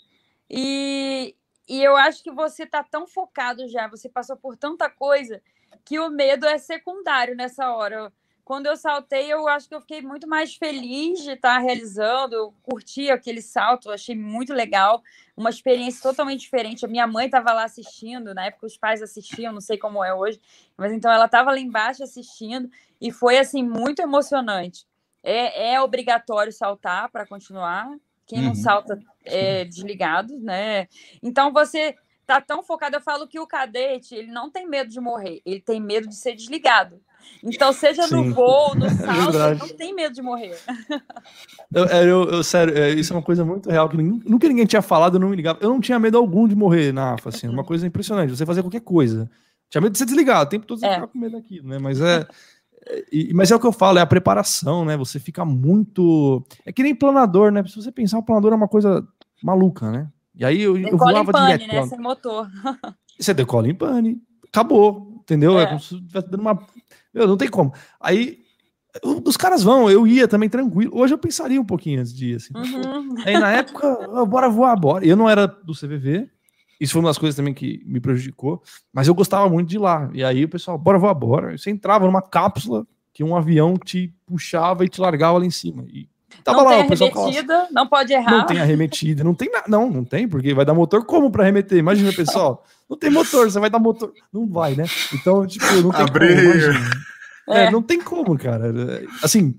e, 0.51 1.35
e 1.66 1.82
eu 1.82 1.97
acho 1.97 2.22
que 2.22 2.30
você 2.30 2.64
está 2.64 2.85
tão 2.85 3.07
focado 3.07 3.66
já, 3.68 3.89
você 3.89 4.07
passou 4.07 4.37
por 4.37 4.55
tanta 4.55 4.91
coisa 4.91 5.41
que 5.82 5.99
o 5.99 6.11
medo 6.11 6.45
é 6.45 6.59
secundário 6.59 7.35
nessa 7.35 7.72
hora. 7.72 8.12
Quando 8.45 8.66
eu 8.66 8.76
saltei, 8.76 9.32
eu 9.32 9.49
acho 9.49 9.66
que 9.66 9.74
eu 9.74 9.80
fiquei 9.80 10.03
muito 10.03 10.28
mais 10.28 10.55
feliz 10.55 11.22
de 11.22 11.30
estar 11.30 11.59
realizando. 11.59 12.34
Eu 12.34 12.55
curti 12.62 13.11
aquele 13.11 13.40
salto, 13.40 13.90
achei 13.90 14.14
muito 14.14 14.53
legal, 14.53 15.03
uma 15.34 15.49
experiência 15.49 16.03
totalmente 16.03 16.40
diferente. 16.40 16.84
A 16.84 16.88
minha 16.88 17.07
mãe 17.07 17.26
estava 17.26 17.53
lá 17.55 17.64
assistindo, 17.64 18.34
na 18.34 18.47
época 18.47 18.66
os 18.66 18.76
pais 18.76 19.01
assistiam, 19.01 19.53
não 19.53 19.62
sei 19.62 19.78
como 19.78 20.05
é 20.05 20.14
hoje, 20.14 20.38
mas 20.76 20.92
então 20.92 21.11
ela 21.11 21.24
estava 21.24 21.51
lá 21.51 21.59
embaixo 21.59 22.03
assistindo 22.03 22.70
e 23.01 23.11
foi 23.11 23.38
assim 23.38 23.62
muito 23.62 24.03
emocionante. 24.03 24.86
É, 25.22 25.72
é 25.72 25.80
obrigatório 25.80 26.53
saltar 26.53 27.11
para 27.11 27.26
continuar. 27.26 27.88
Quem 28.26 28.40
uhum. 28.40 28.47
não 28.47 28.55
salta 28.55 28.99
é 29.24 29.64
desligado, 29.64 30.38
né? 30.38 30.86
Então 31.22 31.51
você 31.51 31.97
tá 32.26 32.42
tão 32.42 32.62
focado. 32.62 32.97
Eu 32.97 33.01
falo 33.01 33.26
que 33.26 33.40
o 33.40 33.47
cadete 33.47 34.14
ele 34.14 34.30
não 34.30 34.51
tem 34.51 34.68
medo 34.68 34.90
de 34.90 35.01
morrer, 35.01 35.40
ele 35.47 35.61
tem 35.61 35.80
medo 35.80 36.07
de 36.07 36.14
ser 36.14 36.34
desligado. 36.34 37.01
Então, 37.43 37.72
seja 37.72 38.07
Sim. 38.09 38.16
no 38.16 38.35
voo, 38.35 38.75
no 38.75 38.87
é 38.87 38.91
salto, 38.91 39.39
é 39.39 39.55
não 39.55 39.68
tem 39.68 39.95
medo 39.95 40.14
de 40.14 40.22
morrer. 40.22 40.57
Eu, 41.72 41.85
eu, 41.87 42.25
eu, 42.31 42.45
sério, 42.45 42.77
é, 42.77 42.91
isso 42.91 43.12
é 43.12 43.16
uma 43.16 43.22
coisa 43.22 43.45
muito 43.45 43.68
real, 43.68 43.89
que 43.89 43.97
nunca 43.97 44.49
ninguém 44.49 44.66
tinha 44.66 44.83
falado, 44.83 45.16
eu 45.16 45.20
não 45.20 45.29
me 45.29 45.37
ligava. 45.37 45.59
Eu 45.61 45.70
não 45.70 45.81
tinha 45.81 45.99
medo 45.99 46.16
algum 46.16 46.49
de 46.49 46.55
morrer 46.55 46.93
na 46.93 47.14
AFA, 47.14 47.29
assim, 47.29 47.49
uma 47.49 47.64
coisa 47.64 47.87
impressionante. 47.87 48.31
Você 48.31 48.47
fazer 48.47 48.62
qualquer 48.62 48.81
coisa. 48.81 49.31
Tinha 49.68 49.81
medo 49.81 49.93
de 49.93 49.99
ser 49.99 50.07
desligado, 50.07 50.47
o 50.47 50.49
tempo 50.49 50.66
todo 50.66 50.79
você 50.79 50.87
é. 50.87 51.07
com 51.07 51.18
medo 51.18 51.33
daquilo, 51.33 51.68
né? 51.68 51.79
Mas 51.79 52.01
é, 52.01 52.27
é. 52.87 53.33
mas 53.35 53.51
é 53.51 53.57
o 53.57 53.61
que 53.61 53.66
eu 53.66 53.72
falo, 53.72 53.99
é 53.99 54.03
a 54.03 54.07
preparação, 54.07 54.85
né? 54.85 54.97
Você 54.97 55.18
fica 55.18 55.45
muito. 55.45 56.45
É 56.64 56.72
que 56.72 56.83
nem 56.83 56.95
planador, 56.95 57.51
né? 57.51 57.64
Se 57.66 57.77
você 57.77 57.91
pensar, 57.91 58.18
o 58.18 58.22
planador 58.22 58.53
é 58.53 58.57
uma 58.57 58.68
coisa 58.68 59.07
maluca, 59.43 59.91
né? 59.91 60.09
E 60.35 60.45
aí 60.45 60.62
eu, 60.62 60.77
eu 60.77 60.97
voava 60.97 61.31
pane, 61.31 61.59
direto. 61.59 61.83
Né? 61.83 61.87
Sem 61.87 61.99
motor. 61.99 62.49
Você 63.18 63.33
decola 63.33 63.68
em 63.68 63.75
pane. 63.75 64.20
Acabou, 64.49 65.20
entendeu? 65.20 65.59
É, 65.59 65.62
é 65.62 65.66
como 65.66 65.81
se 65.81 65.95
estivesse 65.95 66.29
dando 66.29 66.41
uma 66.41 66.59
meu, 67.15 67.27
não 67.27 67.37
tem 67.37 67.49
como. 67.49 67.73
Aí 68.01 68.41
os 69.25 69.37
caras 69.37 69.62
vão, 69.62 69.91
eu 69.91 70.07
ia 70.07 70.29
também 70.29 70.49
tranquilo. 70.49 70.93
Hoje 70.95 71.15
eu 71.15 71.19
pensaria 71.19 71.61
um 71.61 71.65
pouquinho 71.65 72.01
antes 72.01 72.15
de 72.15 72.33
ir, 72.33 72.37
assim. 72.37 72.53
Uhum. 72.55 73.17
Aí 73.25 73.39
na 73.39 73.53
época, 73.53 74.25
bora 74.27 74.49
voar, 74.49 74.77
bora. 74.77 75.07
Eu 75.07 75.17
não 75.17 75.29
era 75.29 75.47
do 75.47 75.73
CVV, 75.73 76.29
isso 76.81 76.93
foi 76.93 77.01
uma 77.01 77.09
das 77.09 77.19
coisas 77.19 77.37
também 77.37 77.55
que 77.55 77.83
me 77.87 78.01
prejudicou, 78.01 78.62
mas 78.93 79.09
eu 79.09 79.15
gostava 79.15 79.49
muito 79.49 79.69
de 79.69 79.77
ir 79.77 79.81
lá. 79.81 80.11
E 80.12 80.23
aí 80.23 80.45
o 80.45 80.49
pessoal, 80.49 80.79
bora 80.79 80.99
voar, 80.99 81.15
bora. 81.15 81.57
Você 81.57 81.71
entrava 81.71 82.07
numa 82.07 82.23
cápsula 82.23 82.87
que 83.12 83.23
um 83.25 83.37
avião 83.37 83.77
te 83.77 84.12
puxava 84.27 84.85
e 84.85 84.89
te 84.89 85.01
largava 85.01 85.39
lá 85.39 85.47
em 85.47 85.51
cima. 85.51 85.85
E 85.89 86.09
tava 86.43 86.59
não 86.59 86.64
lá, 86.64 86.76
tem 86.78 86.89
pessoal 86.89 87.11
arremetida, 87.11 87.68
não 87.70 87.87
pode 87.87 88.12
errar. 88.12 88.30
Não 88.30 88.47
tem 88.47 88.61
arremetida, 88.61 89.24
não 89.24 89.35
tem 89.35 89.51
nada. 89.51 89.64
Não, 89.68 89.91
não 89.91 90.05
tem, 90.05 90.26
porque 90.26 90.55
vai 90.55 90.64
dar 90.64 90.74
motor 90.74 91.05
como 91.05 91.30
para 91.30 91.43
arremeter? 91.43 91.78
Imagina, 91.78 92.12
pessoal. 92.12 92.64
Não 92.89 92.97
tem 92.97 93.11
motor, 93.11 93.51
você 93.51 93.61
vai 93.61 93.70
dar 93.70 93.78
motor. 93.78 94.12
Não 94.32 94.47
vai, 94.47 94.74
né? 94.74 94.85
Então, 95.12 95.47
tipo, 95.47 95.64
não 95.82 95.91
tem 95.91 96.03
Abrir. 96.03 96.74
como. 97.47 97.57
É. 97.57 97.64
é. 97.66 97.70
não 97.70 97.82
tem 97.82 98.01
como, 98.01 98.39
cara. 98.39 98.72
Assim, 99.22 99.55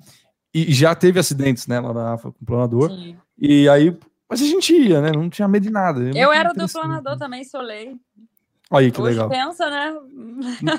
e 0.53 0.73
já 0.73 0.95
teve 0.95 1.19
acidentes, 1.19 1.67
né, 1.67 1.79
lá 1.79 1.93
na 1.93 2.13
AFA 2.13 2.31
com 2.31 2.37
o 2.41 2.45
planador. 2.45 2.89
Sim. 2.89 3.17
E 3.37 3.67
aí, 3.67 3.95
mas 4.29 4.41
a 4.41 4.45
gente 4.45 4.73
ia, 4.73 5.01
né? 5.01 5.11
Não 5.11 5.29
tinha 5.29 5.47
medo 5.47 5.63
de 5.63 5.71
nada. 5.71 6.09
É 6.17 6.23
eu 6.23 6.31
era 6.31 6.53
do 6.53 6.67
planador 6.67 7.17
também, 7.17 7.43
solei. 7.43 7.95
Aí, 8.71 8.91
que 8.91 8.99
hoje 8.99 9.11
legal. 9.11 9.29
pensa, 9.29 9.69
né? 9.69 9.95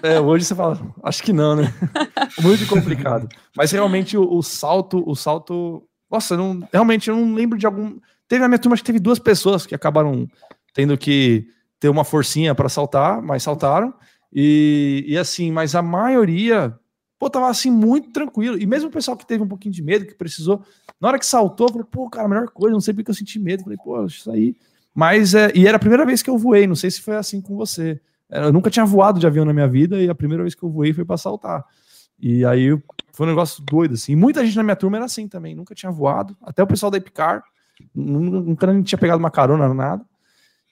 É, 0.03 0.21
hoje 0.21 0.45
você 0.45 0.55
fala, 0.55 0.81
acho 1.05 1.23
que 1.23 1.33
não, 1.33 1.55
né? 1.55 1.73
Muito 2.43 2.67
complicado. 2.67 3.29
Mas 3.57 3.71
realmente 3.71 4.17
o, 4.17 4.29
o, 4.29 4.43
salto, 4.43 5.03
o 5.07 5.15
salto. 5.15 5.87
Nossa, 6.11 6.37
não, 6.37 6.67
realmente 6.73 7.09
eu 7.09 7.17
não 7.17 7.35
lembro 7.35 7.57
de 7.57 7.65
algum. 7.65 7.99
Teve 8.29 8.43
na 8.43 8.49
minha 8.49 8.59
turma, 8.59 8.75
acho 8.75 8.83
que 8.83 8.89
teve 8.89 8.99
duas 8.99 9.21
pessoas 9.21 9.65
que 9.65 9.75
acabaram 9.75 10.27
tendo 10.75 10.99
que 10.99 11.47
ter 11.79 11.89
uma 11.89 12.05
forcinha 12.05 12.55
para 12.55 12.69
saltar, 12.69 13.23
mas 13.23 13.43
saltaram. 13.43 13.95
E, 14.33 15.05
e 15.07 15.17
assim, 15.17 15.53
mas 15.53 15.75
a 15.75 15.83
maioria, 15.83 16.77
pô, 17.19 17.31
tava 17.31 17.49
assim 17.49 17.71
muito 17.71 18.11
tranquilo. 18.11 18.59
E 18.59 18.67
mesmo 18.67 18.89
o 18.89 18.93
pessoal 18.93 19.17
que 19.17 19.27
teve 19.27 19.45
um 19.45 19.49
pouquinho 19.49 19.73
de 19.73 19.83
medo, 19.83 20.07
que 20.07 20.15
precisou, 20.15 20.63
na 21.01 21.09
hora 21.09 21.19
que 21.19 21.27
saltou, 21.27 21.69
falei, 21.69 21.87
pô, 21.91 22.11
cara, 22.11 22.27
a 22.27 22.29
melhor 22.29 22.49
coisa, 22.49 22.73
não 22.73 22.81
sei 22.81 22.93
porque 22.93 23.11
eu 23.11 23.15
senti 23.15 23.39
medo. 23.39 23.63
Falei, 23.63 23.79
pô, 23.83 24.05
isso 24.05 24.31
aí. 24.31 24.57
Mas, 24.97 25.35
é, 25.35 25.53
e 25.55 25.67
era 25.67 25.77
a 25.77 25.79
primeira 25.79 26.07
vez 26.07 26.23
que 26.23 26.31
eu 26.31 26.39
voei, 26.39 26.67
não 26.67 26.75
sei 26.75 26.91
se 26.91 27.03
foi 27.03 27.17
assim 27.17 27.39
com 27.39 27.55
você. 27.55 28.01
Eu 28.31 28.51
nunca 28.51 28.71
tinha 28.71 28.87
voado 28.87 29.21
de 29.21 29.27
avião 29.27 29.45
na 29.45 29.53
minha 29.53 29.69
vida 29.69 30.01
e 30.01 30.09
a 30.09 30.15
primeira 30.15 30.43
vez 30.43 30.55
que 30.55 30.63
eu 30.63 30.71
voei 30.71 30.95
foi 30.95 31.05
para 31.05 31.19
saltar. 31.19 31.63
E 32.19 32.47
aí 32.47 32.71
foi 33.13 33.27
um 33.27 33.29
negócio 33.29 33.63
doido, 33.63 33.93
assim. 33.93 34.13
E 34.13 34.17
muita 34.17 34.43
gente 34.43 34.57
na 34.57 34.63
minha 34.63 34.75
turma 34.75 34.97
era 34.97 35.05
assim 35.05 35.29
também, 35.29 35.55
nunca 35.55 35.75
tinha 35.75 35.93
voado. 35.93 36.35
Até 36.41 36.63
o 36.63 36.67
pessoal 36.67 36.91
da 36.91 36.97
Epicar, 36.97 37.45
nunca 37.95 38.67
nem 38.67 38.83
tinha 38.83 38.99
pegado 38.99 39.19
uma 39.19 39.31
carona, 39.31 39.73
nada. 39.75 40.03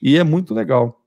E 0.01 0.17
é 0.17 0.25
muito 0.25 0.55
legal. 0.55 1.03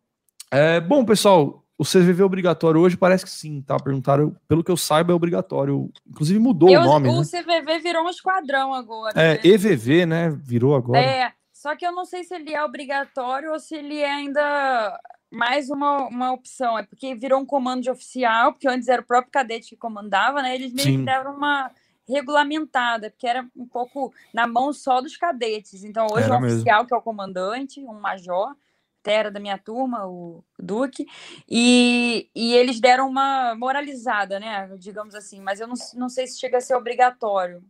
É, 0.52 0.80
bom, 0.80 1.04
pessoal, 1.04 1.66
o 1.76 1.84
CVV 1.84 2.22
é 2.22 2.26
obrigatório 2.26 2.80
hoje? 2.80 2.96
Parece 2.96 3.26
que 3.26 3.32
sim, 3.32 3.64
tá? 3.64 3.80
Perguntaram, 3.80 4.36
pelo 4.48 4.64
que 4.64 4.70
eu 4.70 4.78
saiba, 4.78 5.12
é 5.12 5.16
obrigatório. 5.16 5.92
Inclusive 6.08 6.38
mudou 6.38 6.70
eu, 6.70 6.82
o 6.82 6.84
nome. 6.84 7.10
O 7.10 7.20
né? 7.20 7.24
CVV 7.24 7.80
virou 7.80 8.06
um 8.06 8.10
esquadrão 8.10 8.76
agora. 8.76 9.20
É, 9.20 9.34
né? 9.34 9.40
EVV, 9.44 10.06
né? 10.06 10.30
Virou 10.30 10.76
agora. 10.76 11.00
É, 11.00 11.32
só 11.58 11.76
que 11.76 11.84
eu 11.84 11.92
não 11.92 12.06
sei 12.06 12.24
se 12.24 12.36
ele 12.36 12.54
é 12.54 12.64
obrigatório 12.64 13.52
ou 13.52 13.60
se 13.60 13.74
ele 13.76 13.98
é 13.98 14.12
ainda 14.12 15.02
mais 15.32 15.72
uma, 15.72 16.08
uma 16.08 16.32
opção. 16.32 16.78
É 16.78 16.84
porque 16.84 17.16
virou 17.16 17.42
um 17.42 17.46
comando 17.48 17.82
de 17.82 17.90
oficial, 17.90 18.54
porque 18.54 18.68
antes 18.68 18.88
era 18.88 19.02
o 19.02 19.06
próprio 19.06 19.32
cadete 19.32 19.70
que 19.70 19.76
comandava, 19.76 20.44
né? 20.44 20.54
Eles 20.54 20.72
meio 20.72 20.88
sim. 20.88 21.00
que 21.00 21.06
deram 21.06 21.36
uma 21.36 21.72
regulamentada, 22.08 23.10
porque 23.10 23.26
era 23.26 23.44
um 23.56 23.66
pouco 23.66 24.14
na 24.32 24.46
mão 24.46 24.72
só 24.72 25.02
dos 25.02 25.18
cadetes. 25.18 25.84
Então, 25.84 26.06
hoje 26.12 26.26
era 26.26 26.36
é 26.36 26.38
um 26.38 26.42
mesmo. 26.42 26.58
oficial 26.58 26.86
que 26.86 26.94
é 26.94 26.98
o 26.98 27.02
comandante, 27.02 27.82
um 27.82 28.00
major, 28.00 28.56
até 29.02 29.14
era 29.16 29.32
da 29.32 29.40
minha 29.40 29.58
turma, 29.58 30.06
o 30.06 30.44
Duque, 30.60 31.08
e, 31.50 32.30
e 32.36 32.54
eles 32.54 32.80
deram 32.80 33.10
uma 33.10 33.56
moralizada, 33.56 34.40
né? 34.40 34.70
Digamos 34.78 35.16
assim, 35.16 35.42
mas 35.42 35.60
eu 35.60 35.66
não, 35.68 35.76
não 35.96 36.08
sei 36.08 36.28
se 36.28 36.40
chega 36.40 36.60
a 36.60 36.62
ser 36.62 36.76
obrigatório. 36.76 37.64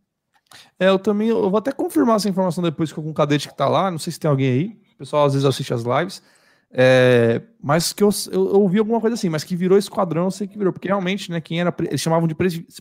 É, 0.78 0.88
eu 0.88 0.98
também, 0.98 1.28
eu 1.28 1.50
vou 1.50 1.58
até 1.58 1.72
confirmar 1.72 2.16
essa 2.16 2.28
informação 2.28 2.62
depois 2.62 2.92
com 2.92 3.00
o 3.02 3.14
cadete 3.14 3.48
que 3.48 3.56
tá 3.56 3.68
lá, 3.68 3.90
não 3.90 3.98
sei 3.98 4.12
se 4.12 4.20
tem 4.20 4.30
alguém 4.30 4.50
aí, 4.50 4.78
o 4.94 4.98
pessoal 4.98 5.26
às 5.26 5.32
vezes 5.34 5.46
assiste 5.46 5.74
as 5.74 5.82
lives, 5.82 6.22
é, 6.70 7.40
mas 7.62 7.92
que 7.92 8.02
eu, 8.02 8.10
eu, 8.30 8.46
eu, 8.48 8.60
ouvi 8.60 8.78
alguma 8.78 9.00
coisa 9.00 9.14
assim, 9.14 9.28
mas 9.28 9.44
que 9.44 9.56
virou 9.56 9.78
esquadrão, 9.78 10.24
eu 10.24 10.30
sei 10.30 10.46
que 10.46 10.58
virou, 10.58 10.72
porque 10.72 10.88
realmente, 10.88 11.30
né, 11.30 11.40
quem 11.40 11.60
era, 11.60 11.74
eles 11.80 12.00
chamavam 12.00 12.28
de 12.28 12.34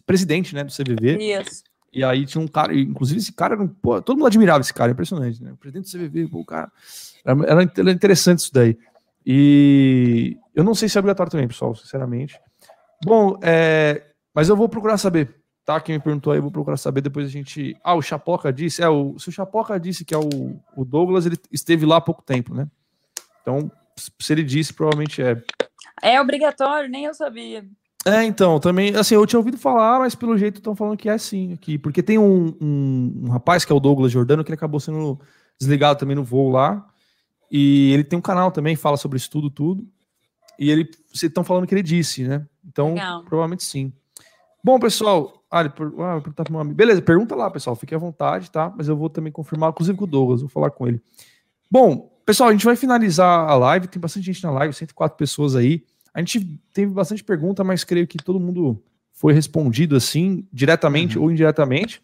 presidente, 0.06 0.54
né, 0.54 0.64
do 0.64 0.72
CVV. 0.72 1.18
Isso. 1.18 1.64
E 1.94 2.04
aí 2.04 2.26
tinha 2.26 2.44
um 2.44 2.48
cara, 2.48 2.78
inclusive 2.78 3.20
esse 3.20 3.32
cara, 3.32 3.58
pô, 3.82 4.02
todo 4.02 4.18
mundo 4.18 4.28
admirava 4.28 4.60
esse 4.60 4.74
cara, 4.74 4.92
impressionante, 4.92 5.42
né, 5.42 5.52
o 5.52 5.58
presidente 5.58 5.92
do 5.92 5.98
CVV, 5.98 6.28
pô, 6.28 6.40
o 6.40 6.46
cara, 6.46 6.72
era, 7.26 7.72
era 7.78 7.92
interessante 7.92 8.40
isso 8.40 8.54
daí. 8.54 8.78
E 9.26 10.38
eu 10.56 10.64
não 10.64 10.74
sei 10.74 10.88
se 10.88 10.98
é 10.98 11.00
obrigatório 11.00 11.32
também, 11.32 11.48
pessoal, 11.48 11.76
sinceramente. 11.76 12.40
Bom, 13.04 13.38
é, 13.42 14.04
mas 14.34 14.50
eu 14.50 14.56
vou 14.56 14.70
procurar 14.70 14.98
saber, 14.98 15.36
tá? 15.68 15.82
Quem 15.82 15.96
me 15.96 16.02
perguntou 16.02 16.32
aí, 16.32 16.40
vou 16.40 16.50
procurar 16.50 16.78
saber. 16.78 17.02
Depois 17.02 17.28
a 17.28 17.30
gente. 17.30 17.76
Ah, 17.84 17.94
o 17.94 18.02
Chapoca 18.02 18.54
disse. 18.54 18.82
É, 18.82 18.88
o, 18.88 19.20
se 19.20 19.28
o 19.28 19.32
Chapoca 19.34 19.78
disse 19.78 20.06
que 20.06 20.16
é 20.16 20.18
o, 20.18 20.58
o 20.78 20.86
Douglas, 20.86 21.26
ele 21.26 21.38
esteve 21.52 21.86
lá 21.86 21.98
há 21.98 22.02
pouco 22.02 22.24
tempo, 22.24 22.56
né? 22.56 22.70
Então, 23.42 23.70
se 24.18 24.32
ele 24.32 24.44
disse, 24.44 24.74
provavelmente 24.74 25.22
é. 25.22 25.44
É 26.02 26.22
obrigatório, 26.22 26.90
nem 26.90 27.04
eu 27.04 27.14
sabia. 27.14 27.66
É, 28.06 28.24
então, 28.24 28.60
também, 28.62 28.96
assim, 28.96 29.16
eu 29.16 29.26
tinha 29.26 29.40
ouvido 29.40 29.58
falar, 29.58 30.00
mas 30.00 30.16
pelo 30.16 30.38
jeito 30.38 30.60
estão 30.60 30.74
falando 30.74 30.96
que 30.96 31.10
é 31.10 31.18
sim 31.18 31.52
aqui, 31.52 31.78
porque 31.78 32.02
tem 32.02 32.18
um, 32.18 32.56
um, 32.62 33.24
um, 33.26 33.30
rapaz 33.30 33.66
que 33.66 33.72
é 33.72 33.76
o 33.76 33.80
Douglas 33.80 34.14
Jordano, 34.14 34.46
que 34.46 34.50
ele 34.50 34.56
acabou 34.56 34.80
sendo 34.80 35.20
desligado 35.60 36.00
também 36.00 36.16
no 36.16 36.24
voo 36.24 36.50
lá, 36.50 36.88
e 37.52 37.92
ele 37.92 38.06
tem 38.06 38.18
um 38.18 38.22
canal 38.22 38.52
também, 38.52 38.78
fala 38.78 38.96
sobre 38.96 39.18
estudo 39.18 39.50
tudo. 39.50 39.86
E 40.58 40.70
ele, 40.72 40.90
vocês 41.12 41.24
estão 41.24 41.44
falando 41.44 41.68
que 41.68 41.74
ele 41.74 41.84
disse, 41.84 42.24
né? 42.24 42.46
Então, 42.66 42.94
Legal. 42.94 43.24
provavelmente 43.26 43.64
sim. 43.64 43.92
Bom, 44.64 44.80
pessoal, 44.80 45.37
ah, 45.50 45.68
per, 45.70 45.88
ah, 46.00 46.20
perguntar 46.22 46.44
pro 46.44 46.54
meu 46.54 46.62
amigo. 46.62 46.76
Beleza, 46.76 47.02
pergunta 47.02 47.36
lá, 47.36 47.50
pessoal. 47.50 47.76
Fique 47.76 47.96
à 47.96 47.98
vontade, 47.98 48.52
tá? 48.52 48.72
Mas 48.76 48.88
eu 48.88 48.98
vou 48.98 49.10
também 49.10 49.32
confirmar, 49.32 49.70
inclusive 49.70 49.98
com 49.98 50.04
o 50.04 50.08
Douglas, 50.08 50.42
vou 50.42 50.50
falar 50.50 50.72
com 50.72 50.88
ele. 50.88 51.02
Bom, 51.72 52.12
pessoal, 52.26 52.50
a 52.50 52.52
gente 52.52 52.66
vai 52.66 52.76
finalizar 52.76 53.50
a 53.50 53.56
live. 53.56 53.88
Tem 53.88 54.00
bastante 54.00 54.26
gente 54.26 54.44
na 54.44 54.52
live, 54.52 54.74
104 54.74 55.18
pessoas 55.18 55.56
aí. 55.56 55.84
A 56.14 56.20
gente 56.20 56.60
teve 56.74 56.92
bastante 56.92 57.24
pergunta, 57.24 57.64
mas 57.64 57.84
creio 57.84 58.08
que 58.08 58.18
todo 58.18 58.40
mundo 58.40 58.82
foi 59.14 59.34
respondido 59.34 59.96
assim, 59.96 60.48
diretamente 60.52 61.18
uhum. 61.18 61.26
ou 61.26 61.32
indiretamente. 61.32 62.02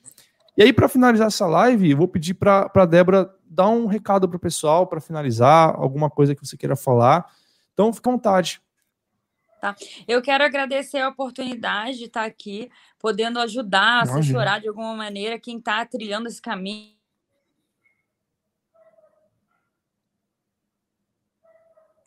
E 0.56 0.64
aí, 0.64 0.72
para 0.72 0.88
finalizar 0.88 1.28
essa 1.28 1.48
live, 1.48 1.92
eu 1.92 1.98
vou 1.98 2.08
pedir 2.08 2.36
para 2.36 2.72
a 2.74 2.86
Débora 2.86 3.30
dar 3.50 3.70
um 3.70 3.88
recado 3.88 4.28
para 4.28 4.38
o 4.38 4.40
pessoal, 4.40 4.88
para 4.88 5.02
finalizar, 5.02 5.74
alguma 5.76 6.10
coisa 6.10 6.36
que 6.36 6.46
você 6.46 6.56
queira 6.56 6.76
falar. 6.76 7.26
Então, 7.74 7.92
fica 7.92 8.10
à 8.10 8.14
vontade. 8.14 8.62
Tá. 9.64 9.74
Eu 10.06 10.22
quero 10.22 10.44
agradecer 10.44 10.98
a 10.98 11.08
oportunidade 11.08 11.98
de 11.98 12.04
estar 12.04 12.26
aqui, 12.26 12.70
podendo 13.00 13.40
ajudar, 13.40 14.00
a 14.00 14.02
assessorar 14.02 14.60
de 14.60 14.68
alguma 14.68 14.94
maneira 14.94 15.40
quem 15.40 15.58
está 15.58 15.86
trilhando 15.86 16.28
esse 16.28 16.42
caminho. 16.42 16.92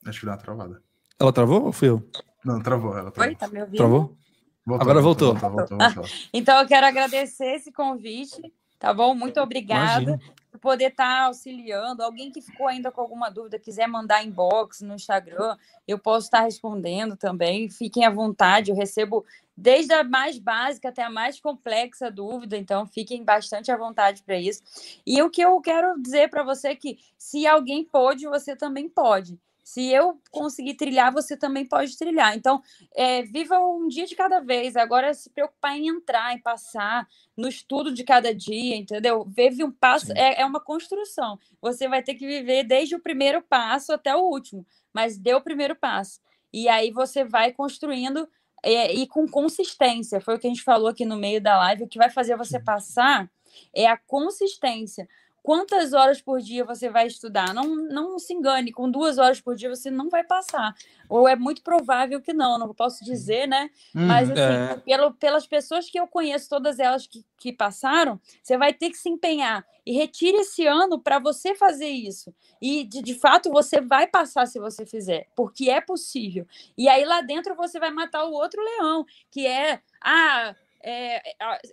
Acho 0.04 0.20
que 0.20 0.26
deu 0.26 0.34
uma 0.34 0.38
travada. 0.38 0.82
Ela 1.18 1.32
travou 1.32 1.64
ou 1.64 1.72
fui 1.72 1.88
eu? 1.88 2.06
Não, 2.44 2.62
travou. 2.62 2.94
Ela 2.94 3.10
travou. 3.10 3.30
Oi, 3.32 3.36
tá 3.38 3.48
me 3.48 3.62
ouvindo? 3.62 3.78
Travou? 3.78 4.18
Voltou, 4.66 4.82
Agora 4.82 5.00
voltou. 5.00 5.32
voltou, 5.32 5.50
voltou, 5.50 5.78
voltou 5.78 6.04
então 6.34 6.60
eu 6.60 6.68
quero 6.68 6.86
agradecer 6.86 7.54
esse 7.54 7.72
convite, 7.72 8.52
tá 8.78 8.92
bom? 8.92 9.14
Muito 9.14 9.40
obrigada. 9.40 10.02
Imagina. 10.02 10.35
Poder 10.56 10.90
estar 10.90 11.04
tá 11.04 11.26
auxiliando. 11.26 12.02
Alguém 12.02 12.30
que 12.30 12.40
ficou 12.40 12.68
ainda 12.68 12.90
com 12.90 13.00
alguma 13.00 13.30
dúvida, 13.30 13.58
quiser 13.58 13.86
mandar 13.86 14.24
inbox 14.24 14.80
no 14.80 14.94
Instagram, 14.94 15.56
eu 15.86 15.98
posso 15.98 16.26
estar 16.26 16.38
tá 16.38 16.44
respondendo 16.44 17.16
também. 17.16 17.68
Fiquem 17.68 18.04
à 18.04 18.10
vontade, 18.10 18.70
eu 18.70 18.76
recebo 18.76 19.24
desde 19.56 19.94
a 19.94 20.04
mais 20.04 20.38
básica 20.38 20.90
até 20.90 21.02
a 21.02 21.10
mais 21.10 21.40
complexa 21.40 22.10
dúvida, 22.10 22.56
então 22.56 22.86
fiquem 22.86 23.24
bastante 23.24 23.72
à 23.72 23.76
vontade 23.76 24.22
para 24.22 24.38
isso. 24.38 24.62
E 25.06 25.22
o 25.22 25.30
que 25.30 25.40
eu 25.40 25.60
quero 25.60 26.00
dizer 26.00 26.28
para 26.28 26.42
você 26.42 26.68
é 26.68 26.76
que 26.76 26.98
se 27.16 27.46
alguém 27.46 27.84
pode, 27.84 28.26
você 28.26 28.54
também 28.54 28.88
pode. 28.88 29.38
Se 29.66 29.90
eu 29.90 30.22
conseguir 30.30 30.74
trilhar, 30.74 31.12
você 31.12 31.36
também 31.36 31.66
pode 31.66 31.98
trilhar. 31.98 32.36
Então, 32.36 32.62
é, 32.94 33.24
viva 33.24 33.58
um 33.58 33.88
dia 33.88 34.06
de 34.06 34.14
cada 34.14 34.38
vez. 34.38 34.76
Agora, 34.76 35.12
se 35.12 35.28
preocupar 35.28 35.76
em 35.76 35.88
entrar, 35.88 36.32
em 36.32 36.38
passar, 36.38 37.04
no 37.36 37.48
estudo 37.48 37.92
de 37.92 38.04
cada 38.04 38.32
dia, 38.32 38.76
entendeu? 38.76 39.24
Vive 39.24 39.64
um 39.64 39.72
passo, 39.72 40.12
é, 40.12 40.40
é, 40.40 40.46
uma 40.46 40.60
construção. 40.60 41.36
Você 41.60 41.88
vai 41.88 42.00
ter 42.00 42.14
que 42.14 42.24
viver 42.24 42.62
desde 42.62 42.94
o 42.94 43.00
primeiro 43.00 43.42
passo 43.42 43.92
até 43.92 44.14
o 44.14 44.20
último, 44.20 44.64
mas 44.94 45.18
dê 45.18 45.34
o 45.34 45.40
primeiro 45.40 45.74
passo. 45.74 46.20
E 46.52 46.68
aí 46.68 46.92
você 46.92 47.24
vai 47.24 47.50
construindo 47.50 48.28
é, 48.62 48.94
e 48.94 49.04
com 49.08 49.26
consistência. 49.26 50.20
Foi 50.20 50.36
o 50.36 50.38
que 50.38 50.46
a 50.46 50.50
gente 50.50 50.62
falou 50.62 50.86
aqui 50.86 51.04
no 51.04 51.16
meio 51.16 51.42
da 51.42 51.58
live. 51.58 51.82
O 51.82 51.88
que 51.88 51.98
vai 51.98 52.08
fazer 52.08 52.36
você 52.36 52.60
passar 52.60 53.28
é 53.74 53.88
a 53.88 53.96
consistência 53.96 55.08
quantas 55.46 55.92
horas 55.92 56.20
por 56.20 56.40
dia 56.40 56.64
você 56.64 56.90
vai 56.90 57.06
estudar. 57.06 57.54
Não, 57.54 57.76
não 57.76 58.18
se 58.18 58.34
engane, 58.34 58.72
com 58.72 58.90
duas 58.90 59.16
horas 59.16 59.40
por 59.40 59.54
dia 59.54 59.68
você 59.68 59.92
não 59.92 60.08
vai 60.08 60.24
passar. 60.24 60.74
Ou 61.08 61.28
é 61.28 61.36
muito 61.36 61.62
provável 61.62 62.20
que 62.20 62.32
não, 62.32 62.58
não 62.58 62.74
posso 62.74 63.04
dizer, 63.04 63.46
né? 63.46 63.70
Hum, 63.94 64.08
Mas, 64.08 64.28
assim, 64.28 64.40
é. 64.40 64.76
pelo, 64.78 65.14
pelas 65.14 65.46
pessoas 65.46 65.88
que 65.88 66.00
eu 66.00 66.08
conheço, 66.08 66.48
todas 66.48 66.80
elas 66.80 67.06
que, 67.06 67.24
que 67.38 67.52
passaram, 67.52 68.20
você 68.42 68.58
vai 68.58 68.74
ter 68.74 68.90
que 68.90 68.96
se 68.96 69.08
empenhar. 69.08 69.64
E 69.86 69.92
retire 69.92 70.38
esse 70.38 70.66
ano 70.66 70.98
para 70.98 71.20
você 71.20 71.54
fazer 71.54 71.90
isso. 71.90 72.34
E, 72.60 72.82
de, 72.82 73.00
de 73.00 73.14
fato, 73.14 73.48
você 73.52 73.80
vai 73.80 74.08
passar 74.08 74.48
se 74.48 74.58
você 74.58 74.84
fizer, 74.84 75.28
porque 75.36 75.70
é 75.70 75.80
possível. 75.80 76.44
E 76.76 76.88
aí, 76.88 77.04
lá 77.04 77.20
dentro, 77.20 77.54
você 77.54 77.78
vai 77.78 77.92
matar 77.92 78.24
o 78.24 78.32
outro 78.32 78.60
leão, 78.60 79.06
que 79.30 79.46
é. 79.46 79.80
Ah, 80.02 80.56
é, 80.82 81.20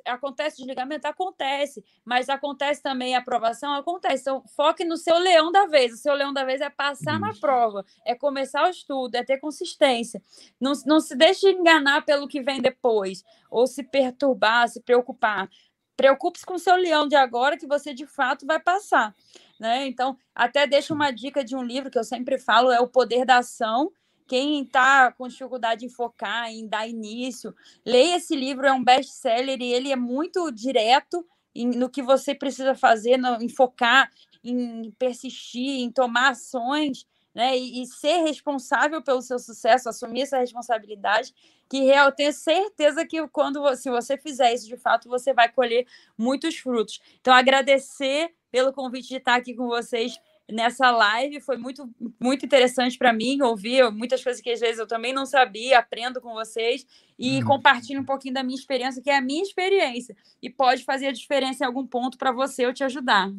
acontece 0.06 0.58
desligamento? 0.58 1.08
Acontece, 1.08 1.84
mas 2.04 2.30
acontece 2.30 2.82
também 2.82 3.16
a 3.16 3.20
aprovação? 3.20 3.74
Acontece. 3.74 4.22
Então, 4.22 4.43
foque 4.56 4.84
no 4.84 4.97
seu 4.97 5.18
leão 5.18 5.51
da 5.51 5.66
vez. 5.66 5.93
O 5.93 5.97
seu 5.97 6.14
leão 6.14 6.34
da 6.34 6.43
vez 6.43 6.62
é 6.62 6.70
passar 6.70 7.14
Isso. 7.14 7.22
na 7.22 7.34
prova, 7.34 7.86
é 8.06 8.16
começar 8.16 8.66
o 8.66 8.70
estudo, 8.70 9.16
é 9.16 9.24
ter 9.24 9.38
consistência. 9.39 10.22
Não, 10.60 10.74
não 10.86 10.99
se 10.99 11.16
deixe 11.16 11.49
enganar 11.49 12.06
pelo 12.06 12.28
que 12.28 12.41
vem 12.41 12.62
depois, 12.62 13.24
ou 13.49 13.68
se 13.68 13.84
perturbar, 13.84 14.68
se 14.70 14.82
preocupar. 14.82 15.49
Preocupe-se 15.95 16.45
com 16.45 16.56
o 16.56 16.60
seu 16.60 16.76
leão 16.76 17.08
de 17.08 17.16
agora, 17.16 17.58
que 17.58 17.68
você 17.68 17.93
de 17.93 18.08
fato 18.08 18.45
vai 18.45 18.60
passar. 18.60 19.16
Né? 19.60 19.88
Então, 19.88 20.18
até 20.34 20.66
deixo 20.66 20.93
uma 20.93 21.12
dica 21.12 21.43
de 21.43 21.56
um 21.56 21.64
livro 21.64 21.91
que 21.91 21.99
eu 21.99 22.04
sempre 22.04 22.38
falo: 22.38 22.72
é 22.72 22.80
O 22.80 22.88
Poder 22.88 23.26
da 23.26 23.38
Ação 23.38 23.91
quem 24.28 24.63
está 24.63 25.11
com 25.11 25.28
dificuldade 25.28 25.86
em 25.86 25.89
focar, 25.89 26.49
em 26.49 26.67
dar 26.67 26.88
início, 26.88 27.53
leia 27.86 28.17
esse 28.17 28.36
livro, 28.36 28.65
é 28.65 28.74
um 28.74 28.84
best-seller 28.84 29.61
e 29.61 29.74
ele 29.74 29.91
é 29.91 29.95
muito 29.95 30.51
direto 30.51 31.26
em, 31.55 31.67
no 31.67 31.89
que 31.89 32.01
você 32.01 32.34
precisa 32.34 32.76
fazer, 32.76 33.17
no, 33.17 33.41
em 33.41 33.49
focar, 33.49 34.09
em 34.43 34.91
persistir, 34.97 35.82
em 35.82 35.91
tomar 35.91 36.32
ações, 36.32 37.05
né? 37.34 37.57
E, 37.57 37.82
e, 37.82 37.88
ser 37.88 38.24
responsável 38.24 39.01
pelo 39.01 39.21
seu 39.21 39.39
sucesso, 39.39 39.89
assumir 39.89 40.21
essa 40.21 40.38
responsabilidade, 40.38 41.34
que 41.67 41.89
eu 41.89 42.11
tenho 42.11 42.32
certeza 42.32 43.05
que 43.05 43.28
quando 43.30 43.76
se 43.76 43.89
você 43.89 44.17
fizer 44.17 44.53
isso 44.53 44.67
de 44.67 44.78
fato, 44.78 45.09
você 45.09 45.34
vai 45.34 45.51
colher 45.51 45.88
muitos 46.17 46.57
frutos. 46.57 47.01
Então, 47.19 47.34
agradecer 47.34 48.34
pelo 48.51 48.71
convite 48.71 49.07
de 49.07 49.17
estar 49.17 49.36
aqui 49.36 49.55
com 49.55 49.67
vocês 49.67 50.19
nessa 50.51 50.91
live. 50.91 51.41
Foi 51.41 51.57
muito, 51.57 51.89
muito 52.19 52.45
interessante 52.45 52.97
para 52.97 53.13
mim 53.13 53.41
ouvir 53.41 53.89
muitas 53.91 54.23
coisas 54.23 54.41
que 54.41 54.49
às 54.49 54.59
vezes 54.59 54.79
eu 54.79 54.87
também 54.87 55.13
não 55.13 55.25
sabia, 55.25 55.79
aprendo 55.79 56.21
com 56.21 56.33
vocês 56.33 56.85
e 57.17 57.41
hum. 57.41 57.45
compartilho 57.45 58.01
um 58.01 58.05
pouquinho 58.05 58.33
da 58.33 58.43
minha 58.43 58.57
experiência, 58.57 59.01
que 59.01 59.09
é 59.09 59.17
a 59.17 59.21
minha 59.21 59.43
experiência. 59.43 60.15
E 60.41 60.49
pode 60.49 60.83
fazer 60.83 61.07
a 61.07 61.11
diferença 61.11 61.63
em 61.63 61.67
algum 61.67 61.85
ponto 61.85 62.17
para 62.17 62.31
você 62.31 62.65
eu 62.65 62.73
te 62.73 62.83
ajudar. 62.83 63.31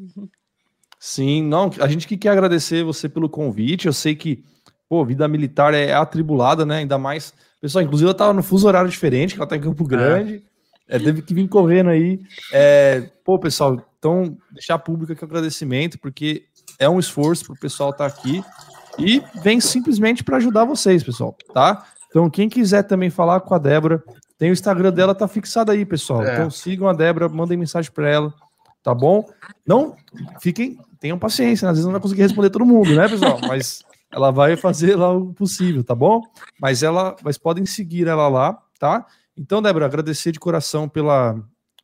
Sim, 0.98 1.42
não, 1.42 1.70
a 1.80 1.88
gente 1.88 2.06
que 2.06 2.16
quer 2.16 2.30
agradecer 2.30 2.82
você 2.82 3.08
pelo 3.08 3.28
convite. 3.28 3.86
Eu 3.86 3.92
sei 3.92 4.14
que, 4.14 4.42
pô, 4.88 5.04
vida 5.04 5.28
militar 5.28 5.74
é 5.74 5.92
atribulada, 5.92 6.64
né? 6.64 6.78
Ainda 6.78 6.96
mais. 6.96 7.34
Pessoal, 7.60 7.84
inclusive 7.84 8.08
ela 8.08 8.16
tava 8.16 8.32
no 8.32 8.42
fuso 8.42 8.66
horário 8.66 8.88
diferente, 8.88 9.34
que 9.34 9.40
ela 9.40 9.48
tá 9.48 9.56
em 9.56 9.60
Campo 9.60 9.84
Grande. 9.84 10.42
É. 10.50 10.54
É, 10.86 10.98
teve 10.98 11.22
que 11.22 11.32
vir 11.32 11.48
correndo 11.48 11.90
aí. 11.90 12.20
É, 12.52 13.10
pô, 13.24 13.38
pessoal, 13.38 13.82
então, 13.98 14.36
deixar 14.52 14.78
público 14.78 15.12
aqui 15.12 15.22
o 15.22 15.26
agradecimento, 15.26 15.98
porque 15.98 16.44
é 16.78 16.88
um 16.88 16.98
esforço 16.98 17.46
para 17.46 17.54
o 17.54 17.58
pessoal 17.58 17.90
estar 17.90 18.10
tá 18.10 18.16
aqui 18.16 18.42
e 18.98 19.22
vem 19.42 19.60
simplesmente 19.60 20.22
para 20.22 20.36
ajudar 20.36 20.64
vocês, 20.64 21.02
pessoal, 21.02 21.36
tá? 21.52 21.84
Então, 22.08 22.30
quem 22.30 22.48
quiser 22.48 22.84
também 22.84 23.10
falar 23.10 23.40
com 23.40 23.54
a 23.54 23.58
Débora, 23.58 24.02
tem 24.38 24.50
o 24.50 24.52
Instagram 24.52 24.92
dela, 24.92 25.14
tá 25.14 25.26
fixado 25.26 25.72
aí, 25.72 25.84
pessoal. 25.84 26.22
É. 26.22 26.34
Então, 26.34 26.50
sigam 26.50 26.88
a 26.88 26.92
Débora, 26.92 27.28
mandem 27.28 27.58
mensagem 27.58 27.90
para 27.90 28.08
ela, 28.08 28.34
tá 28.82 28.94
bom? 28.94 29.28
Não, 29.66 29.96
fiquem, 30.40 30.78
tenham 31.00 31.18
paciência, 31.18 31.66
né? 31.66 31.70
às 31.70 31.76
vezes 31.76 31.86
não 31.86 31.92
vai 31.92 32.00
conseguir 32.00 32.22
responder 32.22 32.50
todo 32.50 32.64
mundo, 32.64 32.94
né, 32.94 33.08
pessoal? 33.08 33.40
Mas 33.46 33.82
ela 34.12 34.30
vai 34.30 34.56
fazer 34.56 34.94
lá 34.96 35.12
o 35.12 35.34
possível, 35.34 35.82
tá 35.82 35.94
bom? 35.94 36.22
Mas 36.60 36.84
ela, 36.84 37.16
mas 37.24 37.36
podem 37.36 37.66
seguir 37.66 38.06
ela 38.06 38.28
lá, 38.28 38.56
tá? 38.78 39.04
Então, 39.36 39.60
Débora, 39.60 39.86
agradecer 39.86 40.30
de 40.30 40.38
coração 40.38 40.88
pela, 40.88 41.34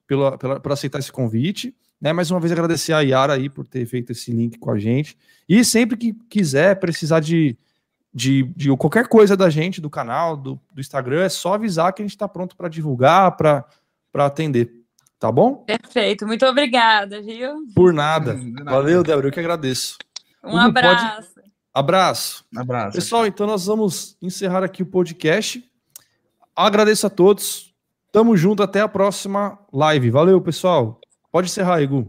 pela, 0.06 0.38
pela 0.38 0.60
por 0.60 0.70
aceitar 0.70 1.00
esse 1.00 1.10
convite. 1.10 1.74
Né, 2.00 2.12
mais 2.12 2.30
uma 2.30 2.40
vez 2.40 2.50
agradecer 2.50 2.94
a 2.94 3.00
Yara 3.00 3.34
aí 3.34 3.50
por 3.50 3.66
ter 3.66 3.84
feito 3.84 4.12
esse 4.12 4.32
link 4.32 4.58
com 4.58 4.70
a 4.70 4.78
gente. 4.78 5.18
E 5.48 5.62
sempre 5.64 5.96
que 5.96 6.14
quiser 6.30 6.80
precisar 6.80 7.20
de, 7.20 7.58
de, 8.12 8.44
de 8.56 8.74
qualquer 8.76 9.06
coisa 9.06 9.36
da 9.36 9.50
gente, 9.50 9.80
do 9.80 9.90
canal, 9.90 10.36
do, 10.36 10.58
do 10.72 10.80
Instagram, 10.80 11.22
é 11.22 11.28
só 11.28 11.54
avisar 11.54 11.92
que 11.92 12.00
a 12.00 12.04
gente 12.04 12.14
está 12.14 12.26
pronto 12.26 12.56
para 12.56 12.68
divulgar, 12.68 13.36
para 13.36 13.64
atender. 14.14 14.72
Tá 15.18 15.30
bom? 15.30 15.56
Perfeito, 15.56 16.26
muito 16.26 16.46
obrigada, 16.46 17.20
viu? 17.20 17.66
Por 17.74 17.92
nada. 17.92 18.38
Valeu, 18.64 19.02
Débora, 19.02 19.28
eu 19.28 19.32
que 19.32 19.40
agradeço. 19.40 19.98
Um 20.42 20.56
abraço. 20.56 21.34
Pode... 21.34 21.50
Abraço. 21.74 22.44
Abraço. 22.56 22.94
Pessoal, 22.96 23.26
então 23.26 23.46
nós 23.46 23.66
vamos 23.66 24.16
encerrar 24.22 24.64
aqui 24.64 24.82
o 24.82 24.86
podcast. 24.86 25.62
Agradeço 26.56 27.06
a 27.06 27.10
todos. 27.10 27.74
Tamo 28.10 28.36
junto 28.36 28.62
até 28.62 28.80
a 28.80 28.88
próxima 28.88 29.58
live. 29.72 30.10
Valeu, 30.10 30.40
pessoal. 30.40 30.99
Pode 31.32 31.46
encerrar, 31.46 31.80
Igor. 31.82 32.08